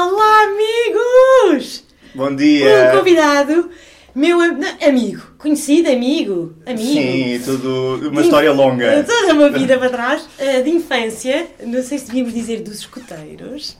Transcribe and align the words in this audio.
Olá, 0.00 0.44
amigos! 0.44 1.82
Bom 2.14 2.32
dia! 2.36 2.92
Um 2.94 2.98
convidado, 2.98 3.68
meu 4.14 4.40
am- 4.40 4.56
não, 4.56 4.88
amigo, 4.88 5.22
conhecido 5.36 5.90
amigo, 5.90 6.54
amigo. 6.64 6.80
Sim, 6.92 7.42
tudo 7.44 8.08
uma 8.08 8.20
De- 8.20 8.28
história 8.28 8.52
longa. 8.52 9.02
Toda 9.02 9.32
uma 9.34 9.50
vida 9.50 9.76
para 9.76 9.90
trás, 9.90 10.24
eh, 10.38 10.62
de 10.62 10.70
infância, 10.70 11.48
não 11.66 11.82
sei 11.82 11.98
se 11.98 12.06
devíamos 12.06 12.32
dizer 12.32 12.60
dos 12.62 12.78
escuteiros. 12.78 13.76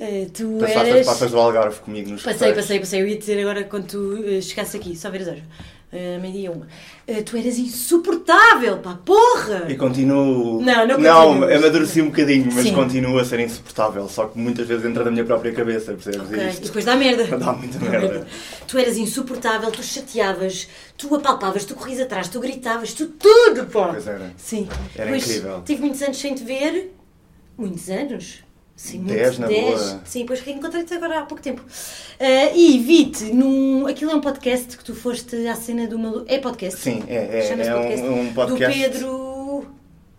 Eh, 0.00 0.28
tu 0.32 0.56
Passaste 0.58 0.88
eras. 0.88 1.00
as 1.00 1.06
passas 1.06 1.30
do 1.32 1.38
Algarve 1.38 1.80
comigo 1.80 2.10
nos 2.12 2.22
Passei, 2.22 2.32
escuteiros. 2.52 2.62
passei, 2.64 2.78
passei. 2.80 3.02
Eu 3.02 3.06
ia 3.08 3.18
dizer 3.18 3.38
agora 3.38 3.62
quando 3.64 3.88
tu 3.88 4.24
eh, 4.26 4.40
chegasse 4.40 4.74
aqui, 4.78 4.96
só 4.96 5.10
ver 5.10 5.20
as 5.20 5.28
horas. 5.28 5.42
Uh, 5.96 6.20
meio-dia 6.20 6.50
uma. 6.52 6.66
Eh, 7.06 7.22
tu 7.22 7.36
eras 7.36 7.56
insuportável, 7.58 8.78
pá, 8.78 8.98
porra! 9.04 9.64
E 9.68 9.76
continuo. 9.76 10.60
Não, 10.60 10.86
não 10.86 10.98
Não, 10.98 11.26
continuas. 11.28 11.56
amadureci 11.64 12.02
um 12.02 12.06
bocadinho, 12.06 12.48
mas 12.52 12.64
Sim. 12.64 12.74
continuo 12.74 13.18
a 13.18 13.24
ser 13.24 13.40
insuportável. 13.40 14.08
Só 14.08 14.26
que 14.26 14.38
muitas 14.38 14.66
vezes 14.66 14.84
entra 14.84 15.04
na 15.04 15.10
minha 15.10 15.24
própria 15.24 15.52
cabeça, 15.52 15.92
percebes? 15.94 16.20
Ok, 16.28 16.38
E 16.38 16.42
E 16.46 16.50
isto 16.50 16.66
depois 16.66 16.84
dá 16.84 16.96
merda. 16.96 17.24
dá 17.38 17.52
muita 17.52 17.78
merda. 17.78 18.26
Tu 18.68 18.78
eras 18.78 18.96
insuportável, 18.96 19.70
tu 19.70 19.82
chateavas, 19.82 20.68
tu 20.98 21.14
apalpavas, 21.14 21.64
tu 21.64 21.74
corrias 21.76 22.00
atrás, 22.00 22.28
tu 22.28 22.40
gritavas, 22.40 22.92
tu 22.92 23.06
tudo, 23.06 23.66
pá! 23.66 23.88
Pois 23.92 24.06
era. 24.06 24.32
Sim. 24.36 24.68
Era 24.94 25.04
Depois 25.06 25.24
incrível. 25.28 25.62
Tive 25.64 25.80
muitos 25.82 26.02
anos 26.02 26.16
sem 26.18 26.34
te 26.34 26.42
ver. 26.44 26.92
Muitos 27.56 27.88
anos? 27.88 28.44
Sim, 28.76 29.04
Dez, 29.04 29.20
muitos, 29.20 29.38
na 29.38 29.46
dez. 29.46 29.64
boa. 29.64 30.00
Sim, 30.04 30.20
depois 30.20 30.40
reencontrei-te 30.40 30.92
agora 30.92 31.20
há 31.20 31.22
pouco 31.22 31.42
tempo. 31.42 31.62
Ah, 32.20 32.50
e 32.54 32.78
vi-te 32.78 33.24
num. 33.32 33.86
Aquilo 33.86 34.10
é 34.10 34.14
um 34.14 34.20
podcast 34.20 34.76
que 34.76 34.84
tu 34.84 34.94
foste 34.94 35.34
à 35.48 35.54
cena 35.54 35.86
do 35.86 35.98
maluco. 35.98 36.26
É 36.28 36.38
podcast? 36.38 36.78
Sim, 36.78 37.02
é, 37.08 37.40
é, 37.40 37.66
é 37.66 37.74
um, 37.74 38.20
um 38.20 38.34
podcast. 38.34 38.78
Do 38.78 38.92
Pedro. 38.92 39.66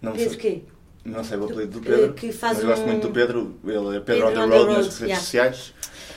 Não 0.02 0.12
Pedro 0.14 0.30
sei, 0.30 0.40
quê? 0.40 0.62
não 1.06 1.24
sei 1.24 1.38
o 1.38 1.46
apelido 1.46 1.80
do 1.80 1.82
Pedro. 1.82 2.14
que 2.14 2.32
faz 2.32 2.58
mas 2.58 2.64
eu 2.64 2.70
gosto 2.70 2.86
muito 2.86 3.08
do 3.08 3.14
Pedro. 3.14 3.56
Ele 3.64 3.98
é 3.98 4.00
Pedro, 4.00 4.28
Pedro 4.28 4.28
on 4.28 4.50
the 4.50 4.58
road, 4.58 4.74
nas 4.74 4.86
redes 4.86 5.00
yeah. 5.02 5.20
sociais. 5.20 5.74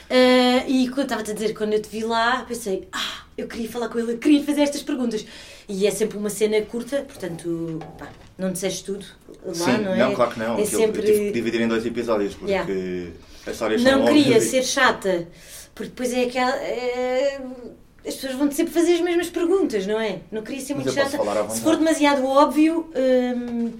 Ah, 0.09 0.65
e 0.67 0.89
quando 0.89 1.03
estava-te 1.03 1.31
a 1.31 1.33
dizer, 1.33 1.53
quando 1.53 1.73
eu 1.73 1.81
te 1.81 1.89
vi 1.89 2.03
lá, 2.03 2.43
pensei, 2.47 2.87
ah, 2.91 3.23
eu 3.37 3.47
queria 3.47 3.69
falar 3.69 3.87
com 3.87 3.97
ele, 3.97 4.13
eu 4.13 4.17
queria 4.17 4.43
fazer 4.43 4.61
estas 4.61 4.83
perguntas. 4.83 5.25
E 5.69 5.87
é 5.87 5.91
sempre 5.91 6.17
uma 6.17 6.29
cena 6.29 6.61
curta, 6.63 7.05
portanto, 7.07 7.79
pá, 7.97 8.09
não 8.41 8.51
disseste 8.51 8.83
tudo 8.83 9.05
lá, 9.45 9.53
Sim, 9.53 9.77
não 9.83 9.93
é? 9.93 10.15
claro 10.15 10.31
que 10.31 10.39
não. 10.39 10.57
É 10.59 10.65
sempre... 10.65 11.01
Eu 11.01 11.05
tive 11.05 11.19
que 11.27 11.31
dividir 11.31 11.61
em 11.61 11.67
dois 11.67 11.85
episódios 11.85 12.33
porque 12.33 12.51
Yeah. 12.51 13.11
as 13.45 13.53
histórias 13.53 13.81
são 13.81 13.99
Não 13.99 14.05
queria 14.07 14.37
e- 14.37 14.41
ser 14.41 14.63
chata, 14.63 15.27
porque 15.75 15.89
depois 15.89 16.11
é 16.13 16.23
aquela. 16.23 16.55
é, 16.57 17.39
As 18.05 18.15
pessoas 18.15 18.33
vão 18.35 18.51
sempre 18.51 18.73
fazer 18.73 18.95
as 18.95 19.01
mesmas 19.01 19.29
perguntas, 19.29 19.85
não 19.85 19.99
é? 19.99 20.19
Não 20.31 20.41
queria 20.41 20.59
ser 20.61 20.73
muito 20.73 20.91
chata. 20.91 21.17
Se 21.49 21.61
for 21.61 21.77
demasiado 21.77 22.25
óbvio, 22.25 22.89
hum, 22.95 23.71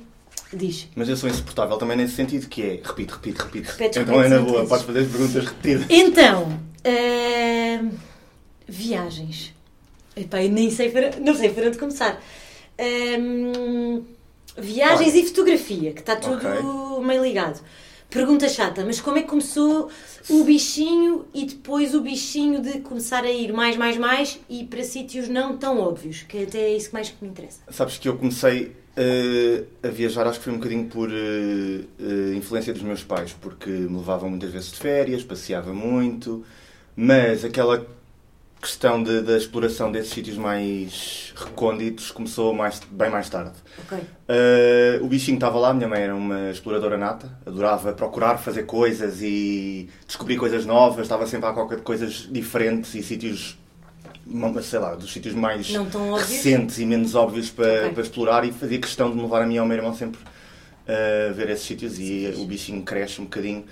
diz. 0.53 0.87
Mas 0.95 1.09
eu 1.09 1.17
sou 1.17 1.27
insuportável 1.27 1.75
também 1.77 1.97
nesse 1.97 2.13
sentido, 2.15 2.47
que 2.47 2.61
é 2.61 2.79
repito, 2.83 3.15
repito, 3.15 3.43
repito. 3.43 3.71
Repetes, 3.71 3.97
então 3.99 4.21
é 4.21 4.29
na 4.29 4.37
não 4.37 4.45
boa, 4.45 4.65
podes 4.67 4.85
fazer 4.85 4.99
as 4.99 5.07
perguntas 5.07 5.43
repetidas. 5.45 5.85
Então, 5.89 6.59
hum, 6.85 7.89
viagens. 8.67 9.53
Epá, 10.15 10.43
eu 10.43 10.49
nem 10.51 10.69
sei 10.69 10.89
para, 10.91 11.19
não 11.19 11.33
sei 11.35 11.49
para 11.49 11.67
onde 11.67 11.77
começar. 11.79 12.21
Hum, 12.79 14.03
viagens 14.57 15.15
e 15.15 15.25
fotografia, 15.25 15.93
que 15.93 16.01
está 16.01 16.15
tudo 16.15 17.01
meio 17.01 17.23
ligado. 17.23 17.61
Pergunta 18.09 18.49
chata, 18.49 18.83
mas 18.85 18.99
como 18.99 19.17
é 19.17 19.21
que 19.21 19.29
começou 19.29 19.89
o 20.29 20.43
bichinho 20.43 21.25
e 21.33 21.45
depois 21.45 21.95
o 21.95 22.01
bichinho 22.01 22.61
de 22.61 22.81
começar 22.81 23.23
a 23.23 23.31
ir 23.31 23.53
mais, 23.53 23.77
mais, 23.77 23.95
mais 23.95 24.37
e 24.49 24.65
para 24.65 24.83
sítios 24.83 25.29
não 25.29 25.55
tão 25.55 25.79
óbvios? 25.79 26.23
Que 26.23 26.43
até 26.43 26.59
é 26.59 26.75
isso 26.75 26.89
que 26.89 26.93
mais 26.93 27.13
me 27.21 27.29
interessa. 27.29 27.61
Sabes 27.69 27.97
que 27.97 28.09
eu 28.09 28.17
comecei 28.17 28.75
eh, 28.97 29.63
a 29.81 29.87
viajar, 29.87 30.27
acho 30.27 30.39
que 30.39 30.43
foi 30.43 30.53
um 30.53 30.57
bocadinho 30.57 30.89
por 30.89 31.09
eh, 31.09 31.85
eh, 31.97 32.35
influência 32.35 32.73
dos 32.73 32.81
meus 32.81 33.01
pais, 33.01 33.33
porque 33.39 33.69
me 33.69 33.97
levavam 33.97 34.29
muitas 34.29 34.51
vezes 34.51 34.71
de 34.71 34.77
férias, 34.77 35.23
passeava 35.23 35.73
muito, 35.73 36.43
mas 36.93 37.45
aquela 37.45 37.87
questão 38.61 39.01
de- 39.01 39.21
da 39.21 39.35
exploração 39.37 39.91
desses 39.91 40.11
sítios 40.11 40.37
mais 40.37 41.33
recônditos 41.35 42.11
começou 42.11 42.53
mais, 42.53 42.79
bem 42.91 43.09
mais 43.09 43.27
tarde. 43.29 43.53
Ok. 43.79 43.97
Uh, 43.97 45.03
o 45.03 45.07
bichinho 45.07 45.35
estava 45.35 45.57
lá, 45.57 45.73
minha 45.73 45.87
mãe 45.87 46.01
era 46.01 46.15
uma 46.15 46.51
exploradora 46.51 46.97
nata, 46.97 47.37
adorava 47.45 47.91
procurar 47.93 48.37
fazer 48.37 48.63
coisas 48.63 49.21
e 49.21 49.89
descobrir 50.05 50.37
coisas 50.37 50.65
novas, 50.65 51.01
estava 51.03 51.25
sempre 51.25 51.47
a 51.49 51.53
qualquer 51.53 51.77
de 51.77 51.81
coisas 51.81 52.27
diferentes 52.31 52.93
e 52.93 53.01
sítios, 53.01 53.57
sei 54.61 54.79
lá, 54.79 54.93
dos 54.95 55.11
sítios 55.11 55.33
mais 55.33 55.67
recentes 56.19 56.77
e 56.77 56.85
menos 56.85 57.15
óbvios 57.15 57.49
para, 57.49 57.65
Ok. 57.85 57.89
para 57.93 58.03
explorar 58.03 58.45
e 58.45 58.51
fazia 58.51 58.79
questão 58.79 59.09
de 59.09 59.15
me 59.15 59.23
levar 59.23 59.41
a 59.41 59.47
mim 59.47 59.55
e 59.55 59.57
ao 59.57 59.65
meu 59.65 59.75
irmão 59.77 59.93
sempre 59.95 60.19
a 60.87 61.31
ver 61.33 61.49
esses 61.49 61.65
sítios 61.65 61.97
e 61.99 62.31
o 62.37 62.45
bichinho 62.45 62.83
cresce 62.83 63.19
um 63.21 63.23
bocadinho. 63.23 63.65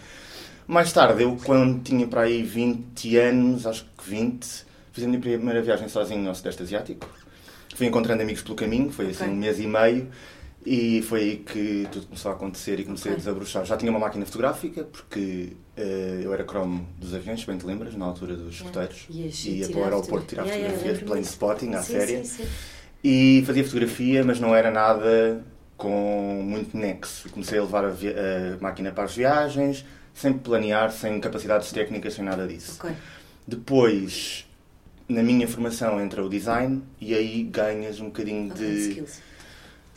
Mais 0.68 0.92
tarde, 0.94 1.24
eu 1.24 1.38
quando 1.44 1.82
tinha 1.84 2.08
para 2.08 2.22
aí 2.22 2.42
20 2.44 3.18
anos, 3.18 3.66
acho 3.66 3.86
que 3.98 4.10
20, 4.10 4.48
fiz 5.00 5.04
a 5.06 5.08
minha 5.08 5.20
primeira 5.20 5.62
viagem 5.62 5.88
sozinho 5.88 6.28
ao 6.28 6.36
Sudeste 6.36 6.62
Asiático. 6.64 7.08
Fui 7.76 7.88
encontrando 7.88 8.22
amigos 8.22 8.42
pelo 8.42 8.56
caminho, 8.56 8.92
foi 8.92 9.08
assim 9.12 9.24
Ok. 9.24 9.34
um 9.34 9.38
mês 9.38 9.60
e 9.60 9.68
meio. 9.68 10.10
E 10.66 11.02
foi 11.04 11.22
aí 11.22 11.38
que 11.38 11.88
tudo 11.90 12.08
começou 12.08 12.32
a 12.32 12.36
acontecer 12.36 12.80
e 12.82 12.84
comecei 12.84 13.12
Ok. 13.12 13.16
a 13.16 13.18
desabrochar. 13.20 13.66
Já 13.66 13.78
tinha 13.78 13.90
uma 13.90 14.00
máquina 14.00 14.26
fotográfica, 14.26 14.84
porque 14.84 15.54
eh, 15.78 16.20
eu 16.22 16.34
era 16.34 16.44
cromo 16.44 16.86
dos 16.98 17.14
aviões, 17.14 17.44
bem 17.46 17.58
te 17.58 17.66
lembras, 17.66 17.96
na 17.96 18.06
altura 18.06 18.36
dos 18.36 18.56
escuteiros. 18.56 19.06
Ias 19.10 19.46
Ia 19.46 19.70
para 19.70 19.80
o 19.80 19.84
aeroporto 19.86 20.28
tirar 20.28 20.44
Yeah, 20.44 20.58
yeah, 20.60 20.78
fotografias, 20.78 20.84
lembro-me 20.84 21.08
plane 21.08 21.22
disso. 21.22 21.34
spotting, 21.34 21.74
à 21.76 21.82
Sim, 21.82 21.94
séria. 21.94 22.26
sim, 22.26 22.44
sim. 22.44 22.50
E 23.02 23.44
fazia 23.48 23.64
fotografia, 23.64 24.24
mas 24.26 24.40
não 24.42 24.54
era 24.54 24.70
nada 24.70 25.46
com 25.78 26.42
muito 26.44 26.76
nexo. 26.76 27.30
Comecei 27.30 27.58
a 27.58 27.62
levar 27.62 27.86
a, 27.86 27.90
a 27.90 27.94
máquina 28.60 28.92
para 28.92 29.06
as 29.06 29.16
viagens, 29.16 29.86
sem 30.14 30.34
planear, 30.34 30.92
sem 30.92 31.22
capacidades 31.22 31.72
técnicas, 31.72 32.14
sem 32.16 32.26
nada 32.26 32.46
disso. 32.46 32.76
Ok. 32.84 32.92
Depois, 33.48 34.46
na 35.10 35.24
minha 35.24 35.48
formação, 35.48 36.00
entra 36.02 36.24
o 36.26 36.30
design 36.30 36.84
e 37.02 37.14
aí 37.16 37.44
ganhas 37.44 38.00
um 38.00 38.06
bocadinho 38.08 38.52
Ok, 38.52 38.66
de 38.66 38.76
skills. 38.76 39.24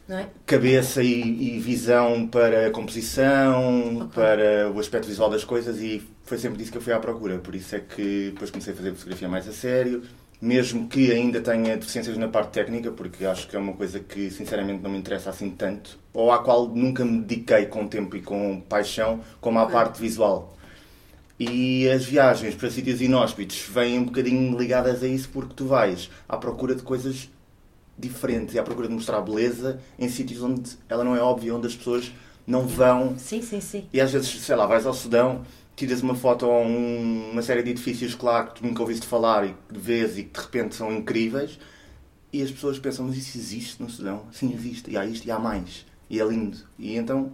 Não 0.09 0.19
é? 0.19 0.31
cabeça 0.47 1.03
e, 1.03 1.57
e 1.57 1.61
visão 1.61 2.27
para 2.29 2.67
a 2.69 2.71
composição, 2.71 3.99
Ok. 4.01 4.09
para 4.15 4.71
o 4.71 4.79
aspecto 4.81 5.07
visual 5.09 5.31
das 5.31 5.45
coisas 5.45 5.81
e 5.81 6.03
foi 6.25 6.39
sempre 6.39 6.59
disso 6.59 6.73
que 6.73 6.79
eu 6.79 6.83
fui 6.83 6.93
à 6.93 6.99
procura. 7.01 7.39
Por 7.39 7.55
isso 7.55 7.75
é 7.77 7.81
que 7.81 8.31
depois 8.33 8.51
comecei 8.51 8.73
a 8.73 8.77
fazer 8.77 8.93
fotografia 8.95 9.29
mais 9.29 9.49
a 9.49 9.53
sério, 9.53 10.03
mesmo 10.41 10.89
que 10.89 11.13
ainda 11.13 11.41
tenha 11.41 11.77
deficiências 11.77 12.17
na 12.19 12.29
parte 12.29 12.53
técnica, 12.53 12.91
porque 12.91 13.25
acho 13.25 13.49
que 13.49 13.57
é 13.57 13.59
uma 13.59 13.75
coisa 13.75 14.01
que 14.01 14.31
sinceramente 14.31 14.83
não 14.83 14.91
me 14.91 14.99
interessa 14.99 15.31
assim 15.31 15.51
tanto, 15.51 15.99
ou 16.13 16.33
à 16.33 16.43
qual 16.43 16.69
nunca 16.69 17.05
me 17.05 17.21
dediquei 17.21 17.67
com 17.67 17.87
tempo 17.87 18.17
e 18.17 18.23
com 18.23 18.61
paixão, 18.61 19.21
como 19.41 19.59
à 19.59 19.67
Ok. 19.67 19.73
parte 19.73 20.01
visual. 20.01 20.57
E 21.45 21.91
as 21.91 22.05
viagens 22.05 22.55
para 22.55 22.71
sítios 22.71 23.01
inóspitos 23.01 23.67
vêm 23.69 23.99
um 23.99 24.05
bocadinho 24.05 24.57
ligadas 24.57 25.03
a 25.03 25.09
isso 25.09 25.29
porque 25.29 25.53
tu 25.55 25.67
vais 25.67 26.09
à 26.29 26.37
procura 26.37 26.73
de 26.73 26.83
coisas 26.83 27.29
diferentes 27.99 28.55
e 28.55 28.61
à 28.61 28.63
procura 28.63 28.87
de 28.87 28.95
mostrar 28.95 29.21
beleza 29.21 29.81
em 29.99 30.09
sítios 30.09 30.41
onde 30.41 30.71
ela 30.89 31.03
não 31.03 31.17
é 31.17 31.21
óbvia, 31.21 31.53
onde 31.53 31.67
as 31.67 31.75
pessoas 31.75 32.13
não 32.47 32.65
vão. 32.65 33.19
Sim, 33.19 33.43
sim, 33.43 33.61
sim. 33.61 33.89
E 33.93 34.01
às 34.01 34.13
vezes, 34.13 34.29
sei 34.41 34.55
lá, 34.55 34.67
vais 34.67 34.87
ao 34.87 34.95
Sudão, 34.95 35.43
tiras 35.75 36.01
uma 36.01 36.15
foto 36.15 36.47
a 36.47 36.61
um- 36.61 37.31
uma 37.33 37.43
série 37.43 37.65
de 37.65 37.71
edifícios, 37.71 38.15
claro, 38.15 38.49
que 38.53 38.61
tu 38.61 38.65
nunca 38.67 38.81
ouviste 38.81 39.05
falar 39.07 39.45
e 39.45 39.49
que 39.73 39.79
vês 39.81 40.17
e 40.19 40.23
que 40.23 40.39
de 40.39 40.45
repente 40.47 40.77
são 40.77 40.93
incríveis, 40.93 41.59
e 42.33 42.41
as 42.41 42.53
pessoas 42.53 42.79
pensam, 42.79 43.07
mas 43.07 43.17
isso 43.17 43.37
existe 43.37 43.83
no 43.83 43.91
Sudão? 43.91 44.27
Sim, 44.33 44.55
existe, 44.55 44.91
e 44.93 44.97
há 44.97 45.05
isto 45.05 45.27
e 45.27 45.31
há 45.33 45.41
mais, 45.41 45.85
e 46.09 46.21
é 46.21 46.25
lindo. 46.25 46.57
E 46.79 46.97
então 46.97 47.33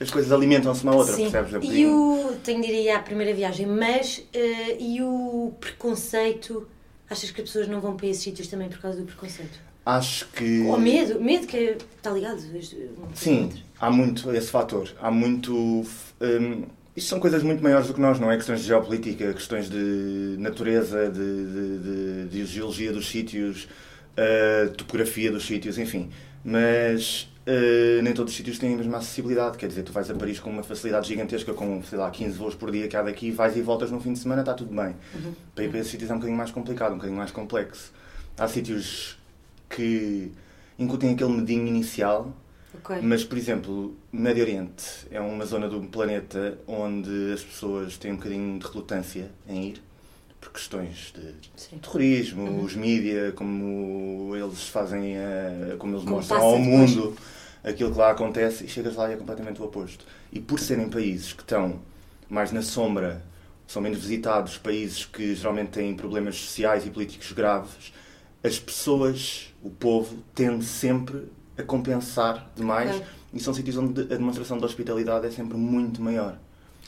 as 0.00 0.10
coisas 0.10 0.30
alimentam-se 0.32 0.82
uma 0.84 0.94
outra, 0.94 1.14
Sim. 1.14 1.30
percebes? 1.30 1.68
E 1.70 1.86
o. 1.86 2.36
Tenho 2.44 2.62
de 2.62 2.68
ir 2.72 2.90
à 2.90 3.00
primeira 3.00 3.34
viagem, 3.34 3.66
mas. 3.66 4.22
eh, 4.32 4.76
e 4.78 5.02
o 5.02 5.52
preconceito? 5.60 6.68
Achas 7.10 7.30
que 7.30 7.40
as 7.40 7.46
pessoas 7.46 7.68
não 7.68 7.80
vão 7.80 7.96
para 7.96 8.06
esses 8.06 8.22
sítios 8.22 8.48
também 8.48 8.68
por 8.68 8.78
causa 8.80 8.98
do 9.00 9.04
preconceito? 9.06 9.58
Acho 9.84 10.28
que. 10.28 10.62
Ou 10.66 10.78
medo? 10.78 11.20
Medo 11.20 11.46
que 11.46 11.56
é- 11.56 11.78
está 11.96 12.10
ligado? 12.10 12.38
este- 12.56 12.76
um 12.76 13.14
Sim, 13.14 13.50
há 13.80 13.90
muito 13.90 14.30
esse 14.34 14.50
fator. 14.50 14.88
Há 15.00 15.10
muito. 15.10 15.54
hum, 15.54 16.64
isto 16.94 17.08
são 17.08 17.18
coisas 17.20 17.42
muito 17.42 17.62
maiores 17.62 17.86
do 17.86 17.94
que 17.94 18.00
nós, 18.00 18.18
não 18.20 18.30
é? 18.30 18.36
Questões 18.36 18.60
de 18.60 18.66
geopolítica, 18.66 19.32
questões 19.32 19.70
de 19.70 20.36
natureza, 20.38 21.08
de, 21.10 21.18
de, 21.46 21.78
de- 21.78 22.28
de 22.28 22.44
geologia 22.46 22.92
dos 22.92 23.08
sítios, 23.08 23.68
uh, 24.18 24.68
topografia 24.74 25.30
dos 25.32 25.46
sítios, 25.46 25.78
enfim. 25.78 26.10
Mas 26.44 27.28
uh, 27.48 28.02
nem 28.02 28.12
todos 28.12 28.32
os 28.32 28.36
sítios 28.36 28.58
têm 28.58 28.74
a 28.74 28.76
mesma 28.76 28.98
acessibilidade. 28.98 29.56
Quer 29.56 29.68
dizer, 29.68 29.82
tu 29.82 29.92
vais 29.92 30.10
a 30.10 30.14
Paris 30.14 30.38
com 30.38 30.50
uma 30.50 30.62
facilidade 30.62 31.08
gigantesca, 31.08 31.52
com, 31.54 31.82
sei 31.82 31.98
lá, 31.98 32.10
15 32.10 32.36
voos 32.36 32.54
por 32.54 32.70
dia 32.70 32.86
que 32.88 32.96
há 32.96 33.02
daqui, 33.02 33.30
vais 33.30 33.56
e 33.56 33.62
voltas 33.62 33.90
num 33.90 34.00
fim 34.00 34.12
de 34.12 34.18
semana, 34.18 34.42
está 34.42 34.54
tudo 34.54 34.74
bem. 34.74 34.94
Uhum. 35.14 35.32
Para 35.54 35.64
ir 35.64 35.70
para 35.70 35.78
esses 35.80 35.90
sítios 35.90 36.10
é 36.10 36.12
um 36.12 36.16
bocadinho 36.18 36.36
mais 36.38 36.50
complicado, 36.50 36.92
um 36.92 36.96
bocadinho 36.96 37.18
mais 37.18 37.30
complexo. 37.30 37.92
Há 38.36 38.46
sítios 38.46 39.18
que 39.68 40.30
incutem 40.78 41.12
aquele 41.14 41.30
medinho 41.30 41.66
inicial, 41.66 42.32
Ok. 42.74 42.98
mas, 43.02 43.24
por 43.24 43.36
exemplo, 43.36 43.96
Médio 44.12 44.44
Oriente 44.44 44.84
é 45.10 45.20
uma 45.20 45.44
zona 45.44 45.68
do 45.68 45.80
planeta 45.82 46.58
onde 46.66 47.32
as 47.32 47.42
pessoas 47.42 47.96
têm 47.96 48.12
um 48.12 48.16
bocadinho 48.16 48.58
de 48.58 48.66
relutância 48.66 49.30
em 49.48 49.70
ir, 49.70 49.82
por 50.40 50.52
questões 50.52 51.12
de 51.16 51.34
Sim. 51.56 51.78
terrorismo, 51.78 52.42
Uhum. 52.44 52.62
os 52.64 52.76
mídia, 52.76 53.32
como 53.34 54.36
eles 54.36 54.68
fazem, 54.68 55.16
a, 55.18 55.74
como 55.78 55.94
eles 55.94 56.04
Como 56.04 56.16
mostram 56.16 56.40
ao 56.40 56.58
depois. 56.58 57.14
Aquilo 57.62 57.92
que 57.92 57.98
lá 57.98 58.10
acontece 58.10 58.64
e 58.64 58.68
chegas 58.68 58.96
lá 58.96 59.10
e 59.10 59.14
é 59.14 59.16
completamente 59.16 59.60
o 59.60 59.64
oposto. 59.64 60.04
E 60.32 60.40
por 60.40 60.58
serem 60.58 60.88
países 60.88 61.32
que 61.32 61.42
estão 61.42 61.80
mais 62.28 62.52
na 62.52 62.62
sombra 62.62 63.22
são 63.66 63.82
menos 63.82 63.98
visitados, 63.98 64.56
países 64.56 65.04
que 65.04 65.34
geralmente 65.34 65.70
têm 65.70 65.94
problemas 65.94 66.36
sociais 66.36 66.86
e 66.86 66.90
políticos 66.90 67.32
graves, 67.32 67.92
as 68.42 68.58
pessoas, 68.58 69.54
o 69.62 69.68
povo, 69.68 70.22
tende 70.34 70.64
sempre 70.64 71.28
a 71.56 71.62
compensar 71.62 72.50
demais 72.56 72.96
okay. 72.96 73.06
e 73.34 73.40
são 73.40 73.52
sítios 73.52 73.76
onde 73.76 74.00
a 74.00 74.04
demonstração 74.04 74.58
de 74.58 74.64
hospitalidade 74.64 75.26
é 75.26 75.30
sempre 75.30 75.58
muito 75.58 76.00
maior 76.00 76.38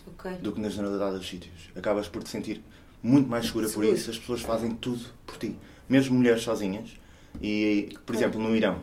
okay. 0.07 0.37
do 0.37 0.53
que 0.53 0.61
na 0.61 0.69
generalidade 0.69 1.19
dos 1.19 1.29
sítios. 1.29 1.71
Acabas 1.77 2.09
por 2.09 2.23
te 2.23 2.31
sentir 2.31 2.63
muito 3.03 3.29
mais 3.29 3.47
segura 3.47 3.69
Seguro. 3.69 3.89
por 3.89 3.95
isso, 3.95 4.11
as 4.11 4.19
pessoas 4.19 4.41
fazem 4.41 4.71
tudo 4.71 5.05
por 5.27 5.37
ti, 5.37 5.57
mesmo 5.89 6.17
mulheres 6.17 6.43
sozinhas. 6.43 6.99
E, 7.41 7.97
por 8.05 8.15
exemplo, 8.15 8.41
no 8.41 8.57
Irão, 8.57 8.81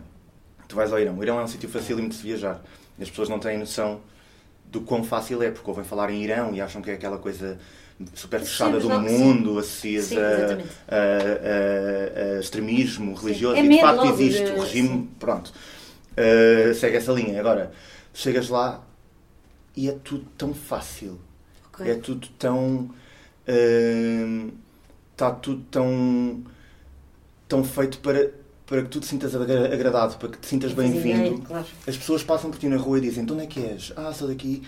tu 0.67 0.75
vais 0.75 0.91
ao 0.91 0.99
Irão, 0.99 1.17
o 1.17 1.23
Irão 1.23 1.39
é 1.39 1.43
um 1.43 1.47
sítio 1.47 1.69
facílimo 1.69 2.09
de 2.09 2.15
se 2.15 2.23
viajar, 2.23 2.61
as 2.99 3.09
pessoas 3.09 3.29
não 3.29 3.39
têm 3.39 3.57
noção 3.57 4.01
do 4.65 4.81
quão 4.81 5.03
fácil 5.03 5.41
é, 5.41 5.49
porque 5.49 5.69
ouvem 5.69 5.85
falar 5.85 6.09
em 6.09 6.23
Irão 6.23 6.53
e 6.53 6.61
acham 6.61 6.81
que 6.81 6.91
é 6.91 6.93
aquela 6.93 7.17
coisa 7.17 7.57
super 8.13 8.39
fechada 8.39 8.79
do 8.79 8.89
mundo, 8.89 9.57
associas 9.57 10.11
a, 10.13 10.17
a, 10.17 10.97
a, 10.97 12.35
a, 12.35 12.39
extremismo 12.39 13.15
religioso 13.15 13.57
é 13.57 13.65
e 13.65 13.69
de 13.69 13.81
facto 13.81 14.05
existe 14.05 14.43
o 14.43 14.61
regime, 14.61 15.09
pronto, 15.19 15.51
uh, 15.51 16.73
segue 16.73 16.97
essa 16.97 17.11
linha. 17.11 17.39
Agora, 17.39 17.71
chegas 18.13 18.49
lá 18.49 18.83
e 19.75 19.89
é 19.89 19.93
tudo 19.93 20.25
tão 20.37 20.53
fácil, 20.53 21.19
okay. 21.73 21.91
é 21.91 21.95
tudo 21.95 22.27
tão. 22.37 22.89
Está 25.11 25.29
uh, 25.29 25.35
tudo 25.41 25.63
tão, 25.71 26.43
tão 27.47 27.63
feito 27.63 27.99
para 27.99 28.29
para 28.67 28.83
que 28.83 28.89
tu 28.89 28.99
te 28.99 29.07
sintas 29.07 29.33
agradado, 29.33 30.17
para 30.17 30.29
que 30.29 30.37
te 30.37 30.45
sintas 30.45 30.73
bem-vindo. 30.73 31.41
Claro. 31.41 31.65
As 31.87 31.97
pessoas 31.97 32.21
passam 32.21 32.51
por 32.51 32.59
ti 32.59 32.67
na 32.67 32.77
rua 32.77 32.99
e 32.99 33.01
dizem: 33.01 33.25
De 33.25 33.33
onde 33.33 33.43
é 33.43 33.47
que 33.47 33.59
és? 33.59 33.91
Ah, 33.95 34.13
sou 34.13 34.27
daqui 34.27 34.61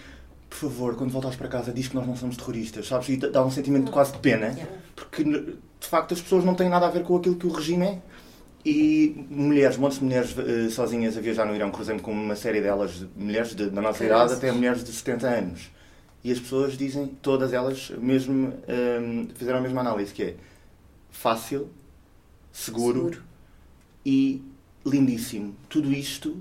por 0.49 0.57
favor, 0.57 0.95
quando 0.95 1.11
voltares 1.11 1.37
para 1.37 1.47
casa, 1.47 1.71
diz 1.71 1.87
que 1.87 1.95
nós 1.95 2.07
não 2.07 2.15
somos 2.15 2.35
terroristas, 2.35 2.87
sabes? 2.87 3.09
E 3.09 3.17
dá 3.17 3.45
um 3.45 3.51
sentimento 3.51 3.91
quase 3.91 4.13
de 4.13 4.17
pena, 4.17 4.57
porque 4.95 5.23
de 5.23 5.87
facto 5.87 6.13
as 6.13 6.21
pessoas 6.21 6.43
não 6.43 6.55
têm 6.55 6.67
nada 6.67 6.87
a 6.87 6.89
ver 6.89 7.03
com 7.03 7.15
aquilo 7.15 7.35
que 7.35 7.45
o 7.45 7.51
regime 7.51 7.85
é. 7.85 8.01
E 8.65 9.25
mulheres, 9.29 9.77
montes 9.77 9.99
de 9.99 10.03
mulheres 10.03 10.35
uh, 10.35 10.69
sozinhas 10.69 11.15
a 11.15 11.21
viajar 11.21 11.45
no 11.45 11.55
Irão, 11.55 11.71
cruzei-me 11.71 12.01
com 12.01 12.11
uma 12.11 12.35
série 12.35 12.59
delas, 12.59 13.05
mulheres 13.15 13.55
de, 13.55 13.69
da 13.69 13.81
nossa 13.81 14.03
idade 14.03 14.33
até 14.33 14.51
mulheres 14.51 14.83
de 14.83 14.91
70 14.91 15.27
anos. 15.27 15.71
E 16.21 16.31
as 16.31 16.39
pessoas 16.39 16.77
dizem, 16.77 17.07
todas 17.21 17.53
elas, 17.53 17.91
mesmo 17.97 18.33
um, 18.33 18.53
ehm, 18.67 19.27
fizeram 19.35 19.59
a 19.59 19.61
mesma 19.61 19.79
análise, 19.79 20.13
que 20.13 20.23
é 20.23 20.35
fácil, 21.09 21.69
seguro, 22.51 23.05
seguro, 23.05 23.23
e 24.05 24.41
lindíssimo. 24.85 25.55
Tudo 25.67 25.91
isto 25.91 26.37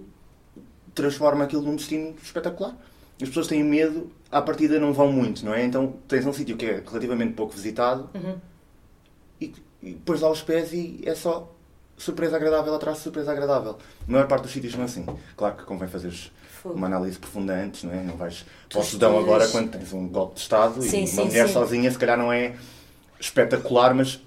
transforma 0.94 1.44
aquilo 1.44 1.62
num 1.62 1.76
destino 1.76 2.14
espetacular 2.22 2.76
as 3.20 3.28
pessoas 3.28 3.48
têm 3.48 3.64
medo, 3.64 4.10
à 4.30 4.40
partida 4.40 4.78
não 4.78 4.92
vão 4.92 5.10
muito, 5.10 5.44
não 5.44 5.52
é? 5.52 5.64
Então 5.64 5.94
tens 6.06 6.24
um 6.24 6.32
sítio 6.32 6.56
que 6.56 6.64
é 6.64 6.82
relativamente 6.86 7.34
pouco 7.34 7.52
visitado 7.52 8.08
uhum. 8.14 8.36
e, 9.40 9.52
e 9.82 9.92
depois 9.92 10.20
lá 10.20 10.30
os 10.30 10.40
pés 10.40 10.72
e 10.72 11.00
é 11.04 11.14
só 11.14 11.52
surpresa 11.96 12.36
agradável 12.36 12.72
atrás 12.74 12.98
de 12.98 13.02
surpresa 13.02 13.32
agradável. 13.32 13.76
A 14.06 14.10
maior 14.10 14.28
parte 14.28 14.42
dos 14.42 14.52
sítios 14.52 14.72
são 14.72 14.84
assim. 14.84 15.04
Claro 15.36 15.56
que 15.56 15.64
convém 15.64 15.88
fazeres 15.88 16.30
uma 16.64 16.86
análise 16.86 17.18
profunda 17.18 17.54
antes, 17.54 17.82
não 17.82 17.92
é? 17.92 18.02
Não 18.04 18.16
vais 18.16 18.44
para 18.68 18.80
o 18.80 18.84
Sudão 18.84 19.18
agora 19.18 19.48
quando 19.48 19.72
tens 19.72 19.92
um 19.92 20.06
golpe 20.06 20.34
de 20.34 20.40
Estado 20.40 20.80
sim, 20.80 21.02
e 21.02 21.06
sim, 21.08 21.16
uma 21.16 21.26
mulher 21.26 21.48
sim. 21.48 21.54
sozinha 21.54 21.90
se 21.90 21.98
calhar 21.98 22.16
não 22.16 22.32
é 22.32 22.54
espetacular, 23.18 23.94
mas 23.94 24.22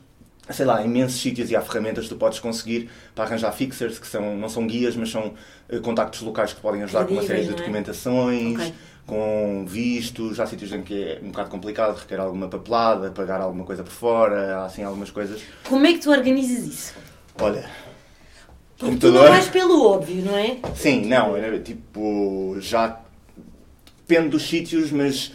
sei 0.49 0.65
lá, 0.65 0.83
imensos 0.83 1.21
sítios 1.21 1.51
e 1.51 1.55
há 1.55 1.61
ferramentas 1.61 2.05
que 2.05 2.09
tu 2.09 2.15
podes 2.15 2.39
conseguir 2.39 2.89
para 3.13 3.25
arranjar 3.25 3.51
fixers, 3.51 3.99
que 3.99 4.07
são, 4.07 4.35
não 4.35 4.49
são 4.49 4.65
guias, 4.65 4.95
mas 4.95 5.09
são 5.09 5.33
uh, 5.69 5.81
contactos 5.81 6.21
locais 6.21 6.53
que 6.53 6.61
podem 6.61 6.83
ajudar 6.83 7.05
com 7.05 7.13
uma 7.13 7.23
série 7.23 7.43
de 7.43 7.51
é? 7.51 7.53
documentações, 7.53 8.55
okay. 8.55 8.73
com 9.05 9.65
vistos, 9.67 10.39
há 10.39 10.45
sítios 10.45 10.71
em 10.73 10.81
que 10.81 11.03
é 11.03 11.19
um 11.23 11.27
bocado 11.27 11.49
complicado, 11.49 11.95
requer 11.97 12.19
alguma 12.19 12.47
papelada, 12.47 13.11
pagar 13.11 13.39
alguma 13.41 13.63
coisa 13.63 13.83
por 13.83 13.93
fora, 13.93 14.57
há 14.57 14.65
assim 14.65 14.83
algumas 14.83 15.11
coisas. 15.11 15.41
Como 15.67 15.85
é 15.85 15.93
que 15.93 15.99
tu 15.99 16.09
organizas 16.09 16.65
isso? 16.65 16.93
Olha, 17.39 17.69
porque 18.77 18.95
computador... 18.95 19.19
tu 19.19 19.23
não 19.25 19.31
vais 19.31 19.47
pelo 19.47 19.85
óbvio, 19.85 20.25
não 20.25 20.35
é? 20.35 20.57
Sim, 20.75 21.05
não, 21.05 21.37
era 21.37 21.59
tipo, 21.59 22.57
já 22.59 22.99
depende 24.07 24.29
dos 24.29 24.43
sítios, 24.43 24.91
mas 24.91 25.31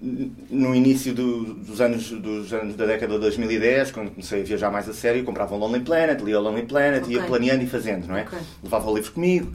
no 0.00 0.74
início 0.74 1.14
do, 1.14 1.54
dos, 1.54 1.80
anos, 1.80 2.10
dos 2.10 2.52
anos 2.52 2.76
da 2.76 2.86
década 2.86 3.14
de 3.14 3.20
2010, 3.20 3.90
quando 3.92 4.10
comecei 4.10 4.42
a 4.42 4.44
viajar 4.44 4.70
mais 4.70 4.88
a 4.88 4.92
sério, 4.92 5.24
comprava 5.24 5.54
um 5.54 5.58
Lonely 5.58 5.84
Planet, 5.84 6.20
lia 6.20 6.38
o 6.38 6.42
Lonely 6.42 6.66
Planet, 6.66 7.02
okay. 7.02 7.16
ia 7.16 7.22
planeando 7.24 7.64
e 7.64 7.66
fazendo, 7.66 8.06
não 8.06 8.16
é? 8.16 8.22
Okay. 8.22 8.38
Levava 8.62 8.90
o 8.90 8.94
livro 8.94 9.12
comigo. 9.12 9.54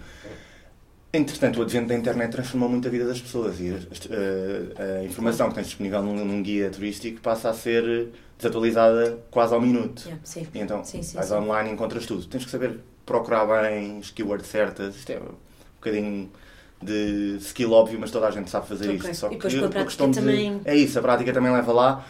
Entretanto, 1.13 1.59
o 1.59 1.63
advento 1.63 1.89
da 1.89 1.95
internet 1.95 2.31
transformou 2.31 2.69
muito 2.69 2.87
a 2.87 2.91
vida 2.91 3.05
das 3.05 3.19
pessoas 3.19 3.59
e 3.59 3.69
a, 3.69 3.75
a, 3.75 4.99
a 4.99 5.03
informação 5.03 5.49
que 5.49 5.55
tens 5.55 5.67
disponível 5.67 6.01
num, 6.01 6.23
num, 6.23 6.41
guia 6.41 6.69
turístico 6.69 7.19
passa 7.19 7.49
a 7.49 7.53
ser 7.53 8.09
desatualizada 8.37 9.19
quase 9.29 9.53
ao 9.53 9.59
minuto. 9.59 10.03
Yeah, 10.03 10.21
sim. 10.23 10.47
E 10.53 10.59
então, 10.59 10.85
sim, 10.85 11.03
sim, 11.03 11.15
vais 11.15 11.27
sim. 11.27 11.33
online 11.33 11.69
e 11.69 11.73
encontras 11.73 12.05
tudo. 12.05 12.25
Tens 12.25 12.45
que 12.45 12.49
saber 12.49 12.79
procurar 13.05 13.45
bem 13.45 13.99
as 13.99 14.09
keywords 14.09 14.47
certas. 14.47 14.95
Isto 14.95 15.11
é 15.11 15.19
um 15.19 15.35
bocadinho 15.75 16.31
de 16.81 17.37
skill 17.39 17.71
óbvio, 17.71 17.99
mas 17.99 18.11
toda 18.11 18.27
a 18.27 18.31
gente 18.31 18.49
sabe 18.49 18.67
fazer 18.67 18.85
okay. 18.85 19.11
isto. 19.11 19.15
Só 19.15 19.27
e 19.27 19.31
depois 19.31 19.53
que 19.53 19.59
com 19.59 19.65
a 19.65 19.69
prática 19.69 20.07
também... 20.09 20.61
É 20.65 20.75
isso, 20.75 20.97
a 20.97 21.01
prática 21.01 21.33
também 21.33 21.51
leva 21.51 21.71
lá. 21.71 22.05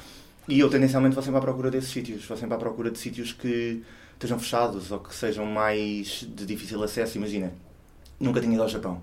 E 0.47 0.59
eu 0.59 0.69
tendencialmente 0.69 1.13
vou 1.13 1.23
sempre 1.23 1.37
à 1.39 1.41
procura 1.41 1.69
desses 1.69 1.89
sítios. 1.89 2.25
Vou 2.25 2.37
sempre 2.37 2.55
à 2.55 2.57
procura 2.57 2.89
de 2.89 2.97
sítios 2.97 3.33
que 3.33 3.83
estejam 4.13 4.39
fechados 4.39 4.91
ou 4.91 4.99
que 4.99 5.13
sejam 5.13 5.45
mais 5.45 6.27
de 6.27 6.45
difícil 6.45 6.81
acesso. 6.83 7.17
Imagina, 7.17 7.51
nunca 8.19 8.39
tinha 8.39 8.53
ido 8.53 8.61
ao 8.61 8.69
Japão, 8.69 9.01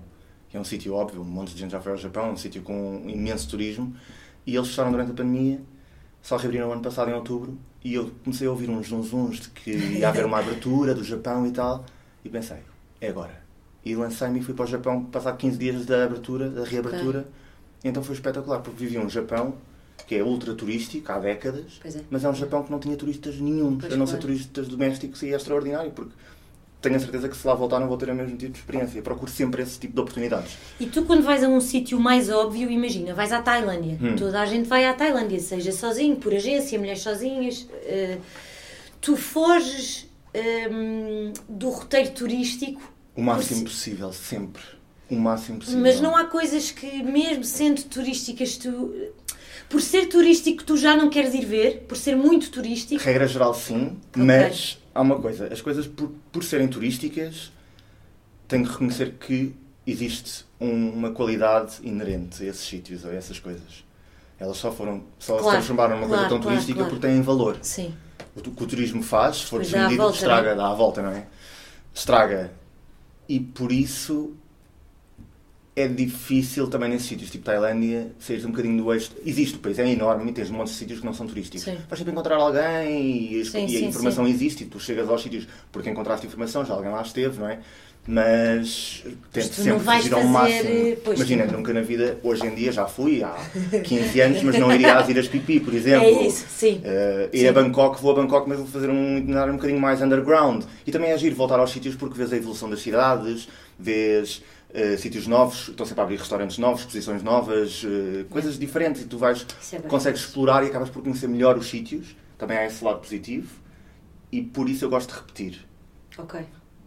é 0.53 0.59
um 0.59 0.63
sítio 0.63 0.93
óbvio, 0.93 1.21
um 1.21 1.25
monte 1.25 1.53
de 1.53 1.59
gente 1.59 1.71
já 1.71 1.81
foi 1.81 1.91
ao 1.91 1.97
Japão, 1.97 2.31
um 2.31 2.37
sítio 2.37 2.61
com 2.61 3.03
imenso 3.07 3.49
turismo. 3.49 3.95
E 4.47 4.55
eles 4.55 4.69
fecharam 4.69 4.91
durante 4.91 5.11
a 5.11 5.13
pandemia, 5.13 5.61
só 6.21 6.37
reabriram 6.37 6.67
no 6.67 6.73
ano 6.73 6.81
passado 6.81 7.11
em 7.11 7.13
outubro. 7.13 7.57
E 7.83 7.93
eu 7.93 8.11
comecei 8.23 8.47
a 8.47 8.51
ouvir 8.51 8.69
uns 8.69 8.87
zunzuns 8.87 9.41
de 9.41 9.49
que 9.49 9.71
ia 9.71 10.09
haver 10.09 10.25
uma 10.25 10.39
abertura 10.39 10.93
do 10.93 11.03
Japão 11.03 11.45
e 11.45 11.51
tal. 11.51 11.85
E 12.23 12.29
pensei, 12.29 12.57
é 12.99 13.09
agora 13.09 13.38
e 13.89 13.95
lancei-me 13.95 14.39
e 14.39 14.43
fui 14.43 14.53
para 14.53 14.65
o 14.65 14.67
Japão 14.67 15.03
passar 15.05 15.35
15 15.35 15.57
dias 15.57 15.85
da 15.85 16.03
abertura, 16.03 16.49
da 16.49 16.63
reabertura. 16.63 17.19
Okay. 17.19 17.31
Então 17.83 18.03
foi 18.03 18.15
espetacular, 18.15 18.59
porque 18.59 18.83
vivia 18.83 19.01
um 19.01 19.09
Japão 19.09 19.55
que 20.07 20.15
é 20.15 20.23
ultra 20.23 20.55
turístico 20.55 21.11
há 21.11 21.19
décadas, 21.19 21.79
é. 21.85 22.01
mas 22.09 22.23
é 22.23 22.29
um 22.29 22.33
Japão 22.33 22.63
que 22.63 22.71
não 22.71 22.79
tinha 22.79 22.95
turistas 22.95 23.39
nenhum, 23.39 23.77
a 23.91 23.95
não 23.95 24.07
ser 24.07 24.17
turistas 24.17 24.67
domésticos 24.67 25.21
e 25.21 25.31
é 25.31 25.35
extraordinário, 25.35 25.91
porque 25.91 26.13
tenho 26.81 26.95
a 26.95 26.99
certeza 26.99 27.29
que 27.29 27.37
se 27.37 27.45
lá 27.45 27.53
voltar 27.53 27.79
não 27.79 27.87
vou 27.87 27.97
ter 27.97 28.09
o 28.09 28.15
mesmo 28.15 28.35
tipo 28.37 28.53
de 28.53 28.59
experiência. 28.59 29.01
Procuro 29.01 29.29
sempre 29.29 29.61
esse 29.61 29.77
tipo 29.79 29.93
de 29.93 29.99
oportunidades. 29.99 30.57
E 30.79 30.85
tu, 30.85 31.03
quando 31.03 31.23
vais 31.23 31.43
a 31.43 31.47
um 31.47 31.59
sítio 31.59 31.99
mais 31.99 32.29
óbvio, 32.29 32.71
imagina, 32.71 33.13
vais 33.13 33.31
à 33.31 33.41
Tailândia. 33.41 33.99
Hum. 34.01 34.15
Toda 34.15 34.41
a 34.41 34.45
gente 34.45 34.67
vai 34.67 34.85
à 34.85 34.93
Tailândia, 34.93 35.39
seja 35.39 35.71
sozinho, 35.71 36.15
por 36.15 36.33
agência, 36.33 36.79
mulheres 36.79 37.01
sozinhas. 37.01 37.63
Uh, 37.63 38.19
tu 39.01 39.17
foges 39.17 40.09
um, 40.71 41.33
do 41.49 41.69
roteiro 41.69 42.11
turístico 42.11 42.81
o 43.19 43.21
máximo 43.21 43.63
possível, 43.65 44.13
sempre. 44.13 44.61
O 45.11 45.15
máximo 45.15 45.59
possível. 45.59 45.81
Mas 45.81 45.99
não 45.99 46.15
há 46.15 46.25
coisas 46.25 46.71
que, 46.71 47.03
mesmo 47.03 47.43
sendo 47.43 47.83
turísticas, 47.83 48.55
tu. 48.55 48.93
Por 49.67 49.81
ser 49.81 50.07
turístico, 50.07 50.63
tu 50.63 50.77
já 50.77 50.95
não 50.95 51.09
queres 51.09 51.33
ir 51.33 51.45
ver? 51.45 51.85
Por 51.87 51.97
ser 51.97 52.15
muito 52.15 52.49
turístico? 52.49 53.03
Regra 53.03 53.27
geral, 53.27 53.53
sim. 53.53 53.97
Okay. 54.09 54.23
Mas 54.23 54.79
há 54.95 55.01
uma 55.01 55.19
coisa: 55.19 55.47
as 55.51 55.61
coisas, 55.61 55.85
por, 55.85 56.11
por 56.31 56.43
serem 56.43 56.67
turísticas, 56.67 57.51
tenho 58.47 58.63
que 58.63 58.71
reconhecer 58.71 59.15
que 59.19 59.53
existe 59.85 60.45
um, 60.59 60.89
uma 60.91 61.11
qualidade 61.11 61.75
inerente 61.83 62.41
a 62.41 62.47
esses 62.47 62.65
sítios, 62.65 63.05
a 63.05 63.13
essas 63.13 63.37
coisas. 63.37 63.83
Elas 64.39 64.55
só 64.55 64.71
foram, 64.71 65.03
só 65.19 65.33
claro, 65.33 65.43
se 65.43 65.51
transformaram 65.51 65.95
numa 65.97 66.07
claro, 66.07 66.21
coisa 66.21 66.29
tão 66.29 66.39
claro, 66.41 66.57
turística 66.57 66.85
porque 66.85 67.07
têm 67.07 67.21
valor. 67.21 67.57
Sim. 67.61 67.93
O 68.35 68.41
que 68.41 68.63
o 68.63 68.67
turismo 68.67 69.03
faz, 69.03 69.37
se 69.37 69.45
for 69.45 69.61
desmedido, 69.61 69.97
volta, 69.97 70.15
estraga, 70.15 70.49
é? 70.51 70.55
dá 70.55 70.69
a 70.69 70.73
volta, 70.73 71.01
não 71.01 71.11
é? 71.11 71.27
Estraga 71.93 72.51
e 73.29 73.39
por 73.39 73.71
isso 73.71 74.33
é 75.75 75.87
difícil 75.87 76.67
também 76.67 76.89
nesses 76.89 77.07
sítios, 77.07 77.29
tipo 77.29 77.45
Tailândia, 77.45 78.11
seres 78.19 78.43
um 78.43 78.49
bocadinho 78.49 78.83
do 78.83 78.93
eixo. 78.93 79.11
Existe 79.25 79.55
o 79.55 79.59
país, 79.59 79.79
é 79.79 79.87
enorme 79.87 80.29
e 80.29 80.33
tens 80.33 80.49
um 80.49 80.55
monte 80.55 80.67
de 80.67 80.73
sítios 80.73 80.99
que 80.99 81.05
não 81.05 81.13
são 81.13 81.25
turísticos. 81.25 81.63
Sim. 81.63 81.77
Vais 81.87 81.97
sempre 81.99 82.11
encontrar 82.11 82.35
alguém 82.35 83.35
e, 83.35 83.45
sim, 83.45 83.65
e 83.65 83.77
a 83.77 83.81
informação 83.81 84.25
sim. 84.25 84.31
existe 84.31 84.63
e 84.63 84.67
tu 84.67 84.79
chegas 84.79 85.07
aos 85.07 85.21
sítios 85.21 85.47
porque 85.71 85.89
encontraste 85.89 86.25
informação, 86.25 86.65
já 86.65 86.73
alguém 86.73 86.91
lá 86.91 87.01
esteve, 87.01 87.39
não 87.39 87.47
é? 87.47 87.59
Mas 88.11 89.03
tento 89.31 89.53
sempre 89.53 89.81
fugir 89.81 90.15
ao 90.15 90.23
máximo. 90.23 90.97
Pois 91.03 91.19
Imagina, 91.19 91.47
sim. 91.47 91.55
nunca 91.55 91.71
na 91.71 91.81
vida, 91.81 92.19
hoje 92.23 92.43
em 92.43 92.55
dia 92.55 92.71
já 92.71 92.87
fui 92.87 93.21
há 93.21 93.35
15 93.85 94.21
anos, 94.21 94.41
mas 94.41 94.57
não 94.57 94.73
iria 94.73 94.97
às 94.97 95.07
Ilhas 95.07 95.27
Pipi, 95.27 95.59
por 95.59 95.75
exemplo. 95.75 96.07
É 96.07 96.25
isso, 96.25 96.43
sim. 96.49 96.81
Uh, 96.83 97.29
ir 97.31 97.47
a 97.47 97.53
Bangkok, 97.53 98.01
vou 98.01 98.13
a 98.13 98.15
Bangkok, 98.15 98.49
mas 98.49 98.57
vou 98.57 98.65
fazer 98.67 98.89
um 98.89 99.19
itinerário 99.19 99.53
um 99.53 99.57
bocadinho 99.57 99.79
mais 99.79 100.01
underground. 100.01 100.63
E 100.87 100.91
também 100.91 101.11
é 101.11 101.17
giro 101.19 101.35
voltar 101.35 101.59
aos 101.59 101.69
sítios 101.69 101.93
porque 101.93 102.17
vês 102.17 102.33
a 102.33 102.37
evolução 102.37 102.67
das 102.67 102.81
cidades, 102.81 103.47
vês 103.77 104.41
uh, 104.71 104.97
sítios 104.97 105.27
novos, 105.27 105.69
estão 105.69 105.85
sempre 105.85 106.01
a 106.01 106.03
abrir 106.05 106.17
restaurantes 106.17 106.57
novos, 106.57 106.79
exposições 106.79 107.21
novas, 107.21 107.83
uh, 107.83 108.25
coisas 108.31 108.55
é. 108.55 108.57
diferentes 108.57 109.03
e 109.03 109.05
tu 109.05 109.19
vais, 109.19 109.45
é 109.71 109.77
consegues 109.81 110.21
explorar 110.21 110.63
e 110.63 110.69
acabas 110.69 110.89
por 110.89 111.03
conhecer 111.03 111.27
melhor 111.27 111.55
os 111.59 111.69
sítios. 111.69 112.15
Também 112.39 112.57
há 112.57 112.65
esse 112.65 112.83
lado 112.83 113.01
positivo 113.01 113.51
e 114.31 114.41
por 114.41 114.67
isso 114.67 114.83
eu 114.83 114.89
gosto 114.89 115.13
de 115.13 115.19
repetir. 115.19 115.59
Ok. 116.17 116.39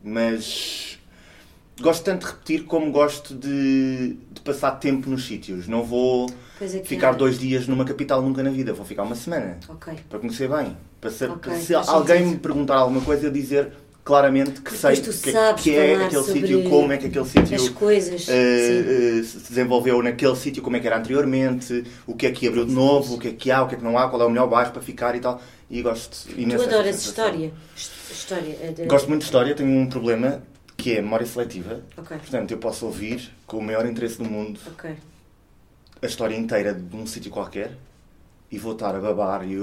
Mas 0.02 0.98
gosto 1.82 2.04
tanto 2.04 2.24
de 2.26 2.32
repetir 2.32 2.64
como 2.64 2.90
gosto 2.90 3.34
de, 3.34 4.16
de 4.32 4.40
passar 4.42 4.72
tempo 4.72 5.10
nos 5.10 5.26
sítios. 5.26 5.68
Não 5.68 5.82
vou 5.82 6.30
é 6.60 6.66
ficar 6.84 7.12
dois 7.12 7.38
dias 7.38 7.66
numa 7.66 7.84
capital 7.84 8.22
nunca 8.22 8.42
na 8.42 8.50
vida, 8.50 8.72
vou 8.72 8.86
ficar 8.86 9.02
uma 9.02 9.14
semana. 9.16 9.58
Ok. 9.68 9.92
Para 10.08 10.18
conhecer 10.18 10.48
bem. 10.48 10.76
Para 11.00 11.10
ser, 11.10 11.30
Ok, 11.30 11.52
para 11.52 11.60
se 11.60 11.74
alguém 11.74 12.18
sentido. 12.18 12.30
me 12.32 12.38
perguntar 12.38 12.76
alguma 12.76 13.00
coisa, 13.00 13.26
eu 13.26 13.30
dizer 13.32 13.72
claramente 14.04 14.60
que 14.62 14.72
sei 14.76 14.96
que, 14.96 15.30
é- 15.30 15.54
que 15.54 15.74
é 15.76 15.94
falar 15.94 16.06
aquele 16.06 16.22
sítio, 16.24 16.70
como 16.70 16.92
é 16.92 16.96
que 16.96 17.06
aquele 17.06 17.24
sítio 17.24 17.72
coisas. 17.74 18.28
eh, 18.28 18.82
sim. 18.84 19.18
eh, 19.20 19.22
se 19.22 19.48
desenvolveu 19.50 20.02
naquele 20.02 20.34
sítio, 20.36 20.60
como 20.62 20.76
é 20.76 20.80
que 20.80 20.86
era 20.86 20.98
anteriormente, 20.98 21.84
o 22.06 22.14
que 22.14 22.26
é 22.26 22.32
que 22.32 22.48
abriu 22.48 22.64
de 22.64 22.72
novo, 22.72 23.14
o 23.14 23.18
que 23.18 23.28
é 23.28 23.32
que 23.32 23.50
há, 23.50 23.62
o 23.62 23.68
que 23.68 23.74
é 23.76 23.78
que 23.78 23.84
não 23.84 23.96
há, 23.98 24.08
qual 24.08 24.22
é 24.22 24.24
o 24.24 24.28
melhor 24.30 24.48
bairro 24.48 24.72
para 24.72 24.82
ficar 24.82 25.14
e 25.14 25.20
tal. 25.20 25.40
E 25.70 25.80
gosto 25.82 26.28
imenso 26.36 26.64
Tu 26.64 26.70
adoras 26.70 27.04
história. 27.04 27.52
His- 27.76 27.90
História. 28.12 28.56
é 28.60 28.72
de- 28.72 28.84
Gosto 28.86 29.08
muito 29.08 29.20
de 29.22 29.26
história, 29.26 29.54
tenho 29.54 29.70
um 29.70 29.86
problema 29.86 30.42
que 30.82 30.94
é 30.94 30.98
a 30.98 31.02
memória 31.02 31.24
seletiva. 31.26 31.80
Ok. 31.96 32.16
Portanto, 32.18 32.50
eu 32.50 32.58
posso 32.58 32.86
ouvir 32.86 33.30
com 33.46 33.58
o 33.58 33.62
maior 33.62 33.86
interesse 33.86 34.18
do 34.18 34.24
mundo 34.24 34.58
Ok. 34.66 34.90
a 36.02 36.06
história 36.06 36.36
inteira 36.36 36.74
de 36.74 36.96
um 36.96 37.06
sítio 37.06 37.30
qualquer 37.30 37.72
e 38.50 38.58
vou 38.58 38.72
estar 38.72 38.94
a 38.94 39.00
babar 39.00 39.46
e, 39.48 39.54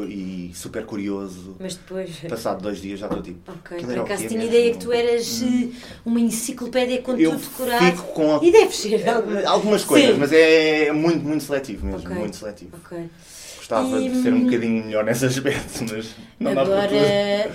e 0.49 0.51
super 0.55 0.85
curioso. 0.85 1.57
Mas 1.59 1.75
depois. 1.75 2.09
Passado 2.29 2.61
dois 2.61 2.81
dias 2.81 2.99
já 3.01 3.07
estou 3.07 3.21
tipo. 3.21 3.51
Ok. 3.51 3.83
Por 3.83 3.99
acaso 3.99 4.27
tinha 4.27 4.39
mesmo? 4.39 4.49
ideia 4.55 4.71
que 4.71 4.79
tu 4.79 4.91
eras 4.93 5.41
eh, 5.43 5.67
uma 6.05 6.19
enciclopédia 6.21 7.01
com 7.01 7.11
Eu 7.17 7.31
tudo 7.31 7.41
decorado. 7.49 7.85
fico 7.85 8.03
com 8.13 8.35
a- 8.38 8.39
E 8.43 8.51
deve 8.51 8.73
ser 8.75 9.07
alguma. 9.09 9.41
algumas 9.45 9.83
coisas, 9.83 10.11
Sim. 10.13 10.19
mas 10.19 10.31
é 10.31 10.91
muito, 10.93 11.23
muito 11.23 11.43
seletivo 11.43 11.85
mesmo. 11.85 12.01
Ok. 12.07 12.15
Muito 12.15 12.35
seletivo. 12.38 12.77
Ok. 12.83 13.09
Gostava 13.57 13.99
E, 14.01 14.09
de 14.09 14.21
ser 14.23 14.33
um 14.33 14.38
hum, 14.38 14.45
bocadinho 14.45 14.85
melhor 14.85 15.03
nesse 15.03 15.25
aspecto, 15.27 15.83
mas 15.93 16.15
não 16.39 16.55
dá 16.55 16.65
para 16.65 16.88
tudo. 16.88 16.97
Agora. 16.97 17.51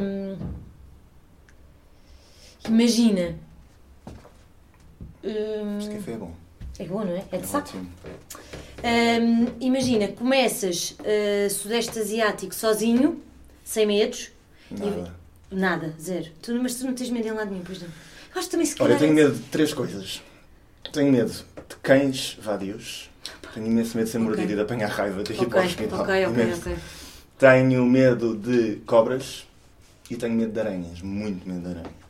hum, 0.00 0.36
imagina. 2.68 3.34
Hum, 5.24 5.78
Este 5.78 5.94
café 5.96 6.12
é 6.12 6.16
bom. 6.16 6.32
é 6.78 6.84
bom, 6.84 7.04
não 7.04 7.12
é? 7.16 7.24
É 7.30 7.36
de 7.38 7.44
É 7.44 7.46
saco. 7.46 7.68
ótimo. 7.68 7.88
Hum, 8.84 9.46
imagina, 9.60 10.08
começas 10.08 10.96
uh, 11.00 11.50
Sudeste 11.50 11.98
Asiático 11.98 12.54
sozinho, 12.54 13.22
sem 13.64 13.86
medos. 13.86 14.30
Nada. 14.70 15.14
Nada, 15.50 15.94
zero. 16.00 16.30
Tu, 16.40 16.54
mas 16.60 16.74
tu 16.76 16.86
não 16.86 16.94
tens 16.94 17.10
medo 17.10 17.28
em 17.28 17.32
lado 17.32 17.50
nenhum, 17.50 17.62
pois 17.64 17.80
não. 17.80 17.88
Eu 17.88 18.38
acho 18.38 18.46
que 18.48 18.50
também 18.52 18.66
se 18.66 18.74
Olha, 18.82 18.94
eu 18.94 18.98
tenho 18.98 19.12
medo 19.14 19.34
de 19.34 19.42
três 19.44 19.72
coisas. 19.74 20.22
Tenho 20.92 21.12
medo 21.12 21.30
de 21.30 21.76
cães 21.82 22.36
vadios. 22.40 23.10
Tenho 23.54 23.66
imenso 23.66 23.96
medo 23.96 24.06
de 24.06 24.12
ser 24.12 24.18
Ok. 24.18 24.28
mordido 24.28 24.52
e 24.52 24.54
de 24.56 24.60
apanhar 24.62 24.88
raiva 24.88 25.22
de 25.22 25.32
ir 25.32 25.36
Ok, 25.40 25.48
para 25.50 25.60
o 25.60 25.64
hospital. 25.66 26.00
ok, 26.00 26.26
ok, 26.26 26.42
Imenso. 26.42 26.60
ok. 26.60 26.76
Tenho 27.38 27.84
medo 27.84 28.34
de 28.36 28.76
cobras 28.86 29.46
e 30.10 30.16
tenho 30.16 30.34
medo 30.34 30.52
de 30.52 30.60
aranhas. 30.60 31.02
Muito 31.02 31.46
medo 31.46 31.60
de 31.60 31.68
aranhas. 31.68 32.01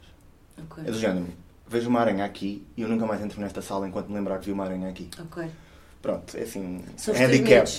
Ok, 0.71 0.85
É 0.87 0.91
do 0.91 0.99
género. 0.99 1.27
Vejo 1.69 1.89
uma 1.89 2.01
aranha 2.01 2.25
aqui 2.25 2.67
e 2.77 2.83
eu 2.83 2.89
nunca 2.89 3.07
mais 3.07 3.23
entro 3.23 3.41
nesta 3.41 3.63
sala 3.63 3.89
enquanto 3.89 4.09
me 4.09 4.15
lembrar 4.15 4.39
que 4.39 4.47
vi 4.47 4.53
uma 4.53 4.65
aranha 4.65 4.89
aqui. 4.89 5.09
ok. 5.19 5.45
Pronto, 6.03 6.37
é 6.37 6.43
assim. 6.43 6.81
São 6.97 7.15
handicap. 7.15 7.71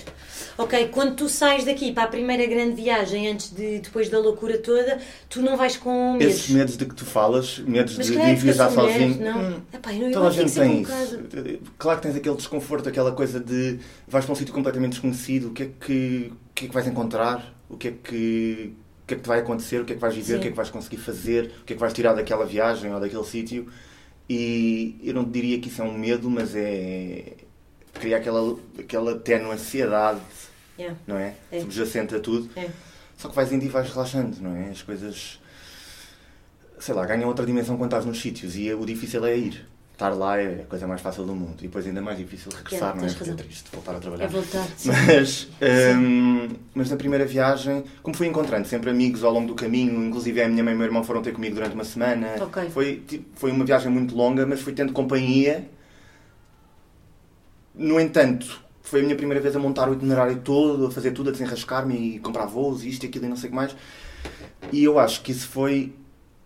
Ok, 0.58 0.88
quando 0.94 1.14
tu 1.14 1.28
sais 1.28 1.66
daqui 1.66 1.92
para 1.92 2.04
a 2.04 2.08
primeira 2.08 2.46
grande 2.46 2.74
viagem, 2.82 3.28
antes 3.28 3.54
de 3.54 3.80
depois 3.80 4.10
da 4.10 4.18
loucura 4.18 4.58
toda, 4.58 4.98
tu 5.30 5.42
não 5.42 5.58
vais 5.58 5.76
com 5.76 6.14
medos. 6.14 6.34
Esses 6.36 6.50
medos 6.50 6.78
de 6.78 6.86
que 6.86 6.96
tu 6.96 7.04
falas, 7.06 7.60
medos 7.60 7.98
Mas 7.98 8.08
de, 8.08 8.14
de 8.14 8.36
viajar 8.36 8.72
mulher, 8.72 8.94
sozinho. 8.94 9.22
Não. 9.26 9.42
hum, 9.58 9.62
Epá, 9.74 9.94
eu, 9.94 10.10
Toda 10.14 10.28
a 10.30 10.32
gente 10.32 10.54
tem 10.54 10.70
um 10.70 10.82
isso. 10.82 11.20
Claro 11.78 12.00
que 12.00 12.08
tens 12.08 12.16
aquele 12.16 12.36
desconforto, 12.38 12.88
aquela 12.88 13.12
coisa 13.12 13.42
de 13.42 13.80
vais 14.08 14.24
para 14.24 14.32
um 14.32 14.36
sítio 14.38 14.54
completamente 14.54 14.92
desconhecido, 14.92 15.50
o 15.50 15.52
que 15.52 15.64
é 15.64 15.66
que, 15.66 16.32
o 16.32 16.54
que, 16.56 16.64
é 16.64 16.68
que 16.70 16.74
vais 16.74 16.88
encontrar, 16.88 17.54
o 17.70 17.76
que 17.76 17.90
é 17.90 17.92
que, 17.92 18.74
o 19.04 19.06
que 19.06 19.14
é 19.16 19.18
que 19.18 19.24
te 19.24 19.28
vai 19.28 19.40
acontecer, 19.40 19.82
o 19.82 19.86
que 19.86 19.94
é 19.94 19.96
que 19.96 20.02
vais 20.02 20.16
viver, 20.16 20.34
Sim. 20.34 20.38
o 20.38 20.42
que 20.42 20.48
é 20.48 20.52
que 20.52 20.58
vais 20.58 20.70
conseguir 20.70 20.98
fazer, 20.98 21.52
o 21.62 21.66
que 21.66 21.74
é 21.74 21.76
que 21.76 21.80
vais 21.80 21.94
tirar 21.94 22.14
daquela 22.14 22.46
viagem 22.46 22.94
ou 22.94 23.00
daquele 23.00 23.24
sítio. 23.26 23.68
E 24.30 24.98
eu 25.04 25.14
não 25.14 25.26
diria 25.26 25.60
que 25.60 25.68
isso 25.68 25.82
é 25.82 25.86
um 25.86 25.98
medo, 25.98 26.30
mas 26.30 26.56
é 26.56 27.34
criar 27.94 28.18
aquela, 28.18 28.58
aquela 28.80 29.20
tenue 29.20 29.52
ansiedade, 29.52 30.22
Yeah. 30.76 30.98
não 31.06 31.18
é? 31.18 31.36
É. 31.52 31.60
Subjacente 31.60 32.16
a 32.16 32.20
tudo. 32.20 32.50
É. 32.56 32.68
Só 33.16 33.30
que 33.30 33.36
vais 33.36 33.52
indo 33.52 33.64
e 33.64 33.68
vais 33.68 33.88
relaxando, 33.92 34.42
não 34.42 34.56
é? 34.56 34.70
As 34.72 34.82
coisas, 34.82 35.40
sei 36.80 36.96
lá, 36.96 37.06
ganham 37.06 37.28
outra 37.28 37.46
dimensão 37.46 37.78
quando 37.78 37.92
estás 37.92 38.06
nos 38.06 38.20
sítios 38.20 38.56
e 38.56 38.74
o 38.74 38.84
difícil 38.84 39.24
é 39.24 39.38
ir. 39.38 39.68
Estar 40.04 40.18
lá 40.18 40.38
é 40.38 40.64
a 40.64 40.66
coisa 40.66 40.86
mais 40.86 41.00
fácil 41.00 41.24
do 41.24 41.34
mundo 41.34 41.56
e 41.60 41.64
depois 41.64 41.88
ainda 41.88 42.02
mais 42.02 42.18
difícil 42.18 42.52
regressar, 42.52 42.90
Yeah, 42.90 43.02
não 43.02 43.08
é? 43.08 43.14
Porque 43.14 43.30
é 43.30 43.34
triste 43.36 43.70
voltar 43.72 43.94
a 43.94 43.96
É 43.96 44.00
trabalhar. 44.02 44.28
voltar. 44.28 44.68
sim. 44.76 44.90
Mas, 44.90 45.48
hum, 45.98 46.50
mas 46.76 46.90
na 46.92 46.98
primeira 46.98 47.26
viagem, 47.26 47.86
como 48.02 48.14
fui 48.14 48.28
encontrando 48.28 48.68
sempre 48.68 48.90
amigos 48.90 49.24
ao 49.24 49.32
longo 49.32 49.48
do 49.48 49.56
caminho, 49.56 50.04
inclusive 50.04 50.42
a 50.42 50.50
minha 50.50 50.62
mãe 50.62 50.74
e 50.74 50.76
o 50.76 50.78
meu 50.78 50.88
irmão 50.88 51.06
foram 51.06 51.22
ter 51.22 51.32
comigo 51.32 51.56
durante 51.56 51.74
uma 51.74 51.86
semana. 51.86 52.36
Ok. 52.42 52.70
Foi, 52.72 53.02
foi 53.36 53.52
uma 53.52 53.64
viagem 53.64 53.90
muito 53.90 54.14
longa, 54.14 54.46
mas 54.46 54.60
fui 54.60 54.74
tendo 54.74 54.92
companhia. 54.92 55.70
No 57.74 57.98
entanto, 57.98 58.62
foi 58.82 59.00
a 59.00 59.04
minha 59.04 59.16
primeira 59.16 59.40
vez 59.40 59.56
a 59.56 59.60
montar 59.60 59.88
o 59.90 59.94
itinerário 59.94 60.38
todo, 60.42 60.88
a 60.88 60.92
fazer 60.92 61.12
tudo, 61.12 61.30
a 61.30 61.32
desenrascar-me 61.32 62.16
e 62.16 62.20
comprar 62.20 62.46
voos, 62.46 62.84
isto 62.84 63.06
e 63.06 63.08
aquilo 63.08 63.24
e 63.24 63.30
não 63.30 63.38
sei 63.38 63.48
o 63.48 63.52
que 63.52 63.56
mais. 63.56 63.74
E 64.70 64.84
eu 64.84 65.00
acho 65.00 65.22
que 65.22 65.32
isso 65.32 65.48
foi. 65.48 65.94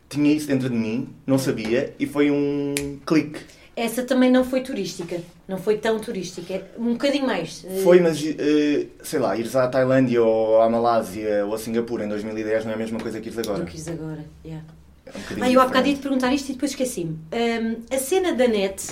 Tinha 0.10 0.34
isso 0.34 0.48
dentro 0.48 0.70
de 0.70 0.76
mim, 0.76 1.10
não 1.26 1.38
sabia, 1.38 1.94
e 2.00 2.06
foi 2.06 2.32
um 2.32 2.74
clique. 3.06 3.40
Essa 3.76 4.02
também 4.04 4.32
não 4.32 4.44
foi 4.44 4.62
turística. 4.62 5.22
Não 5.48 5.60
foi 5.60 5.78
tão 5.78 6.00
turística. 6.00 6.52
É 6.52 6.64
Um 6.80 6.94
bocadinho 6.94 7.28
mais. 7.28 7.64
Eh, 7.64 7.82
Foi, 7.84 8.00
mas 8.00 8.18
eh, 8.26 8.88
sei 9.04 9.20
lá, 9.20 9.38
ires 9.38 9.56
à 9.56 9.68
Tailândia 9.68 10.24
ou 10.24 10.60
à 10.62 10.68
Malásia 10.70 11.46
ou 11.46 11.54
a 11.54 11.60
Singapura 11.60 12.04
em 12.06 12.10
2010 12.10 12.66
não 12.66 12.72
é 12.72 12.76
a 12.76 12.78
mesma 12.78 13.00
coisa 13.00 13.22
que 13.22 13.28
ires 13.28 13.38
agora. 13.38 13.60
Do 13.64 13.70
que 13.70 13.78
isso 13.78 13.92
agora. 13.92 14.26
Yeah. 14.44 14.66
É 15.06 15.12
um 15.12 15.44
Ah, 15.44 15.52
eu 15.52 15.62
há 15.62 15.66
bocado 15.68 15.88
ia 15.88 15.94
te 15.96 16.02
perguntar 16.02 16.34
isto 16.34 16.50
e 16.50 16.54
depois 16.54 16.72
esqueci-me. 16.72 17.20
Hum, 17.32 17.76
a 17.92 17.98
cena 18.00 18.34
da 18.34 18.48
net, 18.48 18.84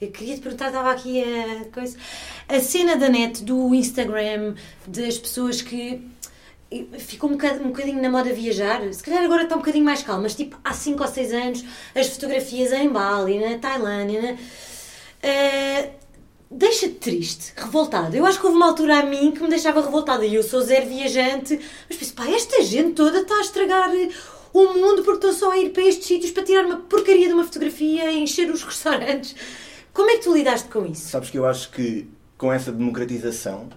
eu 0.00 0.08
queria 0.08 0.34
te 0.34 0.40
perguntar, 0.40 0.66
estava 0.66 0.90
aqui 0.90 1.22
a 1.22 1.66
coisa. 1.72 1.96
A 2.48 2.58
cena 2.60 2.96
da 2.96 3.08
net, 3.08 3.44
do 3.44 3.72
Instagram, 3.74 4.54
das 4.86 5.16
pessoas 5.16 5.62
que. 5.62 6.02
Ficou 6.98 7.30
um 7.30 7.34
bocadinho, 7.34 7.64
um 7.64 7.68
bocadinho 7.68 8.02
na 8.02 8.10
moda 8.10 8.32
viajar. 8.32 8.80
Se 8.92 9.02
calhar 9.02 9.22
agora 9.24 9.42
está 9.44 9.54
um 9.54 9.58
bocadinho 9.58 9.84
mais 9.84 10.02
calmo, 10.02 10.22
mas 10.22 10.34
tipo 10.34 10.58
há 10.64 10.72
5 10.72 11.02
ou 11.02 11.08
6 11.08 11.32
anos, 11.32 11.64
as 11.94 12.08
fotografias 12.08 12.72
em 12.72 12.88
Bali, 12.88 13.38
na 13.38 13.58
Tailândia, 13.58 14.20
na- 14.22 14.36
eh, 15.22 15.90
deixa-te 16.50 16.94
triste, 16.94 17.52
revoltada. 17.56 18.16
Eu 18.16 18.26
acho 18.26 18.38
que 18.38 18.46
houve 18.46 18.56
uma 18.56 18.66
altura 18.68 19.00
a 19.00 19.02
mim 19.06 19.32
que 19.32 19.42
me 19.42 19.48
deixava 19.48 19.80
revoltada 19.80 20.24
e 20.24 20.34
eu 20.34 20.42
sou 20.42 20.60
zero 20.60 20.86
viajante, 20.86 21.58
mas 21.88 21.98
penso, 21.98 22.14
pá, 22.14 22.26
esta 22.28 22.62
gente 22.62 22.92
toda 22.92 23.20
está 23.20 23.36
a 23.36 23.40
estragar 23.40 23.90
o 24.52 24.64
mundo 24.74 25.02
porque 25.02 25.26
estão 25.26 25.32
só 25.32 25.50
a 25.52 25.58
ir 25.58 25.70
para 25.70 25.82
estes 25.82 26.06
sítios 26.06 26.30
para 26.30 26.44
tirar 26.44 26.64
uma 26.64 26.76
porcaria 26.76 27.26
de 27.26 27.34
uma 27.34 27.44
fotografia 27.44 28.10
e 28.10 28.18
encher 28.22 28.50
os 28.50 28.62
restaurantes. 28.64 29.34
Como 29.92 30.10
é 30.10 30.14
que 30.16 30.24
tu 30.24 30.34
lidaste 30.34 30.68
com 30.68 30.84
isso? 30.86 31.08
Sabes 31.08 31.30
que 31.30 31.38
eu 31.38 31.46
acho 31.46 31.70
que 31.70 32.08
com 32.36 32.52
essa 32.52 32.70
democratização, 32.72 33.68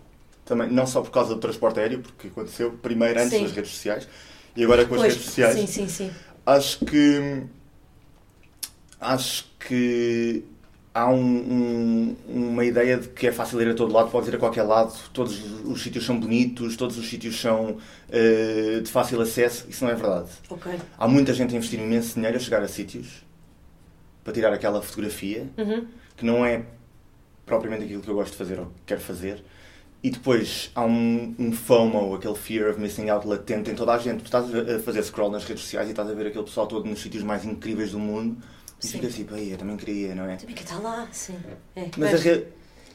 também, 0.47 0.69
não 0.71 0.87
só 0.87 1.01
por 1.01 1.11
causa 1.11 1.35
do 1.35 1.39
transporte 1.39 1.79
aéreo, 1.79 1.99
porque 1.99 2.27
aconteceu 2.27 2.71
primeiro 2.81 3.19
antes 3.19 3.31
Sim. 3.37 3.43
das 3.43 3.51
redes 3.51 3.71
sociais 3.71 4.07
e 4.55 4.63
agora 4.63 4.85
com 4.85 4.95
as 4.95 5.01
Pois, 5.01 5.13
redes 5.13 5.25
sociais, 5.25 5.55
Sim, 5.59 5.67
sim, 5.67 5.87
sim. 5.87 6.11
acho 6.45 6.79
que 6.85 7.43
acho 8.99 9.45
que 9.59 10.43
há 10.93 11.07
um- 11.11 12.15
um- 12.27 12.47
uma 12.51 12.65
ideia 12.65 12.97
de 12.97 13.07
que 13.09 13.27
é 13.27 13.31
fácil 13.31 13.61
ir 13.61 13.69
a 13.69 13.73
todo 13.75 13.93
lado, 13.93 14.09
podes 14.09 14.29
ir 14.29 14.35
a 14.35 14.39
qualquer 14.39 14.63
lado, 14.63 14.95
todos 15.13 15.39
os 15.63 15.81
sítios 15.83 16.03
são 16.05 16.19
bonitos, 16.19 16.75
todos 16.75 16.97
os 16.97 17.07
sítios 17.07 17.39
são 17.39 17.77
eh, 18.09 18.79
de 18.83 18.89
fácil 18.89 19.21
acesso, 19.21 19.65
isso 19.69 19.83
não 19.83 19.91
é 19.91 19.95
verdade. 19.95 20.29
Ok. 20.49 20.71
Há 20.97 21.07
muita 21.07 21.33
gente 21.33 21.53
a 21.53 21.57
investir 21.57 21.79
imenso 21.79 22.15
dinheiro 22.15 22.37
a 22.37 22.39
chegar 22.39 22.63
a 22.63 22.67
sítios 22.67 23.23
para 24.23 24.33
tirar 24.33 24.51
aquela 24.53 24.81
fotografia 24.81 25.45
Uhum. 25.57 25.85
que 26.15 26.25
não 26.25 26.43
é 26.45 26.63
propriamente 27.45 27.83
aquilo 27.83 28.01
que 28.01 28.09
eu 28.09 28.15
gosto 28.15 28.31
de 28.31 28.37
fazer 28.37 28.59
ou 28.59 28.65
que 28.65 28.71
quero 28.87 29.01
fazer. 29.01 29.43
E 30.07 30.09
depois 30.09 30.71
há 30.73 30.85
um, 30.85 31.35
um 31.37 31.51
FOMO, 31.51 32.15
aquele 32.15 32.35
fear 32.35 32.69
of 32.71 32.79
missing 32.79 33.09
out 33.09 33.27
latente 33.27 33.69
em 33.69 33.75
toda 33.75 33.91
a 33.93 33.97
gente. 33.97 34.19
Tu 34.21 34.25
estás 34.27 34.45
a 34.55 34.79
fazer 34.79 35.03
scroll 35.03 35.29
nas 35.29 35.43
redes 35.43 35.63
sociais 35.63 35.89
e 35.89 35.91
estás 35.91 36.09
a 36.09 36.13
ver 36.13 36.27
aquele 36.27 36.45
pessoal 36.45 36.65
todo 36.65 36.85
nos 36.89 37.01
sítios 37.01 37.23
mais 37.23 37.43
incríveis 37.43 37.91
do 37.91 37.99
mundo 37.99 38.37
e 38.81 38.85
Sim. 38.87 38.93
fica 38.93 39.07
assim, 39.07 39.25
"Pá, 39.25 39.37
eu 39.37 39.57
também 39.57 39.75
queria, 39.75 40.15
não 40.15 40.23
é? 40.23 40.37
Também 40.37 40.55
que 40.55 40.63
está 40.63 40.79
lá, 40.79 41.05
sim. 41.11 41.35
É, 41.75 41.87
Mas 41.97 42.07
a 42.07 42.11
pois. 42.11 42.23
re- 42.23 42.45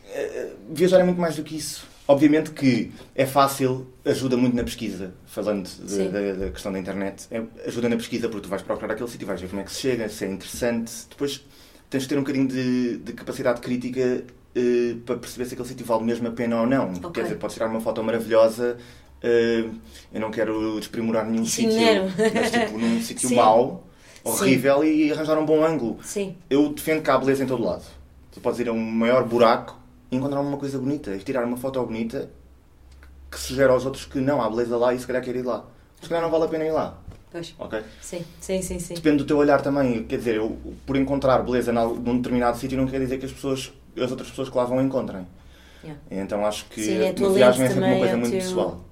eh, 0.08 0.52
viajar 0.70 1.00
é 1.00 1.04
muito 1.04 1.20
mais 1.20 1.36
do 1.36 1.42
que 1.42 1.54
isso. 1.54 1.86
Obviamente 2.08 2.50
que 2.52 2.90
é 3.14 3.26
fácil, 3.26 3.86
ajuda 4.06 4.38
muito 4.38 4.56
na 4.56 4.64
pesquisa, 4.64 5.12
falando 5.26 5.68
de- 5.68 6.08
da, 6.08 6.32
da 6.46 6.50
questão 6.50 6.72
da 6.72 6.78
internet. 6.78 7.26
É- 7.30 7.42
ajuda 7.66 7.90
na 7.90 7.96
pesquisa 7.96 8.26
porque 8.30 8.44
tu 8.46 8.48
vais 8.48 8.62
procurar 8.62 8.94
aquele 8.94 9.10
sítio, 9.10 9.26
vais 9.26 9.38
ver 9.38 9.48
como 9.50 9.60
é 9.60 9.64
que 9.64 9.70
se 9.72 9.80
chega, 9.80 10.08
se 10.08 10.24
é 10.24 10.28
interessante. 10.30 10.90
Depois 11.10 11.44
tens 11.90 12.04
de 12.04 12.08
ter 12.08 12.16
um 12.16 12.22
bocadinho 12.22 12.48
de, 12.48 12.96
de 12.96 13.12
capacidade 13.12 13.60
crítica 13.60 14.24
eh, 14.54 14.96
para 15.06 15.16
perceber 15.16 15.44
se 15.46 15.54
aquele 15.54 15.68
sítio 15.68 15.84
vale 15.86 16.04
mesmo 16.04 16.28
a 16.28 16.30
pena 16.30 16.60
ou 16.60 16.66
não. 16.66 16.90
Ok. 16.92 17.10
Quer 17.12 17.22
dizer, 17.24 17.34
podes 17.36 17.54
tirar 17.54 17.68
uma 17.68 17.80
foto 17.80 18.02
maravilhosa. 18.02 18.76
eh, 19.22 19.64
eu 20.12 20.20
não 20.20 20.30
quero 20.30 20.78
desprimorar 20.78 21.24
nenhum 21.26 21.44
Sim, 21.44 21.70
sítio, 21.70 22.32
mas 22.34 22.50
tipo 22.50 22.78
num 22.78 23.00
sítio 23.02 23.28
Sim. 23.28 23.36
mau, 23.36 23.84
Sim. 24.24 24.30
horrível 24.30 24.84
e 24.84 25.12
arranjar 25.12 25.38
um 25.38 25.46
bom 25.46 25.64
ângulo. 25.64 25.98
Sim, 26.02 26.36
Eu 26.50 26.68
defendo 26.72 27.02
que 27.02 27.10
há 27.10 27.18
beleza 27.18 27.44
em 27.44 27.46
todo 27.46 27.62
lado. 27.62 27.84
Tu 28.32 28.40
podes 28.40 28.58
ir 28.60 28.68
a 28.68 28.72
um 28.72 28.80
maior 28.80 29.24
buraco 29.24 29.76
e 30.10 30.16
encontrar 30.16 30.40
uma 30.40 30.56
coisa 30.56 30.78
bonita 30.78 31.14
e 31.14 31.18
tirar 31.20 31.44
uma 31.44 31.56
foto 31.56 31.82
bonita 31.84 32.30
que 33.30 33.38
sugere 33.38 33.70
aos 33.72 33.84
outros 33.86 34.04
que 34.04 34.18
não, 34.20 34.42
há 34.42 34.48
beleza 34.50 34.76
lá 34.76 34.92
e 34.94 34.98
se 34.98 35.06
calhar 35.06 35.22
quero 35.22 35.38
ir 35.38 35.44
lá. 35.44 35.64
Se 36.02 36.08
calhar 36.08 36.22
não 36.22 36.30
vale 36.30 36.44
a 36.44 36.48
pena 36.48 36.64
ir 36.64 36.72
lá. 36.72 36.98
Pois. 37.30 37.54
Ok? 37.58 37.80
Sim, 38.00 38.22
sim, 38.40 38.60
sim, 38.60 38.78
sim. 38.78 38.94
Depende 38.94 39.18
do 39.18 39.24
teu 39.24 39.38
olhar 39.38 39.62
também. 39.62 40.04
Quer 40.04 40.18
dizer, 40.18 40.36
eu, 40.36 40.58
por 40.84 40.96
encontrar 40.96 41.38
beleza 41.42 41.72
num 41.72 42.16
determinado 42.18 42.58
sítio 42.58 42.76
não 42.76 42.86
quer 42.86 43.00
dizer 43.00 43.18
que 43.18 43.24
as 43.24 43.32
pessoas, 43.32 43.72
as 43.96 44.10
outras 44.10 44.28
pessoas 44.30 44.48
que 44.48 44.56
lá 44.56 44.64
vão 44.64 44.80
encontrem. 44.80 45.26
Yeah. 45.82 46.00
Então 46.10 46.46
acho 46.46 46.66
que 46.66 46.82
Sim, 46.82 46.98
é 47.02 47.08
a 47.16 47.20
uma 47.20 47.30
viagem 47.30 47.64
é 47.64 47.68
sempre 47.68 47.84
uma 47.84 47.96
coisa 47.98 48.12
é 48.12 48.16
muito 48.16 48.30
teu- 48.30 48.40
pessoal. 48.40 48.84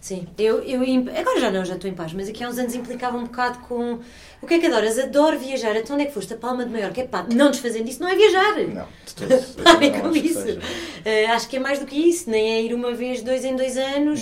Sim, 0.00 0.28
eu, 0.38 0.60
eu 0.62 0.80
agora 1.18 1.40
já 1.40 1.50
não, 1.50 1.64
já 1.64 1.74
estou 1.74 1.90
em 1.90 1.92
paz, 1.92 2.12
mas 2.12 2.28
aqui 2.28 2.44
há 2.44 2.48
uns 2.48 2.56
anos 2.56 2.72
implicava 2.72 3.18
um 3.18 3.24
bocado 3.24 3.58
com 3.66 3.98
o 4.40 4.46
que 4.46 4.54
é 4.54 4.58
que 4.60 4.66
adoras? 4.66 4.96
Adoro 4.96 5.36
viajar, 5.36 5.74
então 5.76 5.96
onde 5.96 6.04
é 6.04 6.06
que 6.06 6.14
foste? 6.14 6.32
A 6.32 6.36
Palma 6.36 6.64
de 6.64 6.70
Maiorca, 6.70 7.00
é 7.00 7.04
pá, 7.04 7.26
não 7.34 7.50
desfazendo 7.50 7.88
isso 7.90 8.00
não 8.00 8.08
é 8.08 8.14
viajar. 8.14 8.54
Não, 8.68 8.86
Parem 9.64 9.90
com 10.00 10.06
acho 10.06 10.12
que 10.20 10.26
isso. 10.28 10.58
Eh, 11.04 11.26
acho 11.26 11.48
que 11.48 11.56
é 11.56 11.58
mais 11.60 11.80
do 11.80 11.86
que 11.86 11.96
isso, 11.96 12.30
nem 12.30 12.48
é 12.54 12.62
ir 12.62 12.72
uma 12.74 12.92
vez, 12.94 13.22
dois 13.22 13.44
em 13.44 13.56
dois 13.56 13.76
anos 13.76 14.20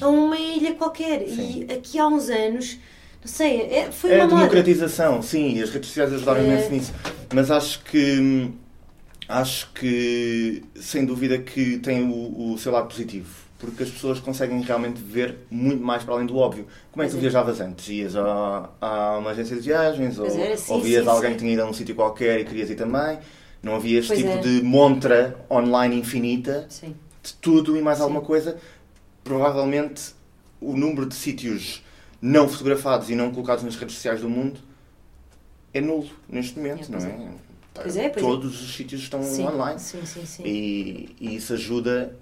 a 0.00 0.08
uma 0.08 0.38
ilha 0.38 0.72
qualquer. 0.74 1.28
Sim. 1.28 1.66
E 1.68 1.72
aqui 1.74 1.98
há 1.98 2.06
uns 2.08 2.30
anos, 2.30 2.78
não 3.22 3.30
sei, 3.30 3.60
é- 3.60 3.92
foi 3.92 4.12
É 4.12 4.14
a 4.14 4.24
uma 4.24 4.28
moda. 4.28 4.36
democratização, 4.38 5.20
sim, 5.20 5.60
as 5.62 5.68
redes 5.68 5.90
sociais 5.90 6.14
ajudaram 6.14 6.40
É. 6.40 6.44
imenso 6.44 6.70
nisso. 6.70 6.92
Mas 7.34 7.50
acho 7.50 7.84
que 7.84 8.50
acho 9.30 9.72
que 9.72 10.62
sem 10.74 11.04
dúvida 11.04 11.38
que 11.38 11.78
tem 11.78 12.02
o, 12.04 12.52
o 12.52 12.58
seu 12.58 12.72
lado 12.72 12.88
positivo. 12.88 13.28
Porque 13.58 13.82
as 13.82 13.90
pessoas 13.90 14.18
conseguem 14.18 14.60
realmente 14.62 15.00
ver 15.02 15.36
muito 15.50 15.82
mais 15.82 16.02
para 16.02 16.14
além 16.14 16.26
do 16.26 16.36
óbvio. 16.36 16.66
Como 16.90 17.02
é 17.02 17.06
que 17.06 17.12
tu 17.12 17.18
é. 17.18 17.20
viajavas 17.20 17.60
antes? 17.60 17.88
Ias 17.88 18.16
a, 18.16 18.70
a 18.80 19.18
uma 19.18 19.30
agência 19.30 19.54
de 19.56 19.62
viagens 19.62 20.18
ou, 20.18 20.26
era, 20.26 20.56
sim, 20.56 20.72
ou 20.72 20.80
vias 20.80 21.04
sim, 21.04 21.10
alguém 21.10 21.30
sim. 21.30 21.36
que 21.36 21.40
tinha 21.42 21.52
ido 21.52 21.62
a 21.62 21.66
um 21.66 21.72
sítio 21.72 21.94
qualquer 21.94 22.40
e 22.40 22.44
querias 22.44 22.70
ir 22.70 22.76
também? 22.76 23.18
Não 23.62 23.74
havia 23.76 23.98
este 23.98 24.08
Pois 24.08 24.18
tipo 24.18 24.32
é. 24.32 24.38
de 24.38 24.62
montra 24.62 25.36
online 25.50 25.98
infinita 25.98 26.66
de 27.22 27.34
tudo 27.34 27.76
e 27.76 27.82
mais 27.82 28.00
alguma 28.00 28.22
coisa, 28.22 28.56
provavelmente 29.22 30.14
o 30.58 30.74
número 30.74 31.06
de 31.06 31.14
sítios 31.14 31.84
não 32.20 32.48
fotografados 32.48 33.10
e 33.10 33.14
não 33.14 33.30
colocados 33.30 33.62
nas 33.62 33.76
redes 33.76 33.94
sociais 33.96 34.22
do 34.22 34.28
mundo 34.30 34.58
é 35.72 35.80
nulo 35.82 36.08
neste 36.28 36.58
momento, 36.58 36.88
É, 36.88 36.92
não 36.92 36.98
pois 36.98 37.49
é? 37.74 37.82
Pois 37.82 37.96
é, 37.96 38.08
pois 38.08 38.24
é. 38.24 38.28
Todos 38.28 38.62
os 38.62 38.74
sítios 38.74 39.02
estão 39.02 39.22
sim, 39.22 39.44
online 39.46 39.78
sim, 39.78 40.04
sim, 40.04 40.26
sim. 40.26 40.42
e, 40.44 41.16
e 41.20 41.36
isso 41.36 41.52
ajuda 41.54 42.16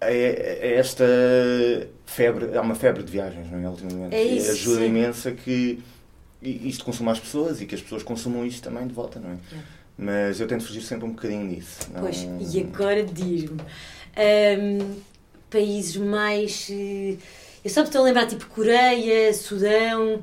a, 0.00 0.06
a 0.06 0.10
esta 0.10 1.04
febre, 2.06 2.56
há 2.56 2.60
uma 2.60 2.74
febre 2.74 3.02
de 3.02 3.10
viagens, 3.10 3.50
não 3.50 3.58
é? 3.58 3.68
Ultimamente. 3.68 4.14
É 4.14 4.22
isso, 4.22 4.46
E 4.48 4.50
ajuda 4.50 4.80
sim. 4.80 4.86
imenso 4.86 5.28
a 5.28 5.32
que 5.32 5.82
isto 6.42 6.84
consuma 6.84 7.12
as 7.12 7.20
pessoas 7.20 7.60
e 7.60 7.66
que 7.66 7.74
as 7.74 7.80
pessoas 7.80 8.02
consumam 8.02 8.44
isto 8.44 8.62
também 8.62 8.86
de 8.86 8.92
volta, 8.92 9.18
não 9.18 9.30
é? 9.30 9.34
É. 9.34 9.58
Mas 9.96 10.40
eu 10.40 10.46
tento 10.46 10.64
fugir 10.66 10.82
sempre 10.82 11.06
um 11.06 11.10
bocadinho 11.12 11.48
disso. 11.54 11.80
não- 11.92 12.00
Pois, 12.02 12.26
e 12.52 12.60
agora 12.60 13.04
diz-me, 13.04 13.58
hum, 13.60 15.00
países 15.48 15.96
mais. 15.96 16.68
eh, 16.70 17.16
Eu 17.64 17.70
só 17.70 17.80
me 17.80 17.86
estou 17.86 18.02
a 18.02 18.04
lembrar, 18.04 18.26
tipo 18.26 18.46
Coreia, 18.48 19.32
Sudão, 19.32 20.22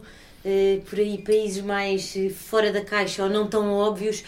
por 0.89 0.99
aí, 0.99 1.17
países 1.19 1.61
mais 1.63 2.15
eh, 2.15 2.29
fora 2.29 2.71
da 2.71 2.81
caixa 2.83 3.23
ou 3.23 3.29
não 3.29 3.47
tão 3.47 3.71
óbvios. 3.73 4.23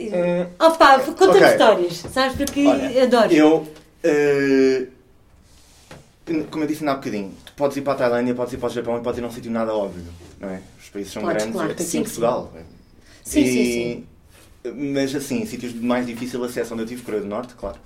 Hum, 0.00 0.46
Opa, 0.58 0.98
conta-me 1.00 1.36
ok. 1.36 1.46
histórias, 1.48 1.96
sabes? 2.12 2.36
Porque 2.36 2.66
Olha, 2.66 3.04
adoro. 3.04 3.32
Eu, 3.32 3.68
eh, 4.02 4.86
como 6.50 6.64
eu 6.64 6.68
disse 6.68 6.86
há 6.86 6.94
bocadinho, 6.94 7.32
tu 7.44 7.52
podes 7.54 7.76
ir 7.76 7.82
para 7.82 7.92
a 7.92 7.96
Tailândia, 7.96 8.34
podes 8.34 8.52
ir 8.54 8.58
para 8.58 8.68
o 8.68 8.72
Japão 8.72 8.98
e 8.98 9.02
podes 9.02 9.18
ir 9.18 9.24
a 9.24 9.26
um 9.26 9.30
sítio 9.30 9.50
nada 9.50 9.74
óbvio, 9.74 10.04
não 10.40 10.48
é? 10.48 10.60
Os 10.80 10.88
países 10.88 11.12
são 11.12 11.22
Podes, 11.22 11.36
grandes, 11.36 11.56
claro. 11.56 11.72
até 11.72 11.84
aqui 11.84 11.98
em. 11.98 12.02
Portugal. 12.02 12.52
Sim, 13.24 13.40
E- 13.42 13.46
sim, 13.46 13.64
sim. 13.72 14.06
Mas 14.94 15.14
assim, 15.14 15.44
sítios 15.46 15.72
de 15.72 15.80
mais 15.80 16.06
difícil 16.06 16.42
acesso, 16.44 16.72
onde 16.74 16.84
eu 16.84 16.86
tive 16.86 17.02
Coreia 17.02 17.22
do 17.22 17.28
Norte, 17.28 17.54
claro. 17.54 17.78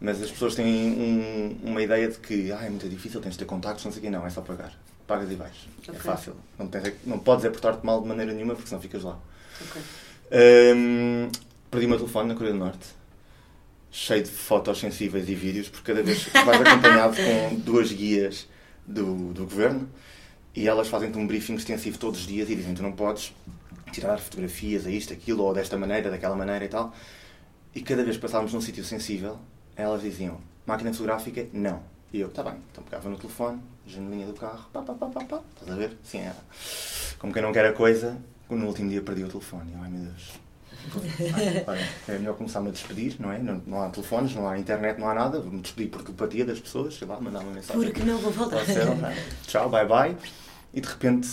Mas 0.00 0.22
as 0.22 0.30
pessoas 0.30 0.54
têm 0.54 0.66
um- 0.66 1.56
uma 1.70 1.82
ideia 1.82 2.08
de 2.08 2.18
que 2.18 2.50
ah, 2.52 2.64
é 2.64 2.70
muito 2.70 2.88
difícil, 2.88 3.20
tens 3.20 3.32
de 3.32 3.38
ter 3.38 3.44
contactos, 3.44 3.84
não 3.84 3.92
sei 3.92 4.00
o 4.00 4.02
quê. 4.04 4.10
Não, 4.10 4.26
é 4.26 4.30
só 4.30 4.40
pagar. 4.40 4.72
Pagas 5.06 5.30
e 5.30 5.34
vais. 5.34 5.54
É 5.86 5.90
Ok. 5.90 6.00
fácil. 6.00 6.34
Não, 6.58 6.66
tens, 6.66 6.94
não 7.04 7.18
podes 7.18 7.44
é 7.44 7.50
portar-te 7.50 7.84
mal 7.84 8.00
de 8.00 8.08
maneira 8.08 8.32
nenhuma 8.32 8.54
porque 8.54 8.68
senão 8.68 8.80
ficas 8.80 9.02
lá. 9.02 9.18
Ok. 9.60 9.82
Hum, 10.76 11.28
perdi 11.70 11.86
o 11.86 11.88
meu 11.90 11.98
telefone 11.98 12.28
na 12.28 12.34
Coreia 12.34 12.54
do 12.54 12.58
Norte, 12.58 12.86
cheio 13.90 14.22
de 14.22 14.30
fotos 14.30 14.78
sensíveis 14.78 15.28
e 15.28 15.34
vídeos, 15.34 15.68
porque 15.68 15.92
cada 15.92 16.02
vez 16.02 16.24
vais 16.32 16.60
acompanhado 16.60 17.16
com 17.16 17.56
duas 17.56 17.92
guias 17.92 18.48
do, 18.86 19.32
do 19.32 19.44
governo 19.44 19.88
e 20.54 20.66
elas 20.66 20.88
fazem-te 20.88 21.18
um 21.18 21.26
briefing 21.26 21.54
extensivo 21.54 21.98
todos 21.98 22.20
os 22.20 22.26
dias 22.26 22.48
e 22.48 22.56
dizem: 22.56 22.74
tu 22.74 22.82
não 22.82 22.92
podes 22.92 23.34
tirar 23.92 24.18
fotografias 24.18 24.86
a 24.86 24.90
isto, 24.90 25.12
aquilo, 25.12 25.42
ou 25.44 25.52
desta 25.54 25.76
maneira, 25.76 26.10
daquela 26.10 26.34
maneira 26.34 26.64
e 26.64 26.68
tal. 26.68 26.94
E 27.74 27.82
cada 27.82 28.02
vez 28.02 28.16
que 28.16 28.22
passávamos 28.22 28.52
num 28.54 28.60
sítio 28.60 28.82
sensível, 28.84 29.38
elas 29.76 30.00
diziam: 30.02 30.40
máquina 30.66 30.90
fotográfica, 30.92 31.46
não. 31.52 31.82
E 32.14 32.20
eu, 32.20 32.28
tá 32.28 32.44
bem, 32.44 32.54
então 32.70 32.84
pegava 32.84 33.08
no 33.08 33.16
telefone, 33.16 33.60
janelinha 33.84 34.28
do 34.28 34.34
carro, 34.34 34.70
pá, 34.72 34.82
pá, 34.82 34.94
pá, 34.94 35.06
pá, 35.08 35.24
pá, 35.24 35.40
estás 35.52 35.72
a 35.72 35.74
ver? 35.74 35.98
Sim, 36.04 36.18
era. 36.18 36.36
Como 37.18 37.32
quem 37.32 37.42
não 37.42 37.52
quer 37.52 37.66
a 37.66 37.72
coisa, 37.72 38.16
no 38.48 38.68
último 38.68 38.88
dia 38.88 39.02
perdi 39.02 39.24
o 39.24 39.28
telefone. 39.28 39.72
Eu, 39.72 39.82
ai 39.82 39.90
meu 39.90 40.04
Deus. 40.04 40.32
Ai, 41.34 41.64
olha, 41.66 41.88
é 42.06 42.18
melhor 42.20 42.36
começar-me 42.36 42.68
a 42.68 42.70
despedir, 42.70 43.16
não 43.18 43.32
é? 43.32 43.40
Não, 43.40 43.60
não 43.66 43.82
há 43.82 43.90
telefones, 43.90 44.32
não 44.32 44.48
há 44.48 44.56
internet, 44.56 44.96
não 45.00 45.08
há 45.08 45.14
nada. 45.14 45.40
Vou-me 45.40 45.60
despedir 45.60 45.90
por 45.90 46.04
telepatia 46.04 46.44
das 46.44 46.60
pessoas, 46.60 46.94
sei 46.94 47.08
lá, 47.08 47.20
mandar 47.20 47.40
uma 47.40 47.50
mensagem. 47.50 47.82
Porque 47.82 48.04
não 48.04 48.16
vou 48.18 48.30
voltar. 48.30 48.64
Céu, 48.64 48.94
vai. 48.94 49.16
Tchau, 49.48 49.68
bye 49.68 49.84
bye. 49.84 50.16
E 50.72 50.80
de 50.80 50.86
repente 50.88 51.28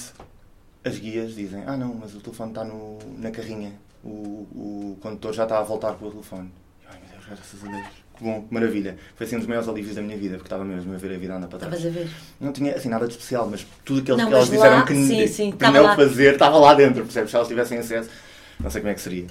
as 0.83 0.97
guias 0.97 1.35
dizem: 1.35 1.63
Ah, 1.67 1.77
não, 1.77 1.93
mas 1.93 2.15
o 2.15 2.21
telefone 2.21 2.49
está 2.53 2.63
no, 2.63 2.97
na 3.19 3.29
carrinha. 3.29 3.79
O, 4.03 4.09
o 4.09 4.97
condutor 4.99 5.31
já 5.31 5.43
está 5.43 5.59
a 5.59 5.63
voltar 5.63 5.93
com 5.93 6.07
o 6.07 6.11
telefone. 6.11 6.51
Ai 6.89 6.99
meu 7.01 7.11
Deus, 7.11 7.25
graças 7.27 7.63
a 7.63 7.67
Deus. 7.67 8.10
Que 8.21 8.27
bom, 8.27 8.43
que 8.43 8.53
maravilha. 8.53 8.97
Foi 9.15 9.25
assim 9.25 9.35
um 9.35 9.39
dos 9.39 9.47
maiores 9.47 9.67
alívios 9.67 9.95
da 9.95 10.01
minha 10.03 10.15
vida, 10.15 10.35
porque 10.35 10.45
estava 10.45 10.63
mesmo 10.63 10.93
a 10.93 10.97
ver 10.97 11.15
a 11.15 11.17
vida 11.17 11.35
andar 11.35 11.47
para 11.47 11.57
trás. 11.57 11.73
Estavas 11.73 11.97
a 11.97 11.99
ver? 12.01 12.11
Não 12.39 12.53
tinha 12.53 12.75
assim 12.75 12.87
nada 12.87 13.07
de 13.07 13.13
especial, 13.13 13.47
mas 13.49 13.65
tudo 13.83 14.01
aquilo 14.01 14.17
Não, 14.17 14.27
que 14.27 14.33
elas 14.33 14.47
mas 14.47 14.57
disseram 14.57 14.77
lá, 14.77 14.85
que, 14.85 14.93
sim, 14.93 15.27
sim, 15.27 15.51
que 15.51 15.63
não 15.63 15.81
lá. 15.81 15.95
fazer 15.95 16.33
estava 16.33 16.59
lá 16.59 16.75
dentro, 16.75 17.01
percebes? 17.03 17.31
Se 17.31 17.35
elas 17.35 17.47
tivessem 17.47 17.79
acesso, 17.79 18.11
não 18.59 18.69
sei 18.69 18.81
como 18.81 18.91
é 18.91 18.93
que 18.93 19.01
seria. 19.01 19.25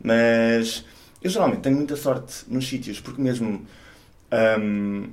Mas 0.00 0.84
eu 1.20 1.28
geralmente 1.28 1.62
tenho 1.62 1.74
muita 1.74 1.96
sorte 1.96 2.44
nos 2.46 2.68
sítios, 2.68 3.00
porque 3.00 3.20
mesmo 3.20 3.66
hum, 4.60 5.10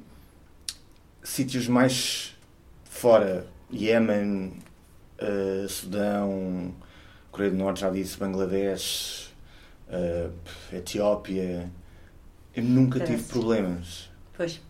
sítios 1.23 1.67
mais 1.67 2.37
fora, 2.85 3.47
Iémen, 3.71 4.53
eh, 5.17 5.65
Sudão, 5.67 6.71
Coreia 7.31 7.49
do 7.49 7.57
Norte, 7.57 7.81
já 7.81 7.89
disse, 7.89 8.15
Bangladesh, 8.15 9.33
eh, 9.89 10.29
Etiópia, 10.71 11.71
eu 12.55 12.63
nunca 12.63 12.99
tive 12.99 13.13
Parece. 13.13 13.29
problemas. 13.29 14.09
Pois, 14.35 14.61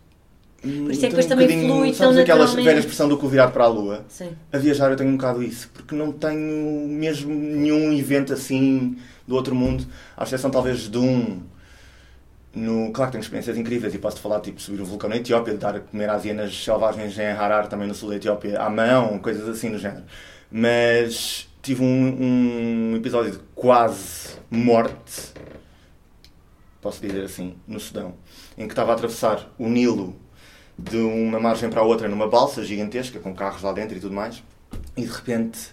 Por 0.60 0.90
isso 0.90 1.04
é 1.04 1.08
que 1.08 1.16
depois 1.16 1.26
também 1.26 1.48
flui 1.48 1.88
tão 1.88 1.94
sabes 1.94 2.18
aquela 2.18 2.46
velha 2.46 2.78
expressão 2.78 3.08
do 3.08 3.18
cu 3.18 3.28
virado 3.28 3.52
para 3.52 3.64
a 3.64 3.68
lua? 3.68 4.04
sim. 4.08 4.30
A 4.52 4.58
viajar 4.58 4.90
eu 4.90 4.96
tenho 4.96 5.10
um 5.10 5.16
bocado 5.16 5.42
isso, 5.42 5.70
porque 5.74 5.94
não 5.94 6.12
tenho 6.12 6.88
mesmo 6.88 7.34
nenhum 7.34 7.92
evento 7.92 8.32
assim 8.32 8.96
do 9.26 9.34
outro 9.34 9.54
mundo, 9.54 9.86
à 10.16 10.24
exceção 10.24 10.50
talvez 10.50 10.88
de 10.90 10.98
um. 10.98 11.42
No, 12.54 12.92
claro 12.92 13.10
que 13.10 13.16
tenho 13.16 13.22
experiências 13.22 13.56
incríveis 13.58 13.92
e 13.94 13.98
posso 13.98 14.20
falar 14.20 14.38
tipo 14.40 14.60
subir 14.60 14.80
o 14.80 14.84
vulcão 14.84 15.10
na 15.10 15.16
Etiópia, 15.16 15.54
dar 15.54 15.74
a 15.76 15.80
comer 15.80 16.08
às 16.08 16.24
hienas 16.24 16.54
selvagens 16.64 17.18
em 17.18 17.26
Harar, 17.26 17.66
também 17.66 17.88
no 17.88 17.94
sul 17.94 18.10
da 18.10 18.16
Etiópia, 18.16 18.60
à 18.60 18.70
mão, 18.70 19.18
coisas 19.18 19.48
assim 19.48 19.72
do 19.72 19.78
género. 19.78 20.04
Mas 20.52 21.48
tive 21.60 21.82
um, 21.82 22.92
um 22.92 22.96
episódio 22.96 23.32
de 23.32 23.38
quase 23.56 24.36
morte, 24.48 25.32
posso 26.84 27.00
dizer 27.00 27.24
assim, 27.24 27.56
no 27.66 27.80
Sudão, 27.80 28.14
em 28.58 28.66
que 28.66 28.72
estava 28.72 28.92
a 28.92 28.94
atravessar 28.94 29.50
o 29.58 29.66
Nilo 29.68 30.14
de 30.78 30.98
uma 30.98 31.40
margem 31.40 31.70
para 31.70 31.80
a 31.80 31.84
outra 31.84 32.06
numa 32.08 32.28
balsa 32.28 32.62
gigantesca, 32.62 33.18
com 33.18 33.34
carros 33.34 33.62
lá 33.62 33.72
dentro 33.72 33.96
e 33.96 34.00
tudo 34.00 34.14
mais, 34.14 34.42
e 34.96 35.00
de 35.02 35.10
repente 35.10 35.70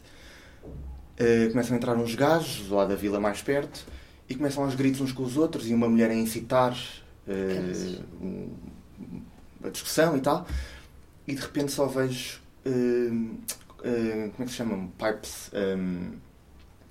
eh, 1.17 1.49
começam 1.51 1.73
a 1.73 1.77
entrar 1.77 1.97
uns 1.97 2.15
gajos 2.15 2.69
lá 2.69 2.85
da 2.85 2.95
vila 2.95 3.19
mais 3.19 3.41
perto 3.41 3.85
e 4.29 4.35
começam 4.35 4.63
aos 4.63 4.73
gritos 4.73 5.01
uns 5.01 5.11
com 5.11 5.23
os 5.23 5.35
outros 5.37 5.67
e 5.69 5.73
uma 5.73 5.89
mulher 5.89 6.09
a 6.09 6.15
incitar 6.15 6.75
um- 8.21 8.49
a 9.63 9.69
discussão 9.69 10.17
e 10.17 10.21
tal, 10.21 10.45
e 11.27 11.35
de 11.35 11.41
repente 11.41 11.71
só 11.71 11.85
vejo 11.87 12.39
eh, 12.65 13.09
como 13.83 14.31
é 14.39 14.43
que 14.45 14.49
se 14.51 14.55
chamam? 14.57 14.87
Pipes, 14.97 15.49
eh, 15.53 15.77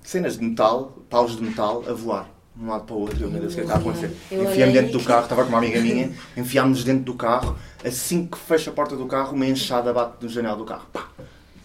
cenas 0.03 0.37
de 0.37 0.43
metal, 0.43 0.97
paus 1.09 1.35
de 1.35 1.41
metal 1.43 1.83
a 1.87 1.93
voar 1.93 2.29
um 2.61 2.67
lado 2.69 2.83
para 2.85 2.95
o 2.95 2.99
outro. 2.99 3.21
Eu, 3.23 3.29
meu 3.31 3.41
Deus, 3.41 3.53
o 3.53 3.55
que 3.55 3.61
é 3.61 3.63
que 3.65 3.69
está 3.71 3.77
a 3.79 3.81
acontecer? 3.81 4.15
Eu 4.31 4.43
Enfiei-me 4.43 4.71
olhei- 4.71 4.81
dentro 4.83 4.99
do 4.99 5.03
carro, 5.05 5.23
estava 5.23 5.43
com 5.43 5.49
uma 5.49 5.57
amiga 5.57 5.79
minha, 5.81 6.11
enfiámos-nos 6.37 6.83
dentro 6.83 7.03
do 7.03 7.13
carro. 7.15 7.57
Assim 7.83 8.25
que 8.27 8.37
fecha 8.37 8.69
a 8.69 8.73
porta 8.73 8.95
do 8.95 9.05
carro, 9.07 9.33
uma 9.33 9.45
enxada 9.45 9.91
bate 9.91 10.15
no 10.21 10.29
janela 10.29 10.55
do 10.55 10.65
carro. 10.65 10.85
Pá! 10.93 11.07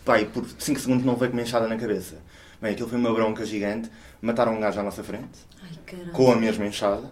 Pá, 0.05 0.21
e 0.21 0.25
por 0.25 0.45
5 0.59 0.81
segundos 0.81 1.05
não 1.05 1.17
veio 1.17 1.31
com 1.31 1.37
uma 1.37 1.43
enxada 1.43 1.67
na 1.67 1.77
cabeça. 1.77 2.17
Bem, 2.63 2.73
aquilo 2.73 2.89
foi 2.89 2.99
uma 2.99 3.13
bronca 3.13 3.45
gigante. 3.45 3.91
Mataram 4.23 4.55
um 4.57 4.61
gajo 4.61 4.81
à 4.81 4.83
nossa 4.83 5.03
frente, 5.05 5.27
Ai, 5.63 5.69
com 6.13 6.33
a 6.33 6.37
mesma 6.37 6.65
enxada. 6.67 7.03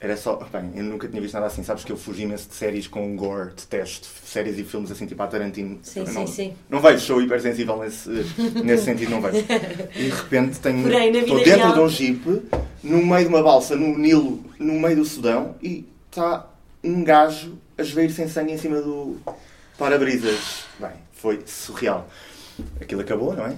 Era 0.00 0.16
só. 0.16 0.36
Bem, 0.52 0.70
eu 0.74 0.84
nunca 0.84 1.08
tinha 1.08 1.20
visto 1.22 1.34
nada 1.34 1.46
assim. 1.46 1.62
Sabes 1.62 1.82
que 1.84 1.90
eu 1.92 1.96
fugi 1.96 2.22
imenso 2.24 2.48
de 2.48 2.54
séries 2.54 2.86
com 2.86 3.16
gore, 3.16 3.50
detesto 3.56 4.06
séries 4.26 4.58
e 4.58 4.64
filmes 4.64 4.90
assim, 4.90 5.06
tipo 5.06 5.22
a 5.22 5.26
Tarantino. 5.26 5.78
Sim, 5.82 6.00
Eu 6.00 6.06
sim, 6.06 6.12
não, 6.14 6.26
sim. 6.26 6.52
Não 6.68 6.80
vejo, 6.80 7.04
sou 7.06 7.22
hipersensível 7.22 7.78
nesse, 7.78 8.08
nesse 8.62 8.84
sentido, 8.84 9.10
não 9.12 9.20
vejo. 9.22 9.38
E 9.94 10.02
de 10.04 10.08
repente 10.10 10.60
tenho. 10.60 10.82
Porém, 10.82 11.10
na 11.12 11.18
estou 11.20 11.38
dentro 11.38 11.56
real- 11.60 11.72
de 11.74 11.80
um 11.80 11.88
jeep, 11.88 12.42
no 12.82 13.06
meio 13.06 13.22
de 13.22 13.28
uma 13.34 13.42
balsa, 13.42 13.76
no 13.76 13.96
Nilo, 13.96 14.44
no 14.58 14.74
meio 14.74 14.96
do 14.96 15.04
Sudão, 15.04 15.54
e 15.62 15.86
está 16.10 16.50
um 16.82 17.02
gajo 17.02 17.56
a 17.78 17.82
esvair 17.82 18.10
sem 18.12 18.28
sangue 18.28 18.52
em 18.52 18.58
cima 18.58 18.80
do 18.82 19.16
para-brisas. 19.78 20.64
Bem, 20.78 20.90
Foi 21.12 21.40
surreal. 21.46 22.06
Aquilo 22.80 23.00
acabou, 23.00 23.34
não 23.34 23.46
é? 23.46 23.54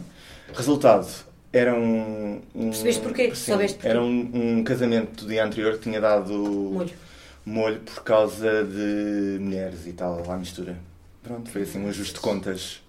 Resultado, 0.55 1.09
era 1.57 1.75
um. 1.75 2.40
um 2.55 2.64
Percebeste 2.71 3.03
porquê? 3.03 3.35
sim, 3.35 3.53
porquê? 3.57 3.77
Era 3.83 4.01
um, 4.03 4.31
um 4.59 4.64
casamento 4.64 5.25
do 5.25 5.29
dia 5.29 5.45
anterior 5.45 5.75
que 5.75 5.81
tinha 5.81 6.01
dado 6.01 6.33
Molho. 6.35 6.90
molho 7.45 7.81
por 7.81 8.03
causa 8.05 8.64
de 8.64 9.38
mulheres 9.40 9.87
e 9.87 9.92
tal, 9.92 10.25
lá 10.27 10.37
mistura. 10.37 10.77
Pronto, 11.23 11.51
foi 11.51 11.62
assim 11.62 11.79
um 11.85 11.88
ajuste 11.88 12.14
de 12.14 12.21
contas 12.21 12.81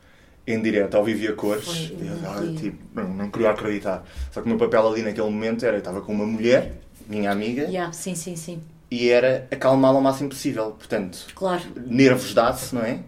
em 0.45 0.61
direto, 0.61 0.95
ao 0.95 1.03
vivo 1.03 1.23
e 1.23 1.27
a 1.27 1.33
cores. 1.33 1.65
Foi, 1.65 1.97
Eu, 2.07 2.15
não 2.17 2.31
ah, 2.31 2.35
queria. 2.41 2.55
tipo, 2.59 2.77
não, 2.93 3.09
não 3.13 3.29
queria 3.31 3.49
acreditar. 3.51 4.05
Só 4.31 4.41
que 4.41 4.45
o 4.45 4.49
meu 4.49 4.57
papel 4.57 4.87
ali 4.87 5.01
naquele 5.01 5.29
momento 5.29 5.65
era: 5.65 5.75
eu 5.75 5.79
estava 5.79 6.01
com 6.01 6.11
uma 6.13 6.25
mulher, 6.25 6.73
minha 7.07 7.31
amiga, 7.31 7.63
Yeah, 7.63 7.91
sim, 7.93 8.15
sim, 8.15 8.35
sim. 8.35 8.61
e 8.91 9.09
era 9.09 9.47
acalmá-la 9.51 9.95
ao 9.97 10.01
máximo 10.01 10.29
possível. 10.29 10.71
Portanto, 10.71 11.27
Claro. 11.35 11.63
nervos 11.75 12.33
dá-se, 12.33 12.73
não 12.75 12.81
é? 12.83 12.99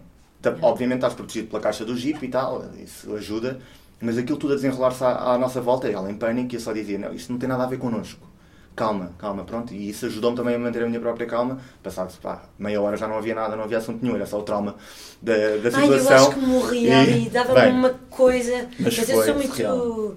Tá- 0.42 0.56
Obviamente 0.62 0.98
estás 0.98 1.14
protegido 1.14 1.48
pela 1.48 1.60
caixa 1.62 1.84
do 1.84 1.94
Jeep 1.96 2.24
e 2.24 2.28
tal, 2.28 2.64
isso 2.82 3.14
ajuda, 3.14 3.58
mas 4.00 4.18
aquilo 4.18 4.38
tudo 4.38 4.52
a 4.52 4.56
desenrolar-se 4.56 5.04
à, 5.04 5.32
à 5.34 5.38
nossa 5.38 5.60
volta, 5.60 5.88
ela 5.88 6.10
em 6.10 6.14
pânico, 6.16 6.52
e 6.54 6.56
eu 6.56 6.60
só 6.60 6.72
dizia: 6.72 6.98
não, 6.98 7.12
isto 7.14 7.32
não 7.32 7.38
tem 7.38 7.48
nada 7.48 7.64
a 7.64 7.66
ver 7.66 7.78
connosco. 7.78 8.28
Calma, 8.76 9.12
calma, 9.18 9.44
pronto. 9.44 9.74
E 9.74 9.90
isso 9.90 10.06
ajudou-me 10.06 10.36
também 10.36 10.54
a 10.54 10.58
manter 10.58 10.82
a 10.82 10.86
minha 10.86 11.00
própria 11.00 11.26
calma. 11.26 11.58
Passado 11.82 12.16
pá, 12.20 12.44
meia 12.58 12.80
hora 12.80 12.96
já 12.96 13.06
não 13.06 13.16
havia 13.18 13.34
nada, 13.34 13.56
não 13.56 13.64
havia 13.64 13.78
assunto 13.78 14.02
nenhum, 14.02 14.14
era 14.16 14.24
só 14.26 14.38
o 14.38 14.42
trauma 14.42 14.76
da, 15.20 15.32
da 15.34 15.70
Ai, 15.76 15.88
eu 15.88 15.92
situação. 15.92 16.16
acho 16.16 16.30
que 16.30 16.40
morria 16.40 16.90
E, 16.90 16.94
ali, 16.94 17.28
dava-me 17.30 17.70
uma 17.72 17.90
coisa. 18.08 18.68
mas 18.78 18.96
Mas, 18.96 19.08
eu 19.08 19.22
sou 19.22 19.34
muito, 19.34 20.16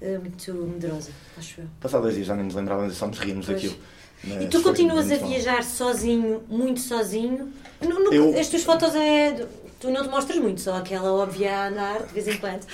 eh, 0.00 0.18
muito 0.18 0.52
medrosa, 0.54 1.10
acho 1.38 1.60
eu. 1.60 1.66
Passado 1.80 2.02
dois 2.02 2.14
dias 2.14 2.26
já 2.26 2.34
nem 2.34 2.44
nos 2.44 2.54
lembrávamos, 2.54 2.94
só 2.96 3.06
nos 3.06 3.18
ríamos 3.18 3.46
Pois. 3.46 3.62
daquilo. 3.62 3.76
Mas 4.24 4.44
E 4.44 4.46
tu 4.48 4.62
continuas 4.62 5.10
a 5.10 5.16
viajar 5.16 5.64
sozinho, 5.64 6.42
muito 6.48 6.80
sozinho? 6.80 7.52
No- 7.80 7.98
no- 8.04 8.12
Eu- 8.12 8.38
As 8.38 8.48
tuas 8.48 8.62
fotos 8.62 8.94
é. 8.94 9.46
Tu 9.82 9.90
não 9.90 10.04
te 10.04 10.08
mostras 10.10 10.38
muito, 10.38 10.60
só 10.60 10.76
aquela 10.76 11.12
óbvia 11.12 11.52
a 11.52 11.68
andar 11.68 12.02
de 12.04 12.14
vez 12.14 12.28
em 12.28 12.36
quando. 12.36 12.64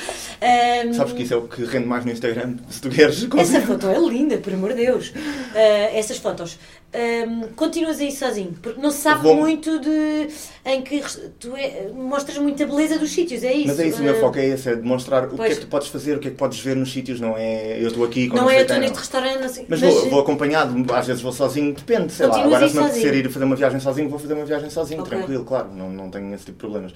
Ahm, 0.42 0.92
Sabes 0.92 1.14
que 1.14 1.22
isso 1.22 1.32
é 1.32 1.38
o 1.38 1.48
que 1.48 1.64
rende 1.64 1.86
mais 1.86 2.04
no 2.04 2.12
Instagram, 2.12 2.56
se 2.68 2.82
tu 2.82 2.90
queres. 2.90 3.26
Essa 3.38 3.62
foto 3.62 3.88
é 3.88 3.98
linda, 3.98 4.36
por 4.36 4.52
amor 4.52 4.74
de 4.74 4.84
Deus. 4.84 5.14
Ah, 5.54 5.96
essas 5.96 6.18
fotos. 6.18 6.58
Ahm, 6.90 7.52
continuas 7.54 8.00
a 8.00 8.04
ir 8.04 8.12
sozinho, 8.12 8.56
porque 8.62 8.80
não 8.80 8.90
se 8.90 9.02
sabe 9.02 9.22
Vou- 9.22 9.36
muito 9.36 9.78
de. 9.78 10.28
em 10.64 10.80
que 10.80 11.02
tu 11.38 11.54
é- 11.54 11.90
mostras 11.94 12.38
muita 12.38 12.64
beleza 12.66 12.98
dos 12.98 13.10
sítios, 13.10 13.44
é 13.44 13.52
isso? 13.52 13.66
Mas 13.66 13.78
é 13.78 13.88
isso, 13.88 14.00
o 14.00 14.02
meu 14.04 14.16
Ah, 14.16 14.20
foco 14.20 14.38
é 14.38 14.46
esse, 14.46 14.70
é 14.70 14.74
demonstrar 14.76 15.26
o 15.26 15.28
que 15.28 15.36
Pois. 15.36 15.52
é 15.52 15.54
que 15.56 15.60
tu 15.60 15.66
podes 15.66 15.88
fazer, 15.88 16.16
o 16.16 16.18
que 16.18 16.28
é 16.28 16.30
que 16.30 16.38
podes 16.38 16.58
ver 16.60 16.74
nos 16.76 16.90
sítios, 16.90 17.20
não 17.20 17.36
é 17.36 17.78
eu 17.78 17.88
estou 17.88 18.06
aqui 18.06 18.26
com 18.28 18.36
Não 18.36 18.46
sei 18.46 18.56
é 18.56 18.58
eu 18.60 18.62
estou 18.62 18.76
não. 18.76 18.82
neste 18.82 18.96
restaurante, 18.98 19.38
não 19.42 19.48
sei. 19.50 19.66
Mas 19.68 19.80
vou, 19.82 20.08
vou 20.08 20.20
acompanhado, 20.20 20.94
às 20.94 21.06
vezes 21.06 21.20
vou 21.20 21.30
sozinho, 21.30 21.74
depende, 21.74 22.10
sei 22.10 22.26
lá. 22.26 22.42
Agora 22.42 22.66
se 22.66 22.74
me 22.74 22.80
apetecer 22.82 23.14
ir 23.14 23.30
fazer 23.30 23.44
uma 23.44 23.56
viagem 23.56 23.80
sozinho, 23.80 24.08
vou 24.08 24.18
fazer 24.18 24.32
uma 24.32 24.46
viagem 24.46 24.70
sozinho, 24.70 25.02
Ok. 25.02 25.14
tranquilo, 25.14 25.44
claro, 25.44 25.68
não, 25.74 25.90
não 25.90 26.10
tenho 26.10 26.34
esse 26.34 26.46
tipo 26.46 26.56
de 26.56 26.60
problemas. 26.60 26.94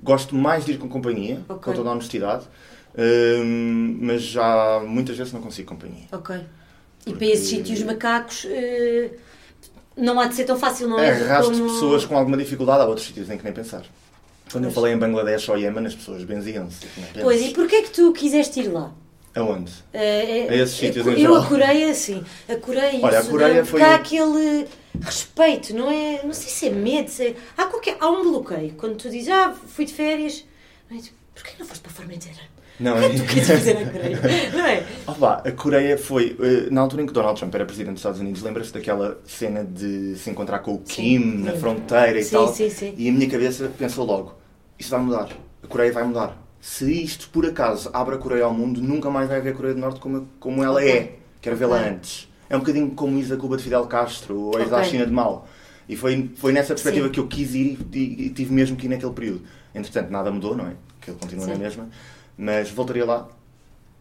Gosto 0.00 0.36
mais 0.36 0.64
de 0.64 0.72
ir 0.74 0.78
com 0.78 0.88
companhia, 0.88 1.40
Ok. 1.48 1.62
com 1.64 1.72
toda 1.76 1.88
a 1.88 1.92
honestidade, 1.94 2.44
hum, 2.96 3.98
mas 4.02 4.22
já 4.22 4.80
muitas 4.86 5.16
vezes 5.16 5.32
não 5.32 5.40
consigo 5.40 5.68
companhia. 5.68 6.04
Ok. 6.12 6.36
E 6.36 6.40
Porque- 7.10 7.18
para 7.18 7.26
esses 7.34 7.48
sítios 7.48 7.82
macacos 7.82 8.46
eh, 8.48 9.10
não 9.96 10.18
há 10.20 10.26
de 10.26 10.34
ser 10.34 10.44
tão 10.44 10.58
fácil, 10.58 10.88
não 10.88 10.98
é? 10.98 11.10
Arrasto 11.10 11.52
Como- 11.52 11.64
pessoas 11.72 12.04
com 12.04 12.16
alguma 12.16 12.36
dificuldade 12.36 12.82
a 12.82 12.86
outros 12.86 13.06
sítios 13.06 13.28
em 13.30 13.36
que 13.38 13.44
nem 13.44 13.52
pensar. 13.52 13.82
Quando 14.50 14.64
eu 14.64 14.70
Pois. 14.70 14.74
falei 14.74 14.92
em 14.94 14.98
Bangladesh 14.98 15.48
ou 15.48 15.56
Iémen, 15.58 15.86
as 15.86 15.94
pessoas 15.94 16.24
benziam-se. 16.24 16.84
pensas. 16.86 17.22
Pois, 17.22 17.40
e 17.42 17.50
porquê 17.54 17.76
é 17.76 17.82
que 17.82 17.90
tu 17.90 18.12
quiseste 18.12 18.60
ir 18.60 18.68
lá? 18.68 18.92
Aonde? 19.34 19.72
Eh, 19.94 20.46
A 20.50 20.54
esses 20.56 20.76
sítios 20.76 21.06
eu, 21.06 21.12
em 21.16 21.22
eu 21.22 21.34
a 21.34 21.46
Coreia, 21.46 21.94
sim. 21.94 22.22
A 22.46 22.56
Coreia 22.56 23.00
Olha, 23.02 23.18
a 23.20 23.24
Coreia 23.24 23.54
porque 23.62 23.70
foi- 23.70 23.82
há 23.82 23.94
aquele 23.94 24.66
respeito, 25.00 25.74
não 25.74 25.90
é? 25.90 26.20
Não 26.22 26.34
sei 26.34 26.48
se 26.50 26.66
é 26.66 26.70
medo, 26.70 27.08
se 27.08 27.28
é- 27.28 27.36
Há, 27.56 27.64
qualquer... 27.64 27.96
há 27.98 28.10
um 28.10 28.22
bloqueio. 28.22 28.74
Quando 28.76 28.96
tu 28.96 29.08
dizes, 29.08 29.30
ah, 29.30 29.54
fui 29.68 29.86
de 29.86 29.94
férias, 29.94 30.44
mas 30.90 31.10
porquê 31.34 31.52
não 31.58 31.64
foste 31.66 31.80
para 31.80 31.90
a 31.92 31.94
Formentera? 31.94 32.40
Não, 32.80 32.96
é 32.98 33.08
tu 33.10 33.22
queres 33.24 33.48
na 33.66 33.90
Coreia? 33.90 34.18
Não 34.52 34.66
é? 34.66 34.86
Opa, 35.06 35.42
a 35.46 35.52
Coreia 35.52 35.96
foi, 35.98 36.36
eh, 36.40 36.68
na 36.70 36.80
altura 36.80 37.02
em 37.02 37.06
que 37.06 37.12
Donald 37.12 37.38
Trump 37.38 37.54
era 37.54 37.64
presidente 37.64 37.92
dos 37.94 38.00
Estados 38.00 38.20
Unidos, 38.20 38.42
lembras-te 38.42 38.72
daquela 38.72 39.20
cena 39.24 39.62
de 39.64 40.16
se 40.16 40.30
encontrar 40.30 40.60
com 40.60 40.72
o 40.74 40.82
Sim, 40.84 40.94
Kim 41.02 41.18
na 41.38 41.44
lembro. 41.52 41.60
fronteira 41.60 42.18
e 42.18 42.24
Sim, 42.24 42.30
tal? 42.36 42.48
sim, 42.52 42.70
sim. 42.70 42.94
E 42.96 43.08
a 43.08 43.12
minha 43.12 43.28
cabeça 43.28 43.70
pensou 43.78 44.04
logo, 44.04 44.34
isto 44.78 44.90
vai 44.90 45.00
mudar, 45.00 45.28
a 45.62 45.66
Coreia 45.66 45.92
vai 45.92 46.02
mudar. 46.04 46.36
Se 46.60 46.90
isto, 47.02 47.28
por 47.30 47.44
acaso, 47.46 47.90
abre 47.92 48.14
a 48.14 48.18
Coreia 48.18 48.44
ao 48.44 48.54
mundo, 48.54 48.80
nunca 48.80 49.10
mais 49.10 49.28
vai 49.28 49.38
haver 49.38 49.52
a 49.52 49.56
Coreia 49.56 49.74
do 49.74 49.80
Norte 49.80 50.00
como, 50.00 50.28
como 50.40 50.62
ela 50.64 50.80
Ok. 50.80 50.90
é. 50.90 51.12
Quero 51.40 51.56
vê-la 51.56 51.76
Ok. 51.76 51.88
antes. 51.90 52.28
É 52.48 52.56
um 52.56 52.60
bocadinho 52.60 52.90
como 52.92 53.18
isso 53.18 53.32
a 53.34 53.36
Cuba 53.36 53.56
de 53.56 53.62
Fidel 53.64 53.84
Castro, 53.86 54.38
ou 54.38 54.56
a 54.56 54.60
Ok. 54.60 54.70
da 54.70 54.82
China 54.84 55.06
de 55.06 55.12
Mao. 55.12 55.46
E 55.88 55.96
foi, 55.96 56.30
foi 56.36 56.52
nessa 56.52 56.68
perspectiva 56.74 57.06
Sim. 57.06 57.12
que 57.12 57.20
eu 57.20 57.26
quis 57.26 57.54
ir 57.54 57.78
e, 57.92 58.26
e 58.26 58.30
tive 58.30 58.52
mesmo 58.52 58.76
que 58.76 58.86
ir 58.86 58.88
naquele 58.88 59.12
período. 59.12 59.42
Entretanto, 59.74 60.10
nada 60.10 60.30
mudou, 60.30 60.56
não 60.56 60.66
é? 60.66 60.72
Que 61.00 61.10
ele 61.10 61.18
continua 61.20 61.46
na 61.46 61.54
Sim. 61.54 61.60
mesma. 61.60 61.88
Mas 62.36 62.70
voltaria 62.70 63.04
lá, 63.04 63.28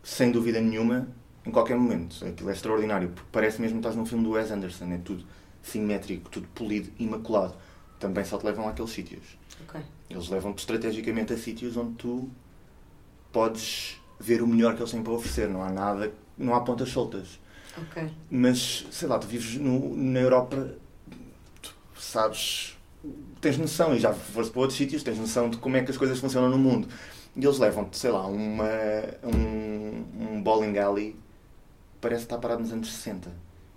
sem 0.03 0.31
dúvida 0.31 0.59
nenhuma, 0.61 1.07
em 1.45 1.51
qualquer 1.51 1.77
momento. 1.77 2.25
Aquilo 2.25 2.49
é 2.49 2.53
extraordinário, 2.53 3.09
porque 3.09 3.29
parece 3.31 3.59
mesmo 3.61 3.75
que 3.77 3.79
estás 3.79 3.95
num 3.95 4.05
filme 4.05 4.23
do 4.23 4.31
Wes 4.31 4.51
Anderson. 4.51 4.85
É 4.91 4.97
tudo 4.97 5.25
simétrico, 5.61 6.29
tudo 6.29 6.47
polido, 6.49 6.89
imaculado. 6.99 7.53
Também 7.99 8.25
só 8.25 8.37
te 8.37 8.45
levam 8.45 8.67
àqueles 8.67 8.91
sítios. 8.91 9.23
Ok. 9.67 9.79
Eles 10.09 10.27
levam-te 10.29 10.59
estrategicamente 10.59 11.33
a 11.33 11.37
sítios 11.37 11.77
onde 11.77 11.93
tu 11.95 12.29
podes 13.31 13.99
ver 14.19 14.41
o 14.41 14.47
melhor 14.47 14.75
que 14.75 14.81
eles 14.81 14.91
têm 14.91 15.03
para 15.03 15.13
oferecer. 15.13 15.47
Não 15.49 15.61
há 15.63 15.69
nada, 15.71 16.11
não 16.37 16.53
há 16.55 16.61
pontas 16.61 16.89
soltas. 16.89 17.39
Ok. 17.77 18.09
Mas, 18.29 18.85
sei 18.91 19.07
lá, 19.07 19.17
tu 19.19 19.27
vives 19.27 19.55
no- 19.55 19.95
na 19.95 20.19
Europa, 20.19 20.73
tu 21.61 21.73
sabes, 21.97 22.77
tens 23.39 23.57
noção, 23.57 23.95
e 23.95 23.99
já 23.99 24.13
foste 24.13 24.51
para 24.51 24.61
outros 24.61 24.77
sítios, 24.77 25.03
tens 25.03 25.17
noção 25.17 25.49
de 25.49 25.57
como 25.57 25.77
é 25.77 25.83
que 25.83 25.91
as 25.91 25.97
coisas 25.97 26.19
funcionam 26.19 26.49
no 26.49 26.57
mundo. 26.57 26.87
E 27.35 27.43
eles 27.45 27.57
levam-te, 27.59 27.97
sei 27.97 28.11
lá, 28.11 28.25
uma, 28.27 28.65
um, 29.23 30.03
um 30.35 30.41
bowling 30.43 30.77
alley, 30.77 31.15
parece 32.01 32.23
estar 32.23 32.37
parado 32.37 32.61
nos 32.61 32.71
anos 32.73 32.91
60. 32.91 33.29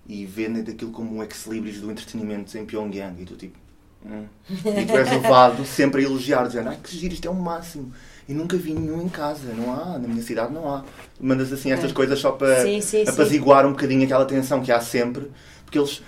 E 0.07 0.27
vendem 0.27 0.63
daquilo 0.63 0.91
como 0.91 1.17
um 1.17 1.23
ex-libris 1.23 1.81
do 1.81 1.91
entretenimento 1.91 2.57
em 2.59 2.65
Pyongyang. 2.67 3.21
E 3.23 3.25
tu 3.25 3.37
tipo... 3.37 3.57
hum. 4.05 4.27
E 4.51 4.85
tu 4.87 4.97
és 4.97 5.11
levado 5.11 5.65
sempre 5.65 6.03
a 6.03 6.05
elogiar, 6.05 6.47
dizendo, 6.47 6.69
ai 6.69 6.79
que 6.83 6.95
giro, 6.97 7.15
isto 7.15 7.27
é 7.27 7.31
o 7.31 7.35
máximo. 7.35 7.93
E 8.29 8.35
nunca 8.35 8.57
vi 8.57 8.73
nenhum 8.75 9.03
em 9.03 9.09
casa, 9.09 9.53
não 9.55 9.73
há, 9.73 9.99
na 9.99 10.09
minha 10.09 10.23
cidade 10.23 10.53
não 10.53 10.69
há. 10.75 10.85
Mandas 11.21 11.53
assim 11.53 11.71
estas 11.73 11.91
É. 11.91 11.95
coisas 11.95 12.19
só 12.19 12.33
para 12.33 12.63
Sim, 12.63 12.81
sim, 12.81 13.05
sim. 13.05 13.11
apaziguar 13.11 13.67
um 13.67 13.71
bocadinho 13.71 14.05
aquela 14.05 14.25
tensão 14.25 14.63
que 14.63 14.73
há 14.73 14.81
sempre, 14.81 15.31
porque 15.65 15.79
eles, 15.79 16.03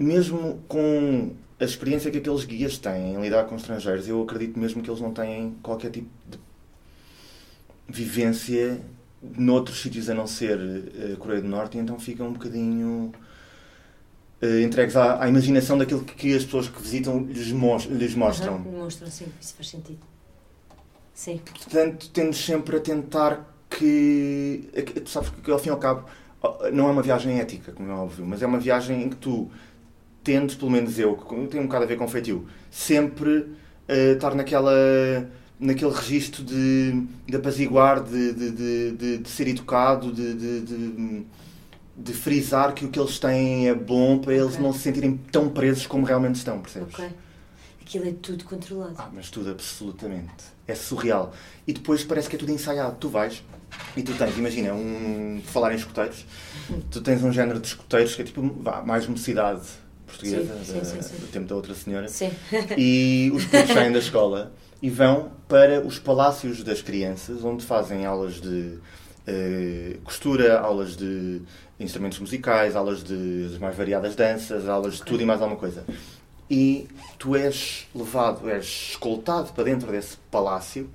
mesmo 0.00 0.60
com 0.68 1.32
a 1.58 1.64
experiência 1.64 2.10
que 2.10 2.18
aqueles 2.18 2.44
guias 2.44 2.76
têm 2.78 3.14
em 3.14 3.20
lidar 3.20 3.44
com 3.44 3.56
estrangeiros, 3.56 4.08
eu 4.08 4.22
acredito 4.22 4.58
mesmo 4.58 4.82
que 4.82 4.90
eles 4.90 5.00
não 5.00 5.12
têm 5.12 5.56
qualquer 5.62 5.90
tipo 5.90 6.08
de 6.28 6.38
vivência 7.88 8.80
noutros 9.36 9.80
sítios 9.80 10.08
a 10.10 10.14
não 10.14 10.26
ser 10.26 10.58
eh, 10.58 11.12
a 11.14 11.16
Coreia 11.16 11.40
do 11.42 11.48
Norte, 11.48 11.76
e 11.76 11.80
então 11.80 11.98
ficam 11.98 12.28
um 12.28 12.32
bocadinho 12.32 13.12
eh, 14.40 14.62
entregues 14.62 14.96
à, 14.96 15.22
à 15.22 15.28
imaginação 15.28 15.78
daquilo 15.78 16.04
que, 16.04 16.14
que 16.14 16.34
as 16.36 16.44
pessoas 16.44 16.68
que 16.68 16.80
visitam 16.80 17.24
lhes, 17.24 17.50
mos- 17.52 17.84
lhes 17.86 18.14
mostram. 18.14 18.54
Aham, 18.56 18.70
Mostram, 18.84 19.10
sim. 19.10 19.26
Isso 19.40 19.54
faz 19.54 19.68
sentido. 19.68 19.98
Sim. 21.14 21.38
Portanto, 21.38 22.10
temos 22.10 22.36
sempre 22.36 22.76
a 22.76 22.80
tentar 22.80 23.46
que. 23.70 24.68
Tu 25.02 25.08
sabes 25.10 25.30
que 25.42 25.50
ao 25.50 25.58
fim 25.58 25.68
e 25.68 25.72
ao 25.72 25.78
cabo 25.78 26.04
não 26.72 26.88
é 26.88 26.92
uma 26.92 27.02
viagem 27.02 27.40
ética, 27.40 27.72
como 27.72 27.90
é 27.90 27.94
óbvio, 27.94 28.24
mas 28.26 28.42
é 28.42 28.46
uma 28.46 28.58
viagem 28.58 29.02
em 29.02 29.08
que 29.08 29.16
tu 29.16 29.50
tendes, 30.22 30.54
pelo 30.54 30.70
menos 30.70 30.98
eu, 30.98 31.16
que 31.16 31.46
tem 31.46 31.58
um 31.60 31.64
bocado 31.66 31.84
a 31.84 31.86
ver 31.86 31.96
com 31.96 32.06
feitio, 32.06 32.46
sempre 32.70 33.46
eh, 33.88 34.12
estar 34.12 34.34
naquela. 34.34 34.72
Naquele 35.58 35.92
registro 35.92 36.42
de, 36.44 37.02
de 37.26 37.36
apaziguar, 37.36 38.02
de, 38.02 38.32
de, 38.32 38.50
de, 38.50 38.90
de- 38.92 39.18
de 39.18 39.28
ser 39.28 39.48
educado, 39.48 40.12
de, 40.12 40.34
de, 40.34 40.60
de, 41.96 42.12
frisar 42.12 42.74
que 42.74 42.84
o 42.84 42.88
que 42.90 42.98
eles 42.98 43.18
têm 43.18 43.68
é 43.68 43.74
bom 43.74 44.18
para 44.18 44.34
eles 44.34 44.58
não 44.58 44.72
se 44.72 44.80
sentirem 44.80 45.16
tão 45.32 45.48
presos 45.48 45.86
como 45.86 46.04
realmente 46.04 46.36
estão, 46.36 46.60
percebes? 46.60 46.94
Ok. 46.94 47.08
Aquilo 47.80 48.08
é 48.08 48.12
tudo 48.12 48.44
controlado. 48.44 48.94
Ah, 48.98 49.08
mas 49.12 49.30
tudo 49.30 49.50
absolutamente. 49.50 50.44
É 50.66 50.74
surreal. 50.74 51.32
E 51.66 51.72
depois 51.72 52.02
parece 52.02 52.28
que 52.28 52.34
é 52.34 52.38
tudo 52.38 52.50
ensaiado. 52.50 52.96
Tu 52.98 53.08
vais 53.08 53.42
e 53.96 54.02
tu 54.02 54.12
tens, 54.14 54.36
imagina, 54.36 54.74
um. 54.74 55.40
falar 55.44 55.72
em 55.72 55.76
escuteiros, 55.76 56.24
tu 56.90 57.00
tens 57.00 57.22
um 57.22 57.32
género 57.32 57.60
de 57.60 57.68
escuteiros 57.68 58.14
que 58.16 58.22
é 58.22 58.24
tipo 58.24 58.42
vá, 58.60 58.82
mais 58.82 59.06
mocidade 59.06 59.62
portuguesa, 60.04 60.58
Sim, 60.58 60.64
sim, 60.64 60.78
da- 60.78 60.84
sim, 60.84 61.02
sim. 61.02 61.16
do 61.18 61.26
tempo 61.28 61.46
da 61.46 61.54
outra 61.54 61.74
senhora. 61.74 62.08
Sim. 62.08 62.30
E 62.76 63.30
os 63.34 63.44
putos 63.44 63.70
saem 63.72 63.92
da 63.92 63.98
escola 64.00 64.52
e 64.82 64.90
vão 64.90 65.30
para 65.48 65.80
os 65.80 65.98
palácios 65.98 66.62
das 66.62 66.82
crianças, 66.82 67.44
onde 67.44 67.64
fazem 67.64 68.04
aulas 68.04 68.40
de 68.40 68.78
eh, 69.26 69.96
costura, 70.04 70.60
aulas 70.60 70.96
de 70.96 71.42
instrumentos 71.78 72.18
musicais, 72.18 72.76
aulas 72.76 73.02
de 73.02 73.50
as 73.52 73.58
mais 73.58 73.76
variadas 73.76 74.14
danças, 74.14 74.68
aulas 74.68 74.94
de 74.94 75.02
tudo 75.02 75.22
e 75.22 75.26
mais 75.26 75.40
alguma 75.40 75.58
coisa. 75.58 75.84
E 76.48 76.86
tu 77.18 77.34
és 77.34 77.88
levado, 77.94 78.48
és 78.48 78.90
escoltado 78.90 79.52
para 79.52 79.64
dentro 79.64 79.90
desse 79.90 80.16
palácio 80.30 80.88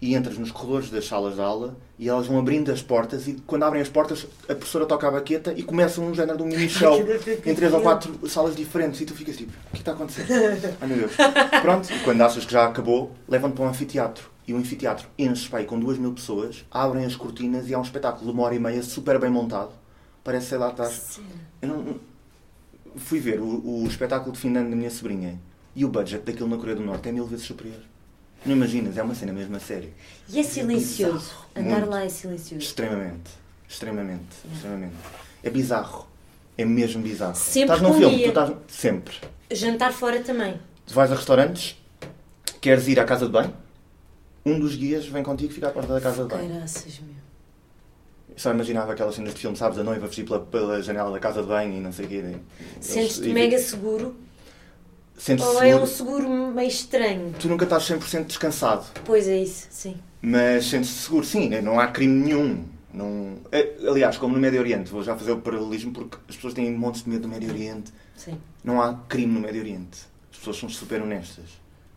e 0.00 0.14
entras 0.14 0.36
nos 0.36 0.50
corredores 0.50 0.90
das 0.90 1.06
salas 1.06 1.36
de 1.36 1.40
aula 1.40 1.76
e 1.98 2.08
elas 2.08 2.26
vão 2.26 2.38
abrindo 2.38 2.70
as 2.70 2.82
portas 2.82 3.26
e 3.26 3.34
quando 3.46 3.62
abrem 3.62 3.80
as 3.80 3.88
portas 3.88 4.26
a 4.48 4.54
professora 4.54 4.84
toca 4.84 5.08
a 5.08 5.10
baqueta 5.10 5.52
e 5.56 5.62
começa 5.62 6.00
um 6.00 6.14
género 6.14 6.36
de 6.36 6.42
um 6.42 6.46
mini 6.46 6.68
show 6.70 6.98
em 7.44 7.54
três 7.54 7.72
ou 7.72 7.80
quatro 7.80 8.28
salas 8.28 8.54
diferentes 8.54 9.00
e 9.00 9.06
tu 9.06 9.14
ficas 9.14 9.36
tipo, 9.36 9.52
o 9.68 9.72
que 9.72 9.78
está 9.78 9.92
a 9.92 9.94
acontecer? 9.94 10.26
Ai 10.80 10.88
meu 10.88 10.98
Deus. 10.98 11.12
Pronto, 11.62 11.90
e 11.92 11.98
quando 12.00 12.20
achas 12.20 12.44
que 12.44 12.52
já 12.52 12.66
acabou, 12.66 13.12
levam-te 13.28 13.54
para 13.54 13.64
um 13.64 13.68
anfiteatro 13.68 14.30
e 14.46 14.52
o 14.52 14.56
anfiteatro 14.56 15.08
enche 15.18 15.48
pai, 15.48 15.64
com 15.64 15.78
duas 15.78 15.98
mil 15.98 16.12
pessoas, 16.12 16.64
abrem 16.70 17.04
as 17.04 17.16
cortinas 17.16 17.68
e 17.68 17.74
há 17.74 17.78
um 17.78 17.82
espetáculo 17.82 18.26
de 18.26 18.30
uma 18.30 18.44
hora 18.44 18.54
e 18.54 18.58
meia 18.58 18.82
super 18.82 19.18
bem 19.18 19.30
montado. 19.30 19.70
Parece, 20.22 20.46
sei 20.50 20.58
lá, 20.58 20.70
estar. 20.70 20.90
Eu 21.62 21.68
não, 21.68 22.00
fui 22.96 23.18
ver 23.18 23.40
o, 23.40 23.82
o 23.82 23.86
espetáculo 23.86 24.32
de 24.32 24.38
fim 24.38 24.52
de 24.52 24.58
ano 24.58 24.70
da 24.70 24.76
minha 24.76 24.90
sobrinha 24.90 25.40
e 25.74 25.84
o 25.84 25.88
budget 25.88 26.24
daquilo 26.24 26.48
na 26.48 26.56
Coreia 26.56 26.76
do 26.76 26.82
Norte 26.82 27.08
é 27.08 27.12
mil 27.12 27.26
vezes 27.26 27.44
superior. 27.44 27.80
Não 28.46 28.52
imaginas, 28.52 28.96
é 28.96 29.02
uma 29.02 29.14
cena 29.14 29.32
mesmo 29.32 29.56
a 29.56 29.60
sério. 29.60 29.92
E 30.28 30.38
é 30.38 30.42
silencioso. 30.42 31.34
É 31.54 31.60
Andar 31.60 31.80
Muito. 31.80 31.90
lá 31.90 32.04
é 32.04 32.08
silencioso. 32.08 32.64
Extremamente. 32.64 33.30
Extremamente. 33.68 34.36
É. 34.48 34.54
Extremamente. 34.54 34.94
É 35.42 35.50
bizarro. 35.50 36.06
É 36.56 36.64
mesmo 36.64 37.02
bizarro. 37.02 37.34
Sempre 37.34 37.74
estás 37.74 37.82
num 37.82 37.94
filme, 37.94 38.22
tu 38.22 38.28
estás. 38.28 38.52
Sempre. 38.68 39.14
Jantar 39.50 39.92
fora 39.92 40.20
também. 40.20 40.58
Tu 40.86 40.94
vais 40.94 41.10
a 41.10 41.16
restaurantes, 41.16 41.76
queres 42.60 42.86
ir 42.86 43.00
à 43.00 43.04
casa 43.04 43.26
de 43.26 43.32
banho, 43.32 43.52
um 44.44 44.58
dos 44.60 44.76
guias 44.76 45.06
vem 45.06 45.24
contigo 45.24 45.52
ficar 45.52 45.68
à 45.68 45.70
porta 45.72 45.92
da 45.92 46.00
casa 46.00 46.22
de 46.22 46.28
banho. 46.28 46.48
Caraças, 46.54 47.00
meu. 47.00 47.16
Só 48.36 48.52
imaginava 48.52 48.92
aquelas 48.92 49.14
cenas 49.16 49.34
de 49.34 49.40
filme, 49.40 49.56
sabes, 49.56 49.78
a 49.78 49.82
noiva 49.82 50.06
fugir 50.06 50.24
pela, 50.24 50.40
pela 50.40 50.80
janela 50.82 51.10
da 51.10 51.18
casa 51.18 51.42
de 51.42 51.48
banho 51.48 51.76
e 51.76 51.80
não 51.80 51.90
sei 51.90 52.06
o 52.06 52.08
quê. 52.08 52.36
Sentes-te 52.80 53.28
mega 53.30 53.58
seguro? 53.58 54.14
Sentes 55.16 55.44
Ou 55.44 55.62
é 55.62 55.74
um 55.74 55.86
seguro 55.86 56.28
meio 56.28 56.68
estranho? 56.68 57.32
Tu 57.38 57.48
nunca 57.48 57.64
estás 57.64 57.84
100% 57.84 58.26
descansado. 58.26 58.84
Pois 59.04 59.26
é 59.26 59.38
isso, 59.38 59.66
sim. 59.70 59.96
Mas 60.20 60.66
sentes-te 60.66 60.98
seguro, 60.98 61.24
sim, 61.24 61.48
não 61.60 61.80
há 61.80 61.88
crime 61.88 62.24
nenhum. 62.24 62.64
Não... 62.92 63.38
É, 63.50 63.76
aliás, 63.86 64.16
como 64.18 64.34
no 64.34 64.40
Médio 64.40 64.60
Oriente, 64.60 64.90
vou 64.90 65.02
já 65.02 65.16
fazer 65.16 65.32
o 65.32 65.38
paralelismo 65.38 65.92
porque 65.92 66.18
as 66.28 66.36
pessoas 66.36 66.54
têm 66.54 66.70
montes 66.72 67.02
de 67.02 67.10
medo 67.10 67.22
do 67.22 67.28
Médio 67.28 67.50
Oriente. 67.50 67.92
Sim. 68.14 68.38
Não 68.62 68.80
há 68.80 68.94
crime 69.08 69.32
no 69.32 69.40
Médio 69.40 69.60
Oriente. 69.60 70.00
As 70.30 70.38
pessoas 70.38 70.58
são 70.58 70.68
super 70.68 71.00
honestas. 71.00 71.44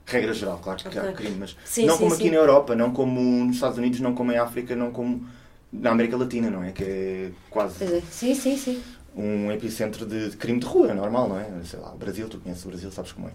Regra 0.05 0.33
geral, 0.33 0.57
claro 0.57 0.79
que 0.81 0.87
okay. 0.87 1.01
há 1.01 1.13
crime, 1.13 1.35
mas 1.39 1.55
sim, 1.63 1.85
não 1.85 1.93
sim, 1.93 1.99
como 1.99 2.15
sim. 2.15 2.21
aqui 2.21 2.31
na 2.31 2.37
Europa, 2.37 2.75
não 2.75 2.91
como 2.91 3.21
nos 3.45 3.55
Estados 3.55 3.77
Unidos, 3.77 3.99
não 3.99 4.15
como 4.15 4.31
em 4.31 4.37
África, 4.37 4.75
não 4.75 4.91
como 4.91 5.27
na 5.71 5.91
América 5.91 6.17
Latina, 6.17 6.49
não 6.49 6.63
é? 6.63 6.71
Que 6.71 6.83
é 6.83 7.31
quase 7.49 7.83
é. 7.83 8.01
Sim, 8.09 8.33
sim, 8.33 8.57
sim. 8.57 8.81
Um 9.19 9.51
epicentro 9.51 10.05
de, 10.05 10.29
de, 10.29 10.37
crime 10.37 10.59
de 10.59 10.65
rua, 10.65 10.93
normal, 10.93 11.29
não 11.29 11.39
é? 11.39 11.47
Sei 11.65 11.79
lá, 11.79 11.93
o 11.93 11.97
Brasil, 11.97 12.27
tu 12.29 12.39
conheces 12.39 12.63
o 12.63 12.69
Brasil, 12.69 12.91
sabes 12.91 13.11
como 13.11 13.27
é. 13.27 13.31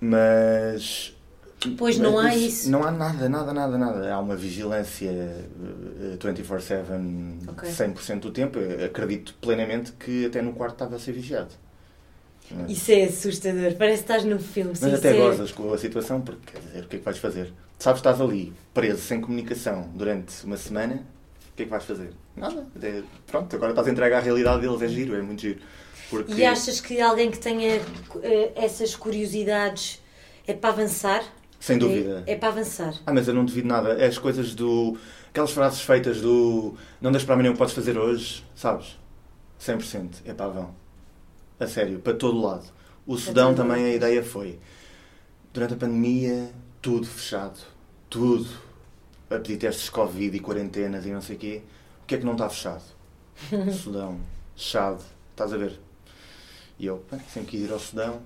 Mas. 0.00 1.14
Pois 1.78 1.96
não 1.98 2.18
há 2.18 2.34
isso. 2.34 2.70
Não 2.70 2.82
há 2.82 2.90
nada, 2.90 3.28
nada, 3.28 3.52
nada, 3.52 3.78
nada. 3.78 4.12
Há 4.12 4.18
uma 4.18 4.34
vigilância 4.34 5.12
24-7, 6.18 7.48
okay. 7.48 7.70
100% 7.70 8.20
do 8.20 8.32
tempo. 8.32 8.58
Eu 8.58 8.86
acredito 8.86 9.34
plenamente 9.40 9.92
que 9.92 10.26
até 10.26 10.42
no 10.42 10.52
quarto 10.54 10.74
estava 10.74 10.96
a 10.96 10.98
ser 10.98 11.12
vigiado. 11.12 11.52
É? 12.50 12.72
Isso 12.72 12.90
é 12.90 13.04
assustador, 13.04 13.74
parece 13.76 14.02
que 14.02 14.12
estás 14.12 14.24
num 14.24 14.38
filme. 14.38 14.72
Mas 14.80 14.94
até 14.94 15.16
é... 15.16 15.18
gozas 15.18 15.52
com 15.52 15.72
a 15.72 15.78
situação, 15.78 16.20
porque 16.20 16.52
quer 16.52 16.60
dizer, 16.60 16.84
o 16.84 16.88
que 16.88 16.96
é 16.96 16.98
que 16.98 17.04
vais 17.04 17.18
fazer? 17.18 17.52
Sabes 17.78 18.00
que 18.00 18.08
estás 18.08 18.20
ali, 18.20 18.52
preso, 18.74 19.00
sem 19.00 19.20
comunicação, 19.20 19.88
durante 19.94 20.44
uma 20.44 20.56
semana, 20.56 21.02
que 21.62 21.74
é 21.74 21.78
que 21.78 21.84
vais 21.84 21.84
fazer? 21.84 22.12
Nada. 22.36 22.66
É, 22.82 23.02
pronto, 23.26 23.54
agora 23.54 23.72
estás 23.72 23.86
a 23.86 23.90
entregar 23.90 24.18
à 24.18 24.20
realidade 24.20 24.60
deles, 24.60 24.82
é 24.82 24.88
giro, 24.88 25.14
é 25.14 25.22
muito 25.22 25.42
giro. 25.42 25.60
Porque... 26.10 26.34
E 26.34 26.44
achas 26.44 26.80
que 26.80 27.00
alguém 27.00 27.30
que 27.30 27.38
tenha 27.38 27.78
uh, 27.78 28.52
essas 28.54 28.94
curiosidades 28.94 30.02
é 30.46 30.52
para 30.52 30.70
avançar? 30.70 31.24
Sem 31.58 31.78
dúvida. 31.78 32.24
É, 32.26 32.32
é, 32.32 32.36
para 32.36 32.48
avançar. 32.48 32.94
Ah, 33.06 33.12
mas 33.12 33.28
eu 33.28 33.34
não 33.34 33.44
devido 33.44 33.66
nada. 33.66 33.92
É 33.92 34.06
as 34.06 34.18
coisas 34.18 34.54
do. 34.54 34.98
Aquelas 35.30 35.52
frases 35.52 35.80
feitas 35.80 36.20
do. 36.20 36.74
Não 37.00 37.12
deixes 37.12 37.24
para 37.24 37.34
amanhã 37.34 37.50
o 37.50 37.52
que 37.52 37.58
podes 37.58 37.74
fazer 37.74 37.96
hoje, 37.96 38.44
sabes? 38.54 38.98
100%. 39.60 40.22
É 40.24 40.34
pavão. 40.34 40.74
A 41.60 41.66
sério, 41.66 42.00
para 42.00 42.14
todo 42.14 42.40
lado. 42.40 42.66
O 43.06 43.16
Sudão 43.16 43.54
também 43.54 43.84
a 43.84 43.94
ideia 43.94 44.22
foi. 44.22 44.58
Durante 45.52 45.74
a 45.74 45.76
pandemia, 45.76 46.50
tudo 46.80 47.06
fechado. 47.06 47.60
Tudo. 48.10 48.48
A 49.34 49.38
pedir 49.38 49.56
testes 49.56 49.84
de 49.84 49.90
Covid 49.90 50.36
e 50.36 50.40
quarentenas 50.40 51.06
e 51.06 51.10
não 51.10 51.22
sei 51.22 51.36
o 51.36 51.38
quê. 51.38 51.62
O 52.02 52.06
que 52.06 52.16
é 52.16 52.18
que 52.18 52.24
não 52.24 52.32
está 52.32 52.48
fechado? 52.48 52.82
Sudão. 53.72 54.18
Fechado. 54.56 55.02
Estás 55.30 55.52
a 55.52 55.56
ver? 55.56 55.80
E 56.78 56.86
eu 56.86 57.02
sempre 57.32 57.50
quis 57.50 57.62
ir 57.62 57.72
ao 57.72 57.78
Sudão. 57.78 58.20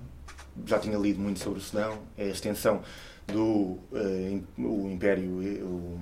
Já 0.65 0.79
tinha 0.79 0.97
lido 0.97 1.19
muito 1.19 1.39
sobre 1.39 1.59
o 1.59 1.61
Sudão. 1.61 1.99
É 2.17 2.25
a 2.25 2.29
extensão 2.29 2.81
do 3.27 3.77
uh, 3.91 4.43
o 4.57 4.89
Império, 4.89 5.29
o, 5.63 5.99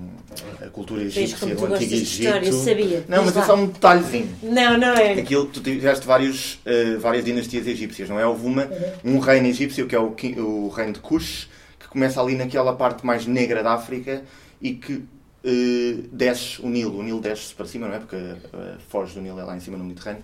a 0.63 0.69
cultura 0.69 1.03
egípcia, 1.03 1.55
do 1.55 1.65
Antigo 1.65 1.93
Egito. 1.93 2.53
Sabia. 2.53 3.03
Não, 3.07 3.23
mas, 3.25 3.35
mas 3.35 3.37
é 3.37 3.43
só 3.47 3.55
um 3.55 3.67
detalhezinho. 3.67 4.29
Não, 4.43 4.77
não 4.77 4.93
é. 4.93 5.13
Aquilo, 5.13 5.45
tu 5.47 5.59
tiveste 5.59 6.05
vários, 6.05 6.55
uh, 6.65 6.99
várias 6.99 7.25
dinastias 7.25 7.65
egípcias, 7.65 8.09
não 8.09 8.19
é? 8.19 8.25
Houve 8.25 8.45
uma, 8.45 8.65
uhum. 8.65 9.15
um 9.15 9.19
reino 9.19 9.47
egípcio, 9.47 9.87
que 9.87 9.95
é 9.95 9.99
o, 9.99 10.15
o 10.37 10.69
reino 10.69 10.93
de 10.93 10.99
Kush, 10.99 11.49
que 11.79 11.87
começa 11.87 12.21
ali 12.21 12.35
naquela 12.35 12.75
parte 12.75 13.05
mais 13.05 13.25
negra 13.25 13.63
da 13.63 13.73
África 13.73 14.23
e 14.61 14.73
que 14.73 14.93
uh, 14.93 16.07
desce 16.11 16.61
o 16.61 16.69
Nilo. 16.69 16.99
O 16.99 17.03
Nilo 17.03 17.21
desce 17.21 17.53
para 17.53 17.65
cima, 17.65 17.87
não 17.87 17.95
é? 17.95 17.99
Porque 17.99 18.15
a 18.15 18.79
foz 18.89 19.13
do 19.13 19.21
Nilo 19.21 19.39
é 19.39 19.43
lá 19.43 19.55
em 19.55 19.59
cima 19.59 19.77
no 19.77 19.83
Mediterrâneo. 19.83 20.23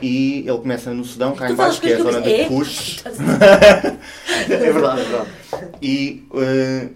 E 0.00 0.38
ele 0.38 0.58
começa 0.58 0.92
no 0.92 1.04
Sudão, 1.04 1.34
cá 1.34 1.50
em 1.50 1.54
baixo, 1.54 1.80
que 1.80 1.90
é 1.90 1.94
a 1.96 2.02
zona 2.02 2.20
de? 2.22 2.46
Kush. 2.46 3.04
é 4.48 4.56
verdade, 4.56 5.00
é 5.00 5.04
verdade. 5.04 5.30
E 5.80 6.26
uh, 6.30 6.90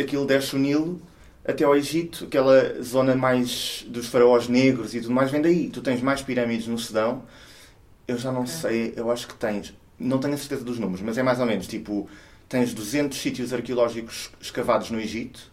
aquilo 0.00 0.26
desce 0.26 0.56
o 0.56 0.58
Nilo 0.58 1.00
até 1.48 1.64
ao 1.64 1.74
Egito, 1.74 2.26
aquela 2.26 2.82
zona 2.82 3.16
mais 3.16 3.84
dos 3.88 4.06
faraós 4.06 4.48
negros 4.48 4.94
e 4.94 5.00
tudo 5.00 5.14
mais, 5.14 5.30
vem 5.30 5.40
daí. 5.40 5.70
Tu 5.70 5.80
tens 5.80 6.02
mais 6.02 6.20
pirâmides 6.20 6.66
no 6.66 6.78
Sudão. 6.78 7.22
Eu 8.06 8.18
já 8.18 8.30
não 8.30 8.46
sei, 8.46 8.92
eu 8.96 9.10
acho 9.10 9.26
que 9.26 9.34
tens, 9.34 9.74
não 9.98 10.18
tenho 10.18 10.34
a 10.34 10.36
certeza 10.36 10.64
dos 10.64 10.78
números, 10.78 11.02
mas 11.02 11.16
é 11.18 11.22
mais 11.22 11.40
ou 11.40 11.46
menos 11.46 11.66
tipo, 11.66 12.08
tens 12.48 12.72
200 12.72 13.18
sítios 13.18 13.52
arqueológicos 13.52 14.30
escavados 14.40 14.90
no 14.90 15.00
Egito 15.00 15.50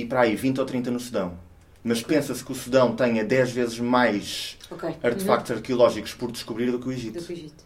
e 0.00 0.06
para 0.06 0.22
aí 0.22 0.36
20 0.36 0.60
ou 0.60 0.66
30 0.66 0.90
no 0.90 1.00
Sudão 1.00 1.48
mas 1.82 2.02
pensa-se 2.02 2.44
que 2.44 2.52
o 2.52 2.54
Sudão 2.54 2.94
tenha 2.94 3.24
10 3.24 3.52
vezes 3.52 3.80
mais 3.80 4.58
okay. 4.70 4.94
artefactos 5.02 5.50
uhum. 5.50 5.56
arqueológicos 5.56 6.12
por 6.12 6.30
descobrir 6.30 6.70
do 6.70 6.78
que 6.78 6.88
o 6.88 6.92
Egito. 6.92 7.18
Do 7.18 7.24
que 7.24 7.32
o 7.32 7.36
Egito. 7.36 7.64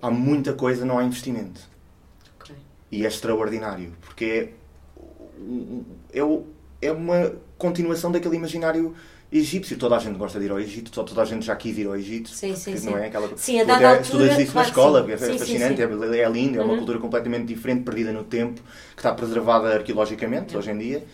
Há 0.00 0.10
muita 0.10 0.52
coisa, 0.54 0.84
não 0.84 0.98
há 0.98 1.04
investimento. 1.04 1.60
Okay. 2.40 2.56
E 2.90 3.04
é 3.04 3.08
extraordinário, 3.08 3.92
porque 4.00 4.50
é, 6.12 6.18
é, 6.18 6.42
é 6.82 6.92
uma 6.92 7.34
continuação 7.58 8.10
daquele 8.10 8.36
imaginário 8.36 8.94
egípcio. 9.32 9.76
Toda 9.76 9.96
a 9.96 9.98
gente 9.98 10.16
gosta 10.16 10.38
de 10.38 10.46
ir 10.46 10.50
ao 10.50 10.60
Egito, 10.60 10.90
toda 10.90 11.20
a 11.20 11.24
gente 11.24 11.44
já 11.44 11.56
quis 11.56 11.76
ir 11.76 11.86
ao 11.86 11.96
Egito. 11.96 12.30
Sim, 12.30 12.54
sim, 12.54 12.76
sim. 12.76 12.90
Não 12.90 12.98
é 12.98 13.06
aquela... 13.06 13.36
Sim, 13.36 13.60
a 13.60 13.64
dada 13.64 13.88
altura... 13.90 14.02
Estudas 14.02 14.38
isso 14.38 14.52
claro 14.52 14.66
na 14.66 14.70
escola, 14.70 15.12
é 15.12 15.16
sim, 15.16 15.38
fascinante, 15.38 15.76
sim, 15.76 16.14
é, 16.14 16.18
é 16.18 16.28
lindo, 16.28 16.58
é 16.58 16.62
uma 16.62 16.72
uhum. 16.72 16.78
cultura 16.78 16.98
completamente 16.98 17.46
diferente, 17.46 17.82
perdida 17.82 18.12
no 18.12 18.24
tempo, 18.24 18.62
que 18.94 19.00
está 19.00 19.12
preservada 19.12 19.74
arqueologicamente, 19.74 20.54
uhum. 20.54 20.60
hoje 20.60 20.70
em 20.70 20.78
dia. 20.78 21.04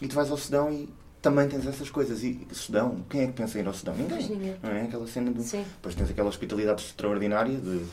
E 0.00 0.08
tu 0.08 0.14
vais 0.14 0.30
ao 0.30 0.36
Sudão 0.36 0.72
e 0.72 0.88
também 1.20 1.48
tens 1.48 1.66
essas 1.66 1.90
coisas. 1.90 2.22
E 2.22 2.46
Sudão, 2.52 3.04
quem 3.08 3.22
é 3.22 3.26
que 3.26 3.32
pensa 3.34 3.58
em 3.58 3.62
ir 3.62 3.66
ao 3.66 3.74
Sudão? 3.74 3.94
Ninguém. 3.94 4.28
ninguém. 4.28 4.56
Não 4.62 4.70
é? 4.70 4.82
Aquela 4.82 5.06
cena 5.06 5.30
do. 5.30 5.42
Sim. 5.42 5.64
Depois 5.76 5.94
tens 5.94 6.10
aquela 6.10 6.28
hospitalidade 6.28 6.82
extraordinária 6.82 7.56
de. 7.56 7.84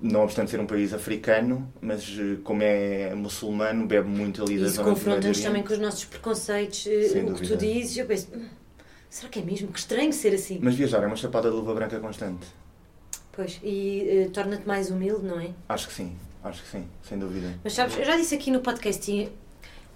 Não 0.00 0.22
obstante 0.22 0.50
ser 0.50 0.58
um 0.58 0.66
país 0.66 0.94
africano, 0.94 1.70
mas 1.82 2.16
eh, 2.18 2.38
como 2.42 2.62
é 2.62 3.14
muçulmano, 3.14 3.86
bebe 3.86 4.08
muito 4.08 4.42
ali 4.42 4.58
da 4.58 4.68
zona 4.68 4.88
confronta-nos 4.88 5.40
também 5.40 5.62
com 5.62 5.72
os 5.74 5.78
nossos 5.78 6.06
preconceitos, 6.06 6.86
eh, 6.86 7.08
Sem 7.08 7.24
o 7.24 7.26
dúvida. 7.26 7.46
que 7.46 7.56
tu 7.56 7.58
dizes, 7.58 7.94
eu 7.98 8.06
penso, 8.06 8.28
hum, 8.34 8.46
será 9.10 9.28
que 9.28 9.38
é 9.38 9.42
mesmo? 9.42 9.68
Que 9.68 9.78
estranho 9.78 10.10
ser 10.14 10.32
assim. 10.34 10.58
Mas 10.62 10.76
viajar 10.76 11.02
é 11.02 11.06
uma 11.06 11.16
chapada 11.16 11.50
de 11.50 11.56
luva 11.56 11.74
branca 11.74 12.00
constante. 12.00 12.46
Pois, 13.32 13.60
e 13.62 14.24
uh, 14.28 14.30
torna-te 14.30 14.66
mais 14.66 14.90
humilde, 14.90 15.26
não 15.26 15.38
é? 15.38 15.50
Acho 15.68 15.88
que 15.88 15.92
sim, 15.92 16.16
acho 16.42 16.62
que 16.62 16.70
sim, 16.70 16.86
sem 17.02 17.18
dúvida. 17.18 17.52
Mas 17.62 17.74
sabes, 17.74 17.98
eu 17.98 18.04
já 18.04 18.16
disse 18.16 18.34
aqui 18.34 18.50
no 18.50 18.60
podcast, 18.60 19.28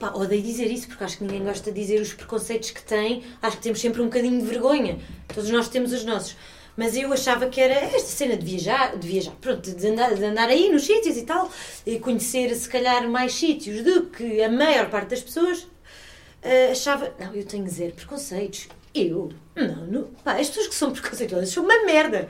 Pá, 0.01 0.13
odeio 0.15 0.43
dizer 0.43 0.73
isso 0.73 0.89
porque 0.89 1.05
acho 1.05 1.19
que 1.19 1.25
ninguém 1.25 1.45
gosta 1.45 1.71
de 1.71 1.79
dizer 1.79 2.01
os 2.01 2.15
preconceitos 2.15 2.71
que 2.71 2.83
tem. 2.83 3.23
Acho 3.43 3.59
que 3.59 3.63
temos 3.63 3.79
sempre 3.79 4.01
um 4.01 4.07
bocadinho 4.07 4.41
de 4.41 4.47
vergonha. 4.47 4.99
Todos 5.29 5.51
nós 5.51 5.69
temos 5.69 5.93
os 5.93 6.05
nossos. 6.07 6.39
Mas 6.75 6.97
eu 6.97 7.13
achava 7.13 7.51
que 7.51 7.61
era 7.61 7.75
esta 7.75 8.09
cena 8.09 8.35
de 8.35 8.47
viajar, 8.47 8.97
de 8.97 9.07
viajar, 9.07 9.33
pronto, 9.43 9.71
de 9.71 9.87
andar, 9.87 10.15
de 10.15 10.25
andar 10.25 10.49
aí 10.49 10.73
nos 10.73 10.87
sítios 10.87 11.19
e 11.19 11.23
tal, 11.27 11.53
e 11.85 11.99
conhecer 11.99 12.55
se 12.55 12.67
calhar 12.67 13.07
mais 13.11 13.35
sítios 13.35 13.85
do 13.85 14.07
que 14.07 14.43
a 14.43 14.49
maior 14.49 14.89
parte 14.89 15.11
das 15.11 15.21
pessoas. 15.21 15.65
Uh, 15.65 16.73
achava, 16.73 17.15
não, 17.21 17.35
eu 17.35 17.45
tenho 17.45 17.69
zero 17.69 17.93
preconceitos. 17.93 18.69
Eu? 18.95 19.31
Não, 19.55 19.87
não. 19.87 20.05
Pá, 20.25 20.41
as 20.41 20.49
pessoas 20.49 20.69
que 20.69 20.75
são 20.75 20.93
preconceituosas 20.93 21.51
são 21.51 21.63
uma 21.63 21.85
merda. 21.85 22.27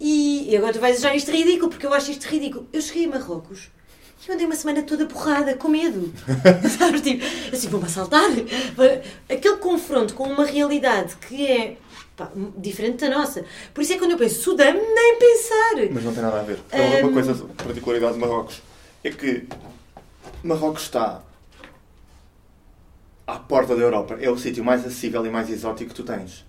E, 0.00 0.50
e 0.50 0.56
agora 0.56 0.72
tu 0.72 0.80
vais 0.80 0.98
achar 0.98 1.14
isto 1.14 1.30
ridículo, 1.30 1.70
porque 1.70 1.86
eu 1.86 1.94
acho 1.94 2.10
isto 2.10 2.24
ridículo. 2.24 2.68
Eu 2.72 2.82
cheguei 2.82 3.04
a 3.04 3.10
Marrocos 3.10 3.70
eu 4.28 4.34
andei 4.34 4.46
uma 4.46 4.56
semana 4.56 4.82
toda 4.82 5.06
porrada, 5.06 5.54
com 5.54 5.68
medo. 5.68 6.12
Sabes? 6.76 7.00
Tipo, 7.00 7.24
assim, 7.52 7.68
vou-me 7.68 7.86
assaltar. 7.86 8.28
Aquele 9.30 9.56
confronto 9.58 10.14
com 10.14 10.24
uma 10.24 10.44
realidade 10.44 11.16
que 11.16 11.46
é 11.46 11.76
pá, 12.16 12.30
diferente 12.56 13.08
da 13.08 13.16
nossa. 13.16 13.44
Por 13.72 13.82
isso 13.82 13.92
é 13.92 13.94
que 13.94 14.00
quando 14.00 14.12
eu 14.12 14.18
penso 14.18 14.42
Sudão, 14.42 14.72
nem 14.72 15.16
pensar. 15.18 15.92
Mas 15.92 16.04
não 16.04 16.12
tem 16.12 16.22
nada 16.22 16.40
a 16.40 16.42
ver. 16.42 16.58
Um... 16.72 17.06
Uma 17.06 17.12
coisa, 17.12 17.34
particularidade 17.56 18.14
de 18.14 18.18
Marrocos, 18.18 18.62
é 19.04 19.10
que 19.10 19.46
Marrocos 20.42 20.82
está 20.82 21.22
à 23.26 23.38
porta 23.38 23.76
da 23.76 23.82
Europa. 23.82 24.18
É 24.20 24.28
o 24.28 24.36
sítio 24.36 24.64
mais 24.64 24.84
acessível 24.84 25.24
e 25.24 25.30
mais 25.30 25.48
exótico 25.48 25.90
que 25.90 25.96
tu 25.96 26.02
tens. 26.02 26.44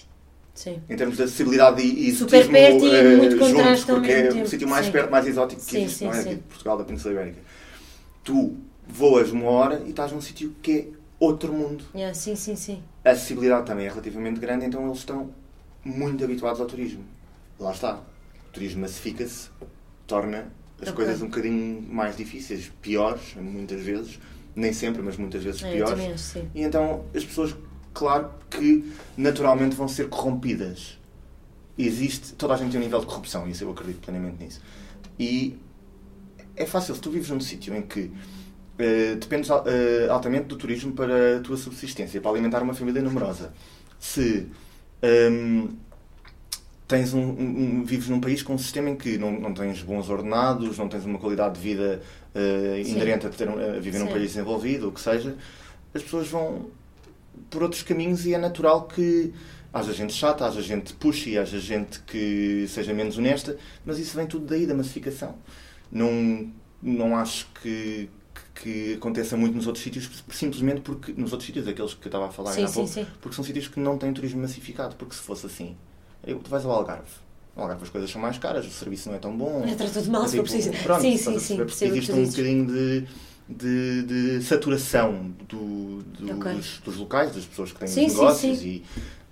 Sim. 0.56 0.82
Em 0.90 0.96
termos 0.96 1.18
de 1.18 1.22
acessibilidade 1.22 1.84
e 1.84 2.10
exotismo 2.10 2.46
Super 2.46 2.52
perto 2.52 2.84
e 2.84 2.90
uh, 2.90 3.18
muito 3.18 3.38
juntos, 3.38 3.84
porque 3.84 4.12
é 4.12 4.30
o 4.30 4.48
sítio 4.48 4.68
mais 4.68 4.88
sim. 4.88 4.92
perto, 4.92 5.12
mais 5.12 5.28
exótico 5.28 5.62
que 5.62 5.70
sim, 5.70 5.84
existe, 5.84 6.00
sim, 6.00 6.06
não 6.06 6.14
é? 6.14 6.20
Aqui 6.20 6.36
de 6.36 6.42
Portugal, 6.42 6.78
da 6.80 6.84
Península 6.84 7.14
Ibérica 7.14 7.47
tu 8.28 8.58
voas 8.86 9.32
uma 9.32 9.50
hora 9.50 9.82
e 9.86 9.92
estás 9.92 10.12
num 10.12 10.20
sítio 10.20 10.54
que 10.62 10.72
é 10.72 10.88
outro 11.18 11.54
mundo. 11.54 11.86
Yeah, 11.96 12.14
sim, 12.14 12.36
sim, 12.36 12.58
sim. 12.58 12.84
A 13.06 13.12
acessibilidade 13.12 13.66
também 13.66 13.86
é 13.86 13.90
relativamente 13.90 14.38
grande, 14.38 14.66
então 14.66 14.86
eles 14.86 14.98
estão 14.98 15.30
muito 15.84 16.22
habituados 16.26 16.60
ao 16.60 16.68
turismo. 16.68 17.06
Lá 17.58 17.72
está. 17.72 17.96
O 18.50 18.52
turismo 18.52 18.82
massifica-se, 18.82 19.50
torna 20.06 20.52
as 20.82 20.90
Ok. 20.90 20.94
coisas 20.94 21.22
um 21.22 21.28
bocadinho 21.28 21.82
mais 21.90 22.18
difíceis, 22.18 22.70
piores, 22.82 23.34
muitas 23.36 23.82
vezes. 23.82 24.20
Nem 24.54 24.74
sempre, 24.74 25.02
mas 25.02 25.16
muitas 25.16 25.42
vezes 25.42 25.64
É, 25.64 25.72
piores. 25.72 25.98
acho, 25.98 26.18
sim. 26.18 26.50
E 26.54 26.64
então 26.64 27.06
as 27.16 27.24
pessoas, 27.24 27.56
claro 27.94 28.30
que 28.50 28.92
naturalmente 29.16 29.74
vão 29.74 29.88
ser 29.88 30.10
corrompidas. 30.10 30.98
Existe, 31.78 32.34
toda 32.34 32.56
a 32.56 32.58
gente 32.58 32.72
tem 32.72 32.82
um 32.82 32.84
nível 32.84 33.00
de 33.00 33.06
corrupção, 33.06 33.48
isso 33.48 33.64
eu 33.64 33.72
acredito 33.72 34.02
plenamente 34.02 34.44
nisso. 34.44 34.60
E 35.18 35.58
é 36.58 36.66
fácil, 36.66 36.94
se 36.96 37.02
tu 37.02 37.10
vives 37.12 37.30
num 37.30 37.40
sítio 37.40 37.76
em 37.76 37.82
que 37.82 38.12
eh, 38.80 39.16
dependes 39.16 39.50
eh, 39.50 40.08
altamente 40.10 40.46
do 40.46 40.56
turismo 40.56 40.92
para 40.94 41.38
a 41.38 41.40
tua 41.40 41.58
subsistência, 41.58 42.20
para 42.22 42.32
alimentar 42.32 42.62
uma 42.62 42.74
família 42.74 43.02
numerosa. 43.02 43.54
Se 44.00 44.48
ehm, 45.02 45.68
tens 46.88 47.14
um, 47.14 47.20
um- 47.22 47.80
um- 47.80 47.84
vives 47.84 48.08
num 48.08 48.20
país 48.20 48.42
com 48.42 48.54
um 48.54 48.58
sistema 48.58 48.90
em 48.90 48.96
que 48.96 49.18
não, 49.18 49.32
não 49.32 49.54
tens 49.54 49.82
bons 49.82 50.10
ordenados, 50.10 50.78
não 50.78 50.88
tens 50.88 51.06
uma 51.06 51.20
qualidade 51.20 51.56
de 51.56 51.62
vida 51.62 52.02
Sim. 52.84 52.92
inerente 52.92 53.26
a, 53.28 53.30
ter, 53.30 53.50
um- 53.50 53.58
a 53.58 53.80
viver 53.80 54.00
num 54.00 54.06
Sim. 54.08 54.12
país 54.14 54.28
desenvolvido, 54.34 54.90
o 54.90 54.92
que 54.92 55.02
seja, 55.02 55.36
as 55.94 56.04
pessoas 56.04 56.28
vão 56.28 56.68
por 57.50 57.64
outros 57.64 57.84
caminhos 57.84 58.26
e 58.26 58.34
é 58.34 58.38
natural 58.38 58.88
que 58.88 59.34
haja 59.74 59.94
gente 59.94 60.14
chata, 60.14 60.46
haja 60.46 60.62
gente 60.62 60.94
pushy, 60.94 61.38
haja 61.38 61.60
gente 61.60 62.00
que 62.02 62.66
seja 62.70 62.94
menos 62.94 63.18
honesta, 63.18 63.58
mas 63.86 64.00
isso 64.00 64.16
vem 64.16 64.26
tudo 64.26 64.46
daí, 64.46 64.66
da 64.66 64.74
massificação. 64.74 65.36
Não, 65.92 66.52
não 66.82 67.16
acho 67.16 67.48
que, 67.62 68.10
que, 68.56 68.94
aconteça 68.96 69.36
muito 69.38 69.56
nos 69.56 69.68
outros 69.68 69.84
sítios, 69.84 70.10
simplesmente 70.30 70.82
porque, 70.82 71.14
nos 71.14 71.32
outros 71.32 71.46
sítios, 71.48 71.68
aqueles 71.68 71.94
que 71.94 72.06
eu 72.06 72.10
estava 72.10 72.28
a 72.28 72.32
falar 72.32 72.52
Sim, 72.52 72.64
há 72.64 72.68
sim, 72.68 72.74
pouco, 72.74 72.90
sim. 72.90 73.08
porque 73.22 73.36
são 73.36 73.44
sítios 73.44 73.68
que 73.68 73.80
não 73.80 73.98
têm 73.98 74.14
turismo 74.14 74.42
massificado, 74.42 74.96
porque 74.96 75.16
se 75.16 75.22
fosse 75.22 75.46
assim, 75.46 75.76
eu, 76.26 76.40
tu 76.40 76.50
vais 76.50 76.66
ao 76.66 76.72
Algarve. 76.72 77.10
No 77.56 77.64
Algarve 77.64 77.84
as 77.84 77.90
coisas 77.90 78.10
são 78.12 78.22
mais 78.22 78.38
caras, 78.38 78.66
o 78.68 78.70
serviço 78.72 79.10
não 79.10 79.16
é 79.16 79.20
tão 79.20 79.36
bom. 79.36 79.64
É 79.66 79.74
tratou-te 79.76 80.10
mal 80.10 80.24
É 80.24 80.28
se 80.28 80.38
for 80.38 80.44
tipo, 80.46 80.54
preciso. 80.56 80.84
pronto, 80.84 81.02
sim, 81.02 81.18
sim, 81.18 81.40
sim. 81.40 81.60
existe 81.88 82.12
um 82.12 82.26
bocadinho 82.26 82.66
de, 82.68 83.08
de, 83.50 84.04
de 84.38 84.44
saturação 84.44 85.34
do, 85.48 86.04
dos, 86.04 86.30
Ok. 86.32 86.62
dos 86.86 86.98
locais, 86.98 87.34
das 87.34 87.46
pessoas 87.46 87.72
que 87.72 87.80
têm 87.80 87.88
Sim, 87.88 88.06
os 88.06 88.12
sim, 88.12 88.18
negócios 88.20 88.60
sim. 88.60 88.68
e 88.68 88.86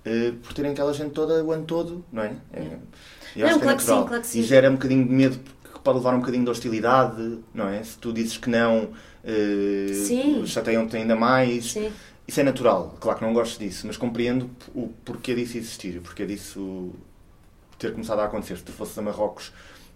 eh, 0.04 0.32
por 0.42 0.52
terem 0.54 0.72
aquela 0.72 0.92
gente 0.94 1.10
toda 1.10 1.44
o 1.44 1.52
ano 1.52 1.64
todo, 1.64 2.04
não 2.12 2.22
é? 2.22 2.36
é 2.52 2.60
É. 2.60 2.78
eu 3.36 3.40
Não, 3.42 3.46
acho 3.48 3.58
que 3.58 3.64
é 3.64 3.66
claro 3.66 3.76
que 3.76 3.82
sim, 3.82 3.88
natural. 3.90 4.06
claro 4.06 4.22
que 4.22 4.28
sim. 4.28 4.40
E 4.40 4.42
gera 4.42 4.70
um 4.70 4.74
bocadinho 4.74 5.06
de 5.06 5.12
medo, 5.12 5.40
pode 5.86 5.98
levar 5.98 6.14
um 6.14 6.18
bocadinho 6.18 6.42
de 6.42 6.50
hostilidade, 6.50 7.38
não 7.54 7.68
é? 7.68 7.80
Se 7.84 7.96
tu 7.96 8.12
dizes 8.12 8.36
que 8.36 8.50
não, 8.50 8.90
eh, 9.22 9.92
Sim. 9.94 10.44
chateiam-te 10.44 10.96
ainda 10.96 11.14
mais. 11.14 11.70
Sim. 11.72 11.92
Isso 12.26 12.40
é 12.40 12.42
natural, 12.42 12.96
claro 13.00 13.20
que 13.20 13.24
não 13.24 13.32
gosto 13.32 13.56
disso, 13.60 13.86
mas 13.86 13.96
compreendo 13.96 14.50
o 14.74 14.88
porquê 15.04 15.32
disso 15.32 15.56
existir, 15.56 15.98
o 15.98 16.00
porquê 16.02 16.26
disso 16.26 16.92
ter 17.78 17.92
começado 17.92 18.18
a 18.18 18.24
acontecer. 18.24 18.56
Se 18.56 18.64
tu 18.64 18.72
fosses 18.72 18.98
a 18.98 19.02
Marrocos, 19.02 19.52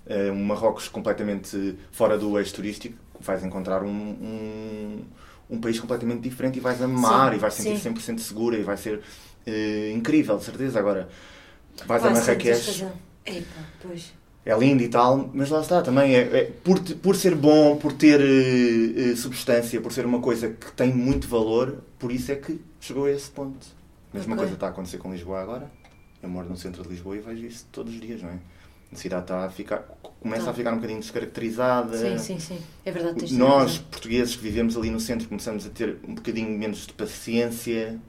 eh, 0.07 0.31
um 0.31 0.45
Marrocos 0.45 0.87
completamente 0.87 1.77
fora 1.91 2.17
do 2.17 2.39
eixo 2.39 2.55
turístico, 2.55 2.97
vais 3.19 3.43
encontrar 3.45 3.83
um, 3.83 3.89
um, 3.91 5.05
um 5.51 5.61
país 5.61 5.81
completamente 5.81 6.21
diferente 6.21 6.59
e 6.59 6.61
vais 6.61 6.81
amar 6.81 7.31
Sim, 7.31 7.37
e 7.37 7.41
vais 7.41 7.55
sentir 7.55 7.79
sim. 7.81 7.93
100% 7.93 8.21
segura 8.21 8.57
e 8.57 8.63
vai 8.63 8.77
ser 8.77 9.01
eh, 9.45 9.91
incrível, 9.93 10.39
de 10.39 10.45
certeza. 10.45 10.79
Agora, 10.79 11.09
vais 11.85 12.05
a 12.05 12.11
Marrakech. 12.11 12.87
Epá, 13.27 13.65
pois. 13.83 14.20
É 14.51 14.59
lindo 14.59 14.83
e 14.83 14.89
tal, 14.89 15.31
mas 15.33 15.49
lá 15.51 15.61
está, 15.61 15.81
também 15.83 16.15
é, 16.15 16.21
é 16.21 16.45
por, 16.65 16.81
por 16.97 17.15
ser 17.17 17.35
bom, 17.35 17.77
por 17.77 17.93
ter 17.93 18.21
eh, 18.21 19.15
substância, 19.17 19.81
por 19.81 19.93
ser 19.93 20.05
uma 20.07 20.21
coisa 20.21 20.49
que 20.51 20.73
tem 20.73 20.93
muito 20.93 21.29
valor, 21.29 21.79
por 21.99 22.11
isso 22.11 22.33
é 22.33 22.37
que 22.37 22.61
chegou 22.81 23.05
a 23.05 23.11
esse 23.11 23.31
ponto. 23.31 23.67
A 24.13 24.17
mesma 24.17 24.33
Ok. 24.35 24.39
coisa 24.45 24.55
está 24.55 24.67
a 24.67 24.71
acontecer 24.71 24.99
com 24.99 25.13
Lisboa 25.13 25.41
agora. 25.41 25.71
Eu 26.23 26.29
moro 26.29 26.49
no 26.49 26.57
centro 26.57 26.83
de 26.83 26.89
Lisboa 26.89 27.17
e 27.17 27.21
vejo 27.21 27.47
isso 27.47 27.67
todos 27.71 27.95
os 27.95 28.01
dias, 28.01 28.23
não 28.23 28.31
é? 28.31 28.39
A 28.93 28.97
cidade 28.97 29.23
está 29.23 29.45
a 29.47 29.51
ficar, 29.51 29.79
começa 30.21 30.47
Tá. 30.47 30.51
a 30.51 30.55
ficar 30.55 30.73
um 30.73 30.77
bocadinho 30.77 30.99
descaracterizada. 30.99 31.97
Sim, 31.97 32.19
sim, 32.19 32.39
sim. 32.41 32.59
É 32.85 32.91
verdade, 32.91 33.33
Nós, 33.35 33.71
razão. 33.77 33.85
portugueses 33.89 34.35
que 34.35 34.43
vivemos 34.43 34.77
ali 34.77 34.91
no 34.91 34.99
centro, 34.99 35.29
começamos 35.29 35.65
a 35.65 35.71
ter 35.71 35.97
um 36.07 36.15
bocadinho 36.17 36.51
menos 36.59 36.89
de 36.89 36.93
paciência 36.93 38.01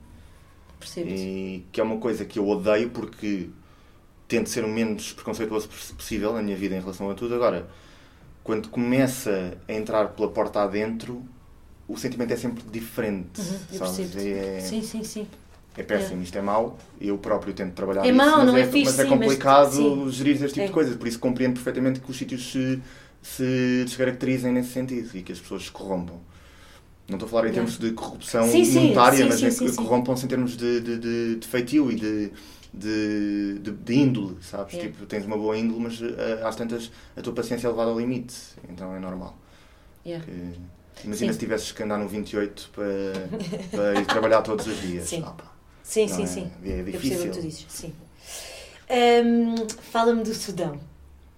Percebo. 0.80 1.08
e 1.10 1.66
que 1.72 1.80
é 1.80 1.84
uma 1.84 1.98
coisa 1.98 2.26
que 2.26 2.40
eu 2.40 2.48
odeio 2.50 2.90
porque 2.90 3.50
tento 4.32 4.50
ser 4.50 4.64
o 4.64 4.68
menos 4.70 5.12
preconceituoso 5.12 5.68
possível 5.98 6.32
na 6.34 6.42
minha 6.42 6.56
vida 6.56 6.74
em 6.76 6.80
relação 6.80 7.10
a 7.12 7.14
tudo. 7.14 7.36
Agora, 7.36 7.68
quando 8.44 8.70
começa 8.70 9.58
a 9.68 9.74
entrar 9.74 10.08
pela 10.10 10.30
porta 10.30 10.62
adentro, 10.62 11.22
o 11.88 11.98
sentimento 11.98 12.32
é 12.32 12.38
sempre 12.38 12.64
diferente. 12.72 13.42
Uhum. 13.42 13.86
É, 14.16 14.60
Sim, 14.62 14.82
sim, 14.82 15.04
sim. 15.04 15.28
é 15.78 15.84
péssimo, 15.84 16.24
isto 16.24 16.38
é 16.38 16.42
mau. 16.42 16.78
Eu 17.00 17.18
próprio 17.18 17.54
tento 17.54 17.74
trabalhar 17.74 18.06
É 18.06 18.12
nisso, 18.12 18.26
mau, 18.26 18.38
mas 18.38 18.48
não 18.48 18.56
é 18.58 18.62
é, 18.62 18.68
fixe, 18.68 18.86
mas 18.86 19.00
é 19.00 19.04
mas- 19.04 19.10
complicado 19.20 19.74
sim. 19.74 20.10
gerir 20.12 20.36
este 20.36 20.48
tipo 20.48 20.62
É. 20.62 20.68
de 20.68 20.72
coisas. 20.72 20.96
Por 20.96 21.08
isso 21.08 21.20
compreendo 21.20 21.56
perfeitamente 21.56 22.00
que 22.00 22.10
os 22.10 22.18
sítios 22.18 22.52
se, 22.52 22.82
se 23.22 23.84
descaracterizem 23.86 24.54
nesse 24.54 24.70
sentido 24.72 25.10
e 25.14 25.22
que 25.22 25.34
as 25.34 25.40
pessoas 25.40 25.64
se 25.66 25.72
corrompam. 25.72 26.16
Não 27.10 27.18
estou 27.18 27.28
a 27.28 27.30
falar 27.30 27.48
em 27.48 27.52
Yeah. 27.52 27.70
termos 27.70 27.78
de 27.78 27.92
corrupção 27.94 28.48
Sim, 28.48 28.66
monetária, 28.74 29.18
sim, 29.18 29.26
mas 29.26 29.44
é 29.44 29.52
sim. 29.52 29.76
corrompam-se 29.76 30.24
em 30.24 30.30
termos 30.30 30.56
de, 30.56 30.80
de, 30.80 30.98
de, 30.98 31.36
de 31.36 31.48
feitio 31.48 31.92
e 31.92 31.96
de, 31.96 32.32
de, 32.74 33.60
de, 33.60 33.72
de 33.72 33.94
índole, 33.94 34.38
sabes? 34.42 34.74
Yeah. 34.74 34.92
Tipo, 34.92 35.06
tens 35.06 35.26
uma 35.26 35.38
boa 35.38 35.58
índole, 35.58 35.80
mas 35.82 36.02
eh, 36.02 36.42
às 36.44 36.56
tantas 36.56 36.92
a 37.16 37.22
tua 37.22 37.34
paciência 37.34 37.68
é 37.68 37.70
levada 37.70 37.92
ao 37.92 38.00
limite. 38.00 38.36
Então 38.70 38.96
é 38.96 39.00
normal. 39.00 39.36
Yeah. 40.06 40.26
Que- 40.26 41.06
imagina 41.06 41.32
Sim. 41.32 41.34
se 41.34 41.40
tivesses 41.40 41.72
que 41.72 41.84
andar 41.84 41.98
no 41.98 42.08
28 42.08 42.70
para, 42.74 42.88
para 43.72 44.00
ir 44.00 44.06
trabalhar 44.06 44.42
todos 44.42 44.66
os 44.68 44.80
dias. 44.82 45.08
Sim. 45.10 45.24
Ah, 45.26 45.34
Sim, 45.84 46.08
não 46.08 46.16
sim, 46.16 46.24
é? 46.24 46.28
sim. 46.28 46.52
É 46.64 46.80
Eu 46.80 46.84
percebo 46.86 46.98
o 46.98 47.02
difícil. 47.02 47.32
que 47.32 47.38
tu 47.38 47.42
dizes. 47.42 47.66
Sim. 47.68 47.94
Hum, 48.90 49.56
Fala-me 49.92 50.24
do 50.24 50.34
Sudão. 50.34 50.80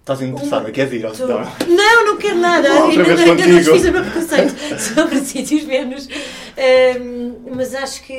Estás 0.00 0.20
interessada? 0.20 0.70
Queres 0.70 0.92
ir 0.92 1.06
ao 1.06 1.14
Sudão? 1.14 1.40
Não, 1.66 2.04
não 2.06 2.16
quero 2.18 2.38
nada. 2.38 2.68
Ainda, 2.68 3.02
ainda 3.14 3.46
não 3.46 3.72
fiz 3.72 3.84
o 3.86 3.92
meu 3.92 4.02
preconceito 4.04 4.54
sobre 4.78 5.18
sítios 5.20 5.64
menos. 5.64 6.06
Hum, 6.56 7.36
mas 7.56 7.74
acho 7.74 8.02
que 8.04 8.12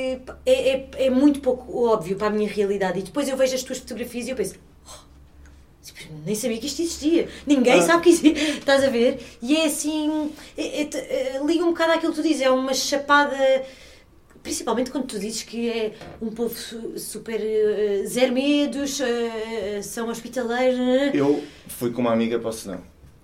é, 0.45 0.69
é, 0.69 0.87
é 1.05 1.09
muito 1.09 1.39
pouco 1.39 1.85
óbvio 1.85 2.15
para 2.17 2.27
a 2.27 2.29
minha 2.29 2.49
realidade. 2.49 2.99
E 2.99 3.03
depois 3.03 3.27
eu 3.29 3.37
vejo 3.37 3.55
as 3.55 3.63
tuas 3.63 3.79
fotografias 3.79 4.27
e 4.27 4.31
eu 4.31 4.35
penso. 4.35 4.55
"Oh, 4.87 6.13
nem 6.25 6.35
sabia 6.35 6.57
que 6.57 6.67
isto 6.67 6.81
existia. 6.81 7.27
Ninguém 7.47 7.79
Ah. 7.79 7.81
sabe 7.81 8.03
que 8.03 8.09
existe. 8.09 8.33
Estás 8.59 8.83
a 8.83 8.89
ver? 8.89 9.19
E 9.41 9.55
é 9.55 9.65
assim. 9.65 10.31
é- 10.57 10.81
é- 10.81 10.89
é- 11.37 11.41
liga 11.45 11.63
um 11.63 11.67
bocado 11.69 11.93
àquilo 11.93 12.11
que 12.13 12.21
tu 12.21 12.27
dizes. 12.27 12.41
É 12.41 12.49
uma 12.49 12.73
chapada. 12.73 13.35
Principalmente 14.43 14.91
quando 14.91 15.07
tu 15.07 15.17
dizes 15.19 15.41
que 15.41 15.69
é 15.69 15.93
um 16.21 16.29
povo 16.29 16.53
su- 16.55 16.99
super. 16.99 17.39
eh, 17.41 18.03
zero 18.05 18.31
medos, 18.33 18.99
eh, 19.01 19.81
são 19.81 20.07
hospitaleiros. 20.09 20.77
né? 20.77 21.11
Eu 21.13 21.43
fui 21.67 21.89
com 21.91 22.01
uma 22.01 22.11
amiga 22.13 22.37
para 22.37 22.49
o 22.49 22.53
Sudão. 22.53 22.81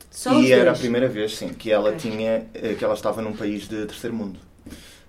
Só 0.10 0.34
e 0.42 0.52
era 0.52 0.62
a 0.62 0.66
dois. 0.66 0.80
primeira 0.80 1.08
vez, 1.08 1.38
sim, 1.38 1.50
que 1.50 1.72
ela 1.72 1.90
Ok. 1.92 2.00
tinha, 2.10 2.46
que 2.78 2.84
ela 2.84 2.96
estava 2.96 3.22
num 3.22 3.34
país 3.34 3.68
de 3.68 3.86
terceiro 3.86 4.16
mundo. 4.16 4.40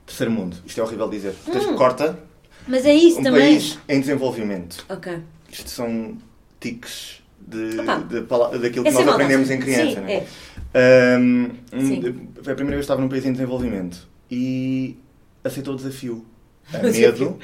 Terceiro 0.07 0.33
mundo. 0.33 0.57
Isto 0.67 0.81
é 0.81 0.85
horrível 0.85 1.09
dizer. 1.09 1.35
Tens 1.47 1.65
Hum. 1.67 1.77
corta 1.77 2.19
Mas 2.67 2.85
é 2.85 2.95
isso 2.95 3.21
um 3.21 3.23
também. 3.23 3.41
país 3.41 3.79
em 3.89 4.01
desenvolvimento. 4.01 4.85
Ok. 4.89 5.23
Isto 5.51 5.71
são 5.71 6.17
tiques 6.61 7.23
de, 7.41 7.71
de 8.09 8.23
pala- 8.23 8.57
daquilo 8.59 8.85
que 8.85 8.89
Essa 8.91 9.03
é 9.03 9.05
nós 9.05 9.15
aprendemos 9.15 9.51
em 9.51 9.59
criança. 9.61 9.95
Sim, 9.95 10.01
não 10.01 10.09
é? 10.09 10.27
é. 10.75 11.19
Um, 11.19 11.51
Sim. 11.81 12.29
foi 12.43 12.53
a 12.53 12.57
primeira 12.57 12.77
vez 12.77 12.79
que 12.79 12.81
estava 12.81 13.01
num 13.01 13.09
país 13.09 13.25
em 13.27 13.33
desenvolvimento 13.33 14.09
e 14.31 14.99
aceitou 15.45 15.75
o 15.75 15.77
desafio. 15.77 16.27
A 16.73 16.79
medo, 16.79 17.39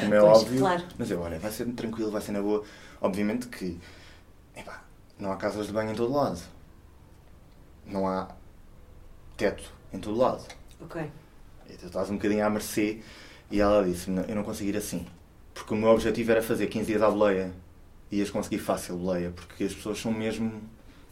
como 0.00 0.14
é 0.14 0.20
Pois, 0.20 0.38
óbvio. 0.38 0.58
claro. 0.58 0.82
Mas 0.98 1.10
eu, 1.10 1.20
olha, 1.20 1.38
vai 1.38 1.50
ser 1.52 1.64
tranquilo, 1.66 2.10
vai 2.10 2.20
ser 2.20 2.32
na 2.32 2.42
boa. 2.42 2.62
Obviamente 3.00 3.46
que 3.46 3.78
epá, 4.56 4.82
não 5.18 5.30
há 5.32 5.36
casas 5.36 5.68
de 5.68 5.72
banho 5.72 5.92
em 5.92 5.94
todo 5.94 6.12
lado. 6.12 6.40
Não 7.86 8.06
há 8.08 8.28
teto 9.36 9.62
em 9.92 9.98
todo 10.00 10.16
lado. 10.18 10.42
Ok. 10.80 11.00
E 11.70 11.74
tu 11.74 11.86
estás 11.86 12.10
um 12.10 12.14
bocadinho 12.14 12.44
à 12.44 12.50
mercê 12.50 13.00
e 13.50 13.60
ela 13.60 13.84
disse 13.84 14.10
eu 14.10 14.34
não 14.34 14.42
consigo 14.42 14.70
ir 14.70 14.76
assim. 14.76 15.06
Porque 15.54 15.72
o 15.72 15.76
meu 15.76 15.88
objetivo 15.88 16.32
era 16.32 16.42
fazer 16.42 16.66
15 16.66 16.86
dias 16.86 17.02
à 17.02 17.10
boleia. 17.10 17.52
E 18.10 18.18
ias 18.18 18.30
conseguir 18.30 18.58
fácil 18.58 18.96
boleia, 18.96 19.30
porque 19.30 19.64
as 19.64 19.74
pessoas 19.74 19.98
são 19.98 20.12
mesmo 20.12 20.62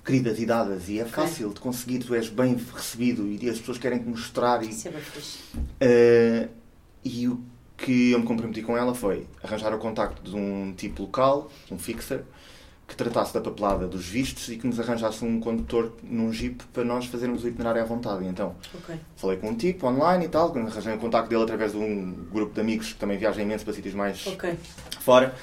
queridas 0.04 0.38
e 0.38 0.46
dadas 0.46 0.88
e 0.88 1.00
é 1.00 1.04
fácil 1.04 1.52
de 1.52 1.60
conseguir, 1.60 1.98
tu 2.00 2.14
és 2.14 2.28
bem 2.28 2.54
recebido 2.72 3.26
e 3.26 3.48
as 3.48 3.58
pessoas 3.58 3.78
querem 3.78 3.98
te 3.98 4.06
mostrar 4.06 4.62
e 4.62 4.68
Isso 4.68 4.86
é 4.86 4.90
bem 4.90 5.00
fixe. 5.00 5.38
Uh, 5.56 6.48
e 7.02 7.26
o 7.26 7.42
que 7.76 8.12
eu 8.12 8.18
me 8.18 8.26
comprometi 8.26 8.62
com 8.62 8.76
ela 8.76 8.94
foi 8.94 9.26
arranjar 9.42 9.74
o 9.74 9.78
contacto 9.78 10.22
de 10.22 10.36
um 10.36 10.74
tipo 10.74 11.02
local, 11.02 11.50
um 11.70 11.78
fixer, 11.78 12.22
que 12.86 12.94
tratasse 12.94 13.32
da 13.32 13.40
papelada 13.40 13.86
dos 13.86 14.06
vistos 14.06 14.48
e 14.48 14.56
que 14.56 14.66
nos 14.66 14.78
arranjasse 14.78 15.24
um 15.24 15.40
condutor 15.40 15.92
num 16.02 16.32
jeep 16.32 16.62
para 16.72 16.84
nós 16.84 17.06
fazermos 17.06 17.42
o 17.42 17.48
itinerário 17.48 17.80
à 17.80 17.84
vontade. 17.84 18.24
E 18.24 18.28
então 18.28 18.54
Ok. 18.74 18.94
falei 19.16 19.38
com 19.38 19.48
um 19.48 19.54
tipo 19.54 19.86
online 19.86 20.26
e 20.26 20.28
tal, 20.28 20.54
arranjei 20.56 20.94
o 20.94 20.98
contacto 20.98 21.30
dele 21.30 21.42
através 21.42 21.72
de 21.72 21.78
um 21.78 22.12
grupo 22.30 22.54
de 22.54 22.60
amigos 22.60 22.92
que 22.92 22.98
também 22.98 23.16
viaja 23.16 23.40
imenso 23.40 23.64
para 23.64 23.72
sítios 23.72 23.94
mais 23.94 24.26
Ok. 24.26 24.54
fora. 25.00 25.34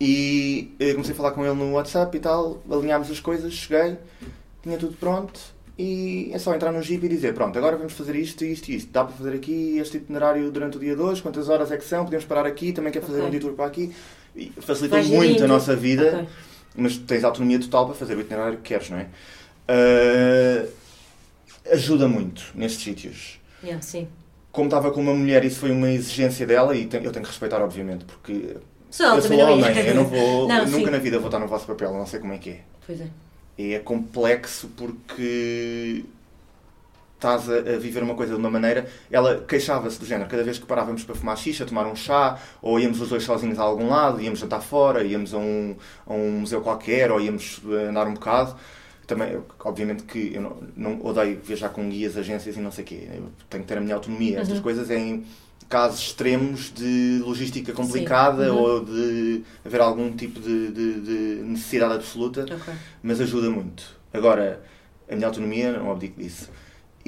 E 0.00 0.74
eh, 0.78 0.92
comecei 0.92 1.12
a 1.12 1.16
falar 1.16 1.32
com 1.32 1.44
ele 1.44 1.54
no 1.54 1.72
WhatsApp 1.72 2.16
e 2.16 2.20
tal, 2.20 2.62
alinhámos 2.70 3.10
as 3.10 3.20
coisas, 3.20 3.52
cheguei, 3.52 3.98
tinha 4.62 4.78
tudo 4.78 4.96
pronto 4.96 5.58
e 5.78 6.30
é 6.32 6.38
só 6.40 6.52
entrar 6.54 6.72
no 6.72 6.82
Jeep 6.82 7.06
e 7.06 7.08
dizer, 7.08 7.32
pronto, 7.34 7.56
agora 7.56 7.76
vamos 7.76 7.92
fazer 7.92 8.16
isto, 8.16 8.44
isto 8.44 8.68
e 8.68 8.76
isto. 8.76 8.90
Dá 8.90 9.04
para 9.04 9.14
fazer 9.14 9.34
aqui 9.36 9.78
este 9.78 9.98
itinerário 9.98 10.50
durante 10.50 10.76
o 10.76 10.80
dia 10.80 10.96
2, 10.96 11.20
quantas 11.20 11.48
horas 11.48 11.70
é 11.70 11.76
que 11.76 11.84
são, 11.84 12.04
podemos 12.04 12.24
parar 12.24 12.46
aqui, 12.46 12.72
também 12.72 12.92
quer 12.92 13.00
fazer 13.00 13.18
okay. 13.18 13.28
um 13.28 13.30
detour 13.30 13.52
para 13.52 13.66
aqui. 13.66 13.94
E 14.34 14.52
facilita 14.58 14.96
Vai 14.96 15.04
muito 15.04 15.44
a 15.44 15.46
nossa 15.46 15.76
vida, 15.76 16.08
okay. 16.08 16.28
Mas 16.78 16.96
tens 16.96 17.24
autonomia 17.24 17.58
total 17.58 17.86
para 17.86 17.94
fazer 17.94 18.16
o 18.16 18.20
itinerário 18.20 18.58
que 18.58 18.64
queres, 18.64 18.88
não 18.90 18.98
é? 18.98 19.06
Uh, 19.68 20.68
ajuda 21.70 22.08
muito 22.08 22.52
nestes 22.54 22.82
sítios. 22.82 23.40
Yeah, 23.62 23.82
sim. 23.82 24.08
Como 24.52 24.68
estava 24.68 24.90
com 24.90 25.00
uma 25.00 25.14
mulher, 25.14 25.44
isso 25.44 25.60
foi 25.60 25.70
uma 25.70 25.90
exigência 25.90 26.46
dela 26.46 26.74
e 26.74 26.84
eu 26.84 26.88
tenho 26.88 27.12
que 27.12 27.30
respeitar, 27.30 27.60
obviamente, 27.62 28.04
porque 28.04 28.56
Só, 28.90 29.16
eu 29.16 29.22
sou 29.22 29.38
homem, 29.38 29.86
eu 29.86 29.94
não 29.94 30.04
vou, 30.04 30.48
não, 30.48 30.66
nunca 30.66 30.86
sim. 30.86 30.90
na 30.90 30.98
vida 30.98 31.18
vou 31.18 31.28
estar 31.28 31.38
no 31.38 31.46
vosso 31.46 31.66
papel, 31.66 31.92
não 31.92 32.06
sei 32.06 32.20
como 32.20 32.32
é 32.32 32.38
que 32.38 32.50
é. 32.50 32.60
Pois 32.86 33.00
é. 33.00 33.06
E 33.58 33.74
é 33.74 33.78
complexo 33.80 34.70
porque 34.76 36.04
estás 37.18 37.50
a, 37.50 37.56
a, 37.56 37.78
viver 37.78 38.02
uma 38.02 38.14
coisa 38.14 38.32
de 38.32 38.38
uma 38.38 38.50
maneira. 38.50 38.88
Ela 39.10 39.44
queixava-se 39.46 39.98
do 39.98 40.06
género, 40.06 40.30
cada 40.30 40.42
vez 40.42 40.58
que 40.58 40.66
parávamos 40.66 41.04
para 41.04 41.14
fumar 41.14 41.36
xixa, 41.36 41.66
tomar 41.66 41.86
um 41.86 41.94
chá, 41.94 42.38
ou 42.62 42.78
íamos 42.78 43.00
os 43.00 43.08
dois 43.08 43.24
sozinhos 43.24 43.58
a 43.58 43.62
algum 43.62 43.88
lado, 43.88 44.20
íamos 44.20 44.38
jantar 44.38 44.62
fora, 44.62 45.02
íamos 45.02 45.34
a 45.34 45.38
um, 45.38 45.76
a 46.06 46.14
um 46.14 46.40
museu 46.40 46.60
qualquer, 46.60 47.10
ou 47.10 47.20
íamos 47.20 47.60
andar 47.88 48.06
um 48.06 48.14
bocado. 48.14 48.56
Também, 49.06 49.38
obviamente 49.64 50.04
que 50.04 50.32
eu 50.34 50.42
não, 50.42 50.56
não 50.76 51.04
odeio 51.04 51.40
viajar 51.42 51.70
com 51.70 51.88
guias, 51.88 52.16
agências 52.16 52.56
e 52.56 52.60
não 52.60 52.70
sei 52.70 52.84
o 52.84 52.86
quê. 52.86 53.08
Eu 53.14 53.28
tenho 53.50 53.62
que 53.64 53.68
ter 53.68 53.78
a 53.78 53.80
minha 53.80 53.94
autonomia. 53.94 54.36
Uhum. 54.36 54.42
Estas 54.42 54.60
coisas 54.60 54.90
é 54.90 54.98
em 54.98 55.24
casos 55.68 56.00
extremos 56.00 56.72
de 56.72 57.20
logística 57.24 57.72
complicada 57.72 58.52
uhum. 58.52 58.58
ou 58.58 58.84
de 58.84 59.42
haver 59.64 59.80
algum 59.80 60.14
tipo 60.14 60.40
de, 60.40 60.70
de, 60.70 61.00
de 61.00 61.42
necessidade 61.42 61.94
absoluta, 61.94 62.42
okay. 62.42 62.74
mas 63.02 63.20
ajuda 63.20 63.50
muito. 63.50 63.98
Agora, 64.12 64.62
a 65.10 65.14
minha 65.14 65.26
autonomia, 65.26 65.72
não 65.72 65.90
abdico 65.90 66.20
disso. 66.20 66.50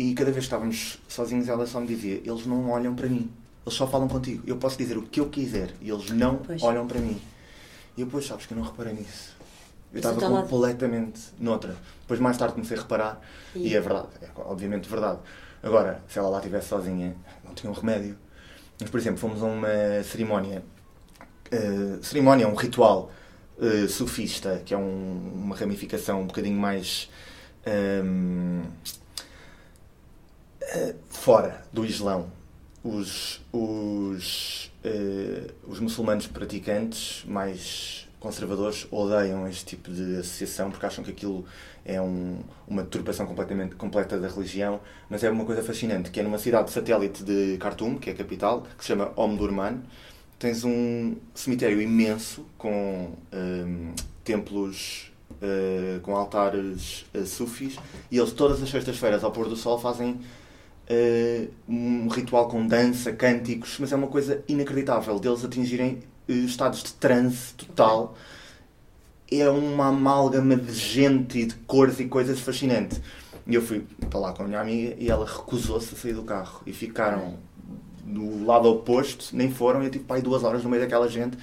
E 0.01 0.15
cada 0.15 0.31
vez 0.31 0.47
que 0.47 0.47
estávamos 0.47 0.99
sozinhos, 1.07 1.47
ela 1.47 1.67
só 1.67 1.79
me 1.79 1.87
dizia: 1.87 2.23
eles 2.25 2.47
não 2.47 2.71
olham 2.71 2.95
para 2.95 3.07
mim, 3.07 3.31
eles 3.67 3.75
só 3.75 3.87
falam 3.87 4.09
contigo. 4.09 4.43
Eu 4.47 4.57
posso 4.57 4.79
dizer 4.79 4.97
o 4.97 5.03
que 5.03 5.21
eu 5.21 5.29
quiser 5.29 5.75
e 5.79 5.91
eles 5.91 6.11
não 6.11 6.37
pois. 6.37 6.63
olham 6.63 6.87
para 6.87 6.99
mim. 6.99 7.21
E 7.99 8.01
eu, 8.01 8.07
pois, 8.07 8.27
sabes 8.27 8.47
que 8.47 8.55
eu 8.55 8.57
não 8.57 8.65
reparei 8.65 8.95
nisso. 8.95 9.37
Eu 9.93 9.99
estava 9.99 10.19
completamente 10.19 11.21
noutra. 11.39 11.77
Depois, 12.01 12.19
mais 12.19 12.39
tarde, 12.39 12.55
comecei 12.55 12.79
a 12.79 12.81
reparar 12.81 13.21
e, 13.55 13.69
e 13.69 13.77
é 13.77 13.81
verdade, 13.81 14.09
é 14.23 14.29
obviamente 14.37 14.89
verdade. 14.89 15.19
Agora, 15.63 16.03
se 16.09 16.19
ela 16.19 16.31
lá 16.31 16.39
estivesse 16.39 16.69
sozinha, 16.69 17.15
não 17.45 17.53
tinha 17.53 17.71
um 17.71 17.75
remédio. 17.75 18.17
Mas, 18.81 18.89
por 18.89 18.99
exemplo, 18.99 19.19
fomos 19.19 19.43
a 19.43 19.45
uma 19.45 20.03
cerimónia. 20.03 20.65
Uh, 21.53 22.03
cerimónia 22.03 22.45
é 22.45 22.49
um 22.49 22.55
ritual 22.55 23.13
uh, 23.59 23.87
sufista, 23.87 24.63
que 24.65 24.73
é 24.73 24.79
um, 24.79 25.33
uma 25.35 25.55
ramificação 25.55 26.23
um 26.23 26.27
bocadinho 26.27 26.59
mais. 26.59 27.11
Um, 27.67 28.63
ehm, 28.63 29.00
fora 31.09 31.64
do 31.73 31.85
Islão. 31.85 32.31
Os, 32.83 33.41
os, 33.53 34.71
os 35.66 35.81
muçulmanos 35.81 36.27
praticantes 36.27 37.25
mais 37.27 38.09
conservadores 38.21 38.87
odeiam 38.91 39.49
este 39.49 39.64
tipo 39.64 39.91
de 39.91 40.16
associação 40.16 40.71
porque 40.71 40.87
acham 40.87 41.03
que 41.03 41.11
aquilo 41.11 41.45
é 41.85 42.01
um, 42.01 42.39
uma 42.68 42.83
deturpação 42.83 43.27
completamente 43.27 43.75
completa 43.75 44.18
da 44.21 44.29
religião, 44.29 44.81
mas 45.09 45.25
é 45.25 45.31
uma 45.31 45.45
coisa 45.45 45.62
fascinante, 45.62 46.11
que 46.11 46.21
é 46.21 46.23
numa 46.23 46.39
cidade 46.39 46.71
satélite 46.71 47.25
de 47.25 47.57
Khartoum, 47.59 47.99
que 47.99 48.11
é 48.11 48.12
a 48.12 48.16
capital, 48.16 48.62
que 48.77 48.85
se 48.85 48.89
chama 48.89 49.12
Omdurman, 49.16 49.81
tens 50.39 50.64
um 50.64 51.16
cemitério 51.35 51.81
imenso 51.81 52.47
com 52.57 53.12
um, 53.33 53.95
templos 54.23 55.11
uh, 55.33 56.01
com 56.01 56.14
altares 56.14 57.05
sufis 57.27 57.77
e 58.11 58.18
eles 58.18 58.33
todas 58.33 58.62
as 58.62 58.68
sextas-feiras 58.68 59.25
ao 59.25 59.33
pôr 59.33 59.49
do 59.49 59.57
sol 59.57 59.79
fazem 59.79 60.21
uh, 60.91 61.51
um 61.68 62.09
ritual 62.09 62.49
com 62.49 62.66
dança, 62.66 63.12
cânticos, 63.12 63.78
mas 63.78 63.93
é 63.93 63.97
uma 63.97 64.09
coisa 64.09 64.43
inacreditável 64.49 65.18
deles 65.18 65.45
atingirem 65.45 66.01
estados 66.28 66.82
de 66.82 66.93
transe 66.93 67.55
total 67.55 68.14
é 69.30 69.49
uma 69.49 69.88
amálgama 69.88 70.57
de 70.57 70.72
gente 70.74 71.38
e 71.38 71.47
de 71.47 71.55
cores 71.55 72.01
e 72.01 72.07
coisas 72.07 72.41
fascinante. 72.41 73.01
E 73.47 73.55
eu 73.55 73.62
fui 73.62 73.86
para 74.09 74.18
lá 74.18 74.32
com 74.32 74.43
a 74.43 74.47
minha 74.47 74.61
amiga 74.61 74.97
e 74.99 75.09
ela 75.09 75.24
recusou-se 75.24 75.95
a 75.95 75.97
sair 75.97 76.14
do 76.14 76.24
carro 76.24 76.62
e 76.66 76.72
ficaram 76.72 77.38
do 78.05 78.45
lado 78.45 78.68
oposto, 78.68 79.34
nem 79.34 79.51
foram. 79.51 79.82
Eu 79.82 79.91
tive 79.91 80.05
pai 80.05 80.20
duas 80.20 80.43
horas 80.43 80.64
no 80.64 80.70
meio 80.70 80.82
daquela 80.82 81.09
gente. 81.09 81.38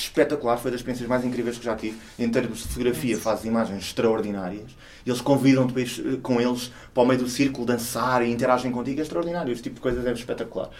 Espetacular, 0.00 0.56
foi 0.56 0.70
das 0.70 0.80
experiências 0.80 1.08
mais 1.08 1.24
incríveis 1.24 1.58
que 1.58 1.64
já 1.64 1.74
tive. 1.74 1.98
Em 2.18 2.28
termos 2.28 2.58
de 2.58 2.68
fotografia, 2.68 3.16
fazes 3.16 3.44
imagens 3.44 3.84
extraordinárias. 3.84 4.70
Eles 5.04 5.20
convidam-te 5.20 6.18
com 6.22 6.40
eles 6.40 6.70
para 6.94 7.02
o 7.02 7.06
meio 7.06 7.20
do 7.20 7.28
círculo 7.28 7.66
dançar 7.66 8.22
e 8.24 8.30
interagem 8.30 8.70
contigo. 8.70 9.00
É 9.00 9.02
extraordinário. 9.02 9.52
Esse 9.52 9.62
tipo 9.62 9.76
de 9.76 9.80
coisas 9.80 10.06
é 10.06 10.12
espetacular. 10.12 10.70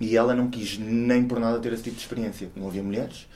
E 0.00 0.16
ela 0.16 0.34
não 0.34 0.48
quis 0.50 0.78
nem 0.78 1.24
por 1.24 1.38
nada 1.38 1.58
ter 1.58 1.72
esse 1.72 1.84
tipo 1.84 1.96
de 1.96 2.02
experiência. 2.02 2.50
Não 2.56 2.68
havia 2.68 2.82
mulheres 2.82 3.26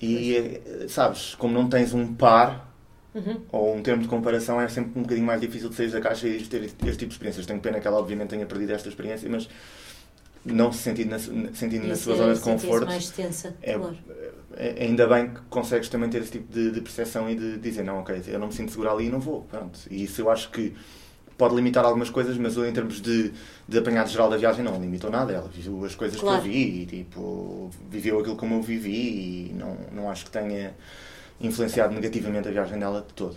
e, 0.00 0.36
eh, 0.36 0.86
sabes, 0.88 1.34
como 1.34 1.54
não 1.54 1.68
tens 1.68 1.94
um 1.94 2.14
par 2.14 2.70
uhum. 3.14 3.40
ou 3.50 3.76
um 3.76 3.82
termo 3.82 4.02
de 4.02 4.08
comparação, 4.08 4.60
é 4.60 4.68
sempre 4.68 4.98
um 4.98 5.02
bocadinho 5.02 5.26
mais 5.26 5.40
difícil 5.40 5.68
de 5.68 5.74
sair 5.74 5.90
da 5.90 6.00
caixa 6.00 6.28
e 6.28 6.44
ter 6.44 6.64
este 6.64 6.76
tipo 6.76 7.06
de 7.06 7.12
experiências. 7.12 7.46
Tenho 7.46 7.60
pena 7.60 7.80
que 7.80 7.86
ela, 7.86 7.98
obviamente, 7.98 8.30
tenha 8.30 8.46
perdido 8.46 8.72
esta 8.72 8.88
experiência, 8.88 9.28
mas 9.30 9.48
não 10.44 10.70
se 10.70 10.82
sentindo 10.82 11.10
na, 11.10 11.18
sentindo 11.18 11.86
na 11.86 11.96
sua 11.96 12.16
zona 12.16 12.34
de 12.34 12.40
conforto. 12.40 12.86
mais 12.86 13.10
tensa, 13.10 13.54
é, 13.62 13.74
claro. 13.74 13.96
É, 14.54 14.84
ainda 14.84 15.06
bem 15.06 15.30
que 15.30 15.40
consegues 15.50 15.88
também 15.88 16.08
ter 16.08 16.22
esse 16.22 16.32
tipo 16.32 16.52
de, 16.52 16.70
de 16.70 16.80
percepção 16.80 17.28
e 17.28 17.34
de 17.34 17.58
dizer: 17.58 17.82
não, 17.82 18.00
ok, 18.00 18.22
eu 18.26 18.38
não 18.38 18.48
me 18.48 18.52
sinto 18.52 18.70
seguro 18.70 18.90
ali 18.90 19.06
e 19.06 19.10
não 19.10 19.20
vou. 19.20 19.42
Pronto. 19.42 19.78
E 19.90 20.04
isso 20.04 20.20
eu 20.20 20.30
acho 20.30 20.50
que 20.50 20.74
pode 21.36 21.54
limitar 21.54 21.84
algumas 21.84 22.08
coisas, 22.08 22.36
mas 22.38 22.56
em 22.56 22.72
termos 22.72 23.00
de, 23.00 23.32
de 23.68 23.78
apanhado 23.78 24.08
geral 24.08 24.30
da 24.30 24.36
viagem 24.36 24.64
não 24.64 24.80
limitou 24.80 25.10
nada. 25.10 25.32
Ela 25.32 25.48
viveu 25.48 25.84
as 25.84 25.94
coisas 25.94 26.18
claro. 26.18 26.42
que 26.42 26.48
eu 26.48 26.52
vi 26.52 26.82
e 26.82 26.86
tipo, 26.86 27.70
viveu 27.90 28.18
aquilo 28.20 28.36
como 28.36 28.54
eu 28.54 28.62
vivi 28.62 29.50
e 29.50 29.52
não, 29.54 29.76
não 29.92 30.10
acho 30.10 30.24
que 30.24 30.30
tenha 30.30 30.74
influenciado 31.40 31.92
negativamente 31.94 32.48
a 32.48 32.50
viagem 32.50 32.78
dela 32.78 33.04
de 33.06 33.12
todo. 33.12 33.36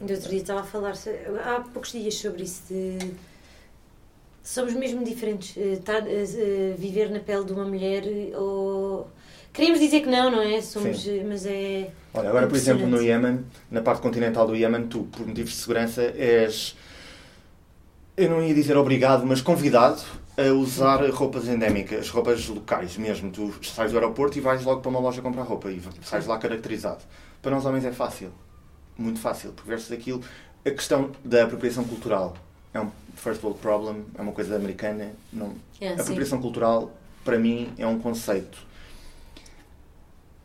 Ainda 0.00 0.12
outro 0.12 0.28
dia 0.28 0.40
estava 0.40 0.60
a 0.60 0.64
falar 0.64 0.94
há 1.44 1.60
poucos 1.60 1.92
dias 1.92 2.14
sobre 2.14 2.42
isso 2.42 2.62
de 2.68 2.98
somos 4.42 4.74
mesmo 4.74 5.04
diferentes. 5.04 5.56
Estar, 5.56 6.02
uh, 6.02 6.06
uh, 6.06 6.76
viver 6.76 7.10
na 7.10 7.18
pele 7.18 7.44
de 7.44 7.52
uma 7.52 7.64
mulher 7.64 8.04
ou 8.36 9.10
Queríamos 9.56 9.80
dizer 9.80 10.00
que 10.00 10.10
não, 10.10 10.30
não 10.30 10.42
é? 10.42 10.60
Somos, 10.60 11.02
Sim. 11.02 11.24
mas 11.24 11.46
é. 11.46 11.90
Olha, 12.12 12.28
agora, 12.28 12.46
por 12.46 12.56
exemplo, 12.56 12.86
no 12.86 13.00
Iémen, 13.00 13.42
na 13.70 13.80
parte 13.80 14.02
continental 14.02 14.46
do 14.46 14.54
Iémen, 14.54 14.86
tu, 14.86 15.04
por 15.04 15.26
motivos 15.26 15.52
de 15.52 15.56
segurança, 15.56 16.02
és 16.02 16.76
eu 18.18 18.28
não 18.28 18.42
ia 18.42 18.54
dizer 18.54 18.76
obrigado, 18.76 19.24
mas 19.24 19.40
convidado 19.40 20.02
a 20.36 20.52
usar 20.52 21.02
roupas 21.08 21.48
endémicas, 21.48 22.10
roupas 22.10 22.46
locais 22.48 22.98
mesmo. 22.98 23.30
Tu 23.30 23.50
sais 23.64 23.92
do 23.92 23.96
aeroporto 23.96 24.36
e 24.36 24.42
vais 24.42 24.62
logo 24.62 24.82
para 24.82 24.90
uma 24.90 25.00
loja 25.00 25.22
comprar 25.22 25.44
roupa 25.44 25.70
e 25.70 25.80
sais 26.02 26.26
lá 26.26 26.36
caracterizado. 26.36 27.02
Para 27.40 27.52
nós 27.52 27.64
homens 27.64 27.86
é 27.86 27.92
fácil. 27.92 28.30
Muito 28.98 29.20
fácil, 29.20 29.52
porque 29.52 29.70
versus 29.70 29.90
aquilo. 29.90 30.20
A 30.66 30.70
questão 30.70 31.12
da 31.24 31.44
apropriação 31.44 31.84
cultural 31.84 32.36
é 32.74 32.80
um 32.80 32.90
first 33.14 33.42
world 33.42 33.58
problem, 33.60 34.04
é 34.18 34.20
uma 34.20 34.32
coisa 34.32 34.54
americana. 34.54 35.12
Não. 35.32 35.54
É, 35.80 35.88
a 35.88 35.92
apropriação 35.94 36.42
cultural, 36.42 36.92
para 37.24 37.38
mim, 37.38 37.72
é 37.78 37.86
um 37.86 37.98
conceito 37.98 38.65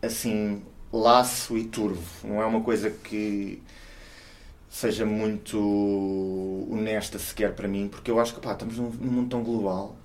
assim, 0.02 0.62
laço 0.92 1.58
e 1.58 1.66
turvo. 1.66 2.28
Não 2.28 2.42
é 2.42 2.46
uma 2.46 2.62
coisa 2.62 2.90
que 2.90 3.62
seja 4.70 5.06
muito 5.06 6.68
honesta 6.72 7.20
sequer 7.20 7.54
para 7.54 7.68
mim, 7.68 7.90
porque 7.90 8.10
eu 8.10 8.20
acho 8.20 8.34
que 8.34 8.40
pá, 8.40 8.54
estamos 8.54 8.78
num, 8.78 8.90
num 8.90 9.12
mundo 9.12 9.30
tão 9.30 9.44
global. 9.44 9.96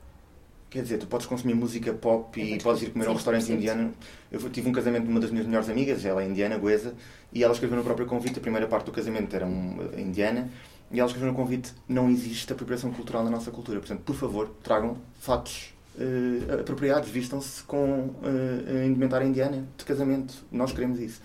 Quer 0.69 0.83
dizer, 0.83 0.99
tu 0.99 1.07
podes 1.07 1.27
consumir 1.27 1.55
música 1.55 1.95
pop 1.95 2.39
e 2.41 2.55
é 2.55 2.59
podes 2.59 2.83
ir 2.83 2.91
comer 2.91 3.07
a 3.07 3.11
um 3.13 3.15
restaurante 3.15 3.45
sim, 3.45 3.55
indiano. 3.55 3.95
Eu 4.31 4.41
tive 4.51 4.69
um 4.69 4.73
casamento 4.73 5.05
de 5.05 5.11
uma 5.11 5.21
das 5.21 5.31
minhas 5.31 5.47
melhores 5.47 5.69
amigas, 5.69 6.05
ela 6.05 6.23
é 6.23 6.27
indiana, 6.27 6.59
goesa, 6.59 6.95
e 7.33 7.45
ela 7.45 7.53
escreveu 7.53 7.79
no 7.79 7.85
próprio 7.85 8.07
convite, 8.07 8.39
a 8.39 8.43
primeira 8.43 8.67
parte 8.67 8.87
do 8.87 8.93
casamento 8.93 9.35
era 9.35 9.47
um, 9.47 9.79
indiana, 9.97 10.51
e 10.91 10.99
ela 10.99 11.07
escreveu 11.07 11.31
no 11.31 11.39
convite: 11.39 11.73
não 11.89 12.11
existe 12.11 12.53
apropriação 12.53 12.93
cultural 12.93 13.23
na 13.25 13.31
nossa 13.31 13.51
cultura. 13.53 13.79
Portanto, 13.79 14.01
por 14.01 14.17
favor, 14.17 14.51
tragam 14.63 14.97
fatos 15.21 15.76
uh, 15.99 16.61
apropriados, 16.61 17.09
vistam-se 17.09 17.63
com 17.63 18.11
uh, 18.23 18.85
indumentária 18.87 19.27
indiana 19.27 19.67
de 19.77 19.85
casamento. 19.85 20.35
Nós 20.51 20.73
queremos 20.73 21.01
isso. 21.01 21.21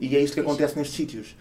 E 0.00 0.16
é 0.16 0.20
isto 0.20 0.34
que 0.34 0.40
acontece 0.40 0.76
nestes 0.76 0.96
sítios. 0.96 1.36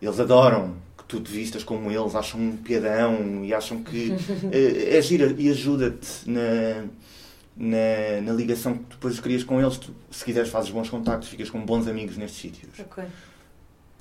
Eles 0.00 0.20
adoram 0.20 0.76
que 0.98 1.04
tu 1.04 1.20
te 1.20 1.32
vistas 1.32 1.64
como 1.64 1.90
eles, 1.90 2.14
acham 2.14 2.40
um 2.40 2.56
piadão 2.56 3.44
e 3.44 3.54
acham 3.54 3.82
que 3.82 4.14
é, 4.52 4.96
é 4.98 5.02
gira 5.02 5.34
e 5.38 5.48
ajuda-te 5.50 6.28
na, 6.28 6.84
na, 7.56 8.20
na, 8.22 8.32
ligação 8.32 8.76
que 8.76 8.90
depois 8.90 9.18
crias 9.20 9.44
com 9.44 9.60
eles. 9.60 9.78
Tu, 9.78 9.94
se 10.10 10.24
quiseres, 10.24 10.50
fazes 10.50 10.70
bons 10.70 10.90
contactos, 10.90 11.28
ficas 11.28 11.50
com 11.50 11.64
bons 11.64 11.86
amigos 11.86 12.16
nestes 12.16 12.40
sítios. 12.40 12.78
Okay. 12.78 13.04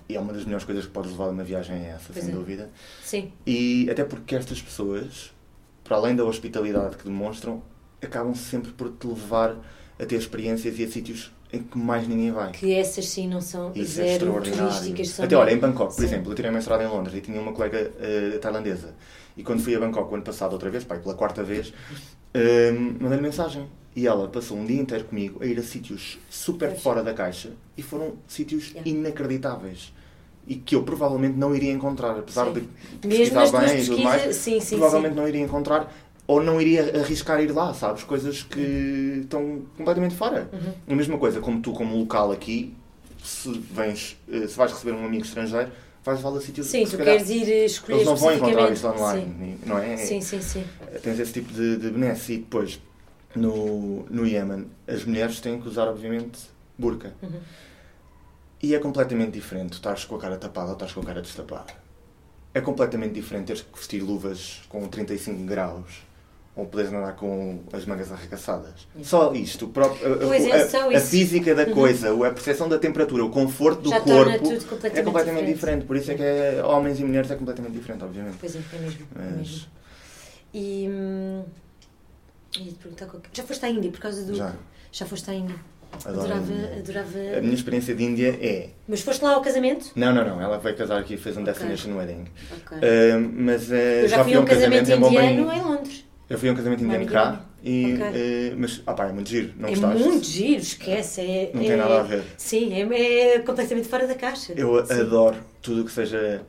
E 0.09 0.15
é 0.15 0.19
uma 0.19 0.33
das 0.33 0.43
melhores 0.43 0.65
coisas 0.65 0.85
que 0.85 0.91
podes 0.91 1.11
levar 1.11 1.27
numa 1.27 1.43
viagem 1.43 1.75
é 1.75 1.89
essa, 1.91 2.11
pois 2.11 2.25
sem 2.25 2.33
é. 2.33 2.37
dúvida. 2.37 2.69
Sim. 3.03 3.31
E 3.47 3.87
até 3.89 4.03
porque 4.03 4.35
estas 4.35 4.61
pessoas, 4.61 5.33
para 5.83 5.95
além 5.95 6.15
da 6.15 6.25
hospitalidade 6.25 6.97
que 6.97 7.05
demonstram, 7.05 7.63
acabam 8.05 8.33
sempre 8.35 8.71
por 8.71 8.89
te 8.89 9.07
levar 9.07 9.55
a 9.99 10.05
ter 10.05 10.15
experiências 10.15 10.77
e 10.79 10.83
a 10.83 10.87
sítios 10.87 11.31
em 11.51 11.61
que 11.61 11.77
mais 11.77 12.07
ninguém 12.07 12.31
vai. 12.31 12.51
Que 12.51 12.73
essas 12.73 13.07
sim 13.07 13.27
não 13.27 13.39
são 13.39 13.71
Isso 13.75 14.01
é 14.01 14.05
zero 14.05 14.25
extraordinário. 14.25 14.67
turísticas. 14.73 15.09
São 15.09 15.25
Até 15.25 15.35
olha, 15.37 15.51
em 15.51 15.55
mesmo- 15.55 15.67
Bangkok, 15.67 15.93
por 15.93 16.01
Sim. 16.01 16.07
exemplo, 16.07 16.31
eu 16.31 16.35
tirei 16.35 16.49
mestrado 16.51 16.81
em 16.81 16.87
Londres 16.87 17.15
e 17.15 17.21
tinha 17.21 17.39
uma 17.39 17.53
colega 17.53 17.91
eh, 17.99 18.39
tailandesa. 18.41 18.95
E 19.37 19.43
quando 19.43 19.61
fui 19.61 19.75
a 19.75 19.79
Bangkok 19.79 20.11
o 20.11 20.15
ano 20.15 20.23
passado, 20.23 20.53
outra 20.53 20.69
vez, 20.71 20.83
pai, 20.83 20.99
pela 20.99 21.13
quarta 21.13 21.43
vez, 21.43 21.71
eh, 22.33 22.71
mandei-lhe 22.71 23.21
mensagem. 23.21 23.67
E 23.95 24.07
ela 24.07 24.27
passou 24.27 24.57
um 24.57 24.65
dia 24.65 24.81
inteiro 24.81 25.03
comigo 25.05 25.43
a 25.43 25.45
ir 25.45 25.59
a 25.59 25.61
sítios 25.61 26.17
super 26.27 26.69
Pois. 26.69 26.81
fora 26.81 27.03
da 27.03 27.13
caixa 27.13 27.51
e 27.77 27.83
foram 27.83 28.13
sítios 28.27 28.69
Yeah. 28.71 28.89
inacreditáveis. 28.89 29.93
E 30.47 30.55
que 30.55 30.75
eu 30.75 30.81
provavelmente 30.83 31.37
não 31.37 31.55
iria 31.55 31.71
encontrar, 31.71 32.17
apesar 32.17 32.45
Sim. 32.47 32.53
de 32.53 33.07
Mesmo 33.07 33.19
pesquisar 33.35 33.49
tuas 33.49 33.71
bem 33.71 33.81
e 33.81 33.85
tudo 33.85 34.01
mais, 34.03 34.35
sim, 34.35 34.59
sim, 34.59 34.77
provavelmente 34.77 35.15
não 35.15 35.27
iria 35.27 35.41
encontrar 35.41 35.93
ou 36.25 36.41
não 36.41 36.59
iria 36.59 36.99
arriscar 37.01 37.41
ir 37.41 37.51
lá, 37.51 37.73
sabes? 37.73 38.03
Coisas 38.03 38.43
que 38.43 39.21
estão 39.23 39.61
completamente 39.77 40.15
fora. 40.15 40.49
Uhum. 40.53 40.73
A 40.87 40.95
mesma 40.95 41.17
coisa, 41.17 41.41
como 41.41 41.61
tu, 41.61 41.73
como 41.73 41.97
local 41.97 42.31
aqui, 42.31 42.73
se 43.23 43.51
vens, 43.71 44.17
eh, 44.31 44.47
se 44.47 44.55
vais 44.55 44.71
receber 44.71 44.93
um 44.93 45.05
amigo 45.05 45.23
estrangeiro, 45.23 45.71
vais 46.03 46.17
levá-lo 46.17 46.37
a 46.37 46.41
sítios 46.41 46.67
Sim, 46.67 46.85
que 46.85 46.91
tu 46.91 46.97
queres 46.97 47.29
ir 47.29 47.49
eh, 47.51 47.65
escolher 47.65 47.95
eles 47.97 48.07
não 48.07 48.15
vão 48.15 48.33
encontrar 48.33 48.71
isto 48.71 48.87
online, 48.87 49.59
não 49.65 49.77
é? 49.77 49.97
Sim, 49.97 50.21
sim, 50.21 50.41
sim. 50.41 50.63
sim. 50.63 50.99
Tens 51.01 51.19
esse 51.19 51.33
tipo 51.33 51.51
de, 51.51 51.77
de 51.77 51.89
benesse. 51.91 52.33
E 52.33 52.37
depois, 52.37 52.79
no, 53.35 54.05
no 54.09 54.25
Iémen, 54.25 54.67
as 54.87 55.03
mulheres 55.03 55.39
têm 55.41 55.59
que 55.59 55.67
usar, 55.67 55.87
obviamente, 55.87 56.39
burca. 56.77 57.13
Uhum. 57.21 57.39
E 58.61 58.73
é 58.73 58.79
completamente 58.79 59.31
diferente. 59.31 59.71
Tu 59.71 59.75
estás 59.75 60.05
com 60.05 60.15
a 60.15 60.19
cara 60.19 60.37
tapada 60.37 60.69
ou 60.69 60.73
estás 60.73 60.93
com 60.93 61.01
a 61.01 61.03
cara 61.03 61.21
destapada. 61.21 61.73
É 62.53 62.61
completamente 62.61 63.13
diferente 63.13 63.47
teres 63.47 63.61
que 63.61 63.77
vestir 63.77 64.01
luvas 64.01 64.61
com 64.69 64.87
35 64.87 65.43
graus 65.43 66.03
ou 66.55 66.65
poderes 66.67 66.93
andar 66.93 67.15
com 67.15 67.61
as 67.73 67.85
mangas 67.85 68.11
arregaçadas. 68.11 68.87
Só 69.01 69.33
isto, 69.33 69.67
próprio, 69.69 70.13
a, 70.13 70.17
Pois 70.17 70.45
é, 70.45 70.51
a- 70.61 70.69
só 70.69 70.87
a 70.89 70.93
isso. 70.93 71.07
física 71.07 71.55
da 71.55 71.63
Uhum. 71.63 71.73
coisa, 71.73 72.09
a 72.27 72.31
percepção 72.31 72.69
da 72.69 72.77
temperatura, 72.77 73.25
o 73.25 73.29
conforto 73.31 73.81
do 73.81 73.89
Já 73.89 74.01
torna 74.01 74.37
corpo 74.37 74.49
tudo 74.49 74.65
completamente, 74.65 74.99
é 74.99 75.03
completamente 75.03 75.45
diferente. 75.45 75.53
diferente. 75.55 75.85
Por 75.85 75.95
isso 75.97 76.11
é 76.11 76.15
que 76.15 76.21
é, 76.23 76.63
homens 76.63 76.99
e 76.99 77.03
mulheres 77.03 77.31
é 77.31 77.35
completamente 77.35 77.73
diferente, 77.73 78.03
obviamente. 78.03 78.37
Pois 78.39 78.55
é, 78.55 78.59
é 78.59 78.79
mesmo. 78.79 79.07
É 79.15 79.19
Mas 79.19 79.37
mesmo. 79.37 79.65
E. 80.53 80.87
Hum. 80.89 81.43
Já 83.33 83.43
foste 83.43 83.65
à 83.65 83.69
Índia 83.69 83.89
por 83.91 83.99
causa 83.99 84.23
do. 84.23 84.35
já, 84.35 84.53
Já 84.91 85.05
foste 85.07 85.29
à 85.31 85.33
Índia. 85.33 85.55
adoro. 86.05 86.31
a 86.31 86.35
Adorava, 86.37 86.53
adorava. 86.77 87.37
A 87.37 87.41
minha 87.41 87.55
experiência 87.55 87.95
de 87.95 88.03
Índia 88.03 88.37
é. 88.39 88.69
Mas 88.87 89.01
foste 89.01 89.23
lá 89.23 89.33
ao 89.33 89.41
casamento? 89.41 89.91
Não, 89.95 90.13
não, 90.13 90.23
não. 90.23 90.39
Ela 90.41 90.59
veio 90.59 90.77
casar 90.77 90.99
aqui 90.99 91.15
e 91.15 91.17
fez 91.17 91.35
um 91.35 91.41
Ok. 91.41 91.51
destination 91.51 91.97
wedding. 91.97 92.25
Ok. 92.51 92.77
Uh, 92.77 93.31
mas 93.33 93.69
uh, 93.69 93.73
Eu 93.73 94.07
já, 94.07 94.23
fui 94.23 94.35
a 94.35 94.39
um 94.39 94.45
casamento 94.45 94.91
em 94.91 94.99
Bombaim. 94.99 95.31
indiano 95.39 95.51
em 95.53 95.61
Londres. 95.63 96.05
Eu 96.29 96.37
fui 96.37 96.49
a 96.49 96.53
um 96.53 96.55
casamento 96.55 96.83
indiano 96.83 97.05
cá. 97.05 97.45
E, 97.63 97.93
Ok. 97.93 98.05
uh, 98.05 98.59
mas, 98.59 98.81
ah 98.85 98.93
pá, 98.93 99.05
é 99.07 99.13
muito 99.13 99.29
giro. 99.29 99.53
Não 99.57 99.69
é 99.69 99.71
gostaste? 99.71 100.03
muito 100.03 100.25
giro, 100.25 100.61
esquece. 100.61 101.21
É, 101.21 101.51
Não 101.53 101.61
é- 101.61 101.65
tem 101.65 101.77
nada 101.77 101.99
a 101.99 102.03
ver. 102.03 102.23
Sim, 102.37 102.73
é, 102.73 103.35
é 103.35 103.39
completamente 103.39 103.87
fora 103.87 104.05
da 104.05 104.15
caixa. 104.15 104.53
Eu 104.55 104.85
Sim. 104.85 105.01
adoro 105.01 105.37
tudo 105.61 105.81
o 105.81 105.85
que 105.85 105.91
seja 105.91 106.41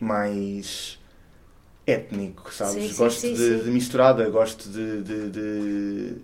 mais 0.00 0.98
étnico, 1.86 2.52
sabes? 2.52 2.82
Sim, 2.82 2.88
sim, 2.88 2.96
gosto 2.96 3.20
de, 3.22 3.62
de 3.62 3.70
misturada, 3.70 4.28
gosto 4.28 4.68
de, 4.68 5.02
de, 5.02 5.30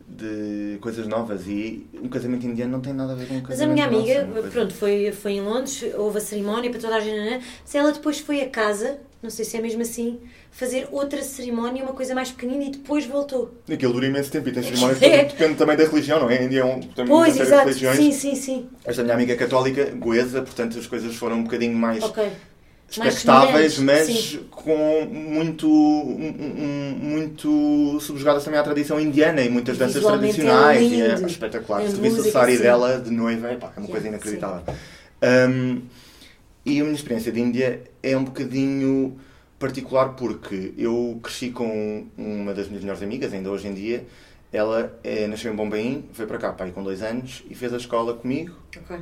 de, 0.09 0.79
coisas 0.81 1.07
novas 1.07 1.47
e 1.47 1.87
um 2.03 2.09
casamento 2.09 2.45
indiano 2.45 2.73
não 2.73 2.81
tem 2.81 2.93
nada 2.93 3.13
a 3.13 3.15
ver 3.15 3.29
com 3.29 3.35
um 3.35 3.43
Mas 3.43 3.61
a 3.61 3.67
casamento 3.67 3.75
minha 3.75 3.87
amiga, 3.87 4.27
nosso, 4.27 4.47
é 4.47 4.51
pronto, 4.51 4.75
foi, 4.75 5.13
foi 5.13 5.33
em 5.33 5.41
Londres, 5.41 5.85
houve 5.97 6.19
a 6.19 6.21
cerimónia 6.21 6.69
para 6.69 6.81
toda 6.81 6.97
a 6.97 7.01
gente, 7.01 7.17
né? 7.17 7.41
mas 7.63 7.75
ela 7.77 7.93
depois 7.93 8.19
foi 8.19 8.41
a 8.41 8.49
casa, 8.51 8.99
não 9.23 9.31
sei 9.31 9.45
se 9.45 9.57
é 9.57 9.61
mesmo 9.61 9.83
assim, 9.83 10.19
fazer 10.55 10.87
outra 10.93 11.23
cerimónia, 11.23 11.83
uma 11.83 11.95
coisa 11.95 12.15
mais 12.15 12.31
pequenina 12.31 12.65
e 12.65 12.71
depois 12.71 13.05
voltou. 13.07 13.55
Aquilo 13.73 13.95
dura 13.95 14.07
imenso 14.07 14.31
tempo 14.31 14.49
e 14.49 14.53
tem 14.53 14.63
cerimónias, 14.63 15.01
É. 15.03 15.25
depende 15.25 15.55
também 15.55 15.77
da 15.77 15.85
religião, 15.85 16.21
não 16.21 16.31
é? 16.31 16.39
A 16.39 16.43
Índia 16.45 16.61
é 16.61 16.65
um, 16.65 16.79
tem 16.79 17.07
Pois, 17.07 17.41
exato, 17.41 17.65
religiões. 17.67 17.97
sim, 17.97 18.13
sim, 18.13 18.35
sim. 18.37 18.67
Esta 18.85 19.03
minha 19.03 19.15
amiga 19.15 19.33
é 19.33 19.37
católica, 19.37 19.87
goesa, 19.97 20.43
portanto 20.43 20.79
as 20.79 20.87
coisas 20.87 21.15
foram 21.17 21.37
um 21.39 21.43
bocadinho 21.45 21.75
mais 21.77 22.03
Ok. 22.05 22.23
Mais 22.99 23.15
expectáveis, 23.15 23.79
mas 23.79 24.07
sim. 24.07 24.41
com 24.51 25.07
muito, 25.11 25.67
um- 25.67 26.35
um- 26.59 26.99
muito 27.01 27.99
subjugadas 28.03 28.45
também 28.45 28.61
à 28.61 28.63
tradição 28.63 29.01
indiana 29.01 29.41
e 29.41 29.49
muitas 29.49 29.79
danças 29.79 30.05
é 30.05 30.07
tradicionais. 30.07 30.93
e 30.93 31.01
é 31.01 31.15
lindo. 31.15 31.27
espetacular. 31.27 31.81
A 31.81 31.89
Se 31.89 31.95
tu 31.95 32.03
visse 32.03 32.21
o 32.21 32.31
sari 32.31 32.59
dela 32.59 33.01
de 33.01 33.11
noiva, 33.11 33.49
é, 33.49 33.57
pá, 33.57 33.73
é 33.75 33.81
uma 33.81 33.89
coisa 33.89 34.07
inacreditável. 34.09 34.63
Um, 35.23 35.81
e 36.67 36.81
a 36.81 36.85
minha 36.85 36.95
experiência 36.95 37.33
de 37.33 37.41
Índia 37.41 37.81
é 38.03 38.15
um 38.15 38.25
bocadinho 38.25 39.17
particular 39.67 40.11
porque 40.17 40.75
eu 40.77 41.19
cresci 41.23 41.51
com 41.51 42.07
uma 42.19 42.53
das 42.53 42.67
minhas 42.67 42.83
melhores 42.83 43.03
amigas, 43.03 43.33
ainda 43.33 43.49
hoje 43.51 43.69
em 43.69 43.75
dia. 43.75 44.05
Ela 44.53 44.99
é, 45.03 45.27
nasceu 45.29 45.51
em 45.53 45.57
Bombaim, 45.57 46.05
veio 46.13 46.29
para 46.29 46.37
cá 46.37 46.53
pai, 46.53 46.73
com 46.73 46.83
dois 46.83 47.01
anos 47.03 47.43
e 47.49 47.55
fez 47.55 47.73
a 47.73 47.77
escola 47.79 48.13
comigo 48.13 48.55
Ok. 48.77 48.99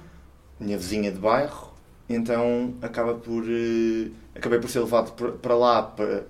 minha 0.60 0.76
vizinha 0.78 1.10
de 1.10 1.18
bairro, 1.18 1.72
então 2.08 2.74
acaba 2.82 3.14
por 3.14 3.42
eh, 3.48 4.10
acabei 4.34 4.60
por 4.60 4.68
ser 4.70 4.80
levado 4.80 5.12
por- 5.12 5.32
para 5.32 5.54
lá 5.56 5.82
para 5.82 6.22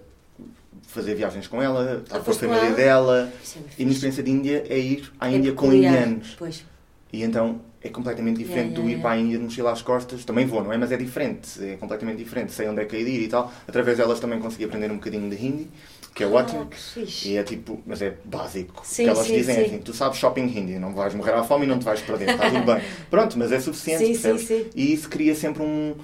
fazer 0.86 1.14
viagens 1.16 1.46
com 1.46 1.60
ela, 1.60 2.00
estar 2.02 2.20
com 2.20 2.30
a 2.30 2.34
família 2.34 2.62
ela? 2.68 2.76
dela. 2.76 3.32
É 3.44 3.58
E 3.78 3.82
a 3.82 3.84
minha 3.84 3.92
experiência 3.92 4.22
de 4.22 4.30
Índia 4.30 4.64
é 4.68 4.78
ir 4.78 5.12
à 5.20 5.28
É 5.30 5.34
Índia 5.36 5.52
com 5.52 5.70
indianos. 5.72 6.34
Pois. 6.38 6.64
E 7.12 7.22
então 7.22 7.60
é 7.82 7.88
completamente 7.88 8.36
diferente 8.38 8.72
Yeah, 8.72 8.74
do 8.74 8.80
yeah, 8.82 8.90
ir 8.90 8.92
yeah. 8.96 9.02
para 9.02 9.10
a 9.12 9.18
Índia 9.18 9.38
de 9.38 9.44
mochila 9.44 9.72
às 9.72 9.82
costas. 9.82 10.24
Também 10.24 10.46
vou, 10.46 10.62
não 10.62 10.72
é? 10.72 10.76
Mas 10.76 10.92
é 10.92 10.96
diferente. 10.96 11.62
É 11.64 11.76
completamente 11.76 12.18
diferente. 12.18 12.52
Sei 12.52 12.68
onde 12.68 12.82
é 12.82 12.84
que 12.84 12.94
é 12.96 13.00
ir 13.00 13.22
e 13.22 13.28
tal. 13.28 13.50
Através 13.66 13.96
delas 13.96 14.20
também 14.20 14.38
consegui 14.38 14.64
aprender 14.64 14.90
um 14.90 14.96
bocadinho 14.96 15.30
de 15.30 15.36
hindi, 15.46 15.68
que 16.14 16.22
é 16.22 16.26
ótimo. 16.26 16.62
Ah, 16.62 16.66
que 16.66 16.76
fixe. 16.76 17.28
E 17.30 17.36
é 17.38 17.42
tipo, 17.42 17.80
mas 17.86 18.02
é 18.02 18.14
básico. 18.24 18.82
Sim, 18.84 19.02
o 19.02 19.04
que 19.06 19.10
elas 19.10 19.26
sim, 19.26 19.34
dizem 19.34 19.56
é 19.56 19.58
sim. 19.60 19.64
assim: 19.66 19.78
tu 19.78 19.94
sabes 19.94 20.18
shopping 20.18 20.42
hindi, 20.44 20.78
não 20.78 20.92
vais 20.94 21.14
morrer 21.14 21.32
à 21.32 21.42
fome 21.42 21.64
e 21.64 21.68
não 21.68 21.78
te 21.78 21.84
vais 21.84 22.00
perder, 22.02 22.28
está 22.30 22.50
tudo 22.50 22.64
bem. 22.64 22.82
Pronto, 23.10 23.38
mas 23.38 23.50
é 23.50 23.58
suficiente, 23.60 24.04
Sim, 24.04 24.14
sim, 24.14 24.20
percebes? 24.22 24.46
sim. 24.46 24.66
E 24.74 24.92
isso 24.92 25.08
cria 25.08 25.34
sempre 25.34 25.62
um. 25.62 25.94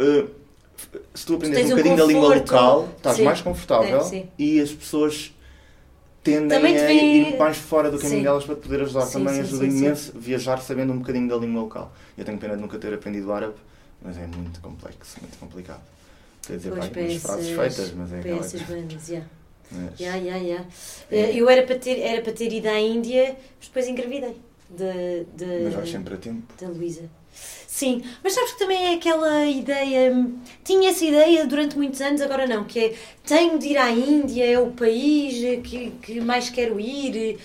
uh, 0.00 0.28
se 1.14 1.24
tu 1.24 1.34
aprendes 1.36 1.60
um 1.60 1.66
um 1.66 1.70
bocadinho 1.70 1.96
da 1.96 2.04
língua 2.04 2.34
local, 2.34 2.88
estás 2.96 3.16
Sim. 3.16 3.24
mais 3.24 3.40
confortável 3.40 3.98
É, 3.98 4.00
sim. 4.00 4.28
e 4.38 4.60
as 4.60 4.70
pessoas 4.72 5.32
tendem 6.24 6.48
Também 6.48 6.76
a 6.76 6.92
ir 6.92 7.38
mais 7.38 7.56
fora 7.58 7.90
do 7.90 7.98
caminho 7.98 8.18
Sim. 8.18 8.24
delas 8.24 8.44
para 8.44 8.56
poder 8.56 8.80
ajudar. 8.80 9.02
Sim, 9.02 9.12
Também 9.18 9.34
sim, 9.34 9.40
ajuda 9.42 9.66
imenso 9.66 10.12
viajar 10.18 10.60
sabendo 10.60 10.92
um 10.92 10.98
bocadinho 10.98 11.28
da 11.28 11.36
língua 11.36 11.62
local. 11.62 11.92
Eu 12.18 12.24
tenho 12.24 12.38
pena 12.38 12.56
de 12.56 12.62
nunca 12.62 12.78
ter 12.78 12.92
aprendido 12.92 13.30
árabe, 13.32 13.54
mas 14.02 14.16
é 14.16 14.26
muito 14.26 14.60
complexo, 14.60 15.20
muito 15.20 15.38
complicado. 15.38 15.82
Quer 16.46 16.56
dizer, 16.56 16.70
Pois, 16.70 16.88
vai, 16.88 17.18
frases 17.18 17.48
feitas, 17.50 17.92
mas 17.92 18.12
é 18.12 18.36
essas 18.38 18.62
bandas, 18.62 19.08
yeah. 19.08 19.28
mas- 19.70 20.00
Yeah, 20.00 20.18
yeah, 20.20 20.44
yeah. 20.44 20.66
É. 21.10 21.16
Eh, 21.20 21.36
Eu 21.36 21.48
era 21.48 21.62
para, 21.66 21.78
ter, 21.78 21.98
era 21.98 22.20
para 22.22 22.32
ter 22.32 22.52
ido 22.52 22.68
à 22.68 22.78
Índia, 22.78 23.36
mas 23.58 23.68
depois 23.68 23.88
engravidei 23.88 24.36
de, 24.70 25.24
de, 25.36 25.64
Mas 25.64 25.74
vais 25.74 25.88
sempre 25.90 26.14
a 26.14 26.16
tempo. 26.16 26.42
da 26.60 26.68
Luísa. 26.68 27.02
Sim, 27.66 28.02
mas 28.22 28.34
sabes 28.34 28.52
que 28.52 28.58
também 28.60 28.92
é 28.92 28.94
aquela 28.94 29.46
ideia. 29.46 30.26
Tinha 30.62 30.90
essa 30.90 31.04
ideia 31.04 31.44
durante 31.44 31.76
muitos 31.76 32.00
anos, 32.00 32.20
agora 32.20 32.46
não, 32.46 32.62
que 32.64 32.78
é 32.78 32.94
tenho 33.26 33.58
de 33.58 33.68
ir 33.68 33.76
à 33.76 33.90
Índia, 33.90 34.44
é 34.44 34.58
o 34.58 34.70
país 34.70 35.34
que, 35.62 35.92
que 36.00 36.20
mais 36.20 36.48
quero 36.48 36.78
ir, 36.78 37.36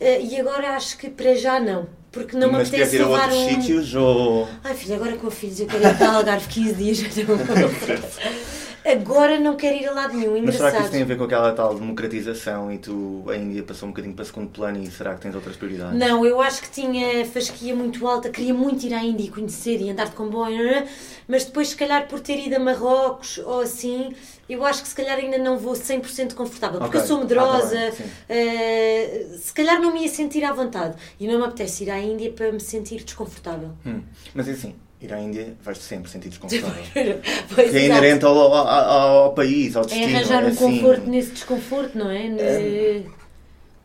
eh, 0.00 0.20
e 0.22 0.40
agora 0.40 0.76
acho 0.76 0.96
que 0.96 1.10
para 1.10 1.34
já 1.34 1.58
não. 1.58 1.88
Porque 2.12 2.36
não 2.36 2.48
me 2.48 2.58
mas 2.58 2.70
queres 2.70 2.88
apetece 2.88 2.96
ir 2.96 3.02
a 3.02 3.08
outros 3.08 3.34
um. 3.36 3.48
sítios 3.48 3.94
ou. 3.94 4.48
Ai 4.62 4.74
filho, 4.74 4.94
agora 4.94 5.16
com 5.16 5.30
filhos 5.30 5.58
eu 5.58 5.66
quero 5.66 5.84
ir 5.84 5.98
para 5.98 6.12
Algarve 6.12 6.46
15 6.46 6.74
dias. 6.74 6.98
agora 8.84 9.38
não 9.38 9.56
quero 9.56 9.76
ir 9.76 9.86
a 9.88 9.92
lado 9.92 10.14
nenhum, 10.16 10.32
Mas 10.42 10.56
será 10.56 10.70
que 10.70 10.76
engraçado. 10.76 10.82
isso 10.82 10.90
tem 10.92 11.02
a 11.02 11.04
ver 11.04 11.16
com 11.18 11.24
aquela 11.24 11.52
tal 11.52 11.74
democratização 11.74 12.72
e 12.72 12.78
tu 12.78 13.24
a 13.28 13.36
Índia 13.36 13.62
passou 13.62 13.88
um 13.88 13.92
bocadinho 13.92 14.14
para 14.14 14.24
segundo 14.24 14.48
plano 14.50 14.82
e 14.82 14.90
será 14.90 15.14
que 15.14 15.20
tens 15.20 15.34
outras 15.34 15.56
prioridades? 15.56 15.98
Não, 15.98 16.24
eu 16.26 16.40
acho 16.40 16.62
que 16.62 16.70
tinha 16.70 17.24
fasquia 17.26 17.74
muito 17.74 18.06
alta, 18.06 18.30
queria 18.30 18.52
muito 18.54 18.84
ir 18.86 18.94
à 18.94 19.02
Índia 19.04 19.24
e 19.24 19.28
conhecer 19.28 19.80
e 19.80 19.90
andar 19.90 20.06
de 20.06 20.12
comboio, 20.12 20.64
né? 20.64 20.88
mas 21.28 21.44
depois, 21.44 21.68
se 21.68 21.76
calhar, 21.76 22.08
por 22.08 22.20
ter 22.20 22.38
ido 22.38 22.56
a 22.56 22.58
Marrocos 22.58 23.38
ou 23.38 23.60
assim, 23.60 24.14
eu 24.48 24.64
acho 24.64 24.82
que 24.82 24.88
se 24.88 24.94
calhar 24.94 25.16
ainda 25.18 25.38
não 25.38 25.56
vou 25.56 25.74
100% 25.74 26.34
confortável, 26.34 26.80
porque 26.80 26.98
Ok. 26.98 27.00
eu 27.00 27.06
sou 27.06 27.16
Ah, 27.18 27.20
medrosa, 27.20 27.68
tá 27.76 27.80
bem, 27.80 27.92
sim. 27.92 28.04
eh, 28.28 29.26
se 29.40 29.52
calhar 29.54 29.80
não 29.80 29.92
me 29.94 30.02
ia 30.02 30.08
sentir 30.08 30.44
à 30.44 30.52
vontade 30.52 30.96
e 31.18 31.26
não 31.26 31.38
me 31.38 31.44
apetece 31.44 31.84
ir 31.84 31.90
à 31.90 31.98
Índia 31.98 32.30
para 32.32 32.50
me 32.52 32.60
sentir 32.60 33.02
desconfortável. 33.04 33.70
Hum. 33.86 34.02
Mas 34.34 34.48
é 34.48 34.52
assim, 34.52 34.74
ir 35.02 35.12
à 35.12 35.20
Índia 35.20 35.54
vais-te 35.62 35.84
sempre 35.84 36.10
sentir 36.10 36.28
desconfortável. 36.28 36.82
Que 37.54 37.60
é 37.76 37.86
inerente 37.86 38.24
ao, 38.24 38.36
ao, 38.36 38.66
ao- 38.66 39.32
país, 39.34 39.74
ao 39.76 39.82
É 39.82 39.86
destino. 39.86 40.16
arranjar 40.16 40.44
um 40.44 40.46
assim. 40.48 40.56
conforto 40.78 41.06
nesse 41.10 41.30
desconforto, 41.32 41.98
não 41.98 42.10
é? 42.10 42.28
Ne- 42.28 43.06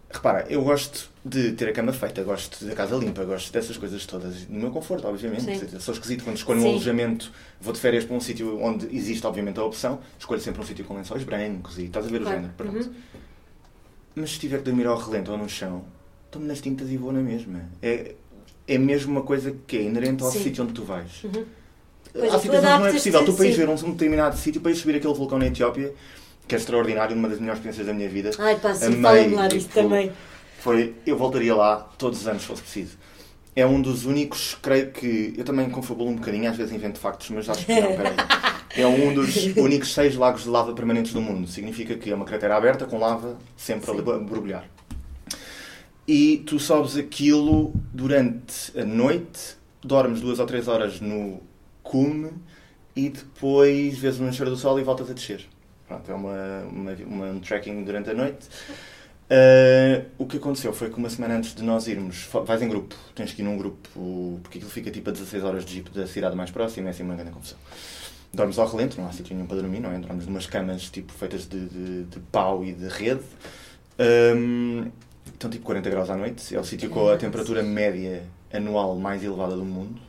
Repara, 0.09 0.45
eu 0.49 0.63
gosto 0.63 1.09
de 1.23 1.51
ter 1.51 1.67
a 1.67 1.73
cama 1.73 1.91
feita, 1.91 2.23
gosto 2.23 2.63
da 2.65 2.73
casa 2.73 2.95
limpa, 2.95 3.25
gosto 3.25 3.51
dessas 3.51 3.75
coisas 3.75 4.05
todas. 4.05 4.47
No 4.47 4.57
meu 4.61 4.71
conforto, 4.71 5.05
obviamente. 5.05 5.43
Sim. 5.43 5.67
Eu 5.73 5.81
sou 5.81 5.93
esquisito 5.93 6.23
quando 6.23 6.37
escolho 6.37 6.59
um 6.59 6.63
Sim. 6.63 6.69
alojamento, 6.69 7.29
vou 7.59 7.73
de 7.73 7.79
férias 7.79 8.05
para 8.05 8.15
um 8.15 8.19
sítio 8.21 8.57
onde 8.63 8.85
existe, 8.95 9.27
obviamente, 9.27 9.59
a 9.59 9.63
opção, 9.65 9.99
escolho 10.17 10.39
sempre 10.39 10.61
um 10.61 10.65
sítio 10.65 10.85
com 10.85 10.95
lençóis 10.95 11.23
brancos 11.23 11.77
e 11.77 11.85
estás 11.85 12.05
a 12.05 12.09
ver 12.09 12.21
Claro. 12.21 12.37
o 12.37 12.39
género. 12.41 12.53
Pronto. 12.55 12.77
Uhum. 12.87 12.93
Mas 14.15 14.31
se 14.31 14.39
tiver 14.39 14.57
que 14.59 14.63
dormir 14.63 14.87
ao 14.87 14.97
relento 14.97 15.29
ou 15.31 15.37
no 15.37 15.49
chão, 15.49 15.83
tomo 16.31 16.45
nas 16.45 16.61
tintas 16.61 16.89
e 16.89 16.95
vou 16.97 17.11
na 17.11 17.19
mesma. 17.19 17.63
É, 17.81 18.15
é 18.67 18.77
mesmo 18.77 19.11
uma 19.11 19.21
coisa 19.21 19.55
que 19.65 19.77
é 19.77 19.81
inerente 19.83 20.23
ao 20.23 20.31
Sim. 20.31 20.43
sítio 20.43 20.63
onde 20.63 20.73
tu 20.73 20.83
vais. 20.83 21.23
Uhum. 21.23 21.45
Pois, 22.13 22.33
Há 22.33 22.37
tu 22.37 22.41
situações 22.41 22.73
que 22.73 22.79
não 22.79 22.87
é 22.87 22.91
possível. 22.91 23.25
Tu 23.25 23.33
para 23.33 23.45
ir 23.45 23.51
ver 23.53 23.69
um, 23.69 23.73
um 23.73 23.91
determinado 23.91 24.37
sítio, 24.37 24.61
para 24.61 24.71
ir 24.71 24.75
subir 24.75 24.95
aquele 24.95 25.13
vulcão 25.13 25.37
na 25.37 25.47
Etiópia, 25.47 25.93
que 26.47 26.55
é 26.55 26.57
extraordinário, 26.57 27.15
uma 27.15 27.29
das 27.29 27.39
melhores 27.39 27.59
experiências 27.59 27.87
da 27.87 27.93
minha 27.93 28.09
vida. 28.09 28.31
Ai 28.39 28.55
pá, 28.57 28.73
sim, 28.73 29.01
fala-me 29.01 29.35
lá 29.35 29.47
disso 29.47 29.69
também. 29.73 30.11
Foi, 30.59 30.95
eu 31.05 31.17
voltaria 31.17 31.55
lá 31.55 31.89
todos 31.97 32.21
os 32.21 32.27
anos 32.27 32.41
se 32.41 32.47
fosse 32.47 32.61
preciso. 32.61 32.97
é 33.55 33.65
um 33.65 33.81
dos 33.81 34.05
únicos, 34.05 34.57
creio 34.61 34.91
que. 34.91 35.33
Eu 35.37 35.45
também 35.45 35.69
confabulo 35.69 36.09
um 36.09 36.15
bocadinho, 36.15 36.49
às 36.49 36.57
vezes 36.57 36.73
invento 36.73 36.99
factos, 36.99 37.29
mas 37.29 37.49
acho 37.49 37.65
que 37.65 37.79
não, 37.79 37.95
peraí. 37.95 38.15
É 38.75 38.85
um 38.85 39.11
dos 39.11 39.35
únicos 39.55 39.91
seis 39.91 40.15
lagos 40.15 40.43
de 40.43 40.49
lava 40.49 40.71
permanentes 40.73 41.11
do 41.11 41.19
mundo. 41.19 41.47
Significa 41.47 41.95
que 41.95 42.11
é 42.11 42.15
uma 42.15 42.25
cratera 42.25 42.55
aberta 42.55 42.85
com 42.85 42.99
lava 42.99 43.35
sempre 43.55 43.91
Sim. 43.91 43.99
a 43.99 44.01
borbulhar. 44.03 44.65
E 46.07 46.37
tu 46.45 46.57
sobes 46.57 46.95
aquilo 46.95 47.73
durante 47.93 48.77
a 48.79 48.85
noite, 48.85 49.57
dormes 49.83 50.21
duas 50.21 50.39
ou 50.39 50.45
três 50.45 50.67
horas 50.69 51.01
no 51.01 51.41
cume 51.83 52.31
e 52.95 53.09
depois 53.09 53.97
vês 53.97 54.19
o 54.19 54.23
nascer 54.23 54.45
do 54.45 54.55
sol 54.55 54.79
e 54.79 54.83
voltas 54.83 55.09
a 55.09 55.13
descer. 55.13 55.45
Pronto, 55.85 56.09
é 56.09 56.13
uma, 56.13 56.63
uma, 56.71 56.91
uma 56.93 57.25
um 57.27 57.39
trekking 57.39 57.83
durante 57.83 58.09
a 58.09 58.13
noite. 58.13 58.47
Uh, 59.29 60.05
o 60.17 60.25
que 60.25 60.37
aconteceu 60.37 60.71
foi 60.71 60.89
que 60.89 60.97
uma 60.97 61.09
semana 61.09 61.35
antes 61.35 61.53
de 61.53 61.61
nós 61.61 61.87
irmos, 61.87 62.29
vais 62.45 62.61
em 62.61 62.69
grupo, 62.69 62.95
tens 63.13 63.33
que 63.33 63.41
ir 63.41 63.45
num 63.45 63.57
grupo, 63.57 63.89
porque 64.41 64.59
aquilo 64.59 64.71
fica 64.71 64.89
tipo 64.89 65.09
a 65.09 65.11
16 65.11 65.43
horas 65.43 65.65
de 65.65 65.73
jeep 65.73 65.89
da 65.91 66.07
cidade 66.07 66.35
mais 66.35 66.49
próxima, 66.49 66.87
é 66.87 66.91
assim 66.91 67.03
uma 67.03 67.15
grande 67.15 67.31
confusão. 67.31 67.57
Dormes 68.33 68.57
ao 68.57 68.67
relento, 68.67 68.99
não 68.99 69.07
há 69.07 69.11
sítio 69.11 69.35
nenhum 69.35 69.47
para 69.47 69.57
dormir, 69.57 69.81
não 69.81 69.91
é? 69.91 69.99
Dormes 69.99 70.25
numas 70.25 70.47
camas 70.47 70.89
tipo 70.89 71.11
feitas 71.11 71.45
de, 71.47 71.67
de, 71.67 72.03
de 72.05 72.19
pau 72.31 72.63
e 72.63 72.71
de 72.71 72.87
rede. 72.87 73.23
Um, 73.99 74.89
então, 75.37 75.51
tipo 75.51 75.63
40 75.65 75.87
graus 75.91 76.09
à 76.09 76.17
noite, 76.17 76.55
é 76.55 76.59
o 76.59 76.63
sítio 76.63 76.89
com 76.89 77.09
a 77.09 77.15
temperatura 77.15 77.61
média 77.61 78.23
anual 78.51 78.95
mais 78.95 79.23
elevada 79.23 79.55
do 79.55 79.63
mundo. 79.63 80.01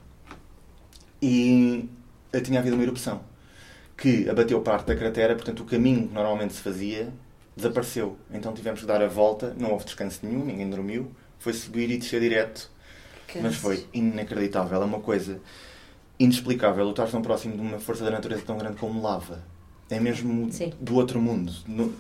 E 1.21 1.87
tinha 2.43 2.61
havido 2.61 2.77
uma 2.77 2.83
erupção 2.83 3.21
que 3.95 4.27
abateu 4.31 4.59
parte 4.63 4.87
da 4.87 4.97
cratera, 4.97 5.35
portanto, 5.35 5.61
o 5.61 5.67
caminho 5.67 6.09
que 6.09 6.15
normalmente 6.15 6.55
se 6.55 6.63
fazia 6.63 7.13
desapareceu. 7.55 8.17
Então 8.33 8.55
tivemos 8.55 8.81
que 8.81 8.87
dar 8.87 9.03
a 9.03 9.09
volta, 9.09 9.55
não 9.59 9.73
houve 9.73 9.85
descanso 9.85 10.21
nenhum, 10.23 10.47
ninguém 10.47 10.71
dormiu, 10.71 11.11
foi 11.39 11.53
subir 11.53 11.91
e 11.91 11.99
descer 11.99 12.21
direto. 12.21 12.71
Mas 13.43 13.57
foi 13.57 13.87
inacreditável, 13.93 14.81
é 14.81 14.85
uma 14.85 15.01
coisa 15.01 15.39
inexplicável 16.19 16.87
lutar 16.87 17.11
tão 17.11 17.21
próximo 17.21 17.55
de 17.55 17.61
uma 17.61 17.79
força 17.79 18.03
da 18.03 18.11
natureza 18.11 18.43
tão 18.47 18.57
grande 18.57 18.79
como 18.79 19.03
lava. 19.03 19.45
É 19.91 20.01
mesmo 20.01 20.51
Sim. 20.51 20.73
do 20.81 20.95
outro 20.95 21.21
mundo. 21.21 21.53
No, 21.67 21.93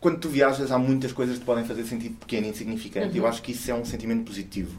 quando 0.00 0.18
tu 0.18 0.28
viajas, 0.28 0.70
há 0.70 0.78
muitas 0.78 1.12
coisas 1.12 1.36
que 1.36 1.40
te 1.40 1.46
podem 1.46 1.64
fazer 1.64 1.84
sentido 1.84 2.16
pequeno 2.16 2.46
e 2.46 2.50
insignificante. 2.50 3.10
Uhum. 3.10 3.24
Eu 3.24 3.26
acho 3.26 3.42
que 3.42 3.52
isso 3.52 3.70
é 3.70 3.74
um 3.74 3.84
sentimento 3.84 4.24
positivo. 4.24 4.78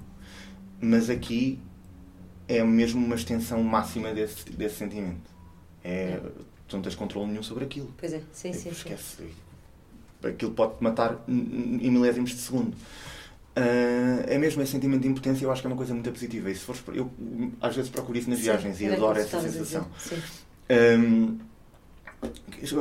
Mas 0.81 1.09
aqui 1.09 1.59
é 2.47 2.63
mesmo 2.63 3.05
uma 3.05 3.15
extensão 3.15 3.61
máxima 3.63 4.13
desse, 4.13 4.49
desse 4.49 4.75
sentimento. 4.75 5.29
É, 5.83 6.19
tu 6.67 6.77
não 6.77 6.83
tens 6.83 6.95
controle 6.95 7.27
nenhum 7.27 7.43
sobre 7.43 7.65
aquilo. 7.65 7.93
Pois 7.97 8.13
é, 8.13 8.21
sim, 8.31 8.53
sim. 8.53 8.69
Esquece. 8.69 9.17
Sim. 9.17 9.29
Aquilo 10.27 10.51
pode-te 10.51 10.83
matar 10.83 11.21
em 11.27 11.91
milésimos 11.91 12.31
de 12.31 12.37
segundo. 12.37 12.73
Uh, 13.59 14.23
é 14.27 14.37
mesmo 14.37 14.61
esse 14.61 14.71
sentimento 14.71 15.01
de 15.01 15.07
impotência, 15.09 15.43
eu 15.43 15.51
acho 15.51 15.61
que 15.61 15.67
é 15.67 15.69
uma 15.69 15.75
coisa 15.75 15.93
muito 15.93 16.09
positiva. 16.11 16.49
E 16.49 16.55
se 16.55 16.61
fores, 16.61 16.81
eu 16.93 17.11
às 17.59 17.75
vezes 17.75 17.89
procuro 17.89 18.17
isso 18.17 18.29
nas 18.29 18.39
sim, 18.39 18.45
viagens 18.45 18.79
e 18.79 18.87
adoro 18.87 19.19
essa 19.19 19.41
sensação. 19.41 19.85
Um, 20.69 21.39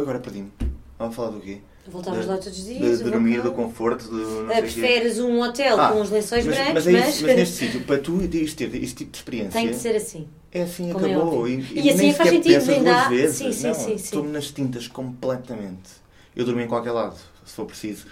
agora 0.00 0.20
perdi-me. 0.20 0.52
Vamos 0.98 1.16
falar 1.16 1.30
do 1.30 1.40
quê? 1.40 1.60
Voltávamos 1.90 2.26
lá 2.26 2.36
todos 2.36 2.58
os 2.58 2.64
dias. 2.64 2.98
De, 2.98 3.04
de 3.04 3.10
dormir, 3.10 3.42
do 3.42 3.52
conforto. 3.52 4.04
De, 4.04 4.60
preferes 4.60 5.18
um 5.18 5.40
hotel 5.40 5.80
ah, 5.80 5.92
com 5.92 6.00
os 6.00 6.10
lençóis 6.10 6.44
mas, 6.44 6.54
brancos, 6.54 6.74
mas, 6.74 6.86
é 6.86 6.90
isso, 6.90 7.02
mas... 7.02 7.22
mas 7.22 7.36
neste 7.36 7.54
sítio, 7.54 7.80
para 7.82 7.98
tu 7.98 8.22
ires 8.22 8.54
ter 8.54 8.74
este 8.74 8.96
tipo 8.96 9.12
de 9.12 9.18
experiência. 9.18 9.52
Tem 9.52 9.68
que 9.68 9.74
ser 9.74 9.96
assim. 9.96 10.28
É 10.52 10.62
assim, 10.62 10.92
Como 10.92 11.06
é 11.06 11.14
acabou. 11.14 11.46
É 11.46 11.50
e, 11.50 11.80
e, 11.80 11.90
assim 11.90 12.12
faz 12.12 12.30
sentido, 12.30 12.70
ainda 12.70 13.08
vezes. 13.08 13.36
Sim, 13.36 13.52
sim, 13.52 13.66
não, 13.66 13.74
sim, 13.74 13.94
Estou-me 13.94 14.30
nas 14.30 14.50
tintas 14.50 14.88
completamente. 14.88 15.90
Eu 16.34 16.44
durmo 16.44 16.60
em 16.60 16.68
qualquer 16.68 16.92
lado, 16.92 17.16
se 17.44 17.54
for 17.54 17.66
preciso. 17.66 18.06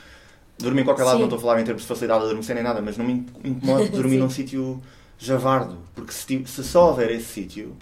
Dormir 0.59 0.83
em 0.83 0.85
qualquer 0.85 1.05
lado, 1.05 1.15
sim. 1.15 1.21
não 1.21 1.27
estou 1.27 1.39
a 1.39 1.41
falar 1.41 1.61
em 1.61 1.65
termos 1.65 1.83
de 1.83 1.89
facilidade 1.89 2.21
de 2.21 2.27
adormecer 2.27 2.55
nem 2.55 2.65
nada, 2.65 2.81
mas 2.81 2.97
não 2.97 3.05
me 3.05 3.27
incomoda 3.45 3.89
dormir 3.91 4.17
num 4.17 4.31
sítio 4.31 4.83
javardo. 5.19 5.79
Porque 5.95 6.13
se, 6.13 6.45
se 6.47 6.65
só 6.65 6.89
houver 6.89 7.11
esse 7.11 7.27
sítio, 7.27 7.77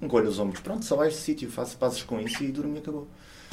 encolho 0.00 0.28
os 0.28 0.38
ombros. 0.38 0.60
Pronto, 0.60 0.84
só 0.84 0.96
vai 0.96 1.08
esse 1.08 1.20
sítio, 1.20 1.50
faço 1.50 1.76
passos 1.76 2.02
com 2.02 2.20
isso 2.20 2.42
e 2.42 2.48
durmo 2.48 2.74
e 2.76 2.78
acabou. 2.78 3.06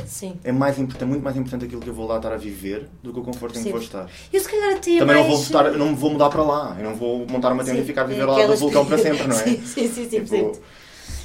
Sim. 0.05 0.39
É 0.43 0.51
mais 0.51 0.77
muito 0.77 1.05
mais 1.05 1.37
importante 1.37 1.65
aquilo 1.65 1.81
que 1.81 1.89
eu 1.89 1.93
vou 1.93 2.07
lá 2.07 2.17
estar 2.17 2.33
a 2.33 2.37
viver 2.37 2.89
do 3.01 3.13
que 3.13 3.19
o 3.19 3.23
conforto 3.23 3.57
em 3.59 3.63
que 3.63 3.69
vou 3.69 3.79
estar. 3.79 4.09
Eu 4.31 4.39
se 4.39 4.49
calhar 4.49 4.71
até 4.71 4.97
Também 4.97 5.05
mais... 5.05 5.19
não 5.19 5.27
vou 5.27 5.37
voltar, 5.37 5.71
não 5.71 5.89
me 5.89 5.95
vou 5.95 6.09
mudar 6.11 6.29
para 6.29 6.43
lá. 6.43 6.75
Eu 6.77 6.83
não 6.83 6.95
vou 6.95 7.27
montar 7.27 7.51
uma 7.51 7.63
tenda 7.63 7.79
e 7.79 7.85
ficar 7.85 8.01
a 8.01 8.05
viver 8.05 8.23
ao 8.23 8.37
lado 8.37 8.47
do 8.47 8.57
vulcão 8.57 8.85
para 8.85 8.97
sempre, 8.97 9.27
não 9.27 9.35
é? 9.35 9.43
Sim, 9.43 9.61
sim, 9.63 9.87
sim. 9.87 10.09
sim, 10.09 10.25
tipo... 10.25 10.59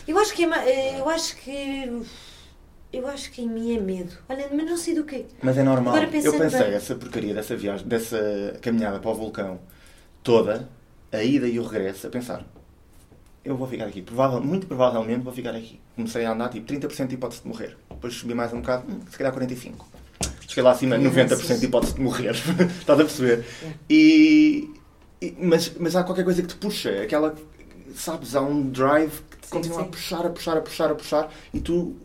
Eu 0.07 0.19
acho 0.19 0.33
que 0.35 0.45
é, 0.45 1.01
eu 1.01 1.09
acho 1.09 1.37
que 1.37 2.03
eu 2.91 3.07
acho 3.07 3.31
que 3.31 3.43
em 3.43 3.49
mim 3.49 3.77
é 3.77 3.81
medo. 3.81 4.17
Olha, 4.29 4.49
mas 4.51 4.65
não 4.65 4.77
sei 4.77 4.95
do 4.95 5.05
quê. 5.05 5.27
Mas 5.43 5.59
é 5.59 5.63
normal. 5.63 5.97
eu 5.97 6.09
pensei 6.09 6.61
bem... 6.65 6.75
essa 6.75 6.95
porcaria 6.95 7.35
dessa 7.35 7.55
viagem, 7.55 7.87
dessa 7.87 8.59
caminhada 8.63 8.99
para 8.99 9.11
o 9.11 9.15
vulcão 9.15 9.61
toda, 10.23 10.69
a 11.13 11.23
ida 11.23 11.47
e 11.47 11.59
o 11.59 11.63
regresso, 11.63 12.07
a 12.07 12.11
pensar, 12.11 12.45
eu 13.45 13.57
vou 13.57 13.69
ficar 13.69 13.85
aqui. 13.85 14.01
Provável, 14.01 14.41
muito 14.41 14.67
provavelmente 14.67 15.23
vou 15.23 15.33
ficar 15.33 15.55
aqui. 15.55 15.79
Comecei 15.95 16.25
a 16.25 16.33
andar 16.33 16.49
tipo 16.49 16.67
30% 16.67 17.07
de 17.07 17.15
hipótese 17.15 17.43
de 17.43 17.49
morrer. 17.49 17.77
Depois 17.99 18.15
subi 18.15 18.33
mais 18.33 18.53
um 18.53 18.61
bocado, 18.61 18.85
se 19.11 19.19
calhar 19.19 19.35
45%. 19.35 19.73
Cheguei 20.47 20.63
lá 20.63 20.71
acima, 20.71 20.97
90% 20.97 21.59
de 21.59 21.67
hipótese 21.67 21.95
de 21.95 22.01
morrer. 22.01 22.31
Estás 22.81 23.01
a 23.01 23.05
perceber? 23.05 23.45
É. 23.63 23.73
E, 23.91 24.71
e, 25.21 25.37
mas, 25.41 25.73
mas 25.79 25.97
há 25.97 26.05
qualquer 26.05 26.25
coisa 26.25 26.41
que 26.41 26.49
te 26.49 26.55
puxa. 26.55 27.03
Aquela, 27.03 27.35
sabes, 27.95 28.37
há 28.37 28.41
um 28.41 28.71
drive 28.71 29.13
que 29.31 29.39
te 29.39 29.49
continua 29.49 29.81
sim. 29.81 29.85
a 29.85 29.89
puxar, 29.89 30.27
a 30.27 30.31
puxar, 30.31 30.57
a 30.57 30.61
puxar, 30.61 30.91
a 30.93 30.95
puxar. 30.95 31.33
E 31.53 31.59
tu 31.59 31.97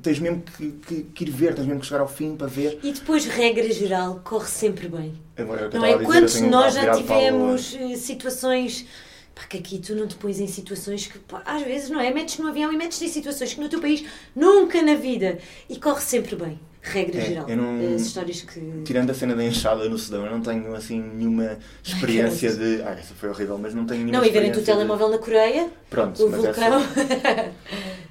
tens 0.00 0.20
mesmo 0.20 0.42
que, 0.42 0.70
que, 0.86 1.02
que, 1.02 1.24
ir 1.24 1.30
ver, 1.30 1.54
tens 1.54 1.66
mesmo 1.66 1.80
que 1.80 1.86
chegar 1.86 2.00
ao 2.00 2.08
fim 2.08 2.36
para 2.36 2.46
ver. 2.46 2.78
E 2.84 2.92
depois, 2.92 3.26
regra 3.26 3.70
geral, 3.72 4.20
corre 4.22 4.48
sempre 4.48 4.88
bem. 4.88 5.12
É, 5.36 5.42
é 5.42 5.44
não 5.44 5.84
é? 5.84 5.98
Quantos 6.04 6.40
nós 6.40 6.74
já 6.74 6.94
tivemos. 6.94 7.74
Eh, 7.74 7.96
situações 7.96 8.86
Pá, 9.34 9.42
que 9.48 9.58
aqui 9.58 9.78
tu 9.78 9.94
não 9.94 10.06
te 10.06 10.14
pões 10.16 10.40
em 10.40 10.46
situações 10.46 11.06
que, 11.06 11.18
pá, 11.18 11.42
às 11.44 11.62
vezes, 11.62 11.88
não 11.88 12.00
é? 12.00 12.12
Metes 12.12 12.38
no 12.38 12.48
avião 12.48 12.72
e 12.72 12.76
metes 12.76 13.00
em 13.00 13.08
situações 13.08 13.54
que 13.54 13.60
no 13.60 13.68
teu 13.68 13.80
país 13.80 14.04
nunca 14.36 14.82
na 14.82 14.94
vida. 14.94 15.38
E 15.68 15.76
corre 15.78 16.00
sempre 16.02 16.36
bem, 16.36 16.60
regra 16.82 17.18
é, 17.18 17.24
geral. 17.24 17.46
Não, 17.48 17.94
As 17.94 18.02
histórias 18.02 18.42
que. 18.42 18.60
Tirando 18.84 19.10
a 19.10 19.14
cena 19.14 19.34
da 19.34 19.44
enxada 19.44 19.88
no 19.88 19.96
Sudão, 19.96 20.26
eu 20.26 20.32
não 20.32 20.40
tenho 20.40 20.74
assim 20.74 21.00
nenhuma 21.00 21.58
experiência 21.82 22.54
de. 22.54 22.82
Ah, 22.82 22.92
essa 22.98 23.14
foi 23.14 23.30
horrível, 23.30 23.56
mas 23.56 23.74
não 23.74 23.86
tenho 23.86 24.04
nenhuma 24.04 24.18
Não, 24.18 24.26
e 24.26 24.30
verem 24.30 24.50
o 24.50 24.62
telemóvel 24.62 25.06
de... 25.06 25.12
na 25.12 25.18
Coreia. 25.18 25.70
Pronto, 25.88 26.24
o 26.24 26.30
mas 26.30 26.40
vulcão. 26.42 26.82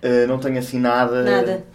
Essa... 0.01 0.25
uh, 0.25 0.27
não 0.27 0.39
tenho 0.39 0.57
assim 0.57 0.79
nada. 0.79 1.23
Nada. 1.23 1.65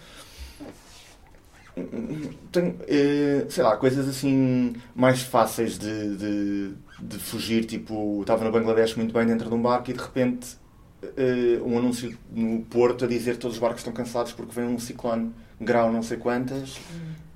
Tenho, 2.51 2.71
uh, 2.71 3.51
sei 3.51 3.63
lá, 3.63 3.77
coisas 3.77 4.09
assim 4.09 4.75
mais 4.95 5.23
fáceis 5.23 5.79
de, 5.79 6.17
de 6.17 6.75
de 7.01 7.19
fugir, 7.19 7.65
tipo, 7.65 8.21
estava 8.23 8.45
no 8.45 8.51
Bangladesh 8.51 8.95
muito 8.95 9.13
bem 9.13 9.27
dentro 9.27 9.49
de 9.49 9.55
um 9.55 9.61
barco 9.61 9.91
e 9.91 9.95
de 9.95 10.01
repente 10.01 10.57
uh, 11.03 11.65
um 11.65 11.79
anúncio 11.79 12.17
no 12.31 12.61
Porto 12.63 13.05
a 13.05 13.09
dizer 13.09 13.35
que 13.35 13.41
todos 13.41 13.57
os 13.57 13.61
barcos 13.61 13.81
estão 13.81 13.93
cancelados 13.93 14.33
porque 14.33 14.53
vem 14.59 14.67
um 14.67 14.79
ciclone 14.79 15.33
grau 15.61 15.93
não 15.93 16.03
sei 16.03 16.17
quantas. 16.17 16.77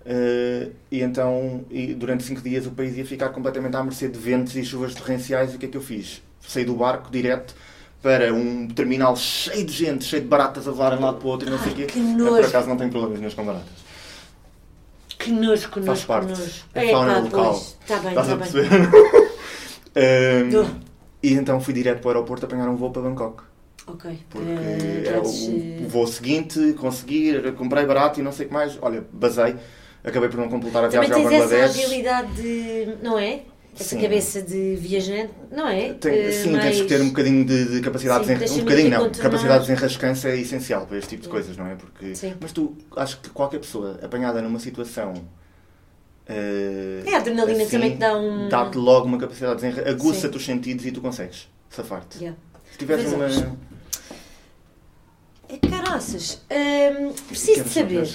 Uh, 0.01 0.73
e 0.91 1.03
então, 1.03 1.65
e 1.71 1.93
durante 1.95 2.25
cinco 2.25 2.41
dias 2.41 2.67
o 2.67 2.71
país 2.71 2.97
ia 2.97 3.05
ficar 3.05 3.29
completamente 3.29 3.77
à 3.77 3.83
mercê 3.83 4.09
de 4.09 4.19
ventos 4.19 4.57
e 4.57 4.65
chuvas 4.65 4.95
torrenciais. 4.95 5.53
E 5.53 5.57
o 5.57 5.59
que 5.59 5.67
é 5.67 5.69
que 5.69 5.77
eu 5.77 5.83
fiz? 5.83 6.23
Saí 6.41 6.65
do 6.65 6.75
barco 6.75 7.11
direto 7.11 7.55
para 8.03 8.33
um 8.33 8.67
terminal 8.67 9.15
cheio 9.15 9.67
de 9.67 9.73
gente, 9.73 10.05
cheio 10.05 10.23
de 10.23 10.29
baratas 10.29 10.67
a 10.67 10.71
voar 10.71 10.97
de 10.97 11.03
um 11.03 11.05
lado 11.05 11.19
para 11.19 11.27
o 11.27 11.31
outro 11.31 11.47
e 11.47 11.51
não 11.51 11.59
sei 11.59 11.73
o 11.73 11.75
quê. 11.77 11.85
Que 11.85 12.01
nojo. 12.01 12.37
Por 12.37 12.45
acaso 12.47 12.67
não 12.67 12.79
tenho 12.79 12.91
problemas 12.91 13.21
nenhum 13.21 13.35
com 13.35 13.45
baratas. 13.45 13.80
Que 15.21 15.31
nojo, 15.31 15.71
que 15.71 15.81
nojo, 15.81 15.87
Faz 15.87 16.05
parte. 16.05 16.33
Que. 16.33 16.79
É 16.79 16.91
fauna 16.91 17.19
é, 17.19 17.21
local. 17.21 17.55
Está 17.55 17.99
bem, 17.99 18.19
está 18.19 18.37
bem. 18.37 18.51
Um, 19.95 20.81
e 21.23 21.35
então 21.35 21.61
fui 21.61 21.75
direto 21.75 22.01
para 22.01 22.09
o 22.09 22.11
aeroporto 22.13 22.47
apanhar 22.47 22.69
um 22.69 22.77
voo 22.77 22.91
para 22.91 23.03
Bangkok. 23.03 23.43
Ok. 23.87 24.19
Porque 24.31 24.49
uh, 24.49 25.07
era 25.09 25.21
o, 25.21 25.85
o, 25.85 25.89
voo 25.89 26.07
seguinte, 26.07 26.73
consegui, 26.73 27.53
comprei 27.53 27.85
barato 27.85 28.19
e 28.19 28.23
não 28.23 28.33
sei 28.33 28.47
o 28.47 28.49
que 28.49 28.55
mais. 28.55 28.79
Olha, 28.81 29.05
basei. 29.13 29.57
Acabei 30.03 30.31
por 30.31 30.39
não 30.39 30.49
completar 30.49 30.85
a 30.85 30.89
viagem 30.89 31.13
ao 31.13 31.23
Bangladesh. 31.23 31.51
Também 31.51 31.59
tens 31.59 31.71
essa 31.71 31.81
agilidade 31.81 32.33
de... 32.33 32.97
não 33.03 33.19
é? 33.19 33.43
Essa 33.75 33.85
sim. 33.85 34.01
cabeça 34.01 34.43
de 34.43 34.77
viajante, 34.77 35.33
não 35.51 35.67
é? 35.69 35.95
Tem, 35.95 36.29
uh, 36.29 36.33
sim, 36.33 36.51
mais... 36.51 36.65
tens 36.65 36.81
que 36.83 36.89
ter 36.89 37.01
um 37.01 37.09
bocadinho 37.09 37.45
de, 37.45 37.65
de 37.77 37.81
capacidade 37.81 38.27
sim, 38.27 38.35
de 38.35 38.61
Um 38.61 38.65
bocadinho 38.65 38.91
não. 38.91 39.11
Capacidade 39.11 39.65
de 39.65 39.71
desenrascança 39.71 40.29
é 40.29 40.37
essencial 40.39 40.87
para 40.87 40.99
este 40.99 41.11
tipo 41.11 41.23
de 41.23 41.29
coisas, 41.29 41.57
não 41.57 41.67
é? 41.67 41.77
Porque, 41.77 42.15
sim. 42.15 42.35
Mas 42.41 42.53
tu, 42.53 42.77
acho 42.97 43.21
que 43.21 43.31
qualquer 43.31 43.61
pessoa 43.61 43.99
apanhada 44.03 44.43
numa 44.43 44.59
situação 44.59 45.15
Uh, 46.31 47.03
é, 47.09 47.15
a 47.15 47.19
adrenalina 47.19 47.63
assim, 47.65 47.71
também 47.73 47.91
te 47.91 47.97
dá 47.97 48.17
um. 48.17 48.49
Dá-te 48.49 48.79
logo 48.79 49.07
uma 49.07 49.19
capacidade 49.19 49.61
de 49.61 49.81
aguça-te 49.81 50.37
os 50.37 50.45
sentidos 50.45 50.87
e 50.87 50.93
tu 50.93 51.01
consegues 51.01 51.49
safar-te. 51.69 52.19
Yeah. 52.19 52.39
Se 52.71 52.79
tiveres 52.79 53.13
uma. 53.13 53.27
É 55.49 55.59
caraças. 55.69 56.41
Preciso 57.27 57.65
de 57.65 57.71
saber. 57.71 58.09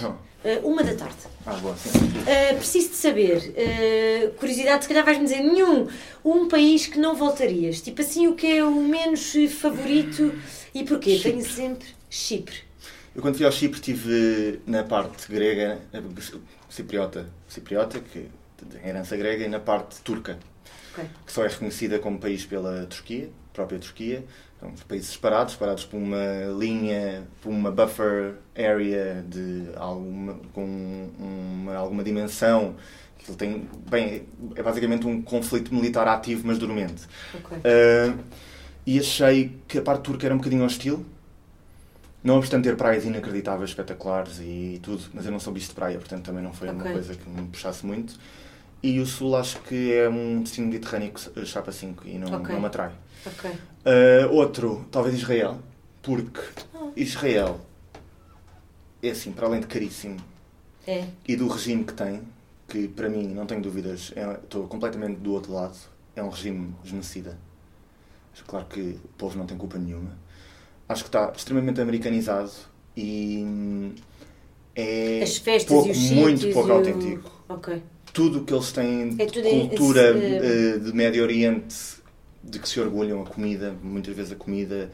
Uh, 0.45 0.67
uma 0.67 0.83
da 0.83 0.93
tarde. 0.93 1.15
Ah, 1.43 1.55
boa, 1.55 1.75
sim. 1.75 1.89
Uh, 1.89 2.57
preciso 2.57 2.89
de 2.89 2.95
saber. 2.95 3.37
Uh, 3.37 4.31
curiosidade, 4.35 4.83
se 4.83 4.87
calhar 4.87 5.03
vais-me 5.03 5.23
dizer 5.23 5.41
nenhum. 5.41 5.87
Um 6.23 6.47
país 6.47 6.85
que 6.85 6.99
não 6.99 7.15
voltarias. 7.15 7.81
Tipo 7.81 8.01
assim, 8.01 8.27
o 8.27 8.35
que 8.35 8.45
é 8.57 8.63
o 8.63 8.71
menos 8.75 9.33
favorito 9.59 10.31
e 10.71 10.83
porquê? 10.83 11.15
Chipre. 11.15 11.31
Tenho 11.31 11.43
sempre 11.43 11.87
Chipre. 12.11 12.57
Eu 13.15 13.23
quando 13.23 13.37
fui 13.37 13.45
ao 13.45 13.51
Chipre 13.51 13.79
estive 13.79 14.59
na 14.67 14.83
parte 14.83 15.27
grega, 15.31 15.79
cipriota, 16.69 17.27
cipriota 17.47 17.99
que 17.99 18.29
tem 18.69 18.87
herança 18.87 19.17
grega, 19.17 19.45
e 19.45 19.47
na 19.47 19.59
parte 19.59 19.99
turca. 20.01 20.37
okay. 20.91 21.09
que 21.25 21.31
só 21.31 21.43
é 21.43 21.47
reconhecida 21.47 21.97
como 21.97 22.19
país 22.19 22.45
pela 22.45 22.85
Turquia, 22.85 23.29
própria 23.51 23.79
Turquia. 23.79 24.23
Os 24.73 24.83
países 24.83 25.09
separados, 25.09 25.53
separados 25.53 25.85
por 25.85 25.97
uma 25.97 26.45
linha, 26.57 27.27
por 27.41 27.49
uma 27.49 27.71
buffer 27.71 28.35
area 28.57 29.23
de 29.27 29.69
alguma, 29.75 30.39
com 30.53 31.09
uma, 31.19 31.75
alguma 31.75 32.03
dimensão. 32.03 32.75
Que 33.17 33.31
ele 33.31 33.37
tem, 33.37 33.69
bem, 33.89 34.27
é 34.55 34.61
basicamente 34.61 35.07
um 35.07 35.21
conflito 35.21 35.73
militar 35.73 36.07
ativo, 36.07 36.43
mas 36.45 36.57
dormente. 36.57 37.03
Okay. 37.33 37.57
Uh, 37.57 38.19
e 38.85 38.99
achei 38.99 39.57
que 39.67 39.79
a 39.79 39.81
parte 39.81 40.03
turca 40.03 40.27
era 40.27 40.33
um 40.33 40.37
bocadinho 40.37 40.63
hostil. 40.63 41.05
Não 42.23 42.37
obstante 42.37 42.63
ter 42.63 42.75
praias 42.75 43.05
inacreditáveis, 43.05 43.69
espetaculares 43.69 44.39
e 44.39 44.79
tudo, 44.81 45.03
mas 45.13 45.25
eu 45.25 45.31
não 45.31 45.39
sou 45.39 45.53
bicho 45.53 45.69
de 45.69 45.75
praia, 45.75 45.97
portanto 45.97 46.25
também 46.25 46.43
não 46.43 46.53
foi 46.53 46.69
okay. 46.69 46.81
uma 46.81 46.91
coisa 46.91 47.13
que 47.15 47.29
me 47.29 47.47
puxasse 47.47 47.85
muito. 47.85 48.15
E 48.81 48.99
o 48.99 49.05
Sul 49.05 49.35
acho 49.35 49.59
que 49.61 49.93
é 49.93 50.07
um 50.09 50.41
destino 50.41 50.67
mediterrâneo 50.67 51.11
chapa 51.45 51.71
5 51.71 52.07
e 52.07 52.17
não, 52.17 52.39
okay. 52.39 52.53
não 52.53 52.61
me 52.61 52.67
atrai. 52.67 52.91
Okay. 53.25 53.51
Uh, 53.85 54.33
outro, 54.33 54.85
talvez 54.89 55.15
Israel, 55.15 55.59
porque 56.01 56.41
oh. 56.73 56.91
Israel 56.95 57.61
é 59.01 59.09
assim, 59.11 59.31
para 59.31 59.45
além 59.45 59.59
de 59.59 59.67
caríssimo 59.67 60.17
é. 60.87 61.05
e 61.27 61.35
do 61.35 61.47
regime 61.47 61.83
que 61.83 61.93
tem, 61.93 62.21
que 62.67 62.87
para 62.87 63.07
mim, 63.09 63.27
não 63.27 63.45
tenho 63.45 63.61
dúvidas, 63.61 64.11
é, 64.15 64.39
estou 64.43 64.67
completamente 64.67 65.17
do 65.17 65.33
outro 65.33 65.53
lado, 65.53 65.77
é 66.15 66.23
um 66.23 66.29
regime 66.29 66.73
genocida. 66.83 67.37
Claro 68.47 68.65
que 68.65 68.81
o 68.81 69.09
povo 69.17 69.37
não 69.37 69.45
tem 69.45 69.57
culpa 69.57 69.77
nenhuma. 69.77 70.17
Acho 70.89 71.03
que 71.03 71.09
está 71.09 71.31
extremamente 71.35 71.79
americanizado 71.79 72.51
e 72.97 73.43
hum, 73.45 73.93
é 74.75 75.21
As 75.23 75.37
festas 75.37 75.71
pouco, 75.71 75.87
e 75.87 75.91
os 75.91 76.11
muito 76.11 76.51
pouco 76.51 76.69
o... 76.69 76.73
autêntico. 76.73 77.31
Okay. 77.47 77.81
Tudo 78.11 78.39
o 78.39 78.43
que 78.43 78.53
eles 78.53 78.71
têm 78.71 79.15
é 79.19 79.25
de 79.25 79.41
cultura 79.41 80.17
esse... 80.17 80.45
Eh, 80.45 80.79
de 80.79 80.93
Médio 80.93 81.23
Oriente 81.23 81.75
de 82.45 82.59
que 82.59 82.69
se 82.69 82.79
orgulham, 82.79 83.21
a 83.21 83.25
comida, 83.25 83.75
muitas 83.81 84.15
vezes 84.15 84.31
a 84.31 84.35
comida, 84.35 84.91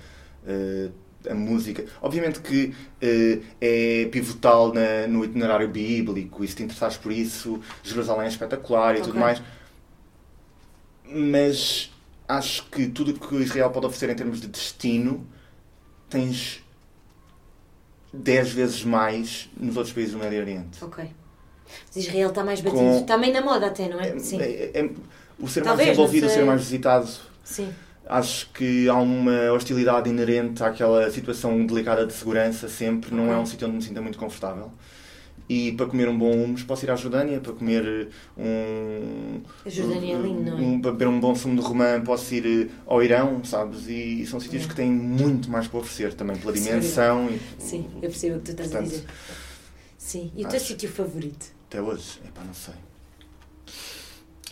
eh, 0.47 0.89
a 1.29 1.35
música. 1.35 1.85
Obviamente 2.01 2.39
que 2.39 2.67
uh, 2.67 3.43
é 3.59 4.07
pivotal 4.11 4.73
na, 4.73 5.07
no 5.07 5.23
itinerário 5.23 5.67
bíblico 5.67 6.43
e 6.43 6.47
se 6.47 6.55
te 6.55 6.63
interessares 6.63 6.97
por 6.97 7.11
isso, 7.11 7.59
Jerusalém 7.83 8.25
é 8.25 8.29
espetacular 8.29 8.95
e 8.95 8.99
okay. 8.99 9.03
tudo 9.03 9.19
mais. 9.19 9.41
Mas 11.05 11.91
acho 12.27 12.65
que 12.69 12.87
tudo 12.87 13.11
o 13.11 13.13
que 13.13 13.35
Israel 13.35 13.69
pode 13.69 13.85
oferecer 13.85 14.09
em 14.09 14.15
termos 14.15 14.41
de 14.41 14.47
destino 14.47 15.27
tens 16.09 16.63
10 18.13 18.51
vezes 18.51 18.83
mais 18.83 19.49
nos 19.57 19.77
outros 19.77 19.93
países 19.93 20.13
do 20.13 20.19
Médio 20.19 20.39
Oriente. 20.39 20.83
Ok. 20.83 21.09
Mas 21.87 21.95
Israel 21.95 22.29
está 22.29 22.43
mais 22.43 22.61
batido. 22.61 22.81
Com... 22.81 22.97
Está 22.99 23.17
meio 23.17 23.33
na 23.33 23.41
moda 23.41 23.67
até, 23.67 23.87
não 23.87 23.99
é? 23.99 24.09
é 24.09 24.19
Sim. 24.19 24.41
É, 24.41 24.71
é, 24.73 24.89
o 25.39 25.47
ser 25.47 25.63
Talvez, 25.63 25.87
mais 25.87 25.97
desenvolvido, 25.97 26.27
o 26.27 26.29
ser 26.29 26.45
mais 26.45 26.61
visitado. 26.61 27.30
Sim. 27.43 27.73
Acho 28.07 28.49
que 28.51 28.89
há 28.89 28.95
uma 28.95 29.51
hostilidade 29.53 30.09
inerente 30.09 30.63
àquela 30.63 31.09
situação 31.11 31.65
delicada 31.65 32.05
de 32.05 32.13
segurança 32.13 32.67
sempre. 32.67 33.13
Não 33.13 33.31
é 33.31 33.37
um 33.37 33.45
sítio 33.45 33.67
onde 33.67 33.77
me 33.77 33.81
sinta 33.81 34.01
muito 34.01 34.17
confortável. 34.17 34.71
E 35.47 35.73
para 35.73 35.85
comer 35.85 36.07
um 36.07 36.17
bom 36.17 36.31
hummus 36.31 36.63
posso 36.63 36.85
ir 36.85 36.91
à 36.91 36.95
Jordânia, 36.95 37.39
para 37.39 37.51
comer 37.51 38.09
um. 38.37 39.41
A 39.65 39.69
Jordânia 39.69 40.15
é 40.15 40.21
lindo, 40.21 40.51
não 40.51 40.57
é? 40.57 40.61
Um, 40.61 40.81
para 40.81 40.91
beber 40.91 41.07
um 41.09 41.19
bom 41.19 41.35
sumo 41.35 41.59
de 41.59 41.67
romã 41.67 42.01
posso 42.01 42.33
ir 42.33 42.69
eh, 42.69 42.73
ao 42.87 43.03
Irão, 43.03 43.43
sabes? 43.43 43.87
E, 43.87 44.25
são 44.25 44.39
sítios 44.39 44.63
é. 44.63 44.67
que 44.67 44.75
têm 44.75 44.89
muito 44.89 45.49
mais 45.49 45.67
para 45.67 45.79
oferecer 45.79 46.13
também, 46.13 46.37
pela 46.37 46.53
dimensão. 46.53 47.27
Sim, 47.27 47.35
e, 47.35 47.61
Sim 47.61 47.87
eu 47.95 48.01
percebo 48.01 48.35
o 48.37 48.39
que 48.39 48.45
tu 48.45 48.51
estás 48.51 48.69
portanto, 48.69 48.87
a 48.87 48.91
dizer. 48.91 49.07
Sim, 49.97 50.31
e 50.35 50.45
o 50.45 50.47
teu 50.47 50.59
sítio 50.59 50.89
favorito? 50.89 51.47
Até 51.67 51.81
hoje? 51.81 52.19
Epá, 52.25 52.43
não 52.45 52.53
sei 52.53 52.73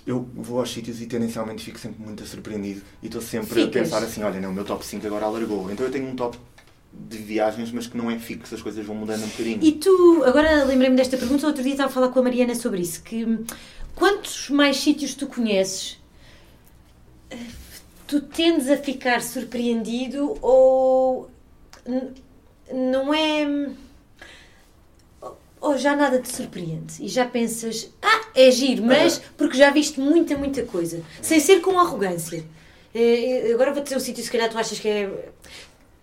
eu 0.06 0.28
vou 0.34 0.60
aos 0.60 0.72
sítios 0.72 1.02
e 1.02 1.06
tendencialmente 1.06 1.64
fico 1.64 1.80
sempre 1.80 2.02
muito 2.04 2.26
surpreendido 2.26 2.82
e 3.02 3.08
estou 3.08 3.22
sempre 3.22 3.50
Ficas. 3.50 3.68
a 3.68 3.70
pensar 3.70 4.04
assim, 4.04 4.24
olha, 4.24 4.40
não, 4.40 4.52
o 4.52 4.54
meu 4.54 4.66
top 4.66 4.86
5 4.86 5.06
agora 5.06 5.26
alargou. 5.26 5.72
Então 5.72 5.86
eu 5.86 5.92
tenho 5.92 6.08
um 6.08 6.16
top 6.16 6.38
de 6.92 7.18
viagens, 7.18 7.72
mas 7.72 7.88
que 7.88 7.96
não 7.96 8.10
é 8.10 8.18
fixo, 8.18 8.56
as 8.56 8.62
coisas 8.62 8.86
vão 8.86 8.96
mudando 8.96 9.24
um 9.24 9.28
bocadinho. 9.28 9.60
E 9.62 9.74
tu, 9.74 10.24
agora 10.26 10.64
lembrei-me 10.64 10.96
desta 10.96 11.18
pergunta, 11.18 11.46
outro 11.46 11.62
dia 11.62 11.74
estava 11.74 11.90
a 11.90 11.94
falar 11.94 12.10
com 12.10 12.20
a 12.20 12.24
Mariana 12.24 12.56
sobre 12.56 12.82
isso, 12.82 13.04
que 13.04 13.40
quantos 13.96 14.50
mais 14.50 14.78
sítios 14.78 15.14
tu 15.14 15.28
conheces, 15.28 16.00
tu 18.08 18.22
tendes 18.22 18.70
a 18.70 18.78
ficar 18.78 19.22
surpreendido 19.22 20.36
ou 20.42 21.30
não 22.74 23.14
é 23.14 23.70
ou 25.62 25.78
já 25.78 25.96
nada 25.96 26.20
te 26.20 26.34
surpreende 26.34 26.94
e 27.00 27.08
já 27.08 27.26
pensas, 27.26 27.92
ah, 28.02 28.22
é 28.36 28.50
giro, 28.52 28.84
mas 28.84 29.22
porque 29.38 29.58
já 29.58 29.70
viste 29.72 30.00
muita, 30.00 30.38
muita 30.38 30.64
coisa, 30.64 31.02
sem 31.22 31.40
ser 31.40 31.60
com 31.60 31.78
arrogância. 31.80 32.44
É, 32.94 33.52
agora 33.54 33.74
vou 33.74 33.84
dizer 33.84 33.98
um 33.98 34.00
sítio, 34.00 34.24
se 34.24 34.32
calhar 34.32 34.50
tu 34.50 34.58
achas 34.58 34.80
que 34.80 34.88
é. 34.88 35.10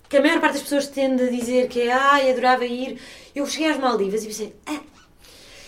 que 0.08 0.16
a 0.16 0.20
maior 0.20 0.40
parte 0.40 0.54
das 0.54 0.62
pessoas 0.62 0.86
tende 0.86 1.22
a 1.22 1.30
dizer 1.30 1.68
que 1.68 1.80
é, 1.80 1.92
ai, 1.92 2.30
adorava 2.30 2.64
ir. 2.64 2.98
Eu 3.34 3.46
cheguei 3.46 3.70
às 3.70 3.78
Maldivas 3.78 4.22
e 4.22 4.26
pensei, 4.26 4.52
ah. 4.66 4.80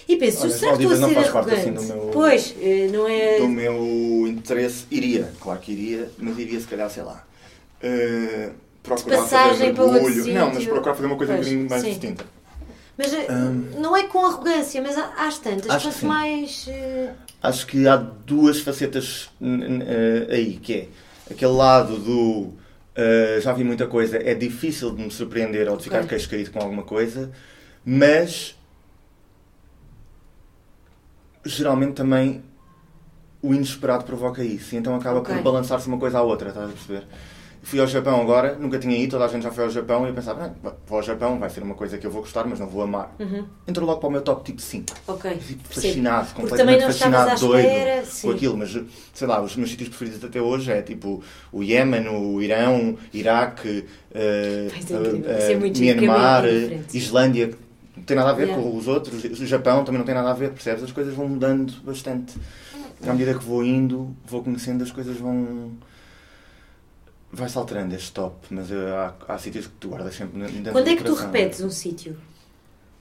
E 0.07 0.16
penso, 0.16 0.45
Olha, 0.45 0.51
será 0.51 0.76
que 0.76 0.84
estou 0.84 1.05
a 1.05 1.09
ser 1.09 1.18
arrogante? 1.18 1.61
Assim 1.61 1.72
do 1.72 1.82
meu, 1.82 2.11
pois, 2.11 2.55
eh, 2.62 2.89
não 2.91 3.07
é. 3.07 3.39
Do 3.39 3.49
meu 3.49 4.26
interesse, 4.26 4.86
iria, 4.91 5.30
claro 5.39 5.61
que 5.61 5.72
iria, 5.72 6.11
mas 6.16 6.39
iria 6.39 6.59
se 6.59 6.66
calhar, 6.66 6.89
sei 6.89 7.03
lá. 7.03 7.26
Uh, 7.82 8.53
procurar 8.82 9.26
fazer 9.26 9.64
mergulho. 9.64 10.32
Não, 10.32 10.55
mas 10.55 10.64
procurar 10.64 10.95
fazer 10.95 11.07
uma 11.07 11.16
coisa 11.16 11.34
pois, 11.34 11.47
um 11.47 11.51
bocadinho 11.51 11.68
mais 11.70 11.82
sim. 11.82 11.91
distinta 11.91 12.38
mas 12.99 13.12
um, 13.12 13.80
não 13.80 13.96
é 13.96 14.09
com 14.09 14.26
arrogância, 14.26 14.82
mas 14.82 14.99
às 14.99 15.38
tantas, 15.38 15.82
quanto 15.82 16.05
mais. 16.05 16.66
Uh... 16.66 17.11
Acho 17.40 17.64
que 17.64 17.86
há 17.86 17.96
duas 17.96 18.61
facetas 18.61 19.30
uh, 19.40 20.32
aí, 20.32 20.59
que 20.61 20.74
é 20.74 20.88
aquele 21.30 21.53
lado 21.53 21.96
do 21.96 22.53
uh, 22.99 23.40
já 23.40 23.53
vi 23.53 23.62
muita 23.62 23.86
coisa, 23.86 24.16
é 24.16 24.34
difícil 24.34 24.90
de 24.92 25.03
me 25.05 25.11
surpreender 25.12 25.70
ou 25.70 25.76
de 25.76 25.84
ficar 25.84 25.99
okay. 25.99 26.09
queixo 26.09 26.28
caído 26.28 26.51
com 26.51 26.59
alguma 26.59 26.82
coisa, 26.82 27.30
mas 27.84 28.57
geralmente 31.46 31.94
também 31.94 32.42
o 33.40 33.55
inesperado 33.55 34.03
provoca 34.03 34.42
isso, 34.42 34.74
e 34.74 34.78
então 34.78 34.96
acaba 34.96 35.20
okay. 35.20 35.36
por 35.36 35.44
balançar-se 35.44 35.86
uma 35.86 35.99
coisa 35.99 36.18
à 36.18 36.22
outra, 36.22 36.49
estás 36.49 36.68
a 36.68 36.72
perceber? 36.72 37.07
Fui 37.62 37.80
ao 37.80 37.86
Japão 37.86 38.20
agora, 38.20 38.56
nunca 38.59 38.78
tinha 38.78 38.96
ido, 38.96 39.11
toda 39.12 39.24
a 39.24 39.28
gente 39.28 39.42
já 39.42 39.50
foi 39.50 39.64
ao 39.64 39.70
Japão 39.70 40.06
e 40.06 40.09
eu 40.09 40.14
pensava, 40.14 40.54
ah, 40.64 40.72
vou 40.86 40.98
ao 40.98 41.02
Japão, 41.02 41.38
vai 41.38 41.50
ser 41.50 41.62
uma 41.62 41.74
coisa 41.74 41.98
que 41.98 42.06
eu 42.06 42.11
vou 42.11 42.22
gostar, 42.22 42.46
mas 42.46 42.61
não 42.61 42.66
vou 42.66 42.82
amar. 42.82 43.14
Uhum. 43.18 43.44
Entrou 43.66 43.86
logo 43.86 44.00
para 44.00 44.09
o 44.09 44.12
meu 44.12 44.22
top 44.22 44.44
tipo 44.44 44.61
5. 44.61 44.94
Ok. 45.06 45.38
Fascinado, 45.68 46.28
Sim. 46.28 46.34
completamente 46.34 46.84
fascinado, 46.84 47.40
doido 47.40 47.68
com 48.22 48.30
aquilo. 48.30 48.56
Mas, 48.56 48.78
sei 49.12 49.26
lá, 49.26 49.42
os 49.42 49.56
meus 49.56 49.70
sítios 49.70 49.88
preferidos 49.88 50.24
até 50.24 50.40
hoje 50.40 50.70
é 50.70 50.82
tipo 50.82 51.22
o 51.52 51.62
Iémen, 51.62 52.09
o 52.09 52.40
Irão, 52.40 52.96
Iraque, 53.12 53.84
uh, 54.12 54.94
uh, 54.94 55.56
uh, 55.56 55.80
Myanmar, 55.80 56.44
Islândia. 56.92 57.50
Não 57.96 58.04
tem 58.04 58.16
nada 58.16 58.30
a 58.30 58.32
ver 58.32 58.46
yeah. 58.46 58.62
com 58.62 58.76
os 58.76 58.86
outros. 58.86 59.24
O 59.24 59.46
Japão 59.46 59.84
também 59.84 59.98
não 59.98 60.06
tem 60.06 60.14
nada 60.14 60.30
a 60.30 60.34
ver, 60.34 60.50
percebes? 60.50 60.84
As 60.84 60.92
coisas 60.92 61.12
vão 61.14 61.28
mudando 61.28 61.74
bastante. 61.84 62.34
À 63.06 63.12
medida 63.12 63.34
que 63.34 63.44
vou 63.44 63.64
indo, 63.64 64.16
vou 64.24 64.42
conhecendo, 64.42 64.82
as 64.82 64.90
coisas 64.90 65.16
vão 65.16 65.72
Vai-se 67.31 67.59
alterando 67.59 67.95
este 67.95 68.12
top, 68.12 68.47
mas 68.51 68.70
uh, 68.70 68.74
há, 68.95 69.35
há 69.35 69.39
sítios 69.39 69.66
que 69.66 69.74
tu 69.74 69.89
guardas 69.89 70.14
sempre 70.14 70.41
dentro 70.41 70.72
Quando 70.72 70.89
é 70.89 70.97
que 70.97 71.05
tu 71.05 71.14
repetes 71.14 71.61
um 71.61 71.70
sítio? 71.70 72.16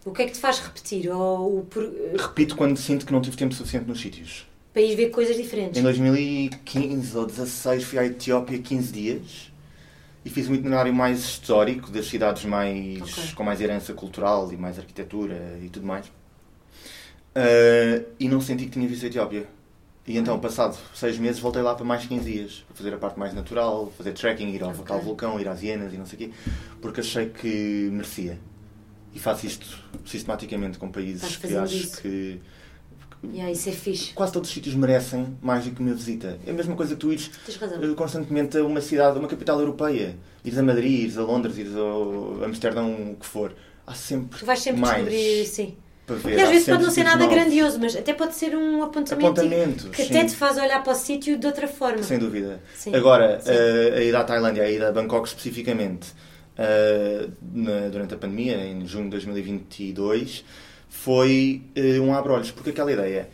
O 0.06 0.12
que 0.12 0.22
é 0.22 0.26
que 0.26 0.34
te 0.34 0.40
faz 0.40 0.60
repetir? 0.60 1.10
Ou, 1.10 1.64
por... 1.66 1.84
Repito 2.18 2.56
quando 2.56 2.78
sinto 2.78 3.06
que 3.06 3.12
não 3.12 3.22
tive 3.22 3.38
tempo 3.38 3.54
suficiente 3.54 3.88
nos 3.88 4.00
sítios. 4.00 4.48
Para 4.74 4.82
ir 4.82 4.96
ver 4.96 5.10
coisas 5.10 5.36
diferentes? 5.36 5.80
Em 5.80 5.84
2015 5.84 7.18
ou 7.18 7.26
2016 7.26 7.84
fui 7.84 8.00
à 8.00 8.06
Etiópia 8.06 8.60
15 8.60 8.94
dias 8.94 9.52
e 10.24 10.30
fiz 10.30 10.50
um 10.50 10.56
itinerário 10.56 10.94
mais 10.94 11.20
histórico 11.20 11.90
das 11.90 12.06
cidades 12.06 12.46
mais 12.46 13.02
okay. 13.02 13.34
com 13.34 13.44
mais 13.44 13.60
herança 13.60 13.94
cultural 13.94 14.52
e 14.52 14.58
mais 14.58 14.78
arquitetura 14.78 15.58
e 15.64 15.70
tudo 15.70 15.86
mais. 15.86 16.06
Uh, 16.08 18.06
e 18.20 18.28
não 18.28 18.42
senti 18.42 18.66
que 18.66 18.72
tinha 18.72 18.88
visto 18.88 19.04
a 19.04 19.08
Etiópia. 19.08 19.48
E 20.08 20.18
então, 20.18 20.40
passado 20.40 20.78
seis 20.96 21.18
meses, 21.20 21.38
voltei 21.42 21.62
lá 21.62 21.76
para 21.76 21.84
mais 21.84 22.06
15 22.06 22.24
dias, 22.24 22.64
para 22.66 22.78
fazer 22.78 22.94
a 22.94 22.98
parte 22.98 23.20
mais 23.20 23.34
natural, 23.34 23.92
fazer 23.98 24.14
trekking, 24.14 24.48
ir 24.48 24.64
ao 24.64 24.72
okay. 24.72 25.00
vulcão, 25.00 25.38
ir 25.38 25.50
às 25.50 25.62
hienas 25.62 25.94
e 25.94 25.98
não 25.98 26.06
sei 26.06 26.16
o 26.16 26.20
quê, 26.20 26.32
porque 26.82 27.02
achei 27.02 27.28
que 27.28 27.90
merecia. 27.92 28.40
E 29.14 29.20
faço 29.20 29.46
isto 29.46 29.84
sistematicamente 30.06 30.78
com 30.78 30.90
países 30.90 31.36
que 31.36 31.54
acho 31.54 31.76
isso. 31.76 32.02
que. 32.02 32.40
Yeah, 33.34 33.52
isso 33.52 33.68
é 33.68 33.72
fixe. 33.74 34.14
Quase 34.14 34.32
todos 34.32 34.48
os 34.48 34.54
sítios 34.54 34.76
merecem 34.76 35.36
mais 35.42 35.66
do 35.66 35.72
que 35.72 35.82
uma 35.82 35.94
visita. 35.94 36.40
É 36.46 36.52
a 36.52 36.54
mesma 36.54 36.76
coisa 36.76 36.94
que 36.94 37.02
tu 37.02 37.12
ires 37.12 37.30
eh, 37.50 37.94
constantemente 37.96 38.58
a 38.58 38.64
uma 38.64 38.80
cidade, 38.80 39.18
uma 39.20 39.28
capital 39.28 39.60
europeia. 39.60 40.16
Ires 40.46 40.58
a 40.58 40.64
Madrid, 40.64 41.02
ires 41.02 41.18
a 41.18 41.24
Londres, 41.24 41.58
ires 41.58 41.74
a 41.76 42.46
Amsterdão, 42.46 43.12
o 43.12 43.16
que 43.16 43.26
for. 43.26 43.54
Há 43.86 43.94
sempre. 43.94 44.40
Tu 44.40 44.46
vais 44.46 44.60
sempre 44.60 44.82
mais. 44.82 45.04
descobrir, 45.04 45.46
sim 45.46 45.78
ver. 46.16 46.38
E 46.38 46.42
às 46.42 46.50
vezes 46.50 46.66
pode 46.66 46.84
não 46.84 46.92
ser 46.92 47.04
nada 47.04 47.20
novos. 47.20 47.36
grandioso, 47.36 47.80
mas 47.80 47.96
até 47.96 48.14
pode 48.14 48.36
ser 48.36 48.56
um 48.56 48.84
apontamento, 48.84 49.28
apontamento 49.28 49.90
que 49.90 50.04
sim. 50.04 50.10
até 50.10 50.26
te 50.26 50.36
faz 50.36 50.58
olhar 50.58 50.82
para 50.84 50.94
o 50.94 50.96
sítio 50.96 51.38
de 51.38 51.46
outra 51.46 51.68
forma. 51.68 52.02
Sem 52.04 52.18
dúvida. 52.18 52.62
Sim. 52.76 52.96
Agora, 52.96 53.40
sim. 53.42 53.52
Uh, 53.52 53.98
a 53.98 54.02
ida 54.02 54.20
à 54.20 54.24
Tailândia, 54.24 54.64
a 54.64 54.72
ida 54.72 54.90
a 54.90 54.92
Bangkok 54.92 55.28
especificamente, 55.28 56.10
uh, 56.58 57.32
na, 57.54 57.90
durante 57.90 58.14
a 58.14 58.18
pandemia, 58.18 58.58
em 58.58 58.86
junho 58.86 59.06
de 59.06 59.12
2022, 59.12 60.46
foi 60.90 61.64
uh, 61.78 62.02
um 62.02 62.14
abre-olhos, 62.14 62.52
porque 62.52 62.70
aquela 62.70 62.92
ideia 62.92 63.30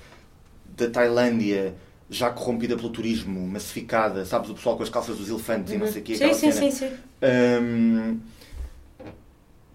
da 0.75 0.89
Tailândia 0.89 1.75
já 2.09 2.29
corrompida 2.29 2.75
pelo 2.75 2.89
turismo, 2.89 3.45
massificada, 3.47 4.25
sabes, 4.25 4.49
o 4.49 4.53
pessoal 4.53 4.77
com 4.77 4.83
as 4.83 4.89
calças 4.89 5.17
dos 5.17 5.29
elefantes 5.29 5.71
uhum. 5.71 5.79
e 5.79 5.79
não 5.79 5.91
sei 5.91 6.01
o 6.01 6.05
quê. 6.05 6.15
Sim, 6.15 6.33
sim, 6.33 6.51
sim, 6.51 6.71
sim. 6.71 6.91
Um, 7.21 8.19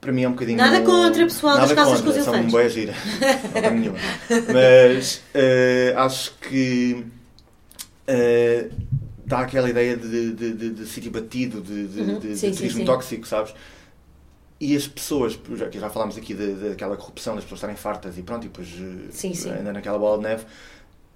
para 0.00 0.12
mim 0.12 0.22
é 0.22 0.28
um 0.28 0.32
bocadinho. 0.32 0.58
Nada 0.58 0.80
contra, 0.82 1.24
pessoal, 1.24 1.56
nada 1.56 1.66
das 1.66 1.76
calças 1.76 2.00
contra, 2.00 2.12
com 2.12 2.20
os 2.20 2.26
elefantes. 2.28 2.52
São 2.52 2.68
gira. 2.70 2.94
não 3.62 3.70
nenhuma. 3.78 3.98
Mas 4.52 5.16
uh, 5.34 5.98
acho 5.98 6.34
que 6.40 7.04
uh, 8.08 8.70
dá 9.28 9.40
aquela 9.40 9.68
ideia 9.68 9.96
de, 9.96 10.32
de, 10.32 10.52
de, 10.54 10.70
de 10.70 10.86
sítio 10.86 11.10
batido, 11.10 11.60
de, 11.60 11.86
de, 11.86 12.00
uhum. 12.00 12.18
de, 12.18 12.36
sim, 12.36 12.50
de 12.50 12.56
turismo 12.56 12.80
sim, 12.80 12.86
tóxico, 12.86 13.26
sabes? 13.26 13.54
E 14.60 14.74
as 14.74 14.88
pessoas, 14.88 15.38
já, 15.54 15.70
já 15.70 15.90
falámos 15.90 16.16
aqui 16.16 16.34
daquela 16.34 16.96
corrupção, 16.96 17.34
das 17.34 17.44
pessoas 17.44 17.58
estarem 17.58 17.76
fartas 17.76 18.18
e 18.18 18.22
pronto, 18.22 18.44
e 18.44 18.48
depois 18.48 18.68
eh, 18.68 19.08
sim, 19.10 19.32
sim. 19.32 19.52
ainda 19.52 19.72
naquela 19.72 19.98
bola 19.98 20.16
de 20.16 20.24
neve. 20.24 20.44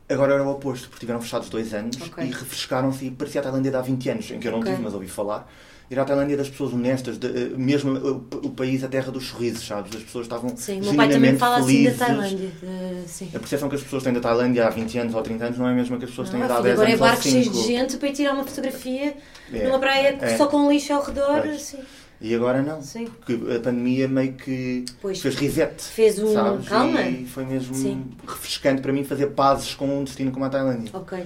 Agora 0.09 0.35
era 0.35 0.45
o 0.45 0.51
oposto, 0.51 0.89
porque 0.89 1.01
tiveram 1.01 1.21
fechados 1.21 1.49
dois 1.49 1.75
anos 1.75 1.97
okay. 2.01 2.27
e 2.27 2.31
refrescaram-se 2.31 3.07
e 3.07 3.11
parecia 3.11 3.41
a 3.41 3.45
Tailândia 3.45 3.71
de 3.71 3.77
há 3.77 3.81
20 3.81 4.11
anos, 4.11 4.31
em 4.31 4.39
que 4.39 4.47
eu 4.47 4.53
não 4.53 4.61
okay. 4.61 4.73
tive, 4.73 4.85
mas 4.85 4.95
ouvi 4.95 5.09
falar. 5.09 5.51
Era 5.93 6.03
a 6.03 6.05
Tailândia 6.07 6.39
das 6.39 6.49
pessoas 6.49 6.73
honestas, 6.73 7.19
de, 7.19 7.27
eh, 7.27 7.51
mesmo 7.55 7.93
o, 7.93 8.47
o, 8.47 8.51
país, 8.51 8.83
a 8.83 8.89
terra 8.89 9.13
dos 9.13 9.27
sorrisos, 9.27 9.67
sabes? 9.67 9.95
As 9.95 10.03
pessoas 10.03 10.25
estavam 10.25 10.57
Sim, 10.57 10.81
meu 10.81 10.95
pai 10.95 11.11
também 11.11 11.37
fala 11.37 11.63
felizes. 11.63 11.89
assim 11.89 11.99
da 11.99 12.07
Tailândia. 12.07 12.51
Uh, 12.63 13.03
sim. 13.07 13.29
A 13.35 13.39
percepção 13.39 13.69
que 13.69 13.75
as 13.75 13.83
pessoas 13.83 14.03
têm 14.03 14.13
da 14.15 14.21
Tailândia 14.21 14.67
há 14.67 14.71
20 14.71 14.99
anos 14.99 15.15
ou 15.15 15.21
30 15.21 15.45
anos 15.45 15.59
não 15.59 15.69
é 15.69 15.73
a 15.73 15.75
mesma 15.75 15.99
que 15.99 16.05
as 16.05 16.11
pessoas 16.11 16.31
não, 16.31 16.41
têm 16.41 16.45
há 16.45 16.47
10 16.47 16.59
agora 16.59 16.71
anos. 16.71 16.81
Agora 16.81 16.93
é 16.93 16.97
barcos 16.97 17.31
cheios 17.31 17.53
de 17.53 17.67
gente 17.67 17.97
para 17.99 18.09
ir 18.09 18.13
tirar 18.13 18.33
uma 18.33 18.45
fotografia 18.45 19.15
é, 19.53 19.65
numa 19.65 19.79
praia 19.79 20.17
é, 20.19 20.37
só 20.39 20.47
com 20.47 20.73
lixo 20.73 20.95
ao 20.95 21.03
redor. 21.03 21.39
Assim. 21.41 21.79
E 22.23 22.35
agora 22.35 22.63
não. 22.63 22.81
Sim. 22.81 23.07
Porque 23.07 23.35
a 23.35 23.61
pandemia 23.61 24.09
meio 24.09 24.33
que 24.33 24.87
pois, 25.03 25.21
fez 25.21 25.35
reset. 25.35 25.83
Fez 25.83 26.19
um. 26.19 26.33
Sabes? 26.33 26.69
Calma. 26.69 27.03
E 27.03 27.27
foi 27.27 27.45
mesmo 27.45 27.75
Sim. 27.75 28.05
refrescante 28.27 28.81
para 28.81 28.93
mim 28.95 29.05
fazer 29.05 29.27
pazes 29.27 29.75
com 29.75 29.99
um 29.99 30.05
destino 30.05 30.31
como 30.31 30.45
a 30.45 30.49
Tailândia. 30.49 30.91
Ok, 30.95 31.23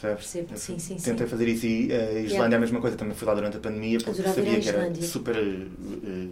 percebes. 0.00 0.48
Percebe? 0.48 0.58
Sim, 0.58 0.78
sim, 0.78 0.96
Tentei 0.96 1.26
sim. 1.26 1.30
fazer 1.30 1.48
isso 1.48 1.66
e 1.66 1.92
a 1.92 2.12
Islândia 2.12 2.28
yeah. 2.28 2.54
é 2.54 2.56
a 2.56 2.60
mesma 2.60 2.80
coisa. 2.80 2.96
Também 2.96 3.14
fui 3.14 3.26
lá 3.26 3.34
durante 3.34 3.56
a 3.56 3.60
pandemia 3.60 3.98
porque 3.98 4.20
Adorava 4.20 4.34
sabia 4.34 4.60
que 4.60 4.68
era 4.68 4.94
super 5.02 5.36
uh, 5.36 6.30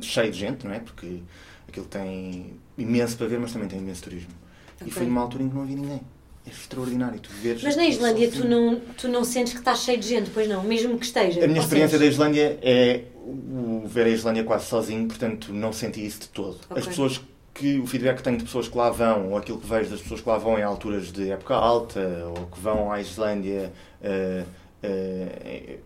cheio 0.00 0.30
de 0.30 0.38
gente, 0.38 0.66
não 0.66 0.72
é? 0.72 0.80
Porque 0.80 1.20
aquilo 1.68 1.86
tem 1.86 2.54
imenso 2.76 3.16
para 3.16 3.26
ver, 3.26 3.38
mas 3.38 3.52
também 3.52 3.68
tem 3.68 3.78
imenso 3.78 4.02
turismo. 4.02 4.30
Okay. 4.76 4.88
E 4.88 4.90
foi 4.90 5.06
numa 5.06 5.20
altura 5.20 5.44
em 5.44 5.48
que 5.48 5.54
não 5.54 5.62
havia 5.62 5.76
ninguém. 5.76 6.00
É 6.46 6.50
extraordinário. 6.50 7.20
Tu 7.20 7.30
veres 7.42 7.62
mas 7.62 7.76
na 7.76 7.86
Islândia 7.86 8.30
tu 8.30 8.48
não, 8.48 8.80
tu 8.96 9.08
não 9.08 9.24
sentes 9.24 9.52
que 9.52 9.58
está 9.58 9.74
cheio 9.74 9.98
de 9.98 10.08
gente, 10.08 10.30
pois 10.30 10.48
não? 10.48 10.62
Mesmo 10.64 10.98
que 10.98 11.04
esteja. 11.04 11.44
A 11.44 11.46
minha 11.46 11.60
experiência 11.60 11.98
sentes? 11.98 12.16
da 12.16 12.24
Islândia 12.24 12.58
é 12.62 13.04
o 13.14 13.82
ver 13.86 14.06
a 14.06 14.08
Islândia 14.08 14.42
quase 14.42 14.66
sozinho, 14.66 15.06
portanto 15.06 15.52
não 15.52 15.72
senti 15.72 16.04
isso 16.04 16.20
de 16.20 16.28
todo. 16.28 16.58
Okay. 16.70 16.78
As 16.78 16.86
pessoas 16.86 17.20
que 17.54 17.78
o 17.78 17.86
feedback 17.86 18.18
que 18.18 18.22
tenho 18.22 18.36
de 18.36 18.44
pessoas 18.44 18.68
que 18.68 18.76
lá 18.76 18.90
vão, 18.90 19.30
ou 19.30 19.36
aquilo 19.36 19.58
que 19.58 19.66
vejo 19.66 19.90
das 19.90 20.00
pessoas 20.00 20.20
que 20.20 20.28
lá 20.28 20.38
vão 20.38 20.58
em 20.58 20.62
alturas 20.62 21.12
de 21.12 21.30
época 21.30 21.54
alta, 21.54 22.00
ou 22.36 22.46
que 22.46 22.60
vão 22.60 22.90
à 22.90 23.00
Islândia, 23.00 23.72
uh, 24.02 24.46
uh, 24.86 25.78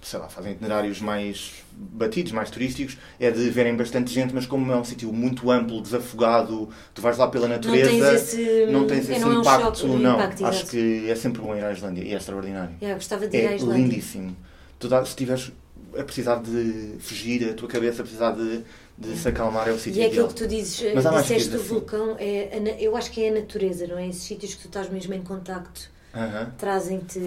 sei 0.00 0.18
lá, 0.18 0.28
fazem 0.28 0.52
itinerários 0.52 1.00
mais 1.00 1.64
batidos, 1.72 2.32
mais 2.32 2.50
turísticos, 2.50 2.96
é 3.18 3.30
de 3.30 3.50
verem 3.50 3.76
bastante 3.76 4.12
gente, 4.12 4.34
mas 4.34 4.46
como 4.46 4.72
é 4.72 4.76
um 4.76 4.84
sítio 4.84 5.12
muito 5.12 5.50
amplo, 5.50 5.80
desafogado, 5.80 6.68
tu 6.94 7.02
vais 7.02 7.18
lá 7.18 7.28
pela 7.28 7.48
natureza, 7.48 7.90
não 7.90 8.00
tens 8.00 8.22
esse, 8.22 8.66
não 8.66 8.86
tens 8.86 9.10
esse 9.10 9.20
não 9.20 9.40
impacto, 9.40 9.86
é 9.86 9.88
um 9.88 9.98
não. 9.98 10.14
Impacto, 10.14 10.46
acho 10.46 10.66
que 10.66 11.10
é 11.10 11.14
sempre 11.14 11.42
bom 11.42 11.54
ir 11.54 11.64
à 11.64 11.72
Islândia 11.72 12.02
e 12.02 12.14
é 12.14 12.16
extraordinário. 12.16 12.76
Yeah, 12.80 12.94
gostava 12.94 13.26
de 13.26 13.36
ir 13.36 13.40
é 13.40 13.48
à 13.48 13.56
Islândia. 13.56 13.82
lindíssimo. 13.82 14.36
Tu, 14.78 14.88
se 14.88 15.02
estiveres 15.02 15.52
a 15.98 16.04
precisar 16.04 16.36
de 16.36 16.96
fugir, 17.00 17.50
a 17.50 17.54
tua 17.54 17.68
cabeça 17.68 18.02
a 18.02 18.04
precisar 18.04 18.32
de 18.32 18.62
de 18.98 19.16
se 19.16 19.28
acalmar 19.28 19.68
é 19.68 19.72
o 19.72 19.78
sítio 19.78 20.00
E 20.00 20.04
é 20.04 20.08
aquilo 20.08 20.26
que 20.28 20.34
tu 20.34 20.46
dizes, 20.48 20.92
Mas 20.92 21.04
disseste 21.04 21.50
do 21.50 21.56
assim. 21.56 21.68
vulcão, 21.68 22.16
é, 22.18 22.76
eu 22.80 22.96
acho 22.96 23.10
que 23.12 23.22
é 23.24 23.28
a 23.28 23.34
natureza, 23.34 23.86
não 23.86 23.96
é? 23.96 24.08
Esses 24.08 24.24
sítios 24.24 24.54
que 24.54 24.62
tu 24.62 24.66
estás 24.66 24.90
mesmo 24.90 25.14
em 25.14 25.22
contacto 25.22 25.88
uh 26.12 26.18
-huh. 26.18 26.50
trazem-te. 26.58 27.20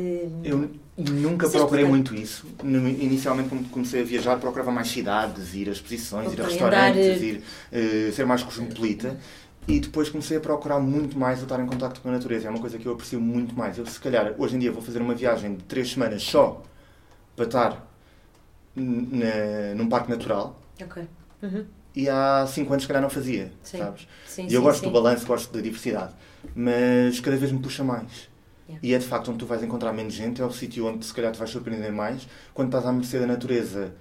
Eu 0.43 0.69
nunca 0.97 1.49
procurei 1.49 1.85
muito 1.85 2.13
isso. 2.13 2.45
Inicialmente, 2.61 3.49
quando 3.49 3.69
comecei 3.69 4.01
a 4.01 4.03
viajar, 4.03 4.37
procurava 4.37 4.71
mais 4.71 4.89
cidades, 4.89 5.53
ir 5.53 5.69
a 5.69 5.71
exposições, 5.71 6.27
okay, 6.27 6.39
ir 6.39 6.41
a 6.41 6.47
restaurantes, 6.47 7.07
andar... 7.07 7.23
Eh, 7.71 7.79
ir, 7.79 8.09
uh, 8.09 8.11
ser 8.11 8.25
mais 8.25 8.43
cosmopolita. 8.43 9.17
E 9.67 9.79
depois 9.79 10.09
comecei 10.09 10.37
a 10.37 10.39
procurar 10.39 10.79
muito 10.79 11.17
mais 11.17 11.39
o 11.39 11.43
estar 11.43 11.59
em 11.59 11.67
contacto 11.67 12.01
com 12.01 12.09
a 12.09 12.11
natureza. 12.11 12.47
É 12.47 12.49
uma 12.49 12.59
coisa 12.59 12.77
que 12.77 12.85
eu 12.85 12.93
aprecio 12.93 13.21
muito 13.21 13.55
mais. 13.55 13.77
Eu, 13.77 13.85
se 13.85 13.99
calhar, 13.99 14.33
hoje 14.37 14.55
em 14.55 14.59
dia 14.59 14.71
vou 14.71 14.81
fazer 14.81 14.99
uma 14.99 15.13
viagem 15.13 15.55
de 15.55 15.63
três 15.63 15.91
semanas 15.91 16.23
só 16.23 16.63
para 17.35 17.45
estar 17.45 17.87
num 18.75 19.87
parque 19.87 20.09
natural. 20.09 20.59
Ok 20.81 21.07
Uhum. 21.41 21.65
E 21.95 22.07
há 22.07 22.45
5 22.47 22.71
anos, 22.71 22.83
se 22.83 22.87
calhar, 22.87 23.01
não 23.01 23.09
fazia, 23.09 23.51
sim. 23.63 23.77
sabes? 23.77 24.07
Sim, 24.25 24.43
e 24.43 24.53
eu 24.53 24.61
sim, 24.61 24.65
gosto 24.65 24.83
do 24.83 24.91
balanço, 24.91 25.25
gosto 25.25 25.53
da 25.53 25.59
diversidade. 25.59 26.13
Mas 26.55 27.19
cada 27.19 27.35
vez 27.35 27.51
me 27.51 27.59
puxa 27.59 27.83
mais. 27.83 28.29
Yeah. 28.67 28.87
E 28.87 28.93
é 28.93 28.97
de 28.97 29.05
facto 29.05 29.29
onde 29.29 29.39
tu 29.39 29.45
vais 29.45 29.61
encontrar 29.61 29.91
menos 29.91 30.13
gente, 30.13 30.41
é 30.41 30.45
o 30.45 30.51
sítio 30.51 30.87
onde 30.87 31.05
se 31.05 31.13
calhar 31.13 31.31
te 31.31 31.37
vais 31.37 31.49
surpreender 31.49 31.91
mais. 31.91 32.27
Quando 32.53 32.69
estás 32.69 32.85
à 32.85 32.93
mercê 32.93 33.19
da 33.19 33.27
natureza, 33.27 33.93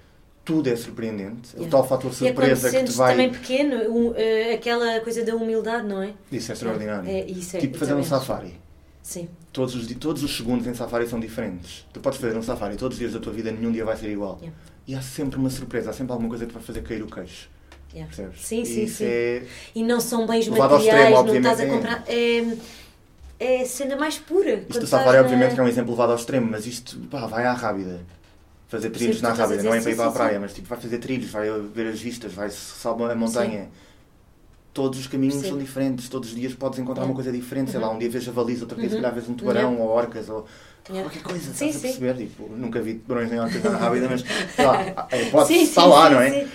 tudo 0.45 0.68
é 0.68 0.76
surpreendente. 0.76 1.51
Yeah. 1.55 1.66
O 1.66 1.70
tal 1.70 1.86
fator 1.86 2.12
surpresa 2.12 2.70
e 2.70 2.76
é 2.76 2.80
que 2.80 2.91
te 2.91 2.97
vai. 2.97 3.12
também 3.12 3.30
pequeno, 3.30 3.76
um, 3.91 4.11
uh, 4.11 4.55
aquela 4.55 5.01
coisa 5.01 5.24
da 5.24 5.34
humildade, 5.34 5.88
não 5.88 6.03
é? 6.03 6.14
Isso 6.30 6.53
é 6.53 6.55
extraordinário. 6.55 7.11
É, 7.11 7.24
isso 7.24 7.57
é, 7.57 7.61
tipo 7.61 7.76
fazer 7.76 7.95
um 7.95 8.05
safari. 8.05 8.55
Sim. 9.03 9.28
Todos 9.53 9.74
os, 9.74 9.93
todos 9.97 10.22
os 10.22 10.36
segundos 10.36 10.66
em 10.66 10.74
safari 10.74 11.09
são 11.09 11.18
diferentes. 11.18 11.86
Tu 11.93 11.99
podes 11.99 12.20
fazer 12.20 12.36
um 12.36 12.43
safari 12.43 12.76
todos 12.76 12.97
os 12.97 13.01
dias 13.01 13.12
da 13.12 13.18
tua 13.18 13.32
vida, 13.32 13.51
nenhum 13.51 13.72
dia 13.72 13.84
vai 13.84 13.97
ser 13.97 14.11
igual. 14.11 14.38
Yeah. 14.41 14.57
E 14.87 14.95
há 14.95 15.03
sempre 15.03 15.39
uma 15.39 15.51
surpresa, 15.51 15.91
há 15.91 15.93
sempre 15.93 16.12
alguma 16.12 16.28
coisa 16.28 16.45
que 16.45 16.51
te 16.51 16.55
vai 16.55 16.62
fazer 16.62 16.83
cair 16.83 17.03
o 17.03 17.07
queixo. 17.07 17.49
Yeah. 17.93 18.14
Percebes? 18.14 18.41
Sim, 18.47 18.64
sim, 18.64 18.87
sim. 18.87 19.05
É... 19.05 19.47
E 19.74 19.83
não 19.83 20.01
são 20.01 20.26
bens 20.26 20.47
materiais, 20.49 20.85
extremo, 20.85 21.26
não 21.26 21.37
estás 21.37 21.61
a 21.61 21.66
comprar. 21.66 22.05
É, 22.07 22.57
é 23.41 23.64
cena 23.64 23.97
mais 23.97 24.18
pura. 24.18 24.64
Isto 24.68 24.81
do 24.81 24.87
safari, 24.87 25.16
na... 25.16 25.22
obviamente, 25.22 25.55
que 25.55 25.61
é 25.61 25.62
um 25.62 25.68
exemplo 25.68 25.91
levado 25.93 26.11
ao 26.11 26.16
extremo, 26.16 26.49
mas 26.51 26.66
isto 26.66 26.99
pá, 27.11 27.26
vai 27.26 27.47
à 27.47 27.53
rábida. 27.53 28.01
Fazer 28.68 28.91
trilhos 28.91 29.16
sim, 29.16 29.22
na 29.22 29.33
rábida, 29.33 29.64
não 29.64 29.74
é 29.74 29.81
para 29.81 29.91
ir 29.91 29.97
para 29.97 30.07
a 30.07 30.12
praia, 30.12 30.39
mas 30.39 30.55
tipo, 30.55 30.68
vai 30.68 30.78
fazer 30.78 30.99
trilhos, 30.99 31.31
vai 31.31 31.49
ver 31.74 31.89
as 31.89 32.01
vistas, 32.01 32.33
vai 32.33 32.49
salvar 32.51 33.11
a 33.11 33.16
montanha. 33.16 33.64
Sim. 33.64 33.68
Todos 34.72 35.01
os 35.01 35.09
caminhos 35.09 35.35
sim. 35.35 35.49
são 35.49 35.59
diferentes, 35.59 36.09
todos 36.09 36.28
os 36.28 36.37
dias 36.37 36.55
podes 36.55 36.78
encontrar 36.78 37.05
uma 37.05 37.14
coisa 37.14 37.33
diferente, 37.33 37.66
uhum. 37.66 37.72
sei 37.72 37.81
lá, 37.81 37.89
uhum. 37.89 37.97
um 37.97 37.99
dia 37.99 38.09
vês 38.09 38.22
javalis, 38.22 38.61
outro 38.61 38.76
dia 38.76 38.85
uhum. 38.85 38.91
se 38.91 38.97
calhar 38.97 39.12
vês 39.12 39.28
um 39.28 39.35
tubarão 39.35 39.74
uhum. 39.74 39.81
ou 39.81 39.89
orcas 39.89 40.28
ou 40.28 40.47
Yeah. 40.89 41.09
Qualquer 41.09 41.22
coisa, 41.22 41.53
sim, 41.53 41.68
estás 41.68 41.76
a 41.76 41.89
perceber? 41.89 42.16
Tipo, 42.16 42.49
nunca 42.57 42.81
vi 42.81 42.95
tubarões 42.95 43.31
nem 43.31 43.41
orcas 43.41 43.62
na 43.62 43.76
rábida, 43.76 44.09
mas 44.09 44.24
sei 44.57 44.66
lá, 44.66 45.07
é, 45.11 45.24
pode 45.26 45.53
estar 45.55 45.85
lá, 45.85 46.11
não 46.11 46.20
é? 46.20 46.47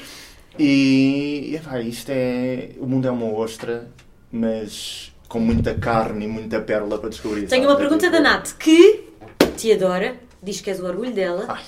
E, 0.58 1.56
epá, 1.56 1.80
isto 1.80 2.10
é. 2.10 2.72
O 2.80 2.86
mundo 2.86 3.08
é 3.08 3.12
uma 3.12 3.32
ostra, 3.32 3.88
mas 4.32 5.14
com 5.28 5.40
muita 5.40 5.74
carne 5.76 6.26
e 6.26 6.28
muita 6.28 6.60
pérola 6.60 6.98
para 6.98 7.10
descobrir. 7.10 7.48
Tenho 7.48 7.68
uma 7.68 7.76
pergunta 7.76 8.10
da 8.10 8.20
Nath 8.20 8.54
que 8.58 9.10
te 9.58 9.72
adora, 9.72 10.16
diz 10.42 10.62
que 10.62 10.70
és 10.70 10.80
o 10.80 10.86
orgulho 10.86 11.14
dela, 11.14 11.46
Ai. 11.48 11.64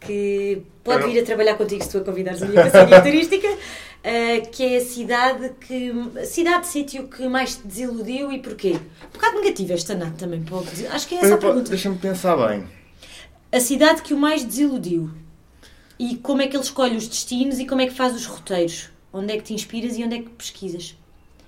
que 0.00 0.62
pode 0.84 1.06
vir 1.06 1.20
a 1.20 1.24
trabalhar 1.24 1.54
contigo 1.56 1.82
se 1.82 1.90
tu 1.90 1.98
a 1.98 2.00
convidares 2.02 2.42
a 2.42 2.46
minha 2.46 2.62
passaria 2.62 3.00
turística, 3.02 3.48
uh, 4.04 4.50
que 4.50 4.62
é 4.62 4.76
a 4.78 4.84
cidade 4.84 5.52
que. 5.60 5.92
A 6.20 6.24
cidade, 6.24 6.66
sítio 6.66 7.08
que 7.08 7.28
mais 7.28 7.56
te 7.56 7.66
desiludiu 7.66 8.32
e 8.32 8.38
porquê? 8.38 8.78
Um 9.04 9.12
bocado 9.12 9.36
negativa 9.36 9.74
esta 9.74 9.94
Nath 9.94 10.16
também, 10.16 10.42
pode 10.42 10.66
dizer. 10.70 10.88
Acho 10.88 11.08
que 11.08 11.14
é 11.14 11.18
essa 11.18 11.34
a 11.34 11.38
pergunta. 11.38 11.70
Deixa-me 11.70 11.98
pensar 11.98 12.36
bem. 12.48 12.66
A 13.52 13.60
cidade 13.60 14.02
que 14.02 14.12
o 14.12 14.18
mais 14.18 14.44
desiludiu 14.44 15.10
e 15.98 16.16
como 16.16 16.42
é 16.42 16.46
que 16.46 16.56
ele 16.56 16.64
escolhe 16.64 16.96
os 16.96 17.08
destinos 17.08 17.58
e 17.58 17.66
como 17.66 17.80
é 17.80 17.86
que 17.86 17.94
faz 17.94 18.14
os 18.14 18.26
roteiros. 18.26 18.90
Onde 19.12 19.32
é 19.32 19.36
que 19.38 19.44
te 19.44 19.54
inspiras 19.54 19.96
e 19.96 20.04
onde 20.04 20.16
é 20.16 20.18
que 20.18 20.28
pesquisas. 20.28 20.94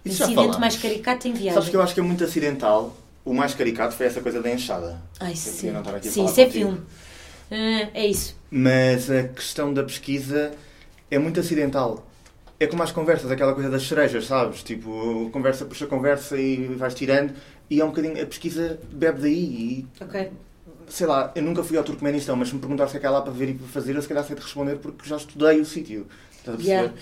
Isso 0.04 0.22
Incidente 0.22 0.58
mais 0.58 0.76
caricato 0.76 1.28
em 1.28 1.32
viagem. 1.32 1.52
Sabes 1.52 1.68
que 1.68 1.76
eu 1.76 1.82
acho 1.82 1.92
que 1.92 2.00
é 2.00 2.02
muito 2.02 2.24
acidental. 2.24 2.96
O 3.24 3.34
mais 3.34 3.54
caricato 3.54 3.94
foi 3.94 4.06
essa 4.06 4.22
coisa 4.22 4.40
da 4.40 4.50
enxada. 4.50 5.02
Ai, 5.20 5.36
sim. 5.36 5.70
Sim, 6.02 6.24
isso 6.24 6.40
é 6.40 6.48
filme. 6.48 6.78
Uh, 6.78 7.90
é 7.92 8.06
isso. 8.06 8.34
Mas 8.50 9.10
a 9.10 9.24
questão 9.24 9.74
da 9.74 9.82
pesquisa 9.82 10.52
é 11.10 11.18
muito 11.18 11.40
acidental. 11.40 12.07
É 12.60 12.66
como 12.66 12.82
as 12.82 12.90
conversas, 12.90 13.30
aquela 13.30 13.54
coisa 13.54 13.70
das 13.70 13.86
cerejas, 13.86 14.26
sabes? 14.26 14.62
Tipo, 14.62 15.30
conversa 15.32 15.64
puxa 15.64 15.86
conversa 15.86 16.36
e 16.36 16.66
vais 16.74 16.94
tirando. 16.94 17.32
E 17.70 17.80
é 17.80 17.84
um 17.84 17.88
bocadinho. 17.88 18.20
A 18.20 18.26
pesquisa 18.26 18.78
bebe 18.92 19.20
daí. 19.20 19.32
E 19.34 19.86
ok 20.00 20.30
sei 20.88 21.06
lá, 21.06 21.30
eu 21.34 21.42
nunca 21.42 21.62
fui 21.62 21.76
ao 21.76 21.84
Turcomenistão, 21.84 22.34
mas 22.36 22.48
se 22.48 22.54
me 22.54 22.60
perguntar 22.60 22.88
se 22.88 22.96
é 22.96 23.00
que 23.00 23.06
é 23.06 23.10
lá 23.10 23.20
para 23.20 23.32
ver 23.32 23.50
e 23.50 23.54
para 23.54 23.66
fazer, 23.68 23.94
eu 23.94 24.02
se 24.02 24.08
calhar 24.08 24.24
sei 24.24 24.34
de 24.34 24.42
responder 24.42 24.76
porque 24.76 25.08
já 25.08 25.16
estudei 25.16 25.60
o 25.60 25.64
sítio. 25.64 26.06
Estás 26.32 26.54
a 26.54 26.56
perceber? 26.56 26.72
Yeah. 26.72 26.94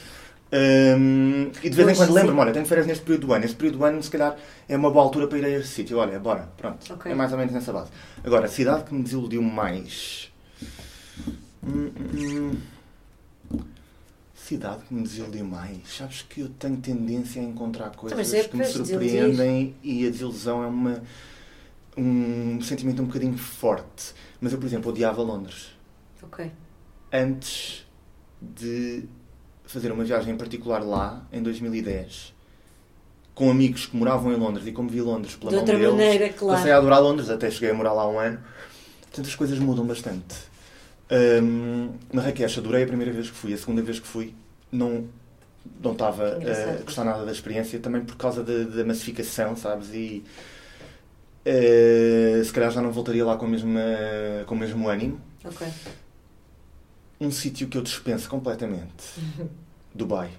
Um, 0.53 1.51
e 1.63 1.71
de 1.71 1.77
vez 1.77 1.89
em 1.89 1.95
quando 1.97 2.13
lembro-me, 2.13 2.41
olha, 2.41 2.53
tenho 2.53 2.67
férias 2.67 2.87
neste 2.87 3.05
período 3.05 3.27
do 3.27 3.33
ano. 3.33 3.45
Este 3.45 3.57
período 3.57 3.79
do 3.79 3.85
ano, 3.85 4.03
se 4.03 4.11
calhar, 4.11 4.37
é 4.69 4.77
uma 4.77 4.91
boa 4.91 5.05
altura 5.05 5.27
para 5.27 5.39
ir 5.39 5.45
a 5.45 5.51
este 5.51 5.69
sítio. 5.69 5.99
Olha, 5.99 6.19
bora, 6.19 6.49
pronto. 6.57 6.93
Okay. 6.95 7.13
É 7.13 7.15
mais 7.15 7.33
ou 7.33 7.39
menos 7.39 7.53
nessa 7.53 7.73
base. 7.73 7.91
Agora, 8.25 8.47
a 8.47 8.49
cidade 8.49 8.85
que 8.85 8.95
me 8.95 9.03
desiludiu 9.03 9.43
mais. 9.43 10.33
Hum, 11.67 11.91
hum, 11.97 12.11
hum. 12.15 12.57
Cidade 14.47 14.85
que 14.85 14.95
me 14.95 15.03
desiludiu 15.03 15.45
mais. 15.45 15.79
Sabes 15.97 16.23
que 16.23 16.41
eu 16.41 16.49
tenho 16.49 16.77
tendência 16.77 17.41
a 17.43 17.45
encontrar 17.45 17.91
coisas 17.91 18.35
é 18.35 18.45
que 18.45 18.57
me 18.57 18.65
surpreendem 18.65 19.75
e 19.83 20.07
a 20.07 20.11
desilusão 20.11 20.63
é 20.63 20.67
uma 20.67 21.03
um 21.97 22.61
sentimento 22.61 23.03
um 23.03 23.07
bocadinho 23.07 23.39
forte. 23.39 24.13
Mas 24.41 24.53
eu, 24.53 24.59
por 24.59 24.67
exemplo, 24.67 24.91
odiava 24.91 25.23
Londres. 25.23 25.69
Ok. 26.23 26.51
Antes 27.13 27.87
de 28.41 29.05
fazer 29.65 29.91
uma 29.91 30.05
viagem 30.05 30.35
em 30.35 30.37
particular 30.37 30.81
lá, 30.85 31.27
em 31.33 31.43
2010, 31.43 32.35
com 33.35 33.51
amigos 33.51 33.87
que 33.87 33.97
moravam 33.97 34.33
em 34.33 34.37
Londres 34.37 34.67
e 34.67 34.73
como 34.73 34.89
vi 34.89 35.01
Londres 35.01 35.35
pela 35.37 35.51
De 35.51 35.57
mão 35.57 35.65
outra 35.65 35.79
deles, 35.79 35.93
maneira, 35.93 36.29
claro. 36.33 36.59
passei 36.59 36.73
a 36.73 36.77
adorar 36.77 37.01
Londres, 37.03 37.31
até 37.31 37.51
cheguei 37.51 37.71
a 37.71 37.75
morar 37.75 37.93
lá 37.93 38.09
um 38.09 38.19
ano. 38.19 38.41
Portanto, 39.03 39.27
as 39.27 39.35
coisas 39.35 39.59
mudam 39.59 39.87
bastante. 39.87 40.37
Hum, 41.11 41.93
Marrakech, 42.13 42.59
adorei 42.59 42.83
a 42.85 42.87
primeira 42.87 43.13
vez 43.13 43.31
que 43.31 43.37
fui. 43.37 43.55
A 43.55 43.57
segunda 43.57 43.83
vez 43.83 44.01
que 44.01 44.07
fui, 44.07 44.35
não, 44.71 45.09
não 45.83 45.93
estava 45.93 46.39
a 46.39 46.83
gostar 46.83 47.05
nada 47.05 47.25
da 47.25 47.33
experiência, 47.33 47.79
também 47.79 48.05
por 48.05 48.17
causa 48.17 48.43
da, 48.43 48.85
massificação, 48.85 49.57
sabes? 49.57 49.91
E 49.95 50.25
eh, 51.45 52.43
se 52.45 52.53
calhar 52.53 52.71
já 52.71 52.81
não 52.81 52.91
voltaria 52.91 53.25
lá 53.25 53.37
com 53.37 53.47
o 53.47 53.49
mesmo, 53.49 53.79
com 54.47 54.55
o 54.55 54.59
mesmo 54.59 54.89
ânimo. 54.89 55.21
Ok. 55.45 55.67
Um 57.21 57.31
sítio 57.31 57.69
que 57.69 57.79
eu 57.79 57.83
dispenso 57.83 58.29
completamente. 58.29 59.15
Dubai, 59.95 60.31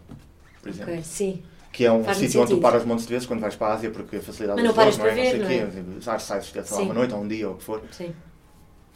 por 0.62 0.70
exemplo. 0.70 0.94
Ok, 0.94 1.04
sim. 1.04 1.44
Que 1.72 1.86
é 1.86 1.92
um 1.92 2.14
sítio 2.14 2.42
onde 2.42 2.52
tu 2.52 2.60
paras 2.60 2.84
montes 2.86 3.06
de 3.06 3.14
vezes 3.14 3.28
quando 3.28 3.40
vais 3.40 3.56
para 3.56 3.68
a 3.68 3.76
Ásia, 3.76 3.92
porque 3.92 4.18
a 4.18 4.22
facilidade 4.22 4.60
Mas 4.60 4.68
não 4.68 4.76
paras 4.76 4.98
para 4.98 5.12
é? 5.12 5.16
ver, 5.16 5.24
não 5.24 5.48
sei 5.48 5.60
não 5.60 5.68
o 5.68 5.72
quê. 5.72 6.02
Já 6.02 6.20
sais, 6.20 6.46
sei 6.46 6.62
lá, 6.62 6.68
Sim. 6.68 6.84
uma 6.84 6.94
noite 6.94 7.14
ou 7.14 7.22
um 7.22 7.28
dia 7.28 7.48
ou 7.48 7.54
o 7.56 7.58
que 7.58 7.64
for. 7.64 7.84
Sim. 7.92 8.14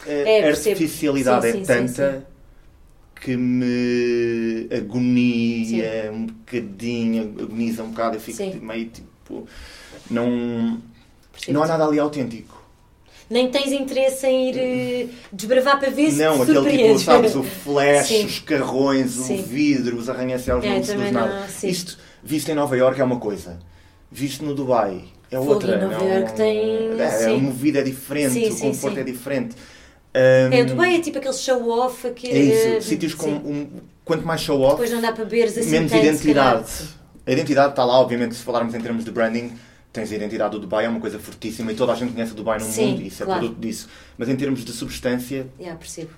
A 0.06 0.10
É, 0.12 0.42
percebo. 0.42 0.72
artificialidade 0.76 1.44
Sim, 1.44 1.50
é 1.50 1.52
sim, 1.54 1.60
sim, 1.60 1.66
tanta 1.66 2.28
que 3.20 3.38
me 3.38 4.68
agonia 4.76 6.12
um 6.12 6.26
bocadinho, 6.26 7.36
agoniza 7.40 7.84
um 7.84 7.90
bocado, 7.90 8.16
eu 8.18 8.20
fico 8.22 8.38
Sim. 8.38 8.60
meio 8.62 8.86
tipo. 8.90 9.48
Não, 10.10 10.80
Percebo. 11.32 11.54
não 11.54 11.64
há 11.64 11.68
nada 11.68 11.86
ali 11.86 12.00
autêntico. 12.00 12.60
Nem 13.30 13.50
tens 13.50 13.72
interesse 13.72 14.28
em 14.28 14.50
ir 14.50 14.58
eh, 14.58 15.08
desbravar 15.32 15.80
para 15.80 15.90
ver 15.90 16.12
se 16.12 16.18
Não, 16.18 16.44
te 16.46 16.52
aquele 16.52 16.78
tipo, 16.78 17.00
sabes, 17.00 17.34
o 17.36 17.44
flash, 17.64 18.08
Sim. 18.08 18.26
os 18.26 18.40
carrões, 18.40 19.12
Sim. 19.12 19.40
o 19.40 19.44
vidro, 19.44 19.98
os 19.98 20.10
arranha-céus, 20.10 20.66
É, 20.66 20.76
não 20.76 20.84
se 20.84 20.96
nada. 21.12 21.48
sim. 21.48 21.70
Isto, 21.70 21.98
visto 22.22 22.50
em 22.50 22.56
Nova 22.56 22.76
Iorque 22.76 23.00
é 23.00 23.04
uma 23.06 23.20
coisa, 23.20 23.58
visto 24.12 24.44
no 24.44 24.54
Dubai 24.54 25.06
é 25.32 25.38
Fogo, 25.38 25.52
outra. 25.54 25.78
Nova 25.78 25.98
não- 26.04 26.10
Iorque 26.14 26.34
tem- 26.36 27.00
É, 27.00 27.10
sim. 27.10 27.36
a 27.36 27.38
movida 27.38 27.80
é 27.80 27.84
diferente, 27.84 28.34
Sim, 28.34 28.50
o 28.50 28.52
sim, 28.52 28.60
conforto 28.68 28.96
sim. 28.96 29.02
é 29.02 29.04
diferente. 29.06 29.56
É, 30.14 30.50
Hum, 30.52 30.66
Dubai 30.66 30.96
é 30.96 31.00
tipo 31.00 31.18
aquele 31.18 31.34
show-off 31.34 32.06
É 32.08 32.12
isso, 32.38 32.68
eh, 32.68 32.82
sítios 32.82 33.14
com 33.14 33.30
um, 33.30 33.70
quanto 34.04 34.26
mais 34.26 34.42
show-off, 34.42 34.82
assim 34.84 35.70
menos 35.70 35.92
identidade. 35.94 36.72
A 37.26 37.32
identidade 37.32 37.70
está 37.70 37.86
lá, 37.86 38.00
obviamente, 38.00 38.36
se 38.36 38.44
falarmos 38.44 38.74
em 38.76 38.82
termos 38.82 39.06
de 39.06 39.12
branding, 39.12 39.54
tens 39.94 40.12
a 40.12 40.16
identidade 40.16 40.52
do 40.52 40.60
Dubai, 40.60 40.86
é 40.86 40.90
uma 40.90 41.00
coisa 41.00 41.18
fortíssima 41.20 41.72
e 41.72 41.76
toda 41.76 41.94
a 41.94 41.96
gente 41.96 42.14
conhece 42.14 42.32
o 42.34 42.36
Dubai 42.36 42.60
no 42.60 42.66
Sim, 42.66 42.88
mundo 42.88 43.02
isso 43.04 43.24
claro. 43.24 43.40
é 43.40 43.44
produto 43.44 43.60
disso. 43.62 43.88
Mas 44.18 44.28
em 44.28 44.36
termos 44.36 44.66
de 44.66 44.72
substância, 44.74 45.48
Yeah, 45.60 45.80
percebo. 45.80 46.10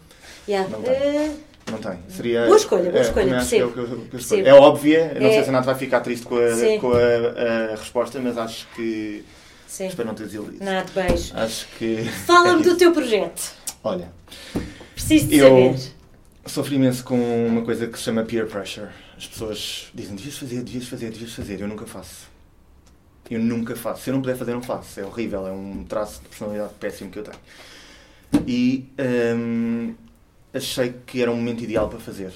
Yeah. 0.47 0.69
Não 0.69 0.81
tem. 0.81 0.93
eh, 0.93 1.31
não 1.71 1.77
tem. 1.77 1.99
Seria, 2.09 2.45
Boa 2.45 2.57
escolha, 2.57 2.83
boa 2.89 2.97
é, 2.97 3.01
escolha, 3.01 3.25
que 3.25 3.31
é, 3.31 3.35
percebo. 3.37 3.71
que 3.73 3.79
eu- 3.79 3.85
que 3.85 3.91
eu. 3.93 3.99
Percebo. 4.11 4.47
É 4.47 4.53
óbvia, 4.53 5.17
não 5.19 5.27
É. 5.27 5.33
sei 5.33 5.43
se 5.43 5.49
a 5.49 5.51
Nath 5.51 5.65
vai 5.65 5.75
ficar 5.75 5.99
triste 6.01 6.25
com, 6.25 6.35
a, 6.37 6.55
Sim. 6.55 6.79
com 6.79 6.91
a, 6.93 7.73
a 7.73 7.75
resposta, 7.75 8.19
mas 8.19 8.37
acho 8.37 8.67
que. 8.75 9.23
sim. 9.67 9.87
Espero 9.87 10.07
não 10.07 10.15
ter 10.15 10.25
desiludido. 10.25 10.63
Nada, 10.63 10.85
beijo. 10.95 11.31
Acho 11.35 11.67
que. 11.77 12.03
Fala-me 12.25 12.61
é 12.61 12.63
do 12.63 12.75
teu 12.75 12.91
projeto. 12.91 13.53
Olha, 13.83 14.11
Preciso 14.93 15.27
de 15.27 15.37
Eu- 15.37 15.75
saber. 15.77 15.91
sofri 16.45 16.75
imenso 16.75 17.03
com 17.03 17.47
uma 17.47 17.63
coisa 17.63 17.87
que 17.87 17.97
se 17.97 18.03
chama 18.05 18.23
peer 18.23 18.47
pressure. 18.47 18.87
As 19.17 19.27
pessoas 19.27 19.87
dizem: 19.93 20.15
devias 20.15 20.37
fazer, 20.37 20.61
devias 20.63 20.87
fazer, 20.87 21.09
devias 21.11 21.33
fazer. 21.33 21.59
Eu 21.61 21.67
nunca 21.67 21.85
faço. 21.85 22.27
Eu 23.29 23.39
nunca 23.39 23.75
faço. 23.75 24.03
Se 24.03 24.09
eu 24.09 24.13
não 24.13 24.21
puder 24.21 24.35
fazer, 24.37 24.53
não 24.53 24.61
faço. 24.61 24.99
É 24.99 25.03
horrível, 25.05 25.47
é 25.47 25.51
um 25.51 25.83
traço 25.83 26.21
de 26.21 26.27
personalidade 26.29 26.73
péssimo 26.79 27.09
que 27.09 27.19
eu 27.19 27.23
tenho. 27.23 27.39
E 28.47 28.85
hum, 29.35 29.95
achei 30.53 30.93
que 31.05 31.21
era 31.21 31.31
um 31.31 31.35
momento 31.35 31.63
ideal 31.63 31.89
para 31.89 31.99
fazer. 31.99 32.31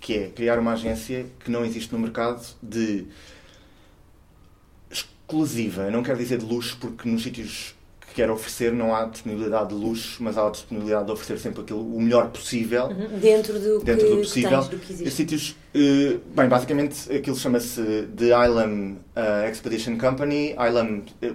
Que 0.00 0.14
é 0.14 0.28
criar 0.28 0.58
uma 0.58 0.72
agência 0.72 1.26
que 1.44 1.50
não 1.50 1.64
existe 1.64 1.92
no 1.92 1.98
mercado 1.98 2.44
de 2.62 3.06
exclusiva. 4.90 5.82
Eu 5.84 5.92
não 5.92 6.02
quero 6.02 6.18
dizer 6.18 6.38
de 6.38 6.44
luxo, 6.44 6.76
porque 6.80 7.08
nos 7.08 7.22
sítios 7.22 7.74
que 8.16 8.22
quero 8.22 8.32
oferecer 8.32 8.72
não 8.72 8.94
há 8.94 9.04
disponibilidade 9.04 9.68
de 9.68 9.74
luxo, 9.74 10.22
mas 10.22 10.38
há 10.38 10.46
a 10.46 10.50
disponibilidade 10.50 11.04
de 11.04 11.12
oferecer 11.12 11.38
sempre 11.38 11.60
aquilo, 11.60 11.80
o 11.80 12.00
melhor 12.00 12.30
possível 12.30 12.86
Uhum. 12.86 13.18
Dentro 13.18 13.58
do 13.58 13.84
dentro 13.84 14.04
que, 14.04 14.10
do 14.10 14.16
que 14.16 14.22
possível. 14.22 14.50
tens, 14.50 14.68
do 14.68 14.78
que 14.78 14.92
existe. 14.92 15.10
sítios, 15.10 15.56
eh, 15.74 16.16
bem, 16.34 16.48
basicamente 16.48 17.12
aquilo 17.12 17.36
chama-se 17.36 18.08
The 18.16 18.46
Island 18.46 18.98
eh, 19.14 19.50
Expedition 19.50 19.98
Company. 19.98 20.52
Island, 20.52 21.14
eh, 21.20 21.32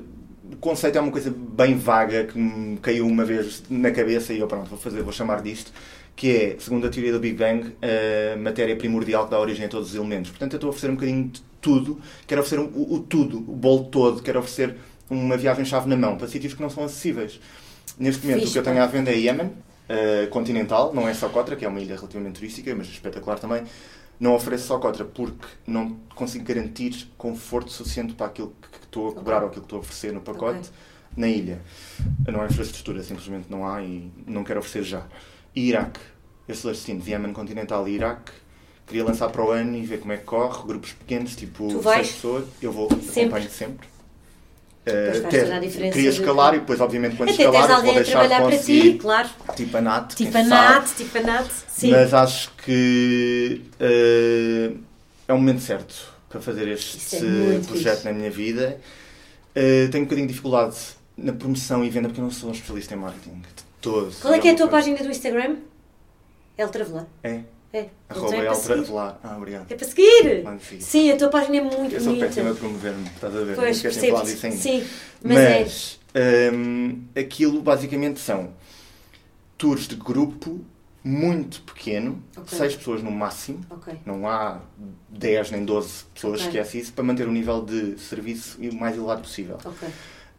o 0.52 0.56
conceito 0.58 0.98
é 0.98 1.02
uma 1.02 1.12
coisa 1.12 1.32
bem 1.32 1.78
vaga 1.78 2.26
que 2.26 2.38
me 2.38 2.78
caiu 2.78 3.06
uma 3.06 3.24
vez 3.24 3.64
na 3.70 3.92
cabeça 3.92 4.34
e 4.34 4.40
eu 4.40 4.48
pronto, 4.48 4.70
vou 4.70 4.80
fazer, 4.80 5.04
vou 5.04 5.14
chamar 5.14 5.42
disto, 5.42 5.72
que 6.16 6.36
é, 6.36 6.56
segundo 6.60 6.88
a 6.88 6.90
teoria 6.90 7.12
do 7.14 7.20
Big 7.20 7.36
Bang, 7.38 7.76
a 7.82 8.38
matéria 8.38 8.76
primordial 8.76 9.26
que 9.26 9.32
dá 9.32 9.40
origem 9.40 9.66
a 9.66 9.70
todos 9.70 9.90
os 9.90 9.96
elementos. 9.96 10.32
Portanto, 10.32 10.54
eu 10.54 10.58
estou 10.58 10.70
a 10.70 10.72
oferecer 10.72 10.92
um 10.92 10.96
bocadinho 10.96 11.30
de 11.30 11.42
tudo, 11.62 12.00
quero 12.28 12.42
oferecer 12.42 12.68
o, 12.74 12.94
o 12.96 13.00
tudo, 13.00 13.38
o 13.38 13.56
bolo 13.56 13.86
todo, 13.86 14.22
quero 14.22 14.40
oferecer 14.40 14.76
uma 15.12 15.36
viagem-chave 15.38 15.89
na 15.89 15.97
mão 15.97 16.18
para 16.18 16.28
sítios 16.28 16.53
que 16.53 16.62
não 16.62 16.70
são 16.70 16.86
acessíveis. 16.86 17.39
Neste 17.99 18.26
momento, 18.26 18.47
o 18.47 18.51
que 18.51 18.57
eu 18.57 18.64
tenho 18.64 18.82
à 18.82 18.86
venda 18.88 19.12
é 19.12 19.16
Yemen, 19.18 19.51
eh, 19.89 20.28
continental, 20.32 20.93
não 20.93 21.07
é 21.07 21.14
Socotra, 21.14 21.55
que 21.55 21.66
é 21.66 21.68
uma 21.68 21.80
ilha 21.82 21.95
relativamente 21.95 22.36
turística, 22.36 22.74
mas 22.74 22.88
espetacular 22.88 23.38
também. 23.38 23.64
Não 24.20 24.34
ofereço 24.34 24.68
Socotra 24.68 25.03
porque 25.03 25.45
não 25.68 25.97
consigo 26.16 26.45
garantir 26.45 27.07
conforto 27.18 27.72
suficiente 27.72 28.14
para 28.14 28.28
aquilo 28.28 28.53
que 28.62 28.86
estou 28.86 29.09
a 29.09 29.14
cobrar 29.14 29.38
Ok. 29.38 29.43
ou 29.43 29.49
aquilo 29.49 29.62
que 29.62 29.66
estou 29.66 29.78
a 29.78 29.82
oferecer 29.82 30.14
no 30.14 30.22
pacote 30.22 30.59
Ok. 30.59 30.70
na 31.18 31.28
ilha. 31.28 31.59
Não 32.28 32.41
é 32.43 32.45
infraestrutura, 32.45 33.03
simplesmente 33.03 33.47
não 33.49 33.68
há 33.68 33.82
e 33.84 34.09
não 34.26 34.43
quero 34.43 34.59
oferecer 34.59 34.84
já. 34.84 35.05
E 35.55 35.68
Iraque, 35.68 35.99
esses 36.47 36.64
dois 36.64 36.78
destinos, 36.78 37.05
Yemen 37.07 37.34
continental 37.34 37.86
e 37.88 37.95
Iraque, 37.95 38.32
queria 38.88 39.03
lançar 39.03 39.30
para 39.30 39.43
o 39.43 39.49
ano 39.51 39.76
e 39.76 39.82
ver 39.86 39.99
como 39.99 40.14
é 40.14 40.18
que 40.18 40.24
corre, 40.24 40.66
grupos 40.68 40.93
pequenos, 40.93 41.36
tipo 41.36 41.66
Tu 41.68 41.72
seis 41.74 41.84
vais? 41.84 42.12
pessoas, 42.12 42.45
eu 42.62 42.72
vou, 42.72 42.89
Sempre? 43.01 43.22
acompanho 43.24 43.49
sempre. 43.49 43.88
Eh, 44.84 45.12
a 45.56 45.60
diferença 45.60 45.94
queria 45.94 46.12
de- 46.12 46.20
escalar 46.20 46.56
e 46.56 46.60
depois, 46.60 46.82
obviamente, 46.82 47.16
quando 47.16 47.30
Até 47.30 47.44
escalar, 47.44 47.70
eu 47.70 47.84
vou 47.84 47.94
deixar 47.94 48.24
de 48.24 48.30
para 48.30 48.46
ti, 48.50 48.58
conseguir, 48.58 48.98
claro. 48.98 49.30
tipo 49.56 49.78
a 49.78 49.82
Nat, 49.82 50.14
Tipo 50.16 50.30
a 50.38 50.44
sabe. 50.44 50.50
Nat, 50.50 50.88
tipo 50.98 51.18
a 51.18 51.22
Nat. 51.22 51.52
Sim. 51.68 51.92
Mas 51.92 52.14
acho 52.14 52.52
que 52.66 53.62
eh, 53.80 54.72
é 55.28 55.34
o 55.34 55.38
momento 55.38 55.62
certo 55.62 56.12
para 56.30 56.42
fazer 56.42 56.68
este 56.68 57.16
é 57.18 57.60
projeto 57.68 57.94
fixe. 57.98 58.06
na 58.06 58.14
minha 58.14 58.32
vida. 58.32 58.80
Eh, 59.54 59.88
tenho 59.92 60.04
um 60.04 60.06
bocadinho 60.06 60.28
de 60.28 60.34
dificuldade 60.34 60.76
na 61.18 61.34
promoção 61.34 61.84
e 61.84 61.90
venda 61.90 62.08
porque 62.08 62.20
eu 62.20 62.24
não 62.26 62.32
sou 62.32 62.50
um 62.50 62.54
especialista 62.54 62.94
em 62.96 62.98
marketing. 62.98 63.36
De 63.36 63.64
todo. 63.82 64.12
Qual 64.22 64.34
é 64.34 64.40
que 64.40 64.48
é 64.48 64.52
a 64.52 64.56
tua 64.56 64.68
coisa- 64.68 64.88
página 64.90 65.04
do 65.08 65.12
Instagram? 65.12 65.58
El 66.58 66.70
Travelar. 66.70 67.06
É. 67.24 67.42
É. 67.74 67.88
Arroba 68.10 68.28
Então 68.36 68.42
é 68.42 68.50
para. 68.84 69.20
Ah, 69.24 69.38
obrigado. 69.38 69.72
É 69.72 69.76
para 69.76 69.88
seguir. 69.88 70.44
Magnífico. 70.44 70.82
Sim, 70.82 71.12
a 71.12 71.18
tua 71.18 71.30
página 71.30 71.58
é 71.58 71.62
muito 71.62 71.94
Eu 71.96 72.02
sou 72.02 72.14
a 72.14 72.16
bonita. 72.16 72.26
promover-me, 72.56 73.08
estás 73.08 73.36
a 73.36 73.40
ver? 73.44 73.56
Pois, 73.56 73.82
falar 73.82 74.22
percebo. 74.24 74.56
Sim, 74.58 74.88
mas, 75.24 75.38
é. 75.38 75.60
Mas 75.62 76.00
hum, 76.54 77.04
aquilo 77.16 77.62
basicamente 77.62 78.20
são 78.20 78.52
tours 79.58 79.88
de 79.88 79.96
grupo 79.96 80.60
muito 81.04 81.62
pequeno, 81.62 82.22
Ok. 82.38 82.58
seis 82.58 82.76
pessoas 82.76 83.02
no 83.02 83.10
máximo. 83.12 83.62
Ok. 83.70 83.94
Não 84.06 84.28
há 84.28 84.60
10 85.10 85.52
nem 85.52 85.64
12 85.66 86.04
pessoas, 86.14 86.42
Ok. 86.42 86.48
esquece 86.48 86.80
isso, 86.80 86.94
para 86.94 87.04
manter 87.04 87.28
o 87.28 87.32
nível 87.32 87.64
de 87.64 87.98
serviço 88.00 88.58
o 88.70 88.76
mais 88.76 88.96
elevado 88.98 89.22
possível. 89.22 89.58
Ok. 89.64 89.88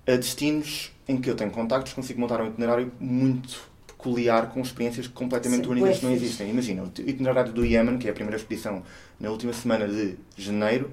A 0.07 0.17
destinos 0.17 0.93
em 1.09 1.17
que 1.21 1.31
eu 1.31 1.35
tenho 1.35 1.51
contactos, 1.51 1.93
consigo 1.95 2.21
montar 2.21 2.41
um 2.41 2.49
itinerário 2.49 2.93
muito 3.01 3.72
peculiar, 4.03 4.51
com 4.51 4.61
experiências 4.61 5.07
completamente 5.07 5.69
únicas 5.69 5.99
que 5.99 6.05
não 6.05 6.13
existem. 6.13 6.51
Imagina, 6.51 6.83
o 6.83 6.87
itinerário 6.87 7.53
do 7.53 7.65
Iémen, 7.65 7.99
que 7.99 8.09
é 8.09 8.11
a 8.11 8.15
primeira 8.15 8.37
expedição 8.37 8.83
na 9.21 9.31
última 9.31 9.53
semana 9.53 9.87
de 9.87 10.17
janeiro, 10.37 10.91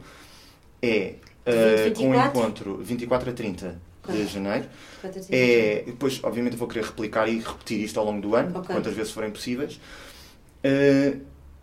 é 0.81 1.15
uh, 1.47 1.93
com 1.95 2.09
um 2.09 2.11
24? 2.11 2.39
encontro 2.39 2.77
24 2.77 3.29
a 3.29 3.33
30 3.33 3.67
de 4.07 4.11
Ok. 4.11 4.25
janeiro. 4.27 4.65
É, 5.29 5.83
depois, 5.85 6.19
obviamente, 6.23 6.53
eu 6.53 6.59
vou 6.59 6.67
querer 6.67 6.85
replicar 6.85 7.27
e 7.27 7.39
repetir 7.39 7.83
isto 7.83 7.99
ao 7.99 8.05
longo 8.05 8.21
do 8.21 8.35
ano, 8.35 8.57
Ok. 8.59 8.73
quantas 8.73 8.93
vezes 8.93 9.11
forem 9.11 9.31
possíveis. 9.31 9.79
Eh, 10.63 11.17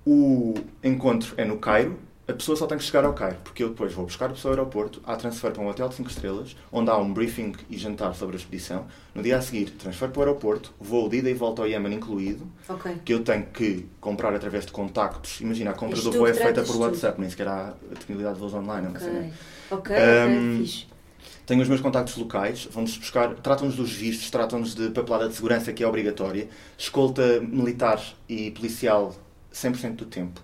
o 0.04 0.54
encontro 0.82 1.34
é 1.36 1.44
no 1.44 1.58
Cairo. 1.58 1.98
A 2.28 2.32
pessoa 2.32 2.56
só 2.56 2.66
tem 2.66 2.76
que 2.76 2.82
chegar 2.82 3.04
ao 3.04 3.12
Cairo, 3.12 3.36
porque 3.44 3.62
eu 3.62 3.68
depois 3.68 3.92
vou 3.92 4.04
buscar 4.04 4.26
a 4.26 4.30
pessoa 4.30 4.52
ao 4.52 4.58
aeroporto, 4.58 5.00
há 5.04 5.14
transfer 5.14 5.52
para 5.52 5.62
um 5.62 5.68
hotel 5.68 5.88
de 5.88 5.94
5 5.94 6.10
estrelas, 6.10 6.56
onde 6.72 6.90
há 6.90 6.96
um 6.96 7.12
briefing 7.14 7.52
e 7.70 7.78
jantar 7.78 8.12
sobre 8.16 8.34
a 8.34 8.38
expedição. 8.38 8.84
No 9.14 9.22
dia 9.22 9.38
a 9.38 9.40
seguir, 9.40 9.70
transfer 9.70 10.08
para 10.10 10.18
o 10.18 10.22
aeroporto, 10.24 10.74
voo 10.80 11.08
de 11.08 11.18
ida 11.18 11.30
e 11.30 11.34
volta 11.34 11.62
ao 11.62 11.68
Iémen 11.68 11.94
incluído, 11.94 12.44
Ok. 12.68 12.96
que 13.04 13.14
eu 13.14 13.22
tenho 13.22 13.46
que 13.46 13.86
comprar 14.00 14.34
através 14.34 14.66
de 14.66 14.72
contactos. 14.72 15.40
Imagina, 15.40 15.70
a 15.70 15.74
compra 15.74 15.96
És 15.98 16.02
do 16.04 16.10
voo 16.10 16.26
é 16.26 16.34
feita 16.34 16.62
por 16.62 16.72
tudo. 16.72 16.80
WhatsApp, 16.80 17.20
nem 17.20 17.30
sequer 17.30 17.46
há 17.46 17.68
a 17.90 17.94
disponibilidade 17.94 18.34
de 18.34 18.40
voos 18.40 18.54
online. 18.54 18.86
é 18.86 18.90
uma 18.90 18.98
cena. 18.98 19.30
Ok. 19.70 19.96
Um, 19.96 20.48
ok, 20.56 20.58
fixe. 20.64 20.86
Tenho 21.46 21.62
os 21.62 21.68
meus 21.68 21.80
contactos 21.80 22.16
locais, 22.16 22.66
vão-nos 22.72 22.98
buscar, 22.98 23.34
tratam-nos 23.36 23.76
dos 23.76 23.92
vistos, 23.92 24.28
tratam-nos 24.30 24.74
de 24.74 24.90
papelada 24.90 25.28
de 25.28 25.34
segurança 25.36 25.72
que 25.72 25.84
é 25.84 25.86
obrigatória, 25.86 26.48
escolta 26.76 27.38
militar 27.40 28.02
e 28.28 28.50
policial 28.50 29.14
100% 29.54 29.94
do 29.94 30.06
tempo. 30.06 30.40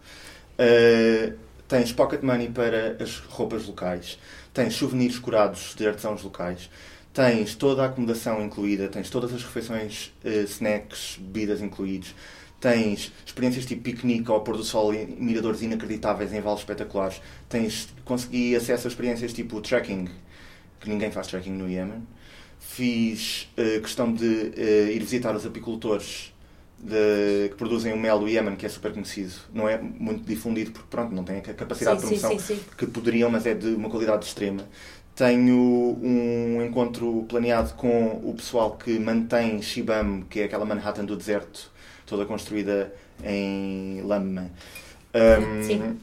Uh, 0.57 1.35
tens 1.73 1.91
pocket 1.91 2.23
money 2.23 2.51
para 2.51 3.03
as 3.03 3.17
roupas 3.17 3.67
locais, 3.67 4.19
tens 4.53 4.75
souvenirs 4.75 5.19
curados 5.19 5.75
de 5.75 5.87
artesãos 5.87 6.23
locais, 6.23 6.69
tens 7.15 7.55
toda 7.55 7.83
a 7.83 7.87
acomodação 7.87 8.45
incluída, 8.45 8.89
tens 8.89 9.09
todas 9.09 9.33
as 9.33 9.43
refeições, 9.43 10.13
uh, 10.23 10.45
snacks, 10.45 11.17
bebidas 11.19 11.63
incluídos, 11.63 12.15
tens 12.61 13.11
experiências 13.25 13.65
tipo 13.65 13.85
piquenique 13.85 14.31
ao 14.31 14.43
pôr 14.43 14.59
do 14.59 14.63
sol 14.63 14.93
em 14.93 15.07
miradores 15.19 15.63
inacreditáveis 15.63 16.35
em 16.35 16.43
vales 16.43 16.61
espetaculares, 16.61 17.23
tens 17.49 17.89
consegui 18.05 18.55
acesso 18.55 18.87
a 18.87 18.91
experiências 18.91 19.33
tipo 19.33 19.59
trekking, 19.63 20.11
que 20.79 20.91
ninguém 20.91 21.11
faz 21.11 21.29
trekking 21.29 21.53
no 21.53 21.71
Iémen. 21.71 22.07
Fiz 22.61 23.49
uh, 23.57 23.81
questão 23.81 24.13
de 24.13 24.27
uh, 24.27 24.91
ir 24.91 25.01
visitar 25.01 25.35
os 25.35 25.47
apicultores 25.47 26.32
de, 26.83 27.49
que 27.51 27.55
produzem 27.57 27.93
o 27.93 27.97
mel 27.99 28.19
do 28.19 28.29
Iémen, 28.29 28.57
que 28.57 28.67
é 28.67 28.69
super 28.69 28.93
conhecido. 28.93 29.33
Não 29.55 29.69
é 29.69 29.79
muito 29.81 30.25
difundido 30.27 30.73
porque 30.73 30.89
pronto, 30.91 31.15
não 31.15 31.25
tem 31.25 31.39
a 31.39 31.55
capacidade 31.55 32.01
Sim, 32.01 32.09
de 32.09 32.15
sim, 32.15 32.21
promoção 32.21 32.39
sim, 32.39 32.57
sim. 32.57 32.65
que 32.77 32.87
poderiam, 32.87 33.31
mas 33.31 33.47
é 33.47 33.55
de 33.55 33.69
uma 33.69 33.89
qualidade 33.89 34.25
extrema. 34.27 34.65
Tenho 35.15 35.99
um 36.03 36.63
encontro 36.65 37.25
planeado 37.29 37.75
com 37.75 38.21
o 38.25 38.35
pessoal 38.35 38.77
que 38.77 38.99
mantém 38.99 39.61
Shibam, 39.63 40.23
que 40.29 40.41
é 40.41 40.45
aquela 40.45 40.65
Manhattan 40.65 41.05
do 41.05 41.17
deserto, 41.17 41.71
toda 42.07 42.25
construída 42.25 42.93
em 43.23 44.01
lama. 44.03 44.51
Um, 45.15 45.63
Sim. 45.63 45.99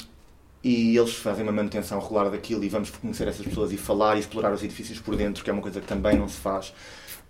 E 0.63 0.95
eles 0.95 1.13
fazem 1.15 1.43
uma 1.43 1.51
manutenção 1.51 1.99
regular 1.99 2.29
daquilo 2.29 2.63
e 2.63 2.69
vamos 2.69 2.89
conhecer 2.91 3.27
essas 3.27 3.45
pessoas 3.45 3.71
e 3.71 3.77
falar 3.77 4.17
e 4.17 4.19
explorar 4.19 4.53
os 4.53 4.61
edifícios 4.61 4.99
por 4.99 5.15
dentro, 5.15 5.43
que 5.43 5.49
é 5.49 5.53
uma 5.53 5.61
coisa 5.61 5.81
que 5.81 5.87
também 5.87 6.17
não 6.17 6.27
se 6.27 6.37
faz. 6.37 6.73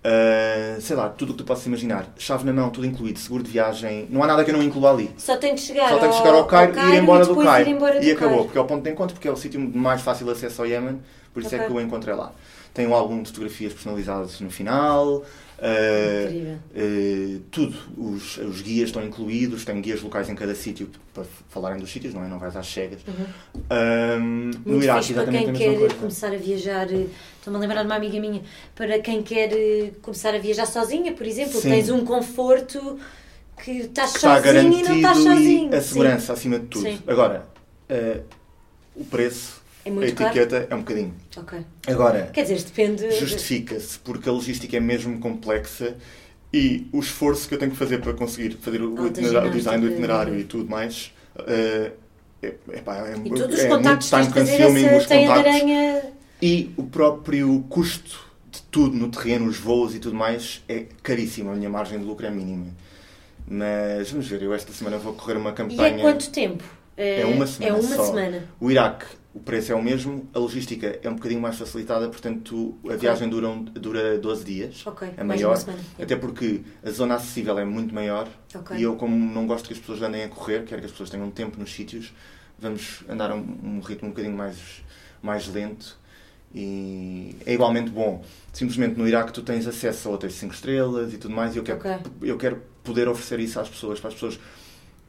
Uh, 0.02 0.80
sei 0.80 0.96
lá, 0.96 1.10
tudo 1.10 1.32
o 1.32 1.34
que 1.34 1.40
tu 1.40 1.46
possas 1.46 1.66
imaginar. 1.66 2.08
Chave 2.18 2.46
na 2.46 2.54
mão, 2.54 2.70
tudo 2.70 2.88
incluído, 2.88 3.20
seguro 3.20 3.44
de 3.44 3.52
viagem. 3.52 4.08
Não 4.10 4.24
há 4.24 4.28
nada 4.28 4.46
que 4.46 4.50
eu 4.52 4.56
não 4.56 4.64
inclua 4.64 4.92
ali. 4.92 5.12
Só 5.18 5.36
tem 5.36 5.54
que 5.56 5.60
chegar, 5.62 5.90
Só 5.90 5.98
tem 6.00 6.10
que 6.10 6.16
chegar 6.16 6.34
ao 6.36 6.46
Cairo, 6.46 6.74
e 6.80 6.96
ir 6.96 7.04
embora 7.04 7.26
do 7.26 7.30
depois 7.30 7.48
Cairo. 7.48 7.70
ir 7.70 7.74
embora 7.74 7.98
e 8.02 8.06
do 8.06 8.12
acabou, 8.14 8.30
Cairo. 8.30 8.44
porque 8.46 8.58
é 8.58 8.62
o 8.62 8.66
ponto 8.66 8.84
de 8.84 8.90
encontro, 8.92 9.14
porque 9.16 9.28
é 9.28 9.32
o 9.32 9.36
sítio 9.36 9.60
de 9.60 9.78
mais 9.78 10.02
fácil 10.02 10.30
acesso 10.32 10.62
ao 10.62 10.68
Iémen, 10.68 11.02
por 11.34 11.44
isso 11.44 11.54
é 11.54 11.58
Ok. 11.58 11.68
que 11.68 11.74
o 11.74 11.82
encontrei 11.82 12.16
lá. 12.16 12.32
Tem 12.74 12.88
um 12.88 12.94
álbum 12.96 13.22
de 13.22 13.28
fotografias 13.28 13.74
personalizadas 13.74 14.40
no 14.40 14.50
final. 14.50 15.24
Uh, 15.62 16.26
Incrível. 16.26 16.56
uh, 16.56 17.40
tudo, 17.52 17.78
os, 17.98 18.38
os 18.38 18.62
guias 18.62 18.90
estão 18.90 19.04
incluídos, 19.04 19.66
tem 19.66 19.80
guias 19.82 20.02
locais 20.02 20.30
em 20.30 20.36
cada 20.36 20.56
sítio 20.56 20.90
para 21.14 21.24
falarem 21.50 21.80
dos 21.80 21.92
sítios, 21.92 22.14
não 22.14 22.24
é? 22.24 22.28
Não 22.28 22.40
vais 22.40 22.56
às 22.56 22.68
cegas. 22.68 23.02
Um, 23.70 24.52
no 24.66 24.76
Uhum. 24.76 24.82
Iraque, 24.84 25.14
para 25.14 25.26
quem 25.28 25.54
quer 25.54 25.78
coisa. 25.78 25.96
começar 25.96 26.28
a 26.34 26.38
viajar. 26.38 26.92
eh, 26.92 27.08
Estou-me 27.38 27.58
a 27.58 27.62
lembrar 27.62 27.82
de 27.82 27.86
uma 27.88 27.96
amiga 27.96 28.20
minha. 28.20 28.42
Para 28.76 29.00
quem 29.00 29.22
quer 29.24 29.52
eh, 29.54 29.92
começar 30.02 30.34
a 30.36 30.38
viajar 30.40 30.66
sozinha, 30.66 31.14
por 31.14 31.26
exemplo, 31.26 31.60
Sim. 31.60 31.70
tens 31.70 31.90
um 31.90 32.04
conforto 32.06 33.00
que 33.64 33.72
estás 33.72 34.12
que 34.12 34.18
está 34.18 34.42
sozinho 34.42 34.74
e 34.80 34.84
não 34.84 34.96
estás 34.96 35.18
sozinho. 35.18 35.72
e 35.72 35.76
a 35.76 35.82
Sim. 35.82 35.88
segurança 35.90 36.34
acima 36.34 36.60
de 36.60 36.66
tudo. 36.68 36.84
Sim. 36.84 37.00
Agora, 37.08 37.46
uh, 37.90 38.24
o 38.96 39.06
preço, 39.06 39.59
É 39.90 39.92
a 39.92 39.96
muito 39.96 40.16
caro. 40.16 40.30
etiqueta 40.38 40.68
é 40.70 40.76
um 40.76 40.80
bocadinho. 40.80 41.14
Ok. 41.38 41.60
Agora, 41.88 42.30
Quer 42.34 42.44
dizer, 42.44 42.62
depende. 42.64 43.12
justifica-se 43.12 44.00
porque 44.00 44.30
a 44.30 44.32
logística 44.32 44.76
é 44.78 44.80
mesmo 44.80 45.20
complexa 45.20 45.96
e 46.54 46.88
o 46.92 47.00
esforço 47.00 47.48
que 47.48 47.54
eu 47.56 47.60
tenho 47.60 47.72
que 47.72 47.78
fazer 47.78 48.00
para 48.02 48.14
conseguir 48.14 48.58
fazer 48.62 48.82
o, 48.82 49.08
itinerário, 49.08 49.50
o 49.50 49.54
design 49.54 49.86
do 49.86 49.92
itinerário 49.92 50.40
e 50.40 50.44
tudo 50.44 50.70
mais 50.70 51.14
uh, 51.38 51.92
é, 52.42 52.54
é, 52.72 52.82
pá, 52.82 52.98
é, 53.08 53.16
E 53.24 53.30
todos 53.30 53.54
os 53.56 53.60
é 53.60 53.68
contactos 53.68 54.12
muito 54.12 54.34
de 54.34 54.46
time 54.46 54.58
consuming, 54.58 54.86
os 54.98 55.08
de 55.08 55.08
contactos 55.10 55.38
aranha. 55.56 56.02
e 56.42 56.72
o 56.78 56.84
próprio 56.84 57.66
custo 57.70 58.28
de 58.52 58.62
tudo 58.64 58.96
no 58.96 59.10
terreno, 59.10 59.46
os 59.48 59.58
voos 59.58 59.94
e 59.94 60.00
tudo 60.00 60.16
mais 60.16 60.64
é 60.68 60.86
caríssimo, 61.04 61.52
a 61.52 61.56
minha 61.56 61.70
margem 61.70 62.00
de 62.00 62.06
lucro 62.06 62.26
é 62.26 62.32
mínima. 62.32 62.68
Mas 63.48 64.12
vamos 64.12 64.28
ver, 64.28 64.42
eu 64.42 64.54
esta 64.54 64.72
semana 64.72 64.98
vou 64.98 65.14
correr 65.14 65.38
uma 65.38 65.50
E 65.52 65.54
campanha. 65.54 65.98
é 65.98 66.02
quanto 66.02 66.30
tempo? 66.32 66.64
É 66.96 67.26
uma 67.26 67.48
semana 67.48 67.76
É 67.78 67.80
uma 67.80 67.96
só. 67.96 68.06
semana. 68.08 68.44
O 68.60 68.70
Iraque, 68.72 69.06
o 69.34 69.40
preço 69.40 69.72
é 69.72 69.76
o 69.76 69.82
mesmo, 69.84 70.28
a 70.34 70.40
logística 70.40 71.00
é 71.04 71.10
um 71.10 71.14
bocadinho 71.16 71.40
mais 71.40 71.56
facilitada, 71.58 72.10
portanto 72.10 72.76
a 72.90 72.96
viagem 72.96 73.30
dura, 73.30 73.48
um- 73.48 73.64
dura 73.64 74.18
12 74.18 74.44
dias. 74.44 74.86
Ok, 74.88 75.08
É 75.16 75.24
maior, 75.24 75.56
até 76.02 76.16
porque 76.16 76.62
a 76.84 76.90
zona 76.90 77.16
acessível 77.16 77.58
é 77.60 77.64
muito 77.66 77.94
maior 77.94 78.28
Ok. 78.56 78.76
e 78.78 78.82
eu, 78.84 78.96
como 78.96 79.16
não 79.16 79.46
gosto 79.46 79.68
que 79.68 79.74
as 79.74 79.80
pessoas 79.80 80.02
andem 80.02 80.24
a 80.24 80.30
correr, 80.30 80.64
quero 80.66 80.82
que 80.82 80.86
as 80.86 80.92
pessoas 80.92 81.10
tenham 81.12 81.30
tempo 81.30 81.60
nos 81.60 81.72
sítios, 81.72 82.12
vamos 82.58 83.04
andar 83.08 83.30
a 83.32 83.36
um, 83.36 83.58
um 83.64 83.80
ritmo 83.82 84.08
um 84.08 84.12
bocadinho 84.12 84.36
mais, 84.36 84.58
mais 85.22 85.48
lento 85.48 85.96
e 86.54 87.36
é 87.46 87.54
igualmente 87.54 87.92
bom. 87.92 88.24
Simplesmente 88.52 88.98
no 88.98 89.08
Iraque 89.08 89.32
tu 89.32 89.44
tens 89.44 89.68
acesso 89.68 90.10
a 90.10 90.14
hotéis 90.14 90.34
5 90.34 90.54
estrelas 90.56 91.14
e 91.14 91.18
tudo 91.20 91.34
mais 91.36 91.56
e 91.56 91.60
eu 91.60 91.64
quero, 91.64 91.78
Ok. 91.78 91.92
eu 92.24 92.38
quero 92.38 92.62
poder 92.84 93.08
oferecer 93.08 93.40
isso 93.40 93.60
às 93.60 93.70
pessoas, 93.70 94.00
para 94.00 94.08
as 94.08 94.16
pessoas 94.16 94.40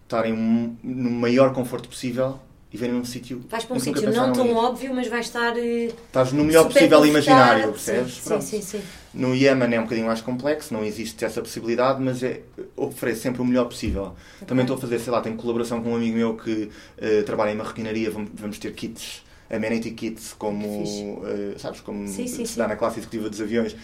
estarem 0.02 0.34
no 0.82 1.10
maior 1.10 1.52
conforto 1.54 1.88
possível 1.88 2.38
e 2.72 2.76
verem 2.76 2.94
um 2.94 3.04
sítio. 3.04 3.42
Vais 3.48 3.64
para 3.64 3.76
um 3.76 3.80
sítio 3.80 4.12
não 4.12 4.32
tão 4.32 4.46
ir. 4.46 4.52
óbvio, 4.54 4.94
mas 4.94 5.08
vais 5.08 5.26
estar. 5.26 5.56
eh, 5.58 5.86
Estás 6.06 6.32
no 6.32 6.44
melhor 6.44 6.66
possível 6.68 7.04
imaginário, 7.04 7.72
percebes? 7.72 8.14
Sim, 8.14 8.20
Pronto. 8.24 8.44
sim, 8.44 8.62
sim. 8.62 8.80
No 9.12 9.34
Iémen 9.34 9.74
é 9.74 9.80
um 9.80 9.82
bocadinho 9.84 10.06
mais 10.06 10.20
complexo, 10.20 10.72
não 10.72 10.84
existe 10.84 11.24
essa 11.24 11.40
possibilidade, 11.42 12.00
mas 12.00 12.22
é, 12.22 12.42
oferece 12.76 13.22
sempre 13.22 13.42
o 13.42 13.44
melhor 13.44 13.64
possível. 13.64 14.14
Também 14.46 14.62
estou 14.62 14.76
a 14.76 14.80
fazer, 14.80 15.00
sei 15.00 15.12
lá, 15.12 15.20
tenho 15.20 15.36
colaboração 15.36 15.82
com 15.82 15.90
um 15.90 15.96
amigo 15.96 16.16
meu 16.16 16.36
que 16.36 16.70
eh, 16.98 17.22
trabalha 17.22 17.50
em 17.50 17.56
marroquinaria, 17.56 18.08
vamos, 18.10 18.30
vamos 18.34 18.58
ter 18.58 18.72
kits, 18.72 19.22
amenity 19.50 19.90
kits, 19.90 20.32
como, 20.38 21.22
eh, 21.26 21.58
sabes, 21.58 21.80
como 21.80 22.06
Sim, 22.06 22.28
sim, 22.28 22.46
se 22.46 22.52
sim. 22.52 22.58
dá 22.58 22.68
na 22.68 22.76
classe 22.76 22.98
executiva 23.00 23.28
dos 23.28 23.40
aviões, 23.40 23.74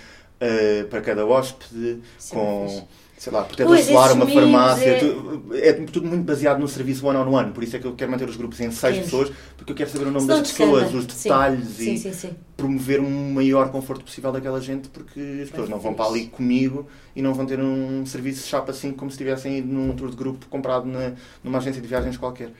eh, 0.41 0.85
para 0.89 1.01
cada 1.01 1.27
hóspede, 1.27 1.99
é 2.31 2.35
com. 2.35 2.87
Sei 3.19 3.33
lá, 3.33 3.45
Pois, 3.45 3.87
solar, 3.87 4.07
esses 4.11 4.17
uma 4.17 4.27
farmácia, 4.27 4.91
é- 4.91 4.99
tu- 4.99 5.43
é... 5.55 5.73
tudo 5.73 6.07
muito 6.07 6.25
baseado 6.25 6.59
no 6.59 6.69
serviço 6.69 7.07
one-on-one, 7.07 7.53
por 7.53 7.65
isso 7.65 7.77
é 7.77 7.79
que 7.79 7.87
eu 7.87 7.95
quero 7.95 8.11
manter 8.11 8.29
os 8.29 8.37
grupos 8.37 8.61
em 8.61 8.71
seis 8.71 8.99
pessoas, 8.99 9.33
porque 9.57 9.73
eu 9.73 9.77
quero 9.77 9.89
saber 9.91 10.07
o 10.07 10.11
nome 10.11 10.27
das 10.27 10.51
pessoas, 10.53 10.93
os 10.93 11.07
detalhes 11.07 11.69
Sim, 11.69 11.95
e 11.95 11.99
sim, 11.99 12.13
sim. 12.13 12.31
promover 12.57 13.01
um 13.01 13.33
maior 13.33 13.71
conforto 13.71 14.05
possível 14.05 14.31
daquela 14.33 14.61
gente 14.61 14.89
porque 14.89 15.21
as 15.43 15.49
pessoas 15.51 15.69
não 15.69 15.79
vão 15.79 15.95
para 15.95 16.05
ali 16.07 16.27
comigo 16.27 16.87
e 17.15 17.23
não 17.23 17.33
vão 17.33 17.47
ter 17.47 17.59
um 17.59 18.05
serviço 18.05 18.47
chapa 18.47 18.71
assim 18.71 18.93
como 18.93 19.11
se 19.11 19.17
tivessem 19.17 19.59
ido 19.59 19.73
num 19.73 19.95
tour 19.97 20.11
de 20.11 20.17
grupo 20.17 20.47
comprado 20.49 20.87
na, 20.87 21.13
numa 21.43 21.59
agência 21.59 21.81
de 21.81 21.89
viagens 21.89 22.17
qualquer. 22.17 22.51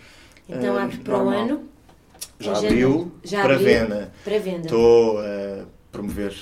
Então 0.49 0.77
Ah, 0.77 0.85
abre 0.85 0.97
para 0.99 1.19
o 1.23 1.29
ano. 1.29 1.65
Já 2.39 2.53
em 2.53 2.67
abriu. 2.67 3.13
Já 3.25 3.43
para 3.43 3.55
abriu 3.57 3.69
venda. 3.69 4.13
Para 4.25 4.39
venda. 4.39 4.61
Estou 4.67 5.19
a 5.19 5.65
promover 5.93 6.35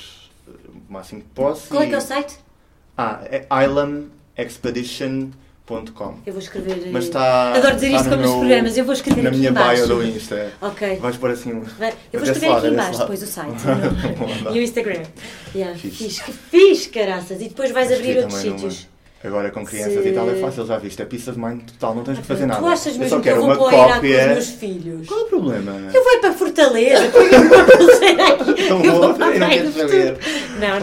o 0.68 0.92
máximo 0.92 1.20
que 1.22 1.28
posso. 1.34 1.68
Qual 1.68 1.82
é 1.82 1.86
que 1.88 1.94
é 1.94 1.98
o 1.98 2.00
site? 2.00 2.43
Ah, 2.96 3.20
é 3.30 3.44
islamexpedition.com. 3.64 6.14
Eu 6.26 6.32
vou 6.32 6.40
escrever. 6.42 6.78
eh, 6.86 6.90
Mas 6.92 7.04
está. 7.04 7.52
Adoro 7.54 7.74
dizer 7.74 7.88
isto 7.90 8.04
no 8.04 8.10
como 8.10 8.22
nos 8.22 8.30
programas. 8.32 8.76
Eu 8.78 8.84
vou 8.84 8.94
escrever 8.94 9.22
Na 9.22 9.30
aqui 9.30 9.38
minha 9.38 9.52
bio 9.52 9.88
do 9.88 10.04
Insta. 10.04 10.52
Ok. 10.60 10.96
Vais 10.96 11.16
pôr 11.16 11.30
assim 11.30 11.52
um. 11.54 11.60
Vai- 11.62 11.94
Eu 12.12 12.20
vou 12.20 12.30
escrever 12.30 12.48
lado, 12.48 12.58
aqui 12.58 12.66
é 12.66 12.70
embaixo 12.70 12.98
depois 13.00 13.22
o 13.22 13.26
site 13.26 13.56
e 14.54 14.58
o 14.58 14.62
Instagram. 14.62 15.02
Yeah, 15.54 15.76
fixe. 15.78 16.22
Que 16.22 16.32
fixe, 16.32 16.88
caraças. 16.90 17.40
E 17.40 17.48
depois 17.48 17.70
vais 17.72 17.88
Mas 17.90 17.98
abrir 17.98 18.18
outros 18.18 18.40
sítios. 18.40 18.86
Agora 19.24 19.50
com 19.50 19.64
crianças 19.64 20.02
Se- 20.02 20.08
e 20.10 20.12
tal 20.12 20.28
é 20.28 20.34
fácil, 20.34 20.66
já 20.66 20.76
viste, 20.76 21.00
é 21.00 21.06
peace 21.06 21.30
of 21.30 21.38
mind 21.40 21.62
total, 21.62 21.94
não 21.94 22.04
tens 22.04 22.18
que 22.18 22.24
fazer 22.26 22.44
nada. 22.44 22.60
Tu 22.60 22.66
achas 22.66 22.92
eu 22.92 22.98
mesmo 23.00 23.08
só 23.08 23.20
que 23.22 23.28
eu 23.30 23.32
quero 23.32 23.46
vou 23.46 23.48
uma 23.54 23.56
para 23.56 23.64
Iraque 23.78 23.88
com 23.88 23.88
os 23.88 23.94
cópia. 24.12 24.26
meus 24.34 24.48
filhos? 24.50 25.06
Qual 25.08 25.20
é 25.20 25.22
o 25.22 25.26
problema? 25.26 25.72
Eu 25.94 26.04
vou 26.04 26.20
para 26.20 26.32
Fortaleza, 26.34 27.04
uma 27.06 27.64
pulseira 27.64 28.26
aqui. 28.26 28.68
Não 28.68 28.84
eu 28.84 28.92
vou, 28.92 29.00
vou 29.00 29.14
para 29.14 29.46
a 29.46 29.56
eu 29.56 29.64
não 29.64 29.72
quero. 29.88 30.18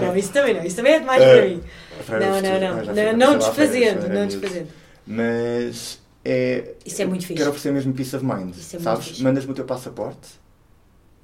Não, 0.01 0.17
isso 0.17 0.31
também 0.31 0.55
não. 0.55 0.63
Isso 0.65 0.75
também 0.75 0.93
é 0.93 0.99
demais 1.01 1.21
Eh, 1.21 1.35
para 1.37 1.45
mim. 1.49 1.61
Não, 2.09 2.19
não, 2.19 2.55
ah, 2.55 2.59
não. 2.59 2.85
Não, 2.85 2.93
sei, 2.95 3.13
não 3.13 3.37
desfazendo, 3.37 4.09
não 4.09 4.27
desfazendo. 4.27 4.67
Mas 5.05 5.99
é. 6.23 6.73
Isso 6.85 7.01
é 7.01 7.05
muito 7.05 7.21
fixe. 7.25 7.35
Quero 7.35 7.49
oferecer 7.49 7.71
mesmo 7.73 7.93
peace 7.93 8.15
of 8.15 8.25
mind. 8.25 8.55
Isso 8.55 8.75
é 8.77 8.79
Sabes? 8.79 9.19
Mandas-me 9.19 9.51
o 9.51 9.55
teu 9.55 9.65
passaporte 9.65 10.29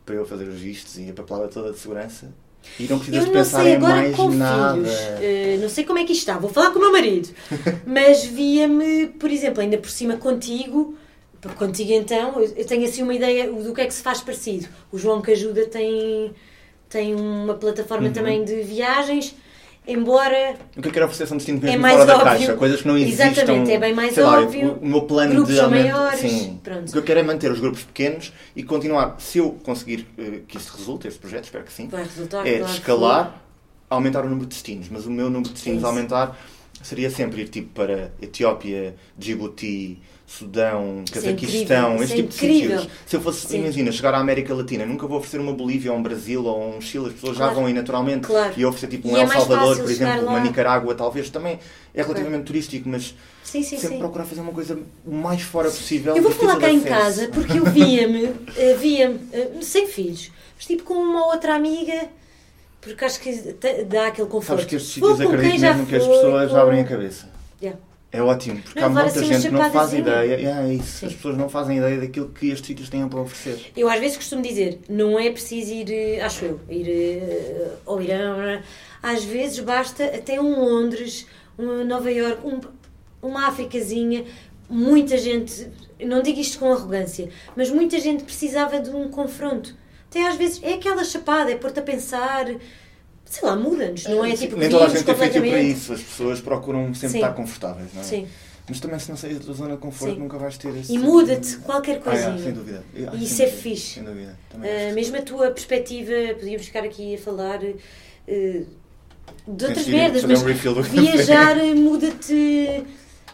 para 0.06 0.16
eu 0.16 0.26
fazer 0.26 0.48
os 0.48 0.60
vistos 0.60 0.98
e 0.98 1.10
a 1.10 1.14
papelada 1.14 1.48
toda 1.50 1.72
de 1.72 1.80
segurança. 1.80 2.32
E 2.80 2.84
não 2.84 2.98
precisas 2.98 3.22
Eu 3.22 3.26
não 3.28 3.34
pensar 3.34 3.62
sei 3.64 3.72
em 3.74 3.76
agora 3.78 3.96
mais 3.96 4.16
com 4.16 4.30
nada. 4.30 4.74
filhos. 4.74 5.00
Eh, 5.22 5.58
não 5.62 5.70
sei 5.70 5.86
como 5.86 6.00
é 6.00 6.04
que 6.06 6.12
isto 6.12 6.22
está. 6.22 6.38
Vou 6.38 6.50
falar 6.50 6.72
com 6.72 6.80
o 6.80 6.82
meu 6.82 6.92
marido. 6.92 7.30
Mas 7.86 8.26
via-me, 8.26 9.08
por 9.08 9.30
exemplo, 9.32 9.62
ainda 9.62 9.78
por 9.78 9.90
cima 9.90 10.18
contigo. 10.18 10.98
porque 11.40 11.58
Contigo 11.58 11.94
então, 11.94 12.42
eu 12.42 12.52
eu 12.58 12.66
tenho 12.66 12.86
assim 12.86 13.04
uma 13.04 13.14
ideia 13.14 13.50
do 13.52 13.74
que 13.74 13.82
é 13.82 13.86
que 13.86 13.94
se 13.94 14.02
faz 14.02 14.20
parecido. 14.22 14.68
O 14.92 14.98
João 14.98 15.22
que 15.22 15.32
ajuda 15.32 15.66
tem, 15.68 16.34
tem 16.90 17.16
uma 17.16 17.54
plataforma 17.54 18.08
Uhum. 18.08 18.14
também 18.14 18.44
de 18.44 18.62
viagens. 18.64 19.34
Embora 19.88 20.56
O 20.76 20.82
que 20.82 20.88
eu 20.90 20.92
quero 20.92 21.06
oferecer 21.06 21.28
são 21.28 21.38
destinos 21.38 21.64
É 21.64 21.68
mesmo 21.68 21.82
mais 21.82 21.96
fora 21.96 22.06
da 22.08 22.14
óbvio. 22.18 22.30
caixa, 22.32 22.54
coisas 22.56 22.82
que 22.82 22.88
não 22.88 22.98
existam. 22.98 23.24
Exatamente, 23.28 23.72
é 23.72 23.80
bem 23.80 23.94
mais 23.94 24.14
sei 24.14 24.24
lá, 24.24 24.42
óbvio. 24.42 24.72
o, 24.74 24.84
o 24.84 24.88
meu 24.88 25.02
plano 25.04 25.34
Grupos 25.36 25.54
de 25.54 25.60
aumento- 25.62 25.92
maiores, 25.92 26.20
Sim. 26.20 26.60
pronto. 26.64 26.90
O 26.90 26.92
que 26.92 26.98
eu 26.98 27.04
quero 27.04 27.20
é 27.20 27.24
manter 27.24 27.52
os 27.52 27.60
grupos 27.60 27.84
pequenos 27.84 28.34
e 28.56 28.64
continuar, 28.64 29.16
se 29.20 29.38
eu 29.38 29.52
conseguir 29.64 30.06
eh, 30.18 30.42
que 30.48 30.58
isto 30.58 30.76
resulte, 30.78 31.08
este 31.08 31.20
projeto, 31.20 31.46
espero 31.46 31.64
que 31.64 31.72
sim, 31.72 31.88
vai 31.88 32.04
resultar. 32.04 32.46
é 32.46 32.58
claro 32.60 32.74
escalar, 32.74 33.42
aumentar 33.90 34.22
o 34.26 34.30
número 34.30 34.46
de 34.46 34.54
destinos. 34.56 34.88
Mas 34.92 35.06
o 35.06 35.10
meu 35.12 35.26
número 35.30 35.44
de 35.50 35.54
destinos 35.54 35.78
Isso. 35.78 35.86
a 35.86 35.90
aumentar 35.90 36.38
seria 36.84 37.10
sempre 37.10 37.42
ir 37.42 37.48
tipo 37.50 37.70
para 37.74 38.12
Etiópia, 38.22 38.96
Djibouti, 39.18 40.00
Sudão, 40.30 41.04
é 41.10 41.12
Cazaquistão, 41.14 41.94
incrível, 41.94 42.04
esse 42.04 42.14
é 42.14 42.16
tipo 42.18 42.28
de 42.30 42.36
incrível. 42.36 42.80
sítios. 42.82 42.98
Se 43.06 43.16
eu 43.16 43.22
fosse, 43.22 43.48
Sim. 43.48 43.60
imagina, 43.60 43.92
chegar 43.94 44.14
à 44.14 44.18
América 44.18 44.54
Latina, 44.54 44.86
nunca 44.86 45.08
vou 45.08 45.20
oferecer 45.20 45.40
uma 45.40 45.54
Bolívia 45.54 45.90
ou 45.94 45.98
um 45.98 46.04
Brasil 46.04 46.44
ou 46.44 46.76
um 46.76 46.82
Chile, 46.82 47.06
as 47.08 47.14
pessoas 47.14 47.38
já 47.38 47.44
Claro. 47.46 47.56
vão 47.56 47.66
aí 47.68 47.74
naturalmente. 47.74 48.28
Claro. 48.28 48.54
E 48.58 48.62
eu 48.62 48.68
oferecer 48.68 48.88
tipo 48.88 49.08
E 49.08 49.12
um 49.12 49.18
é 49.18 49.22
El 49.22 49.28
mais 49.28 49.40
Salvador, 49.40 49.78
por 49.80 49.90
exemplo, 49.90 50.24
uma 50.24 50.34
lá. 50.34 50.40
Nicarágua, 50.42 50.94
talvez 50.96 51.30
também 51.30 51.58
é 51.96 52.02
relativamente 52.02 52.44
turístico, 52.44 52.90
mas 52.90 53.16
Sim, 53.42 53.64
sim, 53.64 53.78
sempre 53.78 53.96
sim. 53.96 54.00
procurar 54.00 54.26
fazer 54.26 54.42
uma 54.42 54.52
coisa 54.52 54.78
o 55.06 55.12
mais 55.16 55.42
fora 55.42 55.70
possível. 55.72 56.14
Eu 56.18 56.22
vou 56.22 56.32
falar 56.34 56.56
de 56.56 56.60
cá 56.60 56.72
em 56.74 56.82
casa 56.82 57.30
porque 57.34 57.58
eu 57.58 57.64
via-me, 57.64 58.26
eh, 58.58 58.74
via-me, 58.78 59.20
eh, 59.32 59.52
sem 59.62 59.88
filhos, 59.88 60.30
mas 60.58 60.66
tipo 60.66 60.84
com 60.84 60.96
uma 60.96 61.26
outra 61.28 61.56
amiga, 61.56 62.10
porque 62.82 63.06
acho 63.06 63.22
que 63.22 63.32
dá 63.88 64.08
aquele 64.08 64.28
conforto. 64.28 64.48
Sabes 64.60 64.66
que 64.66 64.76
estes 64.76 64.94
sítios 64.94 65.18
já 65.18 65.74
mesmo 65.74 65.86
que 65.88 65.96
as 65.96 66.06
pessoas 66.06 66.52
com- 66.52 66.58
abrem 66.58 66.82
a 66.82 66.84
cabeça. 66.84 67.30
Yeah. 67.62 67.80
É 68.12 68.22
ótimo, 68.22 68.62
porque 68.62 68.80
Não, 68.80 68.88
há 68.88 68.90
muita 68.90 69.24
gente 69.24 69.42
que 69.42 69.50
não 69.54 69.70
faz 69.72 69.94
ideia. 69.94 70.36
Yeah, 70.40 70.68
é 70.70 70.74
isso. 70.74 71.00
Sim. 71.00 71.06
As 71.08 71.14
pessoas 71.14 71.38
não 71.38 71.50
fazem 71.50 71.78
ideia 71.78 72.00
daquilo 72.00 72.30
que 72.30 72.48
estes 72.48 72.66
sítios 72.66 72.90
têm 72.90 73.08
para 73.08 73.20
oferecer. 73.20 73.72
Eu 73.76 73.90
às 73.90 74.00
vezes 74.00 74.16
costumo 74.18 74.42
dizer, 74.42 74.80
não 74.90 75.20
é 75.20 75.30
preciso 75.30 75.74
ir, 75.74 75.92
eh, 75.92 76.22
acho 76.22 76.46
eu, 76.46 76.60
ir 76.70 76.88
eh, 76.90 77.72
ao 77.86 78.02
Irã. 78.02 78.62
Às 79.04 79.26
vezes 79.26 79.60
basta 79.60 80.06
até 80.06 80.40
um 80.40 80.58
Londres, 80.60 81.28
uma 81.58 81.84
Nova 81.84 82.10
York, 82.10 82.40
um- 82.48 82.62
uma 83.22 83.48
Áfricazinha. 83.48 84.24
Muita 84.70 85.18
gente, 85.18 85.68
não 86.00 86.22
digo 86.22 86.40
isto 86.40 86.60
com 86.60 86.72
arrogância, 86.72 87.30
mas 87.58 87.70
muita 87.70 88.00
gente 88.00 88.24
precisava 88.24 88.80
de 88.80 88.90
um 88.90 89.10
confronto. 89.10 89.76
Até 90.10 90.26
às 90.28 90.36
vezes 90.38 90.62
é 90.64 90.74
aquela 90.76 91.04
chapada, 91.04 91.52
é 91.52 91.56
pôr-te 91.56 91.80
a 91.80 91.84
pensar. 91.84 92.46
Sei 93.30 93.48
lá, 93.48 93.56
muda-nos, 93.56 94.06
não 94.06 94.24
é 94.24 94.34
tipo 94.36 94.56
Nem 94.58 94.70
toda 94.70 94.86
a 94.86 94.90
gente 94.90 95.10
é 95.10 95.14
feito 95.14 95.40
para 95.40 95.62
isso. 95.62 95.94
As 95.94 96.02
pessoas 96.02 96.40
procuram 96.42 96.94
sempre 96.94 97.10
Sim. 97.10 97.18
estar 97.18 97.34
confortáveis, 97.34 97.90
não 97.94 98.02
é? 98.02 98.04
Sim. 98.06 98.28
Mas 98.70 98.80
também 98.82 99.00
se 99.00 99.10
não 99.10 99.16
saís 99.18 99.38
da 99.40 99.46
tua 99.46 99.54
zona 99.54 99.76
de 99.76 99.78
conforto 99.82 100.14
Sim. 100.16 100.20
nunca 100.20 100.38
vais 100.38 100.58
ter 100.58 100.76
esse... 100.76 100.94
E 100.94 100.98
muda-te 100.98 101.56
qualquer 101.58 101.94
Ah, 101.94 101.98
é, 101.98 102.00
coisinha. 102.02 102.38
sem 102.44 102.52
dúvida. 102.54 102.84
Ah, 102.96 103.00
E 103.16 103.18
sem 103.20 103.24
isso 103.24 103.44
é 103.44 103.48
fixe. 103.48 103.94
Sem 103.96 104.04
dúvida. 104.04 104.38
Uh, 104.56 104.94
mesmo 104.94 105.16
a 105.18 105.22
tua 105.22 105.52
perspectiva, 105.52 106.12
podíamos 106.38 106.66
ficar 106.66 106.84
aqui 106.84 107.16
a 107.16 107.18
falar 107.18 107.60
uh, 107.64 108.66
de 109.48 109.66
outras 109.66 109.88
merdas, 109.88 110.24
mas 110.26 110.42
um 110.44 110.82
viajar 110.82 111.58
uh, 111.58 111.76
muda-te 111.76 112.84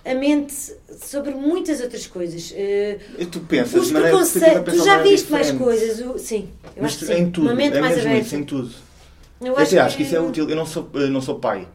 a 0.06 0.14
mente 0.14 0.54
sobre 1.02 1.32
muitas 1.32 1.82
outras 1.82 2.06
coisas. 2.06 2.52
Uh, 2.52 3.26
tu 3.26 3.40
pensas 3.42 3.74
os 3.86 3.92
preconceitos, 3.92 4.74
tu 4.76 4.84
já 4.86 5.02
viste 5.02 5.32
mais 5.32 5.52
coisas, 5.52 6.00
o- 6.06 6.20
sim, 6.20 6.50
eu 6.76 6.84
Mas 6.84 6.92
acho 6.92 7.00
que 7.00 7.06
sim. 7.08 7.14
em 7.22 7.32
tudo, 7.32 7.48
uma 7.48 7.56
mente 7.56 7.78
é 7.78 7.82
mais 7.82 7.98
aberta. 8.00 8.20
isso, 8.20 8.36
em 8.36 8.44
tudo. 8.44 8.72
Eu 9.44 9.54
Eu 9.54 9.58
até 9.60 9.80
acho 9.80 9.98
que 9.98 10.04
isso 10.04 10.16
é 10.16 10.20
útil. 10.20 10.50
Eu 10.50 10.56
não 10.56 10.66
sou, 10.66 10.90
eu 10.94 11.10
não 11.10 11.22
sou 11.22 11.40
pai, 11.40 11.68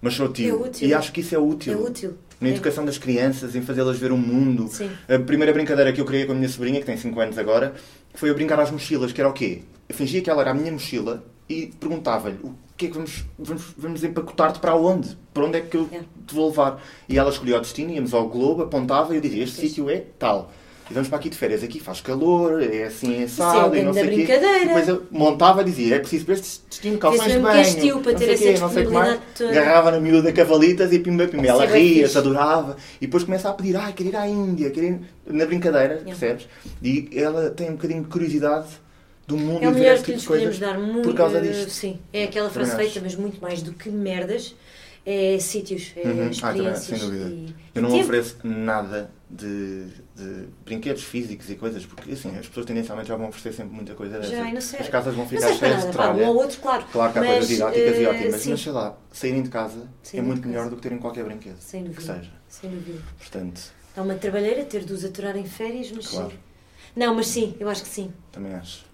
mas 0.00 0.14
sou 0.14 0.28
tio. 0.28 0.64
É. 0.80 0.84
E 0.86 0.94
acho 0.94 1.12
que 1.12 1.20
isso 1.20 1.34
é 1.34 1.38
útil. 1.38 1.72
É 1.72 1.76
útil. 1.76 2.14
Na 2.40 2.48
É. 2.48 2.50
educação 2.52 2.84
das 2.84 2.98
crianças, 2.98 3.54
em 3.56 3.62
fazê-las 3.62 3.98
ver 3.98 4.12
o 4.12 4.16
mundo. 4.16 4.68
Sim. 4.68 4.90
A 5.08 5.18
primeira 5.18 5.52
brincadeira 5.52 5.92
que 5.92 6.00
eu 6.00 6.04
criei 6.04 6.26
com 6.26 6.32
a 6.32 6.34
minha 6.34 6.48
sobrinha, 6.48 6.80
que 6.80 6.86
tem 6.86 6.96
5 6.96 7.18
anos 7.18 7.38
agora, 7.38 7.74
foi 8.14 8.30
a 8.30 8.34
brincar 8.34 8.60
às 8.60 8.70
mochilas, 8.70 9.10
que 9.12 9.20
era 9.20 9.28
o 9.30 9.32
quê? 9.32 9.62
Eu 9.88 9.94
fingia 9.94 10.20
que 10.20 10.28
ela 10.28 10.42
era 10.42 10.50
a 10.50 10.54
minha 10.54 10.70
mochila 10.70 11.24
e 11.48 11.72
perguntava-lhe 11.80 12.36
o 12.42 12.52
que 12.76 12.86
é 12.86 12.88
que 12.88 12.94
vamos, 12.94 13.24
vamos, 13.38 13.62
vamos 13.78 14.04
empacotar-te 14.04 14.58
para 14.58 14.74
onde? 14.76 15.16
Para 15.32 15.44
onde 15.46 15.56
é 15.58 15.60
que 15.62 15.76
eu 15.78 15.88
É. 15.90 16.00
te 16.26 16.34
vou 16.34 16.48
levar? 16.50 16.82
E 17.08 17.16
ela 17.18 17.30
escolhia 17.30 17.56
o 17.56 17.60
destino, 17.60 17.90
íamos 17.90 18.12
ao 18.12 18.28
globo, 18.28 18.62
apontava 18.64 19.14
e 19.14 19.16
eu 19.16 19.20
dizia, 19.22 19.42
este 19.44 19.60
sítio 19.60 19.88
é 19.88 20.04
tal. 20.18 20.52
E 20.88 20.94
vamos 20.94 21.08
para 21.08 21.18
aqui 21.18 21.28
de 21.28 21.36
férias, 21.36 21.64
aqui 21.64 21.80
faz 21.80 22.00
calor, 22.00 22.62
é 22.62 22.84
assim, 22.84 23.16
é 23.16 23.20
é 23.22 23.24
assado, 23.24 23.76
e 23.76 23.82
não 23.82 23.92
sei 23.92 24.04
o 24.04 24.08
quê. 24.08 24.22
E 24.22 24.66
depois 24.66 24.88
eu 24.88 25.02
montava 25.10 25.62
e 25.62 25.64
dizia, 25.64 25.96
é 25.96 25.98
preciso 25.98 26.24
para 26.24 26.34
este 26.34 26.60
destino, 26.70 26.98
calções 26.98 27.32
de 27.32 27.38
banho, 27.40 27.74
tio 27.74 28.00
para 28.00 28.12
não 28.12 28.18
ter 28.18 28.36
sei 28.36 28.50
o 28.50 28.54
quê, 28.54 28.60
não 28.60 28.70
sei 28.70 28.84
o 28.84 28.86
que 28.86 28.92
mais. 28.92 29.08
disponibilidade 29.08 29.20
toda. 29.36 29.50
Agarrava 29.50 29.90
na 29.90 30.00
miúda 30.00 30.32
cavalitas 30.32 30.92
e 30.92 31.00
pimba 31.00 31.26
pimba. 31.26 31.46
Ela 31.46 31.64
é 31.64 31.66
bem 31.66 31.82
ria, 31.82 31.94
fixe. 32.02 32.12
se 32.12 32.18
adorava. 32.18 32.76
E 33.00 33.06
depois 33.06 33.24
começa 33.24 33.48
a 33.48 33.52
pedir, 33.52 33.76
ai, 33.76 33.92
quero 33.92 34.10
ir 34.10 34.16
à 34.16 34.28
Índia, 34.28 34.70
quero 34.70 34.86
ir... 34.86 35.00
Na 35.26 35.44
brincadeira, 35.44 36.02
percebes? 36.04 36.46
E 36.80 37.08
ela 37.12 37.50
tem 37.50 37.68
um 37.68 37.72
bocadinho 37.72 38.02
de 38.04 38.08
curiosidade 38.08 38.68
do 39.26 39.36
mundo 39.36 39.64
É 39.64 39.68
o 39.68 39.72
e 39.72 39.74
melhor 39.74 39.96
que 39.96 40.02
tipo 40.02 40.12
lhes 40.12 40.20
de 40.22 40.28
coisas 40.28 40.56
podemos 40.56 40.58
dar. 40.60 40.78
Muito, 40.78 41.08
por 41.08 41.16
causa 41.16 41.40
disto. 41.40 41.70
Sim, 41.70 41.98
é 42.12 42.24
aquela 42.24 42.48
frase 42.48 42.76
feita, 42.76 43.00
mas 43.02 43.16
muito 43.16 43.40
mais 43.40 43.60
do 43.60 43.72
que 43.72 43.90
merdas. 43.90 44.54
É 45.08 45.38
sítios, 45.38 45.92
é 45.94 46.00
Uhum. 46.08 46.26
Ah, 46.26 46.30
experiências. 46.30 46.82
sem 46.84 46.98
dúvida. 46.98 47.28
e- 47.28 47.54
Eu 47.76 47.82
não 47.82 47.96
ofereço 48.00 48.38
nada 48.42 49.08
de, 49.30 49.84
de 50.16 50.48
brinquedos 50.64 51.04
físicos 51.04 51.48
e 51.48 51.54
coisas, 51.54 51.86
porque 51.86 52.10
assim, 52.12 52.36
as 52.36 52.48
pessoas 52.48 52.66
tendencialmente 52.66 53.08
já 53.08 53.14
vão 53.16 53.28
oferecer 53.28 53.52
sempre 53.52 53.72
muita 53.76 53.94
coisa 53.94 54.18
dessa. 54.18 54.30
Já, 54.32 54.50
não 54.52 54.60
sei. 54.60 54.80
As 54.80 54.88
casas 54.88 55.14
vão 55.14 55.28
ficar 55.28 55.52
cheias 55.54 55.76
de 55.76 55.82
pá, 55.82 55.88
um 55.88 55.92
tralha. 55.92 56.26
ou 56.28 56.36
outro, 56.36 56.58
claro. 56.60 56.84
Claro 56.90 57.12
que 57.12 57.18
há 57.18 57.22
Mas, 57.22 57.30
coisas 57.32 57.48
didáticas 57.48 57.96
e 57.98 58.02
eh, 58.02 58.08
ótimas, 58.08 58.40
sim. 58.40 58.50
mas 58.50 58.60
sei 58.60 58.72
lá, 58.72 58.98
saírem 59.12 59.42
de 59.42 59.48
casa 59.50 59.86
é 60.12 60.20
muito 60.22 60.40
de 60.42 60.48
melhor 60.48 60.60
casa. 60.62 60.70
do 60.70 60.76
que 60.76 60.82
terem 60.82 60.98
qualquer 60.98 61.24
brinquedo. 61.24 61.58
Sem 61.60 61.84
Que 61.84 61.90
dúvida. 61.90 62.14
seja. 62.14 62.30
Sem 62.48 62.70
dúvida. 62.70 62.98
Portanto, 63.18 63.60
É 63.96 64.00
uma 64.00 64.14
trabalheira 64.16 64.64
ter 64.64 64.84
de 64.84 64.92
os 64.92 65.04
aturar 65.04 65.36
em 65.36 65.44
férias, 65.46 65.92
mas 65.92 66.08
Claro. 66.08 66.30
sim. 66.30 66.36
Não, 66.96 67.14
mas 67.14 67.28
sim, 67.28 67.54
eu 67.60 67.68
acho 67.68 67.82
que 67.82 67.88
sim. 67.88 68.10
também 68.32 68.54
acho. 68.54 68.85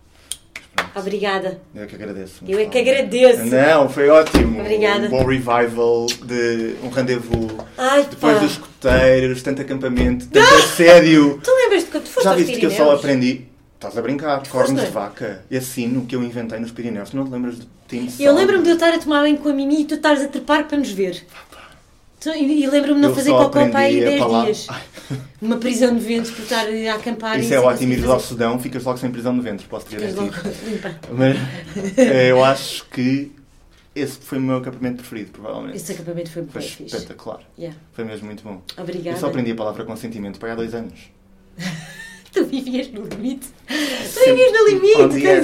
Pronto, 0.74 0.98
Obrigada. 0.98 1.60
Eu 1.74 1.82
é 1.82 1.86
que 1.86 1.94
agradeço. 1.94 2.44
Eu 2.46 2.58
é 2.58 2.64
que 2.66 2.78
agradeço. 2.78 3.44
Não, 3.46 3.88
foi 3.88 4.08
ótimo. 4.08 4.60
Obrigada. 4.60 5.06
Um 5.06 5.10
bom 5.10 5.24
revival 5.24 6.06
de 6.24 6.76
um 6.82 6.88
rendezvous 6.88 7.52
Ai, 7.76 8.06
depois 8.08 8.34
pá. 8.34 8.40
dos 8.40 8.52
escuteiros, 8.52 9.42
tanto 9.42 9.62
acampamento, 9.62 10.26
tanto 10.28 10.54
assédio. 10.54 11.40
Tu 11.42 11.50
lembras 11.50 11.84
de 11.84 11.90
quando 11.90 12.04
tu 12.04 12.10
foste 12.10 12.24
Já 12.24 12.34
viste 12.34 12.58
que 12.58 12.66
eu 12.66 12.70
só 12.70 12.94
aprendi. 12.94 13.46
Estás 13.74 13.98
a 13.98 14.02
brincar, 14.02 14.46
cornos 14.48 14.80
de 14.80 14.90
vaca. 14.90 15.44
Esse 15.50 15.66
sino 15.66 16.06
que 16.06 16.14
eu 16.14 16.22
inventei 16.22 16.60
nos 16.60 16.70
Pirineus. 16.70 17.12
Não 17.12 17.24
te 17.24 17.32
lembras 17.32 17.58
de 17.58 17.66
Team 17.88 18.06
Eu 18.20 18.32
lembro-me 18.32 18.62
de 18.62 18.70
eu 18.70 18.74
estar 18.74 18.94
a 18.94 18.98
tomar 18.98 19.22
banho 19.22 19.36
com 19.38 19.48
a 19.48 19.52
Mimi 19.52 19.80
e 19.80 19.84
tu 19.84 19.94
estares 19.94 20.22
a 20.22 20.28
trepar 20.28 20.68
para 20.68 20.78
nos 20.78 20.90
ver. 20.92 21.26
E, 22.30 22.66
lembro-me 22.66 23.00
de 23.00 23.06
não 23.06 23.14
fazer 23.14 23.30
cocó 23.30 23.48
para 23.50 23.78
aí 23.80 23.98
aprendi 23.98 24.04
a 24.04 24.08
10 24.10 24.18
falar. 24.20 24.44
dias. 24.44 24.66
Uma 25.42 25.56
prisão 25.56 25.96
de 25.96 26.04
ventos 26.04 26.30
por 26.30 26.42
estar 26.42 26.66
a 26.66 26.94
acampar 26.94 27.38
Isso 27.38 27.52
é 27.52 27.58
sem 27.58 27.66
ótimo, 27.66 27.92
ires 27.92 28.04
ao. 28.04 28.20
Sudão, 28.20 28.58
ficas 28.58 28.84
logo 28.84 28.98
sem 28.98 29.10
prisão 29.10 29.34
de 29.36 29.42
ventre, 29.42 29.66
posso 29.66 29.86
te 29.86 29.96
garantir. 29.96 30.16
logo. 30.16 30.32
Mas 31.12 31.36
eh, 31.98 32.30
eu 32.30 32.44
acho 32.44 32.86
que 32.86 33.32
esse 33.94 34.18
foi 34.18 34.38
o 34.38 34.40
meu 34.40 34.56
acampamento 34.56 34.98
preferido, 34.98 35.32
provavelmente. 35.32 35.76
Esse 35.76 35.92
acampamento 35.92 36.30
foi 36.30 36.44
Foi 36.46 36.62
espetacular. 36.62 37.40
Yeah. 37.58 37.78
Foi 37.92 38.04
mesmo 38.04 38.26
muito 38.26 38.42
bom. 38.42 38.62
Obrigada. 38.78 39.16
Eu 39.16 39.20
só 39.20 39.26
aprendi 39.26 39.50
a 39.50 39.54
palavra 39.54 39.84
consentimento 39.84 40.38
para 40.38 40.52
há 40.52 40.56
dois 40.56 40.74
anos. 40.74 40.98
Tu 42.32 42.46
vivias 42.46 42.88
no 42.88 43.02
limite. 43.04 43.48
Tu 43.68 44.24
vivias 44.24 44.52
no 44.52 44.68
limite. 44.68 45.20
Quer. 45.20 45.42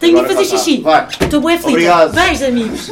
Tenho 0.00 0.22
de 0.22 0.34
fazer 0.34 0.44
xixi. 0.46 0.82
Estou 1.20 1.42
bem 1.42 1.56
aflita. 1.56 1.68
Obrigado. 1.68 2.14
Beijo, 2.14 2.44
amigos. 2.46 2.90